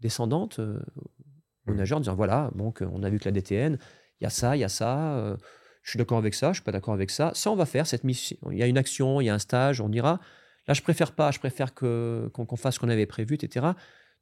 descendante 0.00 0.58
aux 0.58 1.70
Mhm. 1.70 1.76
nageurs, 1.76 1.98
en 1.98 2.00
disant 2.00 2.14
voilà, 2.14 2.50
donc 2.54 2.82
on 2.82 3.02
a 3.02 3.08
vu 3.08 3.18
que 3.18 3.24
la 3.24 3.32
DTN, 3.32 3.78
il 4.20 4.24
y 4.24 4.26
a 4.26 4.30
ça, 4.30 4.56
il 4.56 4.60
y 4.60 4.64
a 4.64 4.68
ça, 4.68 5.36
je 5.82 5.90
suis 5.90 5.98
d'accord 5.98 6.18
avec 6.18 6.34
ça, 6.34 6.48
je 6.52 6.56
suis 6.56 6.64
pas 6.64 6.72
d'accord 6.72 6.94
avec 6.94 7.10
ça. 7.10 7.32
Ça, 7.34 7.50
on 7.50 7.56
va 7.56 7.66
faire 7.66 7.86
cette 7.86 8.04
mission. 8.04 8.36
Il 8.50 8.58
y 8.58 8.62
a 8.62 8.66
une 8.66 8.78
action, 8.78 9.20
il 9.20 9.24
y 9.24 9.30
a 9.30 9.34
un 9.34 9.38
stage, 9.38 9.80
on 9.80 9.90
ira. 9.90 10.20
Là, 10.68 10.74
je 10.74 10.82
préfère 10.82 11.12
pas, 11.12 11.30
je 11.30 11.38
préfère 11.38 11.74
que 11.74 12.30
qu'on 12.32 12.56
fasse 12.56 12.74
ce 12.74 12.80
qu'on 12.80 12.88
avait 12.88 13.06
prévu, 13.06 13.34
etc. 13.34 13.66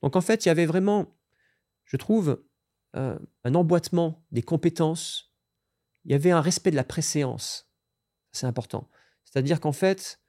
Donc, 0.03 0.17
en 0.17 0.21
fait, 0.21 0.45
il 0.45 0.49
y 0.49 0.51
avait 0.51 0.67
vraiment, 0.67 1.19
je 1.85 1.97
trouve, 1.97 2.43
un 2.95 3.55
emboîtement 3.55 4.25
des 4.31 4.43
compétences. 4.43 5.30
Il 6.05 6.13
y 6.13 6.15
avait 6.15 6.31
un 6.31 6.41
respect 6.41 6.71
de 6.71 6.77
la 6.77 6.85
préséance. 6.85 7.71
C'est 8.33 8.47
important. 8.47 8.89
C'est-à-dire 9.25 9.61
qu'en 9.61 9.73
fait, 9.73 10.21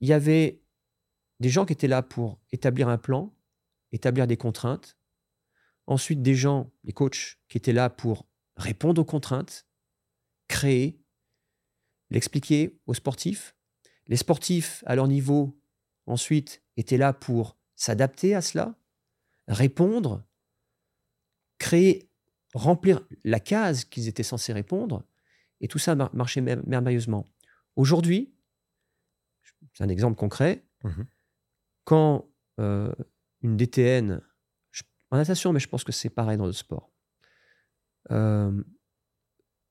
il 0.00 0.08
y 0.08 0.12
avait 0.12 0.62
des 1.40 1.48
gens 1.48 1.66
qui 1.66 1.72
étaient 1.72 1.88
là 1.88 2.02
pour 2.02 2.40
établir 2.52 2.88
un 2.88 2.98
plan, 2.98 3.34
établir 3.92 4.26
des 4.26 4.36
contraintes. 4.36 4.98
Ensuite, 5.86 6.22
des 6.22 6.34
gens, 6.34 6.72
les 6.84 6.92
coachs, 6.92 7.38
qui 7.48 7.58
étaient 7.58 7.72
là 7.72 7.90
pour 7.90 8.26
répondre 8.56 9.00
aux 9.00 9.04
contraintes, 9.04 9.66
créer, 10.48 11.00
l'expliquer 12.10 12.80
aux 12.86 12.94
sportifs. 12.94 13.54
Les 14.06 14.16
sportifs, 14.16 14.82
à 14.86 14.94
leur 14.94 15.08
niveau, 15.08 15.60
ensuite, 16.06 16.62
étaient 16.76 16.96
là 16.96 17.12
pour 17.12 17.56
s'adapter 17.74 18.34
à 18.34 18.40
cela, 18.40 18.74
répondre, 19.48 20.24
créer, 21.58 22.10
remplir 22.56 23.00
la 23.24 23.40
case 23.40 23.84
qu'ils 23.84 24.08
étaient 24.08 24.22
censés 24.22 24.52
répondre. 24.52 25.04
Et 25.60 25.68
tout 25.68 25.78
ça 25.78 25.94
mar- 25.94 26.14
marchait 26.14 26.40
mer- 26.40 26.62
merveilleusement. 26.66 27.26
Aujourd'hui, 27.76 28.34
c'est 29.74 29.84
un 29.84 29.88
exemple 29.88 30.16
concret, 30.18 30.64
Mhm. 30.84 31.06
quand 31.84 32.28
euh, 32.58 32.90
une 33.42 33.56
DTN, 33.58 34.20
je- 34.70 34.82
en 35.10 35.18
natation, 35.18 35.52
mais 35.52 35.60
je 35.60 35.68
pense 35.68 35.84
que 35.84 35.92
c'est 35.92 36.08
pareil 36.08 36.38
dans 36.38 36.46
le 36.46 36.52
sport, 36.52 36.90
euh, 38.10 38.62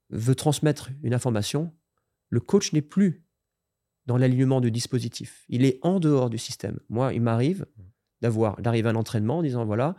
veut 0.10 0.36
transmettre 0.36 0.92
une 1.02 1.14
information, 1.16 1.74
le 2.30 2.40
coach 2.40 2.74
n'est 2.74 2.82
plus 2.84 3.24
dans 4.06 4.18
l'alignement 4.18 4.62
du 4.62 4.70
dispositif. 4.70 5.46
Il 5.50 5.66
est 5.66 5.80
en 5.82 6.00
dehors 6.00 6.30
du 6.30 6.38
système. 6.38 6.80
Moi, 6.90 7.14
il 7.14 7.22
m'arrive 7.22 7.66
d'avoir 8.22 8.62
d'arriver 8.62 8.88
à 8.88 8.92
un 8.92 8.96
entraînement 8.96 9.40
en 9.40 9.42
disant 9.44 9.66
voilà, 9.66 9.96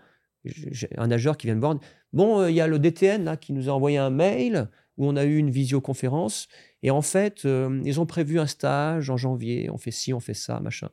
un 0.97 1.06
nageur 1.06 1.36
qui 1.36 1.47
vient 1.47 1.55
me 1.55 1.60
voir. 1.60 1.78
Bon, 2.12 2.40
euh, 2.40 2.51
il 2.51 2.56
y 2.56 2.60
a 2.60 2.66
le 2.66 2.78
DTN 2.78 3.36
qui 3.39 3.52
nous 3.52 3.68
a 3.68 3.73
envoyé 3.73 3.98
un 3.98 4.10
mail 4.10 4.68
où 4.97 5.06
on 5.06 5.16
a 5.16 5.24
eu 5.24 5.36
une 5.36 5.51
visioconférence 5.51 6.48
et 6.82 6.90
en 6.90 7.02
fait, 7.02 7.44
euh, 7.44 7.81
ils 7.85 8.01
ont 8.01 8.06
prévu 8.06 8.39
un 8.39 8.47
stage 8.47 9.10
en 9.10 9.16
janvier. 9.16 9.70
On 9.70 9.78
fait 9.78 9.90
ci, 9.90 10.12
on 10.12 10.20
fait 10.20 10.35
ça, 10.35 10.60
machin. 10.60 10.89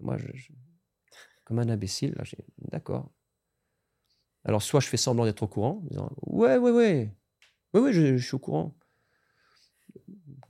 Moi, 0.00 0.16
comme 1.44 1.58
un 1.58 1.68
imbécile, 1.68 2.14
là, 2.16 2.24
j'ai 2.24 2.38
d'accord. 2.70 3.12
Alors, 4.44 4.62
soit 4.62 4.80
je 4.80 4.88
fais 4.88 4.96
semblant 4.96 5.24
d'être 5.24 5.42
au 5.42 5.48
courant, 5.48 5.82
en 5.82 5.86
disant 5.88 6.10
ouais, 6.26 6.56
ouais, 6.56 6.70
ouais, 6.70 7.14
ouais, 7.74 7.80
ouais, 7.80 7.92
je, 7.92 8.16
suis 8.16 8.34
au 8.34 8.38
courant. 8.38 8.76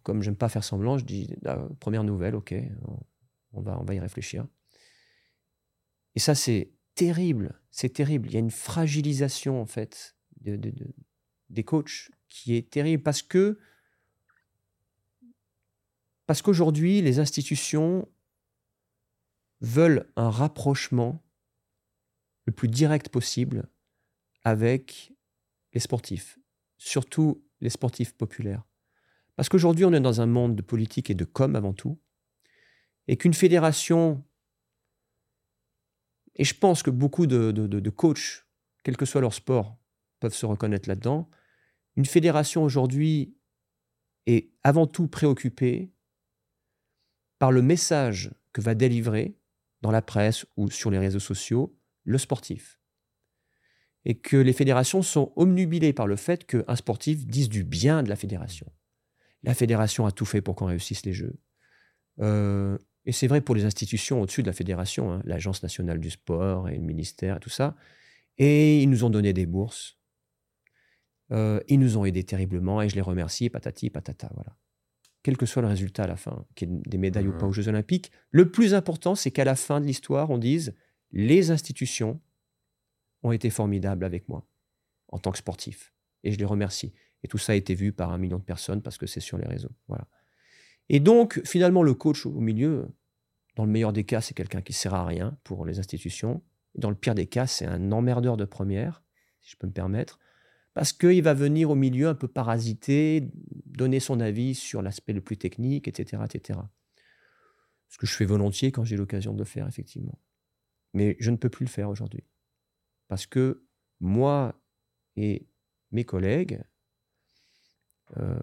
Comme 0.02 0.22
j'aime 0.22 0.36
pas 0.36 0.48
faire 0.48 0.64
semblant, 0.64 0.98
je 0.98 1.04
dis 1.04 1.34
Ah, 1.44 1.68
première 1.80 2.04
nouvelle, 2.04 2.34
ok, 2.34 2.54
on 3.52 3.60
va, 3.60 3.78
on 3.80 3.84
va 3.84 3.94
y 3.94 4.00
réfléchir. 4.00 4.46
Et 6.14 6.20
ça, 6.20 6.34
c'est 6.34 6.72
terrible, 6.94 7.60
c'est 7.70 7.92
terrible. 7.92 8.28
Il 8.28 8.34
y 8.34 8.36
a 8.36 8.40
une 8.40 8.50
fragilisation 8.50 9.60
en 9.60 9.66
fait 9.66 10.16
de- 10.40 10.56
de- 10.56 10.70
de- 10.70 10.94
des 11.50 11.64
coachs 11.64 12.10
qui 12.28 12.54
est 12.56 12.70
terrible 12.70 13.02
parce 13.02 13.22
que 13.22 13.58
parce 16.26 16.40
qu'aujourd'hui, 16.40 17.02
les 17.02 17.18
institutions 17.18 18.08
veulent 19.60 20.10
un 20.16 20.30
rapprochement 20.30 21.22
le 22.46 22.52
plus 22.52 22.68
direct 22.68 23.08
possible 23.08 23.68
avec 24.44 25.12
les 25.72 25.80
sportifs, 25.80 26.38
surtout 26.78 27.44
les 27.60 27.70
sportifs 27.70 28.14
populaires. 28.14 28.64
Parce 29.36 29.48
qu'aujourd'hui, 29.48 29.84
on 29.84 29.92
est 29.92 30.00
dans 30.00 30.20
un 30.20 30.26
monde 30.26 30.56
de 30.56 30.62
politique 30.62 31.10
et 31.10 31.14
de 31.14 31.24
com 31.24 31.54
avant 31.56 31.72
tout, 31.72 31.98
et 33.08 33.16
qu'une 33.16 33.34
fédération, 33.34 34.24
et 36.36 36.44
je 36.44 36.54
pense 36.54 36.82
que 36.82 36.90
beaucoup 36.90 37.26
de, 37.26 37.90
coachs, 37.90 38.46
quel 38.84 38.96
que 38.96 39.06
soit 39.06 39.20
leur 39.20 39.34
sport, 39.34 39.76
peuvent 40.20 40.34
se 40.34 40.46
reconnaître 40.46 40.88
là-dedans, 40.88 41.28
une 41.96 42.06
fédération 42.06 42.62
aujourd'hui 42.62 43.36
est 44.26 44.50
avant 44.62 44.86
tout 44.86 45.08
préoccupée 45.08 45.92
par 47.38 47.52
le 47.52 47.60
message 47.60 48.30
que 48.52 48.60
va 48.60 48.74
délivrer 48.74 49.36
dans 49.82 49.90
la 49.90 50.00
presse 50.00 50.46
ou 50.56 50.70
sur 50.70 50.90
les 50.90 50.98
réseaux 50.98 51.18
sociaux 51.18 51.76
le 52.04 52.18
sportif. 52.18 52.78
Et 54.04 54.18
que 54.18 54.36
les 54.36 54.52
fédérations 54.52 55.02
sont 55.02 55.32
omnubilées 55.36 55.92
par 55.92 56.06
le 56.06 56.16
fait 56.16 56.46
qu'un 56.46 56.76
sportif 56.76 57.26
dise 57.26 57.48
du 57.48 57.64
bien 57.64 58.02
de 58.02 58.08
la 58.08 58.16
fédération. 58.16 58.70
La 59.42 59.54
fédération 59.54 60.06
a 60.06 60.12
tout 60.12 60.24
fait 60.24 60.40
pour 60.40 60.54
qu'on 60.54 60.66
réussisse 60.66 61.04
les 61.04 61.12
Jeux. 61.12 61.38
Euh, 62.20 62.78
et 63.04 63.12
c'est 63.12 63.26
vrai 63.26 63.40
pour 63.40 63.54
les 63.54 63.64
institutions 63.64 64.20
au-dessus 64.20 64.42
de 64.42 64.46
la 64.46 64.52
fédération, 64.52 65.12
hein, 65.12 65.22
l'Agence 65.24 65.62
nationale 65.62 65.98
du 65.98 66.10
sport 66.10 66.68
et 66.68 66.76
le 66.76 66.82
ministère 66.82 67.36
et 67.36 67.40
tout 67.40 67.50
ça. 67.50 67.76
Et 68.38 68.82
ils 68.82 68.88
nous 68.88 69.04
ont 69.04 69.10
donné 69.10 69.32
des 69.32 69.46
bourses. 69.46 69.98
Euh, 71.32 71.60
ils 71.68 71.78
nous 71.78 71.98
ont 71.98 72.04
aidés 72.04 72.24
terriblement 72.24 72.80
et 72.82 72.88
je 72.88 72.94
les 72.94 73.00
remercie, 73.00 73.50
patati, 73.50 73.90
patata, 73.90 74.30
voilà. 74.34 74.56
Quel 75.22 75.36
que 75.36 75.46
soit 75.46 75.62
le 75.62 75.68
résultat 75.68 76.04
à 76.04 76.06
la 76.08 76.16
fin, 76.16 76.44
qu'il 76.56 76.68
y 76.70 76.74
ait 76.74 76.80
des 76.86 76.98
médailles 76.98 77.28
ou 77.28 77.38
pas 77.38 77.46
aux 77.46 77.52
Jeux 77.52 77.68
Olympiques, 77.68 78.10
le 78.30 78.50
plus 78.50 78.74
important, 78.74 79.14
c'est 79.14 79.30
qu'à 79.30 79.44
la 79.44 79.54
fin 79.54 79.80
de 79.80 79.86
l'histoire, 79.86 80.30
on 80.30 80.38
dise 80.38 80.74
les 81.12 81.52
institutions 81.52 82.20
ont 83.22 83.30
été 83.30 83.48
formidables 83.50 84.04
avec 84.04 84.28
moi 84.28 84.48
en 85.08 85.18
tant 85.18 85.30
que 85.30 85.38
sportif. 85.38 85.92
Et 86.24 86.32
je 86.32 86.38
les 86.38 86.44
remercie. 86.44 86.92
Et 87.22 87.28
tout 87.28 87.38
ça 87.38 87.52
a 87.52 87.54
été 87.54 87.74
vu 87.74 87.92
par 87.92 88.10
un 88.10 88.18
million 88.18 88.38
de 88.38 88.42
personnes 88.42 88.82
parce 88.82 88.98
que 88.98 89.06
c'est 89.06 89.20
sur 89.20 89.38
les 89.38 89.46
réseaux. 89.46 89.70
Voilà. 89.86 90.08
Et 90.88 91.00
donc, 91.00 91.40
finalement, 91.44 91.82
le 91.82 91.94
coach 91.94 92.26
au 92.26 92.40
milieu, 92.40 92.88
dans 93.56 93.64
le 93.64 93.70
meilleur 93.70 93.92
des 93.92 94.04
cas, 94.04 94.20
c'est 94.20 94.34
quelqu'un 94.34 94.62
qui 94.62 94.72
sert 94.72 94.94
à 94.94 95.04
rien 95.04 95.36
pour 95.44 95.64
les 95.66 95.78
institutions. 95.78 96.42
Dans 96.74 96.90
le 96.90 96.96
pire 96.96 97.14
des 97.14 97.26
cas, 97.26 97.46
c'est 97.46 97.66
un 97.66 97.92
emmerdeur 97.92 98.36
de 98.36 98.44
première, 98.44 99.02
si 99.40 99.50
je 99.50 99.56
peux 99.56 99.66
me 99.66 99.72
permettre, 99.72 100.18
parce 100.74 100.92
qu'il 100.92 101.22
va 101.22 101.34
venir 101.34 101.70
au 101.70 101.74
milieu 101.74 102.08
un 102.08 102.14
peu 102.14 102.28
parasiter, 102.28 103.30
donner 103.66 104.00
son 104.00 104.20
avis 104.20 104.54
sur 104.54 104.80
l'aspect 104.80 105.12
le 105.12 105.20
plus 105.20 105.36
technique, 105.36 105.86
etc., 105.86 106.22
etc. 106.24 106.58
Ce 107.88 107.98
que 107.98 108.06
je 108.06 108.14
fais 108.14 108.24
volontiers 108.24 108.72
quand 108.72 108.84
j'ai 108.84 108.96
l'occasion 108.96 109.34
de 109.34 109.38
le 109.38 109.44
faire, 109.44 109.68
effectivement. 109.68 110.18
Mais 110.94 111.16
je 111.20 111.30
ne 111.30 111.36
peux 111.36 111.50
plus 111.50 111.66
le 111.66 111.70
faire 111.70 111.90
aujourd'hui. 111.90 112.24
Parce 113.08 113.26
que 113.26 113.64
moi 114.00 114.58
et 115.16 115.46
mes 115.90 116.04
collègues, 116.04 116.62
euh, 118.16 118.38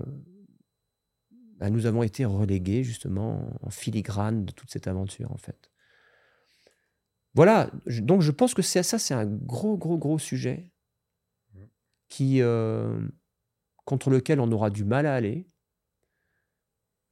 bah, 1.60 1.70
nous 1.70 1.86
avons 1.86 2.04
été 2.04 2.26
relégués 2.26 2.84
justement 2.84 3.54
en 3.62 3.70
filigrane 3.70 4.46
de 4.46 4.52
toute 4.52 4.72
cette 4.72 4.88
aventure, 4.88 5.32
en 5.32 5.38
fait. 5.38 5.70
Voilà, 7.36 7.70
donc 8.02 8.22
je 8.22 8.32
pense 8.32 8.54
que 8.54 8.62
ça, 8.62 8.84
c'est 8.84 9.14
un 9.14 9.26
gros, 9.26 9.78
gros, 9.78 9.98
gros 9.98 10.18
sujet 10.18 10.72
qui, 12.08 12.42
euh, 12.42 13.08
contre 13.86 14.10
lequel 14.10 14.40
on 14.40 14.52
aura 14.52 14.70
du 14.70 14.84
mal 14.84 15.06
à 15.06 15.14
aller. 15.14 15.48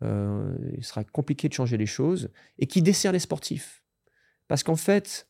Euh, 0.03 0.55
il 0.75 0.83
sera 0.83 1.03
compliqué 1.03 1.49
de 1.49 1.53
changer 1.53 1.77
les 1.77 1.85
choses 1.85 2.31
et 2.57 2.67
qui 2.67 2.81
dessert 2.81 3.11
les 3.11 3.19
sportifs. 3.19 3.83
Parce 4.47 4.63
qu'en 4.63 4.75
fait, 4.75 5.29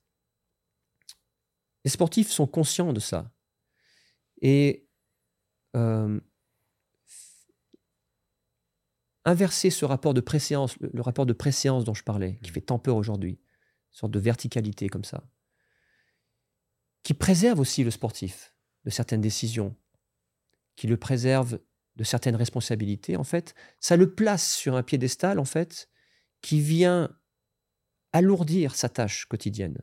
les 1.83 1.91
sportifs 1.91 2.29
sont 2.29 2.47
conscients 2.47 2.93
de 2.93 2.99
ça. 2.99 3.33
Et 4.41 4.87
euh, 5.75 6.19
inverser 9.27 9.69
ce 9.69 9.85
rapport 9.85 10.15
de 10.15 10.21
préséance, 10.21 10.79
le, 10.79 10.89
le 10.93 11.01
rapport 11.03 11.27
de 11.27 11.33
préséance 11.33 11.83
dont 11.83 11.93
je 11.93 12.03
parlais, 12.03 12.39
qui 12.41 12.49
Mhm. 12.49 12.53
fait 12.55 12.61
tant 12.61 12.79
peur 12.79 12.95
aujourd'hui, 12.95 13.33
une 13.33 13.97
sorte 13.97 14.13
de 14.13 14.19
verticalité 14.19 14.89
comme 14.89 15.03
ça, 15.03 15.29
qui 17.03 17.13
préserve 17.13 17.59
aussi 17.59 17.83
le 17.83 17.91
sportif 17.91 18.55
de 18.85 18.89
certaines 18.89 19.21
décisions, 19.21 19.75
qui 20.75 20.87
le 20.87 20.97
préserve 20.97 21.59
de 21.95 22.03
certaines 22.03 22.35
responsabilités, 22.35 23.17
en 23.17 23.23
fait, 23.23 23.53
ça 23.79 23.97
le 23.97 24.13
place 24.15 24.55
sur 24.55 24.75
un 24.75 24.83
piédestal, 24.83 25.39
en 25.39 25.45
fait, 25.45 25.89
qui 26.41 26.61
vient 26.61 27.15
alourdir 28.13 28.75
sa 28.75 28.87
tâche 28.89 29.25
quotidienne. 29.25 29.77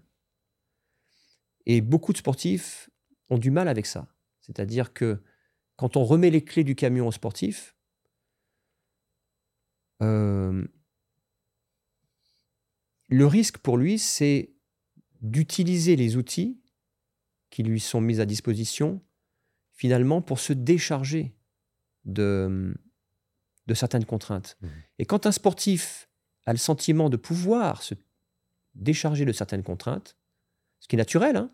Et 1.66 1.80
beaucoup 1.80 2.12
de 2.12 2.18
sportifs 2.18 2.88
ont 3.30 3.38
du 3.38 3.50
mal 3.50 3.68
avec 3.68 3.86
ça. 3.86 4.08
C'est-à-dire 4.40 4.92
que 4.92 5.22
quand 5.76 5.96
on 5.96 6.04
remet 6.04 6.30
les 6.30 6.44
clés 6.44 6.64
du 6.64 6.74
camion 6.74 7.08
au 7.08 7.12
sportif, 7.12 7.73
euh, 10.04 10.66
le 13.08 13.26
risque 13.26 13.58
pour 13.58 13.76
lui, 13.76 13.98
c'est 13.98 14.50
d'utiliser 15.20 15.96
les 15.96 16.16
outils 16.16 16.60
qui 17.50 17.62
lui 17.62 17.80
sont 17.80 18.00
mis 18.00 18.20
à 18.20 18.26
disposition, 18.26 19.00
finalement, 19.72 20.22
pour 20.22 20.38
se 20.38 20.52
décharger 20.52 21.34
de, 22.04 22.74
de 23.66 23.74
certaines 23.74 24.04
contraintes. 24.04 24.56
Mmh. 24.60 24.68
Et 24.98 25.04
quand 25.06 25.26
un 25.26 25.32
sportif 25.32 26.08
a 26.46 26.52
le 26.52 26.58
sentiment 26.58 27.08
de 27.10 27.16
pouvoir 27.16 27.82
se 27.82 27.94
décharger 28.74 29.24
de 29.24 29.32
certaines 29.32 29.62
contraintes, 29.62 30.16
ce 30.80 30.88
qui 30.88 30.96
est 30.96 30.98
naturel, 30.98 31.36
hein, 31.36 31.50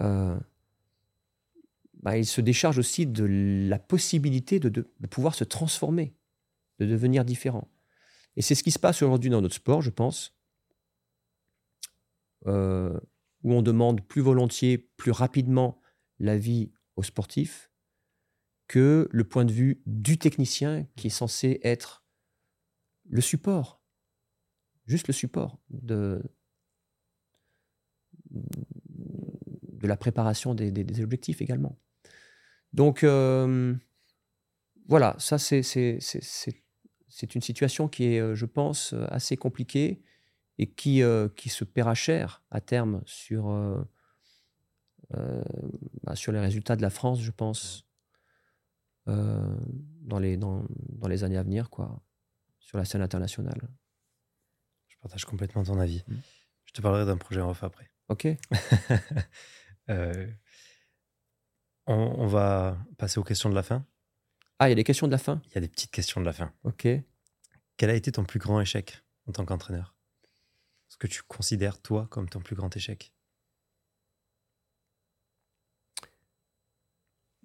euh, 0.00 0.38
bah, 2.02 2.18
il 2.18 2.26
se 2.26 2.40
décharge 2.42 2.78
aussi 2.78 3.06
de 3.06 3.24
la 3.68 3.78
possibilité 3.78 4.58
de, 4.60 4.68
de- 4.68 4.86
de 5.00 5.06
pouvoir 5.06 5.34
se 5.34 5.44
transformer, 5.44 6.12
de 6.78 6.86
devenir 6.86 7.24
différent. 7.24 7.68
Et 8.36 8.42
c'est 8.42 8.54
ce 8.54 8.62
qui 8.62 8.70
se 8.72 8.78
passe 8.78 9.02
aujourd'hui 9.02 9.30
dans 9.30 9.40
notre 9.40 9.54
sport, 9.54 9.82
je 9.82 9.90
pense, 9.90 10.36
euh, 12.46 12.98
où 13.42 13.52
on 13.52 13.62
demande 13.62 14.00
plus 14.06 14.22
volontiers, 14.22 14.78
plus 14.78 15.12
rapidement 15.12 15.80
l'avis 16.18 16.72
aux 16.96 17.02
sportifs 17.02 17.70
que 18.66 19.08
le 19.12 19.24
point 19.24 19.44
de 19.44 19.52
vue 19.52 19.82
du 19.86 20.18
technicien 20.18 20.86
qui 20.96 21.08
est 21.08 21.10
censé 21.10 21.60
être 21.62 22.04
le 23.08 23.20
support, 23.20 23.82
juste 24.86 25.06
le 25.06 25.12
support 25.12 25.58
de, 25.70 26.22
de 28.30 29.86
la 29.86 29.96
préparation 29.96 30.54
des, 30.54 30.70
des- 30.70 31.02
objectifs 31.02 31.42
également. 31.42 31.78
Donc 32.72 33.04
euh, 33.04 33.74
voilà, 34.88 35.14
ça 35.18 35.38
c'est 35.38 35.62
c'est- 37.14 37.34
une 37.36 37.42
situation 37.42 37.88
qui 37.88 38.04
est, 38.04 38.20
euh, 38.20 38.34
je 38.34 38.44
pense, 38.44 38.92
euh, 38.92 39.06
assez 39.08 39.36
compliquée 39.36 40.02
et 40.58 40.66
qui, 40.70 41.02
euh, 41.02 41.28
qui 41.28 41.48
se 41.48 41.62
paiera 41.64 41.94
cher 41.94 42.42
à 42.50 42.60
terme 42.60 43.02
sur, 43.06 43.50
euh, 43.50 43.82
euh, 45.16 45.42
bah, 46.02 46.16
sur 46.16 46.32
les 46.32 46.40
résultats 46.40 46.74
de 46.76 46.82
la 46.82 46.90
France, 46.90 47.20
je 47.22 47.30
pense, 47.30 47.86
dans, 49.06 50.18
les, 50.18 50.38
dans, 50.38 50.64
dans 50.70 51.08
les 51.08 51.24
années 51.24 51.36
à 51.36 51.42
venir, 51.42 51.68
quoi, 51.68 52.02
sur 52.58 52.78
la 52.78 52.86
scène 52.86 53.02
internationale. 53.02 53.60
Je 54.88 54.96
partage 55.02 55.26
complètement 55.26 55.62
ton 55.62 55.78
avis. 55.78 56.02
Mm. 56.08 56.14
Je 56.64 56.72
te 56.72 56.80
parlerai 56.80 57.04
d'un 57.04 57.18
projet 57.18 57.42
en 57.42 57.50
off 57.50 57.62
après. 57.64 57.90
Ok 58.08 58.26
on, 61.86 61.94
on 61.94 62.26
va 62.26 62.78
passer 62.96 63.18
aux 63.18 63.24
questions 63.24 63.50
de 63.50 63.54
la 63.54 63.62
fin. 63.62 63.84
Ah, 64.58 64.68
il 64.68 64.70
y 64.70 64.72
a 64.72 64.76
des 64.76 64.84
questions 64.84 65.06
de 65.06 65.12
la 65.12 65.18
fin? 65.18 65.42
Il 65.48 65.54
y 65.54 65.58
a 65.58 65.60
des 65.60 65.68
petites 65.68 65.90
questions 65.90 66.20
de 66.20 66.26
la 66.26 66.32
fin. 66.32 66.52
Ok. 66.64 66.86
Quel 67.76 67.90
a 67.90 67.94
été 67.94 68.12
ton 68.12 68.24
plus 68.24 68.38
grand 68.38 68.60
échec 68.60 69.02
en 69.26 69.32
tant 69.32 69.44
qu'entraîneur? 69.44 69.94
Ce 70.88 70.96
que 70.96 71.06
tu 71.08 71.22
considères, 71.22 71.80
toi, 71.82 72.06
comme 72.10 72.28
ton 72.28 72.40
plus 72.40 72.54
grand 72.54 72.74
échec? 72.76 73.12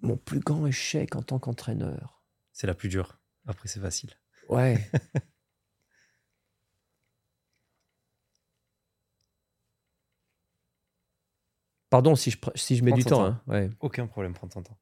Mon 0.02 0.16
plus 0.16 0.40
grand 0.40 0.66
échec 0.66 1.14
en 1.16 1.22
tant 1.22 1.38
qu'entraîneur. 1.38 2.22
C'est 2.52 2.66
la 2.66 2.74
plus 2.74 2.88
dure. 2.88 3.18
Après, 3.46 3.68
c'est 3.68 3.80
facile. 3.80 4.10
Ouais. 4.48 4.88
Pardon 11.90 12.14
si 12.14 12.30
je, 12.30 12.38
pr- 12.38 12.56
si 12.56 12.76
je 12.76 12.84
mets 12.84 12.90
Prends 12.90 12.98
du 12.98 13.04
temps. 13.04 13.10
temps. 13.16 13.24
hein, 13.24 13.42
Ouais. 13.46 13.70
Aucun 13.80 14.06
problème, 14.06 14.32
prends 14.32 14.48
ton 14.48 14.62
temps. 14.62 14.78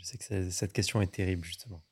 Je 0.00 0.06
sais 0.06 0.16
que 0.16 0.48
cette 0.50 0.72
question 0.72 1.02
est 1.02 1.12
terrible, 1.12 1.44
justement. 1.44 1.84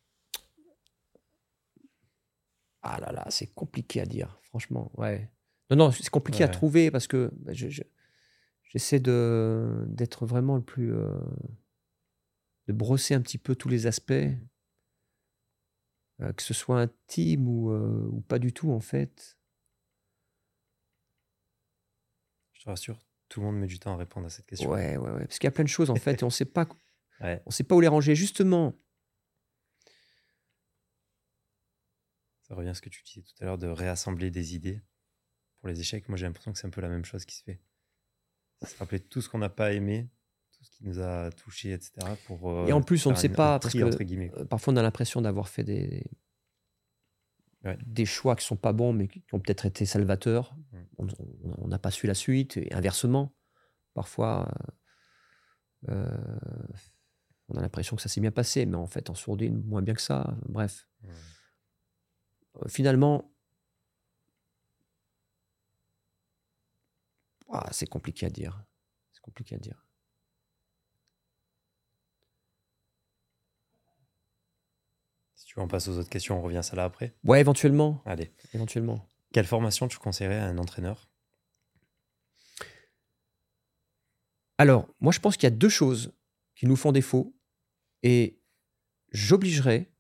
Ah 2.81 2.99
là 3.01 3.13
là, 3.13 3.27
c'est 3.29 3.49
compliqué 3.49 4.01
à 4.01 4.07
dire, 4.07 4.41
franchement. 4.45 4.91
Ouais. 4.97 5.31
Non, 5.71 5.77
non, 5.77 5.91
c'est 5.93 6.09
compliqué 6.09 6.43
à 6.45 6.49
trouver 6.49 6.91
parce 6.91 7.07
que 7.07 7.31
bah, 7.35 7.53
je- 7.53 7.69
je- 7.69 7.83
j'essaie 8.63 9.01
de 9.01 9.85
d'être 9.89 10.25
vraiment 10.27 10.57
le 10.57 10.63
plus. 10.63 10.95
euh, 10.95 11.11
de 12.67 12.73
brosser 12.73 13.13
un 13.15 13.21
petit 13.23 13.39
peu 13.39 13.55
tous 13.55 13.69
les 13.71 13.87
aspects, 13.87 14.13
euh, 14.13 14.37
que 16.35 16.43
ce 16.43 16.53
soit 16.55 16.81
intime 16.81 17.49
ou, 17.49 17.71
euh, 17.73 18.07
ou 18.13 18.21
pas 18.21 18.39
du 18.39 18.53
tout, 18.53 18.71
en 18.73 18.81
fait. 18.81 19.39
Je 22.53 22.63
te 22.63 22.69
rassure, 22.69 22.99
tout 23.31 23.41
le 23.41 23.47
monde 23.47 23.57
met 23.59 23.67
du 23.67 23.79
temps 23.79 23.95
à 23.95 23.97
répondre 23.97 24.27
à 24.27 24.31
cette 24.31 24.45
question. 24.47 24.71
Ouais, 24.71 24.97
ouais, 24.99 25.11
ouais. 25.11 25.25
Parce 25.25 25.39
qu'il 25.39 25.47
y 25.47 25.49
a 25.49 25.53
plein 25.53 25.65
de 25.65 25.69
choses, 25.69 25.89
en 25.91 25.97
fait, 25.97 26.21
et 26.21 26.25
on 26.25 26.31
sait 26.31 26.45
pas. 26.45 26.69
Ouais. 27.21 27.43
On 27.47 27.51
sait 27.51 27.65
pas 27.65 27.75
où 27.75 27.81
les 27.81 27.89
ranger. 27.89 28.15
Justement, 28.15 28.75
Ça 32.43 32.55
revient 32.55 32.71
à 32.71 32.75
ce 32.75 32.81
que 32.81 32.89
tu 32.89 33.03
disais 33.03 33.21
tout 33.23 33.35
à 33.43 33.45
l'heure 33.45 33.59
de 33.59 33.67
réassembler 33.67 34.31
des 34.31 34.55
idées 34.55 34.81
pour 35.61 35.69
les 35.69 35.81
échecs. 35.81 36.09
Moi, 36.09 36.17
j'ai 36.17 36.25
l'impression 36.27 36.51
que 36.53 36.59
c'est 36.59 36.67
un 36.67 36.71
peu 36.71 36.81
la 36.81 36.89
même 36.89 37.05
chose 37.05 37.25
qui 37.27 37.37
se 37.37 37.43
fait. 37.43 37.61
C'est 38.63 38.69
se 38.69 38.79
rappeler 38.79 39.01
tout 39.01 39.21
ce 39.21 39.29
qu'on 39.29 39.39
n'a 39.39 39.51
pas 39.51 39.73
aimé, 39.75 40.09
tout 40.53 40.65
ce 40.65 40.71
qui 40.71 40.85
nous 40.85 40.99
a 41.01 41.31
touché, 41.31 41.73
etc. 41.73 41.93
Pour, 42.27 42.51
euh, 42.51 42.67
Et 42.67 42.73
en 42.73 42.81
plus, 42.81 43.05
on 43.07 43.11
ne 43.11 43.17
sait 43.17 43.29
pas, 43.29 43.59
parce 43.59 43.75
tri, 43.75 43.81
que 43.81 44.03
guillemets. 44.03 44.33
euh, 44.37 44.45
parfois 44.47 44.73
on 44.73 44.77
a 44.77 44.83
l'impression 44.83 45.21
d'avoir 45.21 45.49
fait 45.49 45.63
des, 45.65 46.05
Ouais. 47.65 47.77
des 47.85 48.07
choix 48.07 48.35
qui 48.37 48.47
sont 48.47 48.57
pas 48.57 48.73
bons, 48.73 48.93
mais 48.93 49.09
qui 49.09 49.23
ont 49.33 49.41
peut-être 49.41 49.67
été 49.67 49.85
salvateurs. 49.85 50.57
Mm. 50.73 51.09
On 51.59 51.69
n'a 51.69 51.79
pas 51.79 51.91
su 51.91 52.07
la 52.07 52.15
suite, 52.15 52.57
et 52.57 52.73
inversement. 52.73 53.35
Parfois, 53.95 54.49
euh, 55.89 55.91
euh, 55.91 56.39
on 57.49 57.57
a 57.57 57.63
l'impression 57.63 57.97
que 57.97 58.03
ça 58.03 58.09
s'est 58.09 58.21
bien 58.21 58.31
passé, 58.31 58.67
mais 58.67 58.77
en 58.77 58.87
fait, 58.87 59.11
en 59.11 59.15
sourdine, 59.15 59.63
moins 59.65 59.83
bien 59.83 59.95
que 59.95 60.03
ça. 60.03 60.37
Bref. 60.49 60.87
Euh, 61.05 62.69
Finalement, 62.69 63.33
ah, 67.51 67.69
c'est 67.73 67.87
compliqué 67.87 68.27
à 68.27 68.31
dire. 68.31 68.65
C'est 69.13 69.21
compliqué 69.21 69.55
à 69.55 69.59
dire. 69.59 69.87
Si 75.35 75.47
tu 75.47 75.55
veux, 75.55 75.63
on 75.63 75.69
passe 75.69 75.89
aux 75.89 75.97
autres 75.97 76.11
questions, 76.11 76.39
on 76.39 76.43
revient 76.43 76.59
à 76.59 76.63
ça 76.63 76.77
là 76.77 76.85
après. 76.85 77.15
Ouais, 77.25 77.41
éventuellement. 77.41 78.03
Allez. 78.05 78.35
Éventuellement. 78.53 79.07
Quelle 79.33 79.47
formation 79.47 79.89
tu 79.89 79.99
conseillerais 79.99 80.39
à 80.39 80.47
un 80.47 80.59
entraîneur? 80.59 81.09
Alors, 84.59 84.89
moi, 85.01 85.13
je 85.13 85.21
pense 85.21 85.37
qu'il 85.37 85.45
y 85.45 85.53
a 85.53 85.57
deux 85.57 85.69
choses 85.69 86.13
qui 86.57 86.67
nous 86.67 86.77
font 86.77 86.91
défaut 86.91 87.38
et 88.03 88.41
j'obligerais, 89.11 89.93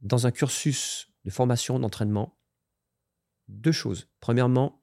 dans 0.00 0.26
un 0.26 0.30
cursus 0.30 1.08
de 1.24 1.30
formation, 1.30 1.78
d'entraînement, 1.78 2.38
deux 3.48 3.72
choses. 3.72 4.08
Premièrement, 4.20 4.80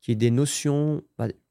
qu'il 0.00 0.12
y 0.12 0.14
ait 0.14 0.16
des 0.16 0.30
notions, 0.30 1.02
bah, 1.16 1.28
qu'il 1.28 1.36
y 1.36 1.38
ait 1.38 1.42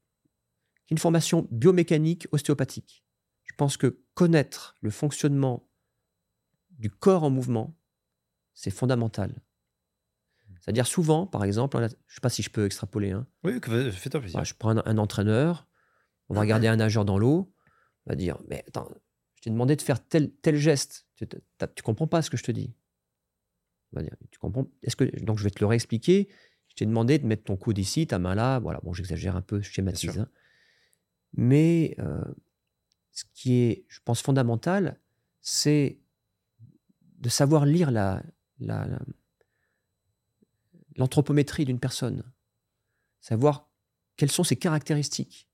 une 0.92 0.98
formation 0.98 1.46
biomécanique 1.50 2.26
ostéopathique. 2.32 3.04
Je 3.44 3.54
pense 3.56 3.76
que 3.76 4.04
connaître 4.14 4.76
le 4.80 4.90
fonctionnement 4.90 5.68
du 6.70 6.90
corps 6.90 7.24
en 7.24 7.30
mouvement, 7.30 7.76
c'est 8.54 8.70
fondamental. 8.70 9.42
C'est-à-dire 10.60 10.86
souvent, 10.86 11.26
par 11.26 11.44
exemple, 11.44 11.78
je 11.78 11.84
ne 11.84 11.88
sais 11.88 12.20
pas 12.20 12.28
si 12.30 12.42
je 12.42 12.50
peux 12.50 12.66
extrapoler, 12.66 13.12
hein, 13.12 13.26
Oui, 13.42 13.54
fais-toi 13.60 14.20
plaisir. 14.20 14.32
voilà, 14.32 14.44
je 14.44 14.54
prends 14.54 14.76
un, 14.76 14.82
un 14.84 14.98
entraîneur, 14.98 15.66
on 16.28 16.34
va 16.34 16.40
regarder 16.40 16.66
un 16.68 16.76
nageur 16.76 17.04
dans 17.04 17.18
l'eau, 17.18 17.54
on 18.06 18.10
va 18.10 18.16
dire 18.16 18.38
Mais 18.48 18.64
attends, 18.68 18.90
je 19.38 19.42
t'ai 19.42 19.50
demandé 19.50 19.76
de 19.76 19.82
faire 19.82 20.04
tel, 20.04 20.32
tel 20.42 20.56
geste, 20.56 21.06
tu, 21.14 21.24
tu 21.28 21.82
comprends 21.84 22.08
pas 22.08 22.22
ce 22.22 22.28
que 22.30 22.36
je 22.36 22.42
te 22.42 22.50
dis. 22.50 22.74
On 23.92 23.96
va 23.96 24.02
dire 24.02 24.16
Tu 24.32 24.38
comprends 24.40 24.66
Est-ce 24.82 24.96
que 24.96 25.04
Donc 25.24 25.38
je 25.38 25.44
vais 25.44 25.50
te 25.50 25.60
le 25.60 25.66
réexpliquer. 25.66 26.28
Je 26.66 26.74
t'ai 26.74 26.86
demandé 26.86 27.18
de 27.20 27.26
mettre 27.26 27.44
ton 27.44 27.56
coude 27.56 27.78
ici, 27.78 28.04
ta 28.08 28.18
main 28.18 28.34
là. 28.34 28.58
Voilà, 28.58 28.80
bon, 28.82 28.92
j'exagère 28.92 29.36
un 29.36 29.40
peu, 29.42 29.62
je 29.62 29.70
schématise. 29.70 30.10
hein. 30.18 30.28
Mais 31.34 31.94
euh, 32.00 32.20
ce 33.12 33.22
qui 33.32 33.54
est, 33.60 33.84
je 33.88 34.00
pense, 34.04 34.20
fondamental, 34.22 34.98
c'est 35.40 36.00
de 37.18 37.28
savoir 37.28 37.64
lire 37.64 37.92
la, 37.92 38.20
la- 38.58 38.86
la- 38.88 39.00
l'anthropométrie 40.96 41.64
d'une 41.64 41.78
personne. 41.80 42.24
Savoir 43.20 43.68
quelles 44.16 44.30
sont 44.30 44.44
ses 44.44 44.56
caractéristiques. 44.56 45.48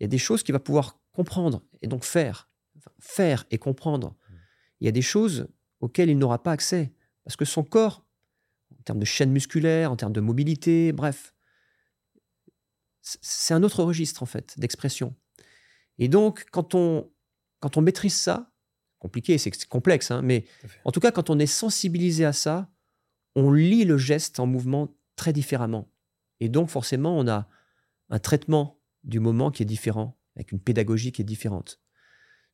Il 0.00 0.04
y 0.04 0.06
a 0.06 0.08
des 0.08 0.18
choses 0.18 0.42
qu'il 0.42 0.52
va 0.52 0.58
pouvoir 0.60 0.98
comprendre 1.12 1.62
et 1.82 1.86
donc 1.88 2.04
faire. 2.04 2.47
Faire 2.98 3.46
et 3.50 3.58
comprendre. 3.58 4.16
Il 4.80 4.86
y 4.86 4.88
a 4.88 4.92
des 4.92 5.02
choses 5.02 5.48
auxquelles 5.80 6.10
il 6.10 6.18
n'aura 6.18 6.42
pas 6.42 6.52
accès. 6.52 6.92
Parce 7.24 7.36
que 7.36 7.44
son 7.44 7.62
corps, 7.62 8.04
en 8.78 8.82
termes 8.82 8.98
de 8.98 9.04
chaîne 9.04 9.30
musculaire, 9.30 9.92
en 9.92 9.96
termes 9.96 10.12
de 10.12 10.20
mobilité, 10.20 10.92
bref, 10.92 11.34
c'est 13.02 13.54
un 13.54 13.62
autre 13.62 13.82
registre 13.82 14.22
en 14.22 14.26
fait 14.26 14.58
d'expression. 14.58 15.14
Et 15.98 16.08
donc, 16.08 16.46
quand 16.50 16.74
on, 16.74 17.10
quand 17.60 17.76
on 17.76 17.82
maîtrise 17.82 18.14
ça, 18.14 18.52
compliqué, 18.98 19.38
c'est 19.38 19.66
complexe, 19.66 20.10
hein, 20.10 20.22
mais 20.22 20.44
en 20.84 20.92
tout 20.92 21.00
cas, 21.00 21.12
quand 21.12 21.30
on 21.30 21.38
est 21.38 21.46
sensibilisé 21.46 22.24
à 22.24 22.32
ça, 22.32 22.70
on 23.34 23.52
lit 23.52 23.84
le 23.84 23.98
geste 23.98 24.40
en 24.40 24.46
mouvement 24.46 24.96
très 25.16 25.32
différemment. 25.32 25.90
Et 26.40 26.48
donc, 26.48 26.68
forcément, 26.68 27.16
on 27.18 27.28
a 27.28 27.48
un 28.10 28.18
traitement 28.18 28.80
du 29.04 29.20
moment 29.20 29.50
qui 29.50 29.62
est 29.62 29.66
différent 29.66 30.18
avec 30.36 30.52
une 30.52 30.60
pédagogie 30.60 31.12
qui 31.12 31.22
est 31.22 31.24
différente. 31.24 31.80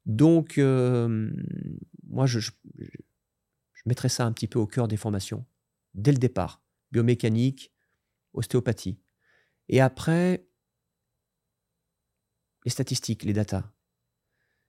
Donc, 0.06 0.58
euh, 0.58 1.30
moi, 2.08 2.26
je, 2.26 2.38
je, 2.40 2.50
je 2.78 3.82
mettrais 3.86 4.08
ça 4.08 4.24
un 4.26 4.32
petit 4.32 4.46
peu 4.48 4.58
au 4.58 4.66
cœur 4.66 4.88
des 4.88 4.96
formations, 4.96 5.44
dès 5.94 6.12
le 6.12 6.18
départ. 6.18 6.62
Biomécanique, 6.92 7.72
ostéopathie. 8.34 8.98
Et 9.68 9.80
après, 9.80 10.46
les 12.64 12.70
statistiques, 12.70 13.24
les 13.24 13.32
datas. 13.32 13.70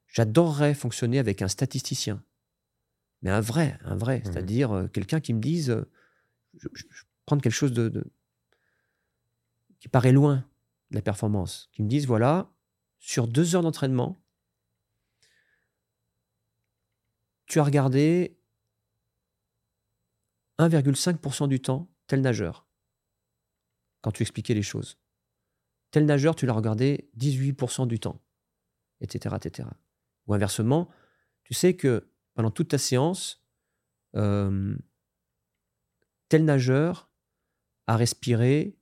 J'adorerais 0.08 0.74
fonctionner 0.74 1.20
avec 1.20 1.42
un 1.42 1.48
statisticien, 1.48 2.24
mais 3.22 3.30
un 3.32 3.42
vrai, 3.42 3.78
un 3.84 3.96
vrai, 3.96 4.20
Mhm. 4.20 4.24
c'est-à-dire 4.26 4.72
euh, 4.72 4.88
quelqu'un 4.88 5.20
qui 5.20 5.34
me 5.34 5.42
dise, 5.42 5.70
euh, 5.70 5.84
je, 6.58 6.68
je- 6.74 6.86
je 6.90 7.04
prends 7.26 7.38
quelque 7.38 7.52
chose 7.54 7.74
de, 7.74 7.90
de- 7.90 8.06
qui 9.80 9.88
paraît 9.90 10.12
loin 10.14 10.46
de 10.92 10.96
la 10.96 11.02
performance, 11.02 11.70
qui 11.74 11.84
me 11.84 11.90
dise, 11.90 12.08
voilà, 12.08 12.50
sur 13.00 13.28
deux 13.28 13.56
heures 13.56 13.62
d'entraînement, 13.62 14.18
tu 17.46 17.60
as 17.60 17.64
regardé 17.64 18.40
1,5% 20.60 21.48
du 21.48 21.62
temps 21.62 21.92
tel 22.08 22.22
nageur, 22.22 22.68
quand 24.02 24.12
tu 24.12 24.24
expliquais 24.24 24.54
les 24.54 24.64
choses. 24.64 24.98
Tel 25.92 26.06
nageur, 26.06 26.36
tu 26.36 26.46
l'as 26.46 26.54
regardé 26.54 27.10
18% 27.18 27.88
du 27.88 28.00
temps, 28.00 28.22
etc., 29.02 29.36
etc. 29.38 29.70
Ou 30.28 30.34
inversement, 30.34 30.90
tu 31.44 31.54
sais 31.54 31.76
que 31.76 32.12
pendant 32.34 32.52
toute 32.52 32.70
ta 32.70 32.78
séance, 32.78 33.46
euh, 34.16 34.78
tel 36.30 36.46
nageur 36.46 37.10
a 37.88 37.98
respiré 37.98 38.78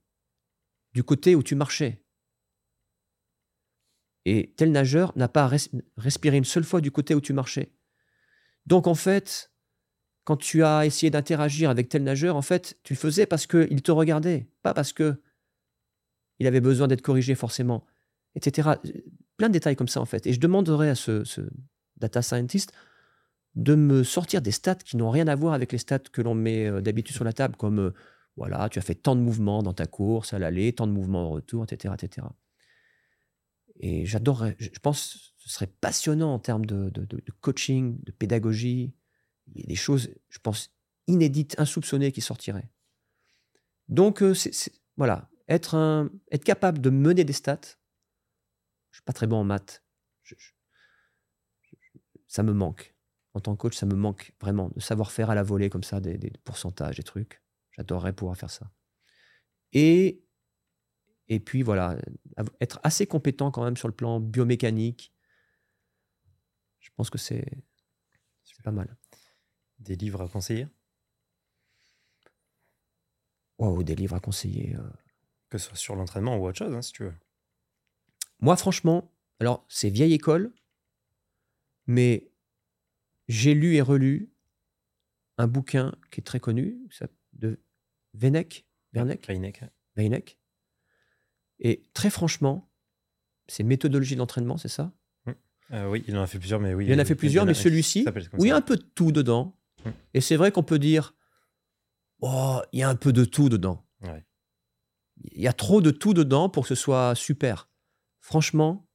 du 0.92 1.04
côté 1.04 1.34
où 1.34 1.42
tu 1.42 1.54
marchais. 1.54 2.04
Et 4.24 4.54
tel 4.56 4.72
nageur 4.72 5.16
n'a 5.16 5.28
pas 5.28 5.46
res- 5.48 5.82
respiré 5.96 6.38
une 6.38 6.44
seule 6.44 6.64
fois 6.64 6.80
du 6.80 6.90
côté 6.90 7.14
où 7.14 7.20
tu 7.20 7.32
marchais. 7.32 7.73
Donc 8.66 8.86
en 8.86 8.94
fait, 8.94 9.50
quand 10.24 10.36
tu 10.36 10.64
as 10.64 10.86
essayé 10.86 11.10
d'interagir 11.10 11.70
avec 11.70 11.88
tel 11.88 12.02
nageur, 12.02 12.36
en 12.36 12.42
fait, 12.42 12.78
tu 12.82 12.94
le 12.94 12.98
faisais 12.98 13.26
parce 13.26 13.46
qu'il 13.46 13.82
te 13.82 13.92
regardait, 13.92 14.48
pas 14.62 14.74
parce 14.74 14.92
que 14.92 15.20
il 16.38 16.46
avait 16.46 16.60
besoin 16.60 16.88
d'être 16.88 17.02
corrigé 17.02 17.34
forcément, 17.34 17.84
etc. 18.34 18.70
Plein 19.36 19.48
de 19.48 19.52
détails 19.52 19.76
comme 19.76 19.88
ça 19.88 20.00
en 20.00 20.06
fait. 20.06 20.26
Et 20.26 20.32
je 20.32 20.40
demanderais 20.40 20.88
à 20.88 20.94
ce, 20.94 21.24
ce 21.24 21.42
data 21.96 22.22
scientist 22.22 22.72
de 23.54 23.74
me 23.74 24.02
sortir 24.02 24.42
des 24.42 24.50
stats 24.50 24.74
qui 24.74 24.96
n'ont 24.96 25.10
rien 25.10 25.28
à 25.28 25.34
voir 25.34 25.54
avec 25.54 25.70
les 25.72 25.78
stats 25.78 26.00
que 26.00 26.22
l'on 26.22 26.34
met 26.34 26.66
euh, 26.66 26.80
d'habitude 26.80 27.14
sur 27.14 27.24
la 27.24 27.32
table, 27.32 27.56
comme 27.56 27.78
euh, 27.78 27.94
voilà, 28.36 28.68
tu 28.68 28.78
as 28.78 28.82
fait 28.82 28.96
tant 28.96 29.14
de 29.14 29.20
mouvements 29.20 29.62
dans 29.62 29.74
ta 29.74 29.86
course 29.86 30.32
à 30.32 30.38
l'aller, 30.38 30.72
tant 30.72 30.88
de 30.88 30.92
mouvements 30.92 31.28
au 31.28 31.30
retour, 31.30 31.62
etc., 31.64 31.94
etc. 31.96 32.26
Et 33.78 34.06
j'adorerais, 34.06 34.56
je 34.58 34.70
pense 34.82 35.33
ce 35.44 35.50
serait 35.50 35.66
passionnant 35.66 36.32
en 36.32 36.38
termes 36.38 36.64
de, 36.64 36.90
coaching, 37.42 38.02
de 38.02 38.12
pédagogie. 38.12 38.94
Il 39.54 39.60
y 39.60 39.64
a 39.64 39.66
des 39.66 39.76
choses, 39.76 40.08
je 40.30 40.38
pense, 40.38 40.74
inédites, 41.06 41.54
insoupçonnées 41.58 42.12
qui 42.12 42.22
sortiraient. 42.22 42.70
Donc, 43.88 44.22
euh, 44.22 44.32
voilà, 44.96 45.28
être, 45.48 46.08
capable 46.46 46.80
de 46.80 46.88
mener 46.88 47.24
des 47.24 47.34
stats. 47.34 47.76
Je 48.90 48.96
suis 48.96 49.04
pas 49.04 49.12
très 49.12 49.26
bon 49.26 49.36
en 49.36 49.44
maths. 49.44 49.84
Ça 52.26 52.42
me 52.42 52.54
manque. 52.54 52.94
En 53.34 53.40
tant 53.40 53.54
que 53.54 53.60
coach, 53.60 53.76
ça 53.76 53.84
me 53.84 53.96
manque 53.96 54.32
vraiment 54.40 54.70
de 54.74 54.80
savoir 54.80 55.12
faire 55.12 55.28
à 55.28 55.34
la 55.34 55.42
volée 55.42 55.68
comme 55.68 55.84
ça 55.84 56.00
des, 56.00 56.32
pourcentages, 56.44 56.96
des 56.96 57.02
trucs. 57.02 57.42
J'adorerais 57.72 58.14
pouvoir 58.14 58.38
faire 58.38 58.50
ça. 58.50 58.72
Et, 59.72 60.24
et 61.28 61.38
puis 61.38 61.62
voilà, 61.62 61.98
être 62.62 62.80
assez 62.82 63.06
compétent 63.06 63.50
quand 63.50 63.62
même 63.62 63.76
sur 63.76 63.88
le 63.88 63.94
plan 63.94 64.20
biomécanique. 64.20 65.13
Je 66.94 66.96
pense 66.96 67.10
que 67.10 67.18
c'est 67.18 67.44
pas 68.62 68.70
mal. 68.70 68.96
Des 69.80 69.96
livres 69.96 70.22
à 70.22 70.28
conseiller? 70.28 70.68
Wow, 73.58 73.82
des 73.82 73.96
livres 73.96 74.14
à 74.14 74.20
conseiller. 74.20 74.76
euh. 74.76 74.88
Que 75.50 75.58
ce 75.58 75.66
soit 75.66 75.76
sur 75.76 75.96
l'entraînement 75.96 76.36
ou 76.36 76.46
autre 76.46 76.58
chose, 76.58 76.72
hein, 76.72 76.82
si 76.82 76.92
tu 76.92 77.02
veux. 77.02 77.14
Moi, 78.38 78.56
franchement, 78.56 79.12
alors 79.40 79.66
c'est 79.68 79.90
vieille 79.90 80.14
école, 80.14 80.52
mais 81.88 82.30
j'ai 83.26 83.54
lu 83.54 83.74
et 83.74 83.80
relu 83.80 84.30
un 85.36 85.48
bouquin 85.48 85.96
qui 86.12 86.20
est 86.20 86.24
très 86.24 86.38
connu, 86.38 86.78
de 87.32 87.60
Reineck, 88.20 88.64
ouais. 88.94 89.70
Weineck. 89.96 90.38
Et 91.58 91.82
très 91.92 92.10
franchement, 92.10 92.70
c'est 93.48 93.64
méthodologie 93.64 94.14
d'entraînement, 94.14 94.56
c'est 94.58 94.68
ça? 94.68 94.92
Euh, 95.72 95.88
oui, 95.88 96.04
il 96.06 96.16
en 96.16 96.22
a 96.22 96.26
fait 96.26 96.38
plusieurs, 96.38 96.60
mais 96.60 96.74
oui. 96.74 96.86
Il 96.86 96.94
en 96.94 96.98
a 96.98 97.04
fait 97.04 97.14
plusieurs, 97.14 97.44
a 97.44 97.46
mais 97.46 97.54
celui-ci, 97.54 98.06
où 98.38 98.44
il 98.44 98.48
y 98.48 98.50
a 98.52 98.56
un 98.56 98.60
peu 98.60 98.76
de 98.76 98.82
tout 98.82 99.12
dedans. 99.12 99.56
Hmm. 99.84 99.90
Et 100.12 100.20
c'est 100.20 100.36
vrai 100.36 100.52
qu'on 100.52 100.62
peut 100.62 100.78
dire, 100.78 101.14
oh, 102.20 102.60
il 102.72 102.80
y 102.80 102.82
a 102.82 102.88
un 102.88 102.96
peu 102.96 103.12
de 103.12 103.24
tout 103.24 103.48
dedans. 103.48 103.86
Ouais. 104.02 104.24
Il 105.32 105.40
y 105.40 105.48
a 105.48 105.52
trop 105.52 105.80
de 105.80 105.90
tout 105.90 106.14
dedans 106.14 106.48
pour 106.48 106.64
que 106.64 106.68
ce 106.68 106.74
soit 106.74 107.14
super. 107.14 107.70
Franchement, 108.20 108.88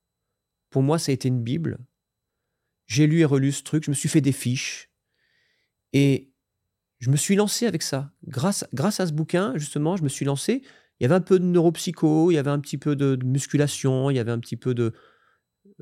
pour 0.69 0.83
moi, 0.83 0.99
ça 0.99 1.11
a 1.11 1.13
été 1.13 1.27
une 1.27 1.41
Bible. 1.41 1.79
J'ai 2.85 3.07
lu 3.07 3.19
et 3.21 3.25
relu 3.25 3.51
ce 3.51 3.63
truc, 3.63 3.83
je 3.83 3.91
me 3.91 3.95
suis 3.95 4.09
fait 4.09 4.21
des 4.21 4.31
fiches. 4.31 4.89
Et 5.93 6.31
je 6.99 7.09
me 7.09 7.15
suis 7.15 7.35
lancé 7.35 7.65
avec 7.65 7.81
ça. 7.81 8.11
Grâce, 8.27 8.65
grâce 8.73 8.99
à 8.99 9.07
ce 9.07 9.13
bouquin, 9.13 9.53
justement, 9.55 9.95
je 9.97 10.03
me 10.03 10.09
suis 10.09 10.25
lancé. 10.25 10.61
Il 10.99 11.03
y 11.03 11.05
avait 11.05 11.15
un 11.15 11.21
peu 11.21 11.39
de 11.39 11.45
neuropsycho, 11.45 12.29
il 12.29 12.35
y 12.35 12.37
avait 12.37 12.49
un 12.51 12.59
petit 12.59 12.77
peu 12.77 12.95
de, 12.95 13.15
de 13.15 13.25
musculation, 13.25 14.09
il 14.09 14.17
y 14.17 14.19
avait 14.19 14.31
un 14.31 14.39
petit 14.39 14.57
peu 14.57 14.73
de... 14.73 14.93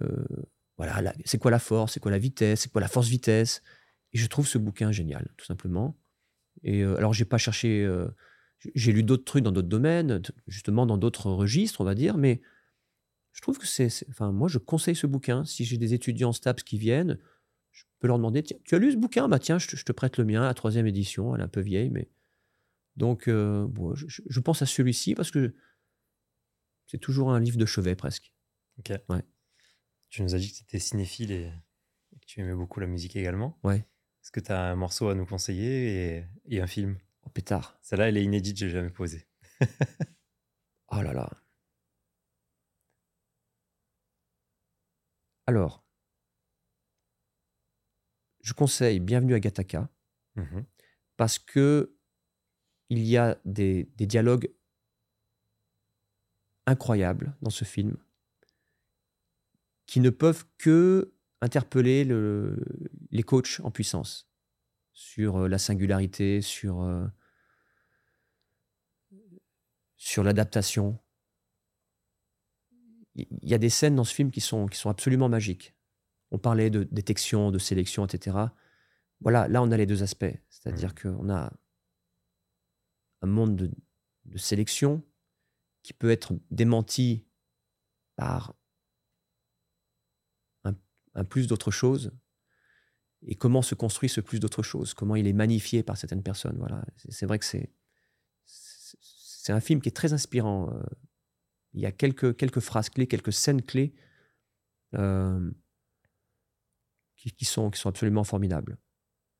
euh, 0.02 0.26
voilà, 0.78 1.14
c'est 1.26 1.38
quoi 1.40 1.52
la 1.52 1.60
force, 1.60 1.94
c'est 1.94 2.00
quoi 2.00 2.12
la 2.12 2.20
vitesse, 2.20 2.62
c'est 2.62 2.72
quoi 2.72 2.82
la 2.82 2.88
force-vitesse. 2.88 3.64
Et 4.14 4.18
je 4.18 4.28
trouve 4.28 4.48
ce 4.48 4.58
bouquin 4.58 4.92
génial, 4.92 5.28
tout 5.38 5.46
simplement. 5.46 5.98
Et 6.64 6.84
euh, 6.84 6.98
alors, 6.98 7.14
j'ai 7.14 7.26
pas 7.26 7.38
cherché... 7.38 7.84
euh, 7.86 8.08
j'ai 8.76 8.92
lu 8.94 9.04
d'autres 9.04 9.26
trucs 9.26 9.44
dans 9.44 9.52
d'autres 9.52 9.68
domaines, 9.70 10.22
justement 10.48 10.86
dans 10.86 10.98
d'autres 10.98 11.32
registres, 11.32 11.82
on 11.82 11.86
va 11.86 11.96
dire, 11.96 12.18
mais 12.18 12.42
je 13.34 13.42
trouve 13.42 13.60
que 13.60 13.68
c'est. 13.68 13.90
Enfin, 14.10 14.32
moi, 14.32 14.48
je 14.48 14.58
conseille 14.58 14.96
ce 14.96 15.08
bouquin. 15.08 15.46
Si 15.46 15.66
j'ai 15.66 15.78
des 15.78 15.94
étudiants 15.94 16.34
STAPS 16.34 16.64
qui 16.64 16.78
viennent, 16.78 17.20
je 17.72 17.84
peux 18.00 18.08
leur 18.08 18.18
demander 18.18 18.44
Tiens, 18.44 18.58
Tu 18.66 18.76
as 18.76 18.80
lu 18.80 18.92
ce 18.92 18.98
bouquin? 18.98 19.28
Bah, 19.28 19.40
tiens, 19.40 19.60
je 19.60 19.68
te, 19.68 19.76
je 19.76 19.86
te 19.86 19.92
prête 19.92 20.18
le 20.18 20.26
mien, 20.26 20.42
la 20.42 20.54
troisième 20.56 20.88
édition. 20.88 21.36
Elle 21.36 21.42
est 21.42 21.46
un 21.46 21.48
peu 21.48 21.62
vieille, 21.62 21.90
mais. 21.92 22.10
Donc, 22.98 23.28
euh, 23.28 23.68
bon, 23.68 23.96
je, 23.96 24.08
je- 24.08 24.24
je 24.28 24.40
pense 24.40 24.62
à 24.64 24.66
celui-ci 24.66 25.16
parce 25.16 25.32
que 25.32 25.54
c'est 26.88 26.98
toujours 26.98 27.32
un 27.32 27.40
livre 27.40 27.58
de 27.58 27.66
chevet 27.66 27.96
presque. 27.96 28.34
Ok. 28.80 28.92
Ouais. 29.10 29.24
Tu 30.10 30.22
nous 30.24 30.36
as 30.36 30.40
dit 30.40 30.52
que 30.52 30.58
tu 30.58 30.64
étais 30.64 30.80
cinéphile 30.80 31.32
et 31.32 31.52
et 32.14 32.20
que 32.20 32.26
tu 32.26 32.40
aimais 32.40 32.54
beaucoup 32.56 32.80
la 32.80 32.88
musique 32.88 33.16
également. 33.16 33.60
Ouais. 33.64 33.80
Est-ce 34.24 34.32
que 34.32 34.40
tu 34.40 34.52
as 34.52 34.62
un 34.72 34.76
morceau 34.76 35.10
à 35.10 35.16
nous 35.16 35.26
conseiller 35.26 36.18
et, 36.18 36.26
et 36.46 36.62
un 36.62 36.68
film? 36.68 36.98
Oh, 37.24 37.30
pétard. 37.30 37.78
Celle-là, 37.82 38.08
elle 38.10 38.18
est 38.18 38.24
inédite, 38.24 38.58
j'ai 38.58 38.70
jamais 38.70 38.90
posé. 38.90 39.28
Oh 40.90 41.02
là 41.02 41.12
là. 41.12 41.30
Alors, 45.48 45.86
je 48.42 48.54
conseille 48.54 49.02
Bienvenue 49.02 49.34
à 49.34 49.40
Gattaca. 49.42 49.90
Mhm. 50.36 50.66
parce 51.18 51.40
que 51.40 51.98
il 52.90 53.00
y 53.04 53.18
a 53.18 53.38
des, 53.44 53.90
des 53.96 54.06
dialogues 54.06 54.50
incroyables 56.66 57.36
dans 57.42 57.50
ce 57.50 57.66
film 57.66 57.98
qui 59.88 60.00
ne 60.00 60.10
peuvent 60.12 60.46
que 60.58 61.14
interpeller 61.42 62.04
le- 62.04 62.64
les 63.12 63.24
coachs 63.24 63.60
en 63.64 63.72
puissance 63.72 64.30
sur 64.94 65.38
euh, 65.38 65.48
la 65.48 65.58
singularité, 65.58 66.42
sur, 66.42 66.82
euh, 66.82 67.06
sur 69.98 70.24
l'adaptation. 70.24 71.00
Il 73.16 73.28
y 73.50 73.54
a 73.54 73.58
des 73.58 73.70
scènes 73.70 73.96
dans 73.96 74.04
ce 74.04 74.14
film 74.14 74.30
qui 74.32 74.42
sont, 74.42 74.68
qui 74.68 74.78
sont 74.78 74.90
absolument 74.90 75.30
magiques. 75.30 75.76
On 76.32 76.38
parlait 76.38 76.70
de 76.70 76.84
détection, 76.84 77.52
de 77.52 77.58
sélection, 77.58 78.06
etc. 78.06 78.38
Voilà, 79.22 79.48
là 79.48 79.64
on 79.64 79.72
a 79.72 79.78
les 79.78 79.86
deux 79.86 80.04
aspects. 80.04 80.26
C'est-à-dire 80.50 80.94
qu'on 80.94 81.30
a 81.30 81.52
un 83.22 83.28
monde 83.28 83.56
de, 83.56 83.72
de 84.26 84.38
sélection 84.38 85.04
qui 85.82 85.94
peut 85.94 86.12
être 86.12 86.34
démenti 86.52 87.26
par 88.16 88.56
un, 91.18 91.24
plus 91.26 91.48
d'autre 91.48 91.72
chose. 91.72 92.12
Et 93.24 93.36
comment 93.36 93.62
se 93.62 93.76
construit 93.76 94.10
ce 94.10 94.22
plus 94.22 94.40
d'autre 94.40 94.64
chose 94.64 94.94
Comment 94.94 95.16
il 95.16 95.28
est 95.28 95.34
magnifié 95.34 95.84
par 95.84 95.98
certaines 95.98 96.24
personnes 96.24 96.56
Voilà, 96.58 96.84
c'est 97.10 97.26
vrai 97.26 97.40
que 97.40 97.46
c'est 97.46 97.72
c'est 98.46 99.54
un 99.54 99.60
film 99.62 99.82
qui 99.82 99.88
est 99.90 99.96
très 99.96 100.12
inspirant. 100.14 100.74
euh. 100.74 100.84
Il 101.74 101.82
y 101.82 101.86
a 101.86 101.92
quelques, 101.92 102.36
quelques 102.36 102.60
phrases 102.60 102.90
clés, 102.90 103.08
quelques 103.08 103.32
scènes 103.32 103.62
clés 103.62 103.94
euh, 104.96 105.52
qui, 107.16 107.32
qui 107.32 107.46
sont, 107.46 107.70
qui 107.70 107.80
sont 107.80 107.90
absolument 107.90 108.24
formidables. 108.24 108.78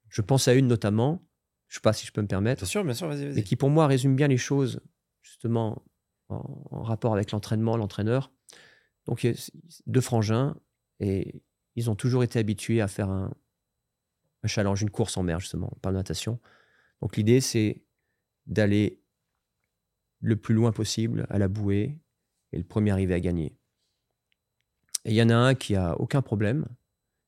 Je 0.10 0.22
pense 0.22 0.48
à 0.48 0.54
une 0.54 0.68
notamment, 0.68 1.28
je 1.68 1.74
ne 1.74 1.76
sais 1.76 1.82
pas 1.82 1.94
si 1.94 2.06
je 2.06 2.12
peux 2.14 2.22
me 2.22 2.28
permettre, 2.28 2.62
Bien 2.62 2.70
sûr, 2.70 2.84
bien 2.86 2.94
sûr, 2.94 3.08
vas-y, 3.08 3.34
mais 3.34 3.44
qui 3.44 3.56
pour 3.58 3.70
moi 3.70 3.88
résume 3.88 4.16
bien 4.16 4.28
les 4.28 4.38
choses, 4.38 4.80
justement, 5.22 5.84
en, 6.30 6.68
en 6.72 6.84
rapport 6.84 7.14
avec 7.14 7.32
l'entraînement, 7.32 7.76
l'entraîneur. 7.76 8.32
Donc, 9.06 9.24
il 9.24 9.32
y 9.32 9.34
a 9.34 9.52
deux 9.88 10.02
frangins 10.02 10.56
et 11.00 11.42
ils 11.78 11.92
ont 11.92 11.96
toujours 11.96 12.24
été 12.24 12.40
habitués 12.40 12.82
à 12.82 12.88
faire 12.88 13.10
un, 13.10 13.32
challenge, 14.46 14.82
une 14.82 14.90
course 14.90 15.16
en 15.16 15.24
mer, 15.24 15.40
justement, 15.40 15.72
par 15.82 15.92
natation. 15.92 16.40
Donc, 17.02 17.18
l'idée, 17.18 17.40
c'est 17.40 17.84
d'aller 18.48 19.00
le 20.20 20.36
plus 20.36 20.56
loin 20.56 20.72
possible 20.72 21.28
à 21.30 21.38
la 21.38 21.48
bouée 21.48 22.00
et 22.52 22.58
le 22.58 22.64
premier 22.64 22.92
arrivé 22.92 23.14
à 23.14 23.20
gagner. 23.20 23.56
Et 25.06 25.12
il 25.12 25.16
y 25.16 25.22
en 25.22 25.30
a 25.30 25.36
un 25.36 25.54
qui 25.54 25.76
a 25.76 26.00
aucun 26.00 26.24
problème. 26.24 26.66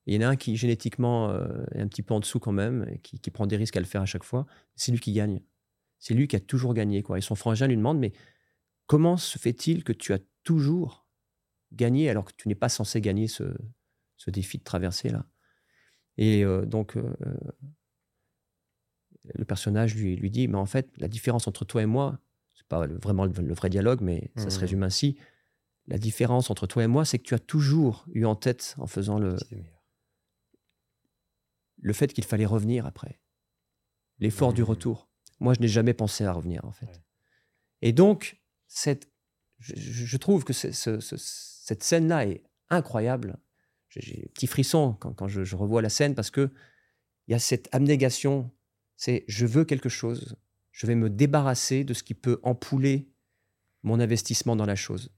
Il 0.07 0.15
y 0.15 0.17
en 0.17 0.27
a 0.27 0.31
un 0.31 0.35
qui 0.35 0.57
génétiquement 0.57 1.29
euh, 1.29 1.63
est 1.73 1.81
un 1.81 1.87
petit 1.87 2.01
peu 2.01 2.15
en 2.15 2.19
dessous 2.19 2.39
quand 2.39 2.51
même, 2.51 2.87
et 2.89 2.97
qui, 2.99 3.19
qui 3.19 3.29
prend 3.29 3.45
des 3.45 3.57
risques 3.57 3.77
à 3.77 3.81
le 3.81 3.85
faire 3.85 4.01
à 4.01 4.07
chaque 4.07 4.23
fois. 4.23 4.47
C'est 4.75 4.91
lui 4.91 4.99
qui 4.99 5.13
gagne. 5.13 5.41
C'est 5.99 6.15
lui 6.15 6.27
qui 6.27 6.35
a 6.35 6.39
toujours 6.39 6.73
gagné. 6.73 7.03
Quoi. 7.03 7.19
Et 7.19 7.21
son 7.21 7.35
frangin 7.35 7.67
lui 7.67 7.77
demande, 7.77 7.99
mais 7.99 8.13
comment 8.87 9.17
se 9.17 9.37
fait-il 9.37 9.83
que 9.83 9.93
tu 9.93 10.11
as 10.13 10.19
toujours 10.43 11.07
gagné 11.71 12.09
alors 12.09 12.25
que 12.25 12.33
tu 12.35 12.47
n'es 12.47 12.55
pas 12.55 12.69
censé 12.69 12.99
gagner 13.01 13.27
ce, 13.27 13.43
ce 14.19 14.29
défi 14.29 14.57
de 14.59 14.63
traversée 14.63 15.09
là 15.09 15.25
Et 16.17 16.43
euh, 16.45 16.65
donc, 16.65 16.95
euh, 16.97 17.11
le 19.33 19.45
personnage 19.45 19.95
lui, 19.95 20.15
lui 20.15 20.29
dit, 20.29 20.47
mais 20.47 20.57
en 20.57 20.65
fait, 20.65 20.89
la 20.97 21.07
différence 21.07 21.47
entre 21.47 21.65
toi 21.65 21.81
et 21.81 21.85
moi, 21.87 22.19
c'est 22.53 22.67
pas 22.67 22.85
vraiment 22.87 23.25
le, 23.25 23.53
vrai 23.53 23.69
dialogue, 23.69 24.01
mais 24.01 24.29
ça 24.35 24.49
se 24.49 24.57
Mmh. 24.57 24.61
résume 24.61 24.83
ainsi. 24.83 25.17
La 25.87 25.97
différence 25.97 26.49
entre 26.51 26.67
toi 26.67 26.83
et 26.83 26.87
moi, 26.87 27.05
c'est 27.05 27.17
que 27.17 27.23
tu 27.23 27.33
as 27.33 27.39
toujours 27.39 28.05
eu 28.13 28.25
en 28.25 28.35
tête, 28.35 28.75
en 28.77 28.85
faisant 28.87 29.17
le, 29.17 29.35
le 31.81 31.93
fait 31.93 32.11
qu'il 32.13 32.25
fallait 32.25 32.45
revenir 32.45 32.85
après. 32.85 33.19
L'effort 34.19 34.53
du 34.53 34.61
Mmh. 34.61 34.65
retour. 34.65 35.09
Moi, 35.39 35.53
je 35.53 35.61
n'ai 35.61 35.67
jamais 35.69 35.93
pensé 35.93 36.25
à 36.25 36.33
revenir, 36.33 36.65
en 36.65 36.71
fait. 36.73 36.85
Ouais. 36.87 37.03
Et 37.81 37.93
donc, 37.93 38.41
cette, 38.67 39.09
je, 39.59 40.17
trouve 40.17 40.43
que 40.43 40.51
c'est- 40.53 40.73
ce- 40.73 40.99
ce- 40.99 41.15
cette 41.17 41.83
scène-là 41.83 42.27
est 42.27 42.43
incroyable. 42.69 43.37
J'ai- 43.89 44.29
petits 44.33 44.47
frissons 44.47 44.93
quand, 44.99 45.13
quand 45.13 45.27
je, 45.27 45.43
je 45.43 45.55
revois 45.55 45.81
la 45.81 45.89
scène 45.89 46.15
parce 46.15 46.29
que 46.31 46.51
il 47.27 47.31
y 47.31 47.35
a 47.35 47.39
cette 47.39 47.67
abnégation. 47.73 48.51
C'est 48.95 49.23
je 49.27 49.45
veux 49.45 49.65
quelque 49.65 49.89
chose. 49.89 50.35
Je 50.71 50.87
vais 50.87 50.95
me 50.95 51.09
débarrasser 51.09 51.83
de 51.83 51.93
ce 51.93 52.03
qui 52.03 52.13
peut 52.13 52.39
empouler 52.43 53.09
mon 53.83 53.99
investissement 53.99 54.55
dans 54.55 54.65
la 54.65 54.75
chose. 54.75 55.11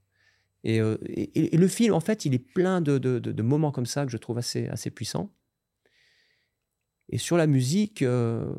Et, 0.64 0.80
euh, 0.80 0.96
et- 1.06 1.54
et 1.54 1.56
le 1.56 1.68
film, 1.68 1.92
en 1.94 2.00
fait, 2.00 2.24
il 2.24 2.34
est 2.34 2.38
plein 2.38 2.80
de, 2.80 2.98
de- 2.98 3.18
de- 3.18 3.32
de 3.32 3.42
moments 3.42 3.72
comme 3.72 3.86
ça 3.86 4.04
que 4.06 4.12
je 4.12 4.16
trouve 4.16 4.38
assez, 4.38 4.68
assez 4.68 4.90
puissants. 4.90 5.34
Et 7.08 7.18
sur 7.18 7.36
la 7.36 7.46
musique, 7.48 8.02
euh, 8.02 8.54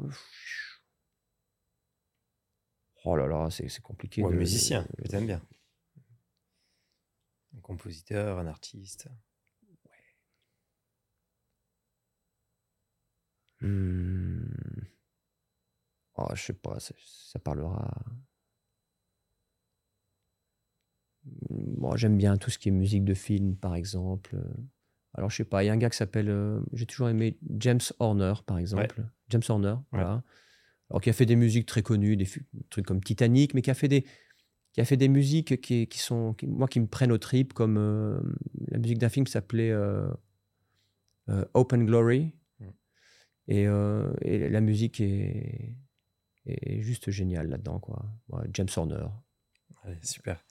oh 3.06 3.16
là 3.16 3.28
là, 3.28 3.50
c'est 3.50 3.82
compliqué. 3.82 4.22
Un 4.24 4.28
musicien 4.40 4.86
que 4.98 5.08
t'aimes 5.08 5.26
bien. 5.28 5.42
Un 7.56 7.62
compositeur, 7.62 8.40
un 8.40 8.48
artiste. 8.48 9.08
Hmm. 13.64 14.44
Oh, 16.18 16.28
je 16.36 16.42
sais 16.44 16.54
pas, 16.54 16.80
ça, 16.80 16.94
ça 17.00 17.40
parlera. 17.40 17.92
Moi, 21.50 21.96
j'aime 21.98 22.18
bien 22.18 22.38
tout 22.38 22.50
ce 22.50 22.58
qui 22.60 22.70
est 22.70 22.72
musique 22.72 23.06
de 23.06 23.14
film, 23.14 23.56
par 23.56 23.76
exemple. 23.76 24.36
Alors, 25.14 25.30
je 25.30 25.38
sais 25.38 25.46
pas, 25.46 25.64
il 25.64 25.68
y 25.68 25.70
a 25.70 25.74
un 25.74 25.78
gars 25.78 25.90
qui 25.90 25.98
s'appelle. 25.98 26.30
euh, 26.30 26.60
J'ai 26.74 26.86
toujours 26.86 27.10
aimé 27.10 27.38
James 27.60 27.80
Horner, 28.00 28.34
par 28.46 28.58
exemple. 28.58 28.96
James 29.30 29.42
Horner, 29.48 29.76
voilà. 29.92 30.24
Alors, 30.90 31.02
qui 31.02 31.10
a 31.10 31.14
fait 31.14 31.26
des 31.26 31.36
musiques 31.38 31.66
très 31.66 31.82
connues, 31.82 32.18
des 32.18 32.26
fu- 32.26 32.46
trucs 32.70 32.86
comme 32.86 33.02
Titanic, 33.02 33.54
mais 33.54 33.62
qui 33.62 33.72
a 33.72 33.74
fait 33.74 33.88
des, 33.88 34.06
qui 34.74 34.82
a 34.82 34.86
fait 34.86 34.98
des 34.98 35.08
musiques 35.08 35.62
qui, 35.62 35.88
qui 35.88 36.00
sont, 36.00 36.34
qui- 36.34 36.46
moi, 36.48 36.68
qui 36.68 36.80
me 36.80 36.88
prennent 36.88 37.12
au 37.12 37.18
trip, 37.18 37.54
comme 37.54 37.78
euh, 37.78 38.20
la 38.68 38.78
musique 38.80 38.98
d'un 39.00 39.10
film 39.10 39.26
qui 39.26 39.32
s'appelait 39.32 39.72
euh, 39.72 40.08
euh, 41.30 41.46
Open 41.54 41.86
Glory. 41.86 42.34
Et, 43.48 43.68
euh, 43.68 44.14
et 44.22 44.50
la 44.50 44.62
musique 44.62 45.02
est, 45.02 45.76
est 46.46 46.82
juste 46.82 47.12
géniale 47.12 47.50
là-dedans, 47.50 47.80
quoi. 47.80 48.06
Ouais, 48.30 48.48
James 48.54 48.70
Horner. 48.76 49.06
Super. 50.02 50.44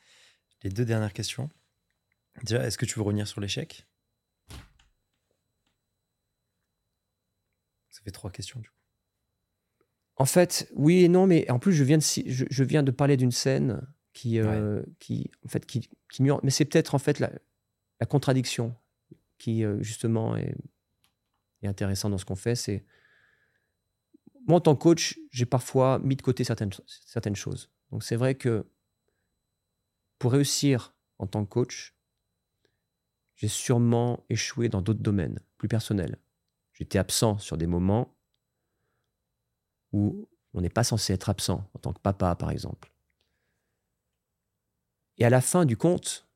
Les 0.63 0.71
deux 0.71 0.85
dernières 0.85 1.13
questions. 1.13 1.51
Déjà, 2.43 2.65
est-ce 2.67 2.79
que 2.79 2.85
tu 2.85 2.99
veux 2.99 3.03
revenir 3.03 3.27
sur 3.27 3.41
l'échec? 3.41 3.87
Ça 7.91 8.01
fait 8.05 8.11
trois 8.11 8.31
questions 8.31 8.61
du 8.61 8.69
coup. 8.69 8.77
En 10.17 10.25
fait, 10.27 10.71
oui 10.75 11.05
et 11.05 11.09
non, 11.09 11.27
mais 11.27 11.51
en 11.51 11.59
plus, 11.59 11.73
je 11.73 11.85
viens 11.85 11.99
de, 11.99 12.03
je, 12.03 12.45
je 12.49 12.65
viens 12.65 12.83
de 12.83 12.91
parler 12.91 13.17
d'une 13.17 13.33
scène 13.33 13.81
qui, 14.13 14.39
euh, 14.39 14.83
qui, 14.99 15.31
en 15.45 15.49
fait, 15.49 15.65
qui, 15.67 15.89
qui 16.11 16.23
mais 16.23 16.51
c'est 16.51 16.67
peut-être 16.67 16.95
en 16.95 16.99
fait 16.99 17.19
la, 17.19 17.33
la 18.01 18.07
contradiction 18.07 18.77
qui 19.39 19.65
euh, 19.65 19.83
justement 19.83 20.37
est, 20.37 20.55
est 21.67 21.69
intéressante 21.69 22.11
dans 22.11 22.19
ce 22.19 22.25
qu'on 22.25 22.37
fait. 22.37 22.55
C'est 22.55 22.85
moi 24.47 24.59
en 24.59 24.61
tant 24.61 24.75
que 24.75 24.83
coach, 24.83 25.19
j'ai 25.31 25.47
parfois 25.47 25.99
mis 26.01 26.17
de 26.17 26.23
côté 26.23 26.45
certaines, 26.45 26.73
certaines 26.87 27.37
choses. 27.37 27.71
Donc 27.91 28.03
c'est 28.03 28.17
vrai 28.17 28.35
que 28.35 28.67
pour 30.19 30.33
réussir 30.33 30.95
en 31.19 31.27
tant 31.27 31.45
que 31.45 31.51
coach, 31.51 31.97
j'ai 33.37 33.49
sûrement 33.49 34.25
échoué 34.29 34.69
dans 34.69 34.83
d'autres 34.83 35.03
domaines 35.03 35.41
plus 35.59 35.69
personnels. 35.69 36.19
J'étais 36.73 36.99
absent 36.99 37.39
sur 37.39 37.57
des 37.57 37.67
moments 37.67 38.17
où 39.93 40.29
on 40.55 40.61
n'est 40.61 40.71
pas 40.71 40.85
censé 40.85 41.13
être 41.13 41.29
absent, 41.29 41.69
en 41.75 41.79
tant 41.79 41.93
que 41.93 42.01
papa, 42.01 42.35
par 42.35 42.51
exemple. 42.51 42.93
Et 45.19 45.25
à 45.25 45.31
la 45.31 45.41
fin 45.41 45.65
du 45.65 45.77
compte, 45.77 46.27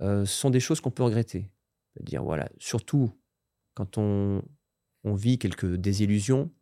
euh, 0.00 0.24
ce 0.24 0.34
sont 0.34 0.50
des 0.50 0.60
choses 0.60 0.80
qu'on 0.80 0.90
peut 0.90 1.02
regretter. 1.02 1.50
C'est-à-dire, 1.92 2.22
voilà, 2.22 2.48
surtout 2.58 3.12
quand 3.74 3.98
on, 3.98 4.42
on 5.04 5.14
vit 5.14 5.38
quelques 5.38 5.76
désillusions, 5.76 6.52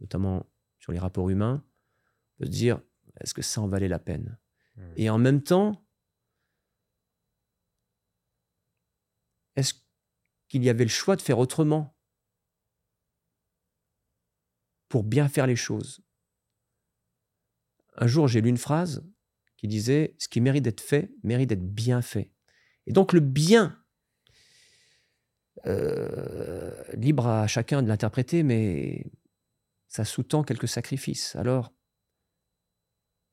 notamment 0.00 0.46
sur 0.78 0.92
les 0.92 0.98
rapports 0.98 1.28
humains, 1.30 1.64
on 1.64 2.38
peut 2.38 2.46
se 2.46 2.50
dire, 2.50 2.80
est-ce 3.20 3.34
que 3.34 3.42
ça 3.42 3.60
en 3.60 3.68
valait 3.68 3.88
la 3.88 3.98
peine? 3.98 4.38
Hmm. 4.76 4.92
Et 4.96 5.10
en 5.10 5.18
même 5.18 5.42
temps, 5.42 5.86
est-ce 9.56 9.74
qu'il 10.48 10.64
y 10.64 10.70
avait 10.70 10.84
le 10.84 10.90
choix 10.90 11.16
de 11.16 11.22
faire 11.22 11.38
autrement 11.38 11.96
pour 14.88 15.04
bien 15.04 15.28
faire 15.28 15.46
les 15.46 15.56
choses? 15.56 16.02
Un 17.96 18.06
jour, 18.06 18.26
j'ai 18.26 18.40
lu 18.40 18.48
une 18.48 18.56
phrase 18.56 19.06
qui 19.58 19.68
disait 19.68 20.16
Ce 20.18 20.28
qui 20.28 20.40
mérite 20.40 20.64
d'être 20.64 20.80
fait 20.80 21.14
mérite 21.22 21.50
d'être 21.50 21.74
bien 21.74 22.00
fait. 22.00 22.32
Et 22.86 22.92
donc, 22.92 23.12
le 23.12 23.20
bien, 23.20 23.81
euh, 25.66 26.82
libre 26.94 27.26
à 27.26 27.46
chacun 27.46 27.82
de 27.82 27.88
l'interpréter, 27.88 28.42
mais 28.42 29.06
ça 29.88 30.04
sous-tend 30.04 30.42
quelques 30.42 30.68
sacrifices. 30.68 31.36
Alors, 31.36 31.72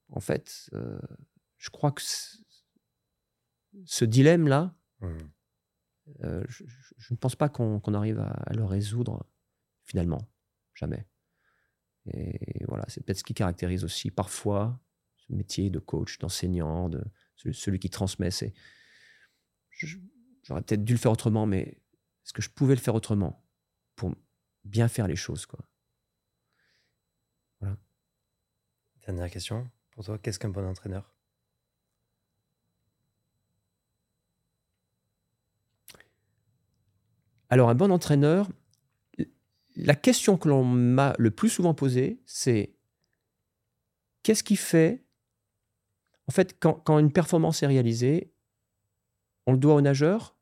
en 0.10 0.20
fait, 0.20 0.70
euh, 0.74 1.00
je 1.58 1.70
crois 1.70 1.92
que 1.92 2.02
ce 3.86 4.06
dilemme-là, 4.06 4.76
Hmm. 5.02 5.18
euh, 6.24 6.44
je, 6.50 6.66
je- 6.66 6.94
je 6.98 7.14
ne 7.14 7.18
pense 7.18 7.36
pas 7.36 7.48
qu'on 7.48 7.80
arrive 7.94 8.20
à, 8.20 8.28
à 8.32 8.54
le 8.54 8.66
résoudre 8.66 9.26
finalement, 9.86 10.28
jamais. 10.74 11.06
Et 12.14 12.66
voilà, 12.68 12.84
c'est 12.88 13.02
peut-être 13.06 13.20
ce 13.20 13.24
qui 13.24 13.34
caractérise 13.34 13.84
aussi 13.84 14.10
parfois 14.12 14.80
ce 15.18 15.32
métier 15.34 15.70
de 15.70 15.80
coach, 15.80 16.18
d'enseignant, 16.18 16.90
de 16.90 17.04
celui, 17.36 17.54
celui 17.54 17.80
qui 17.80 17.90
transmet. 17.90 18.30
J'aurais 20.44 20.62
peut-être 20.64 20.84
dû 20.84 20.94
le 20.94 21.00
faire 21.00 21.12
autrement, 21.12 21.46
mais 21.46 21.78
est-ce 22.30 22.34
que 22.36 22.44
je 22.44 22.50
pouvais 22.52 22.76
le 22.76 22.80
faire 22.80 22.94
autrement 22.94 23.44
pour 23.96 24.14
bien 24.64 24.88
faire 24.88 25.08
les 25.08 25.16
choses, 25.16 25.48
quoi. 25.48 25.68
Dernière 29.08 29.32
question. 29.32 29.68
Pour 29.90 30.06
toi, 30.06 30.20
qu'est-ce 30.20 30.38
qu'un 30.38 30.50
bon 30.50 30.64
entraîneur? 30.64 31.16
Alors, 37.50 37.72
un 37.72 37.74
bon 37.74 37.90
entraîneur, 37.92 38.48
la 39.76 39.96
question 39.96 40.38
que 40.38 40.50
l'on 40.50 40.64
m'a 40.64 41.16
le 41.18 41.32
plus 41.32 41.50
souvent 41.50 41.74
posée, 41.74 42.22
c'est 42.28 42.78
qu'est-ce 44.22 44.44
qui 44.44 44.56
fait, 44.56 45.04
en 46.28 46.32
fait, 46.32 46.60
quand, 46.60 46.76
quand 46.76 47.00
une 47.00 47.12
performance 47.12 47.64
est 47.64 47.68
réalisée, 47.68 48.32
on 49.48 49.54
le 49.54 49.58
doit 49.58 49.74
au 49.74 49.82
nageur? 49.82 50.39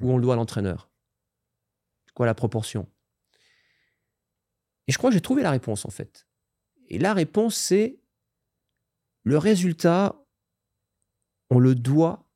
Ou 0.00 0.10
on 0.10 0.16
le 0.16 0.22
doit 0.22 0.34
à 0.34 0.36
l'entraîneur 0.36 0.90
Quoi 2.14 2.26
la 2.26 2.34
proportion? 2.34 2.88
Et 4.86 4.92
je 4.92 4.98
crois 4.98 5.10
que 5.10 5.14
j'ai 5.14 5.20
trouvé 5.20 5.42
la 5.42 5.50
réponse, 5.50 5.84
en 5.84 5.90
fait. 5.90 6.28
Et 6.88 6.98
la 6.98 7.14
réponse, 7.14 7.56
c'est 7.56 8.00
le 9.22 9.38
résultat, 9.38 10.14
on 11.50 11.58
le 11.58 11.74
doit 11.74 12.28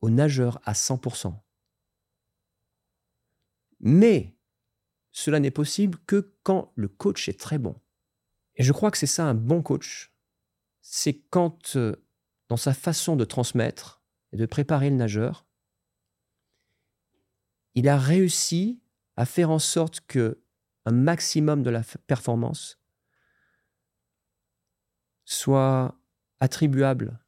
au 0.00 0.10
nageur 0.10 0.60
à 0.64 0.72
100%. 0.72 1.34
Mais 3.80 4.36
cela 5.12 5.40
n'est 5.40 5.50
possible 5.50 5.98
que 6.06 6.34
quand 6.42 6.72
le 6.74 6.88
coach 6.88 7.28
est 7.28 7.38
très 7.40 7.58
bon. 7.58 7.80
Et 8.56 8.62
je 8.62 8.72
crois 8.72 8.90
que 8.90 8.98
c'est 8.98 9.06
ça 9.06 9.24
un 9.24 9.34
bon 9.34 9.62
coach. 9.62 10.12
C'est 10.80 11.14
quand, 11.30 11.76
euh, 11.76 11.96
dans 12.48 12.56
sa 12.56 12.74
façon 12.74 13.16
de 13.16 13.24
transmettre, 13.24 14.02
et 14.32 14.36
de 14.36 14.46
préparer 14.46 14.90
le 14.90 14.96
nageur, 14.96 15.45
il 17.76 17.88
a 17.88 17.98
réussi 17.98 18.80
à 19.16 19.24
faire 19.26 19.50
en 19.50 19.58
sorte 19.58 20.00
que 20.00 20.42
un 20.86 20.92
maximum 20.92 21.62
de 21.62 21.70
la 21.70 21.82
performance 22.06 22.80
soit 25.24 26.00
attribuable 26.40 27.18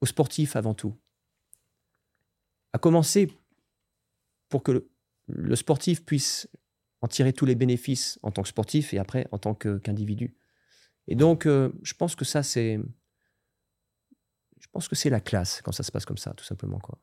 aux 0.00 0.06
sportifs 0.06 0.54
avant 0.56 0.74
tout. 0.74 0.94
À 2.72 2.78
commencer 2.78 3.30
pour 4.48 4.62
que 4.62 4.86
le, 5.28 5.56
sportif 5.56 6.04
puisse 6.04 6.48
en 7.00 7.08
tirer 7.08 7.32
tous 7.32 7.46
les 7.46 7.54
bénéfices 7.54 8.18
en 8.22 8.30
tant 8.30 8.42
que 8.42 8.48
sportif 8.48 8.92
et 8.92 8.98
après 8.98 9.26
en 9.30 9.38
tant 9.38 9.54
qu'individu. 9.54 10.36
et 11.06 11.14
donc, 11.14 11.46
euh, 11.46 11.72
je 11.82 11.94
pense 11.94 12.14
que 12.16 12.24
ça, 12.24 12.42
c'est. 12.42 12.78
La 15.04 15.20
classe 15.20 15.62
quand 15.62 15.72
ça 15.72 15.84
se 15.84 15.92
passe 15.92 16.04
comme 16.04 16.16
ça, 16.18 16.32
tout 16.34 16.44
simplement. 16.44 16.80
quoi. 16.80 16.98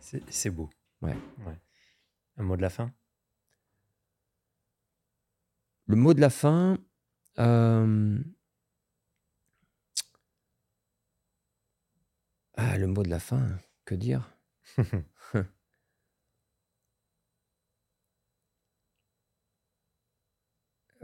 C'est 0.00 0.50
beau. 0.50 0.70
Ouais. 1.02 1.16
ouais. 1.46 1.58
Un 2.36 2.42
mot 2.42 2.56
de 2.56 2.62
la 2.62 2.70
fin? 2.70 2.92
Le 5.86 5.96
mot 5.96 6.14
de 6.14 6.20
la 6.20 6.30
fin. 6.30 6.78
Euh, 7.38 8.18
ah, 12.56 12.78
le 12.78 12.86
mot 12.86 13.02
de 13.02 13.10
la 13.10 13.20
fin, 13.20 13.58
que 13.84 13.94
dire? 13.94 14.30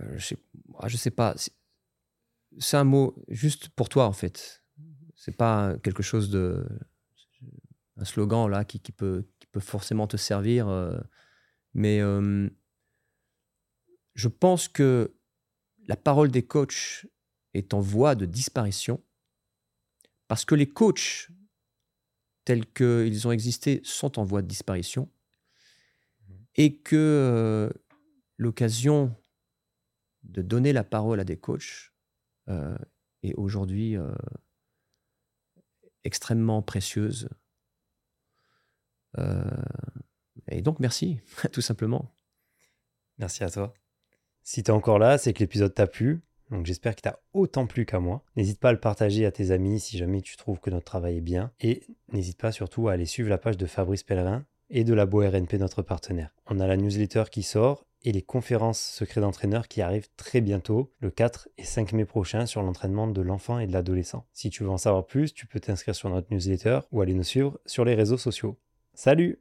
Euh, 0.01 0.19
je, 0.19 0.27
sais, 0.27 0.37
ah, 0.81 0.89
sais 0.89 1.11
pas. 1.13 1.37
C'est 2.59 2.77
un 2.77 2.83
mot 2.83 3.15
juste 3.29 3.69
pour 3.69 3.89
toi, 3.89 4.07
en 4.07 4.13
fait. 4.13 4.65
C'est 5.15 5.37
pas 5.37 5.77
quelque 5.85 6.03
chose 6.03 6.31
de. 6.31 6.67
Un 7.97 8.05
slogan 8.05 8.49
là 8.49 8.65
qui, 8.65 8.79
peut, 8.79 9.25
qui 9.39 9.47
peut 9.47 9.61
forcément 9.61 10.07
te 10.07 10.17
servir. 10.17 10.69
Euh, 10.69 10.99
mais 11.75 12.01
je 14.15 14.29
pense 14.29 14.69
que 14.69 15.15
la 15.87 15.97
parole 15.97 16.31
des 16.31 16.45
coachs 16.45 17.07
est 17.53 17.75
en 17.75 17.81
voie 17.81 18.15
de 18.15 18.27
disparition 18.27 19.03
parce 20.29 20.45
que 20.45 20.55
les 20.55 20.69
coachs 20.69 21.29
tels 22.45 22.67
qu'ils 22.73 23.27
ont 23.27 23.33
existé 23.33 23.81
sont 23.85 24.19
en 24.19 24.25
voie 24.25 24.43
de 24.43 24.47
disparition 24.47 25.11
mmh. 26.29 26.33
et 26.57 26.77
que 26.77 26.97
euh, 26.97 27.71
l'occasion 28.37 29.15
de 30.23 30.43
donner 30.43 30.73
la 30.73 30.85
parole 30.85 31.21
à 31.21 31.25
des 31.25 31.37
coachs 31.39 31.93
euh, 32.49 32.77
est 33.23 33.35
aujourd'hui 33.35 33.97
euh, 33.97 34.15
extrêmement 36.05 36.63
précieuse. 36.63 37.29
Et 40.49 40.63
donc 40.63 40.81
merci, 40.81 41.21
tout 41.53 41.61
simplement. 41.61 42.11
Merci 43.19 43.45
à 43.45 43.51
toi. 43.51 43.75
Si 44.43 44.63
tu 44.63 44.71
es 44.71 44.75
encore 44.75 44.99
là, 44.99 45.19
c'est 45.19 45.33
que 45.33 45.41
l'épisode 45.41 45.75
t'a 45.75 45.87
plu. 45.87 46.23
Donc 46.51 46.67
j'espère 46.67 46.95
qu'il 46.95 47.03
t'a 47.03 47.21
autant 47.33 47.67
plu 47.67 47.87
qu'à 47.87 48.01
moi. 48.01 48.23
N'hésite 48.37 48.61
pas 48.61 48.69
à 48.69 48.73
le 48.73 48.81
partager 48.81 49.25
à 49.25 49.33
tes 49.33 49.51
amis 49.51 49.81
si 49.81 49.97
jamais 49.97 50.21
tu 50.21 50.37
trouves 50.37 50.61
que 50.61 50.71
notre 50.71 50.85
travail 50.85 51.19
est 51.19 51.23
bien. 51.23 51.51
Et 51.61 51.83
n'hésite 52.13 52.39
pas 52.39 52.53
surtout 52.53 52.89
à 52.89 52.93
aller 52.93 53.07
suivre 53.07 53.31
la 53.31 53.39
page 53.39 53.57
de 53.57 53.67
Fabrice 53.67 54.03
Pellerin 54.03 54.45
et 54.71 54.85
de 54.85 54.95
la 54.95 55.05
RNP, 55.05 55.55
notre 55.59 55.83
partenaire. 55.83 56.35
On 56.47 56.61
a 56.61 56.67
la 56.67 56.77
newsletter 56.77 57.25
qui 57.31 57.43
sort 57.43 57.87
et 58.03 58.13
les 58.13 58.23
conférences 58.23 58.81
secrets 58.81 59.23
d'entraîneurs 59.23 59.67
qui 59.67 59.81
arrivent 59.81 60.09
très 60.17 60.43
bientôt, 60.43 60.93
le 61.01 61.11
4 61.11 61.49
et 61.57 61.65
5 61.65 61.95
mai 61.95 62.05
prochain, 62.05 62.45
sur 62.45 62.63
l'entraînement 62.63 63.07
de 63.07 63.23
l'enfant 63.23 63.59
et 63.59 63.67
de 63.67 63.73
l'adolescent. 63.73 64.27
Si 64.33 64.51
tu 64.51 64.63
veux 64.63 64.71
en 64.71 64.77
savoir 64.77 65.07
plus, 65.07 65.33
tu 65.33 65.47
peux 65.47 65.61
t'inscrire 65.61 65.95
sur 65.95 66.11
notre 66.11 66.31
newsletter 66.31 66.81
ou 66.93 67.01
aller 67.01 67.15
nous 67.15 67.23
suivre 67.23 67.59
sur 67.65 67.87
les 67.87 67.95
réseaux 67.95 68.19
sociaux. 68.19 68.59
Salut 68.95 69.39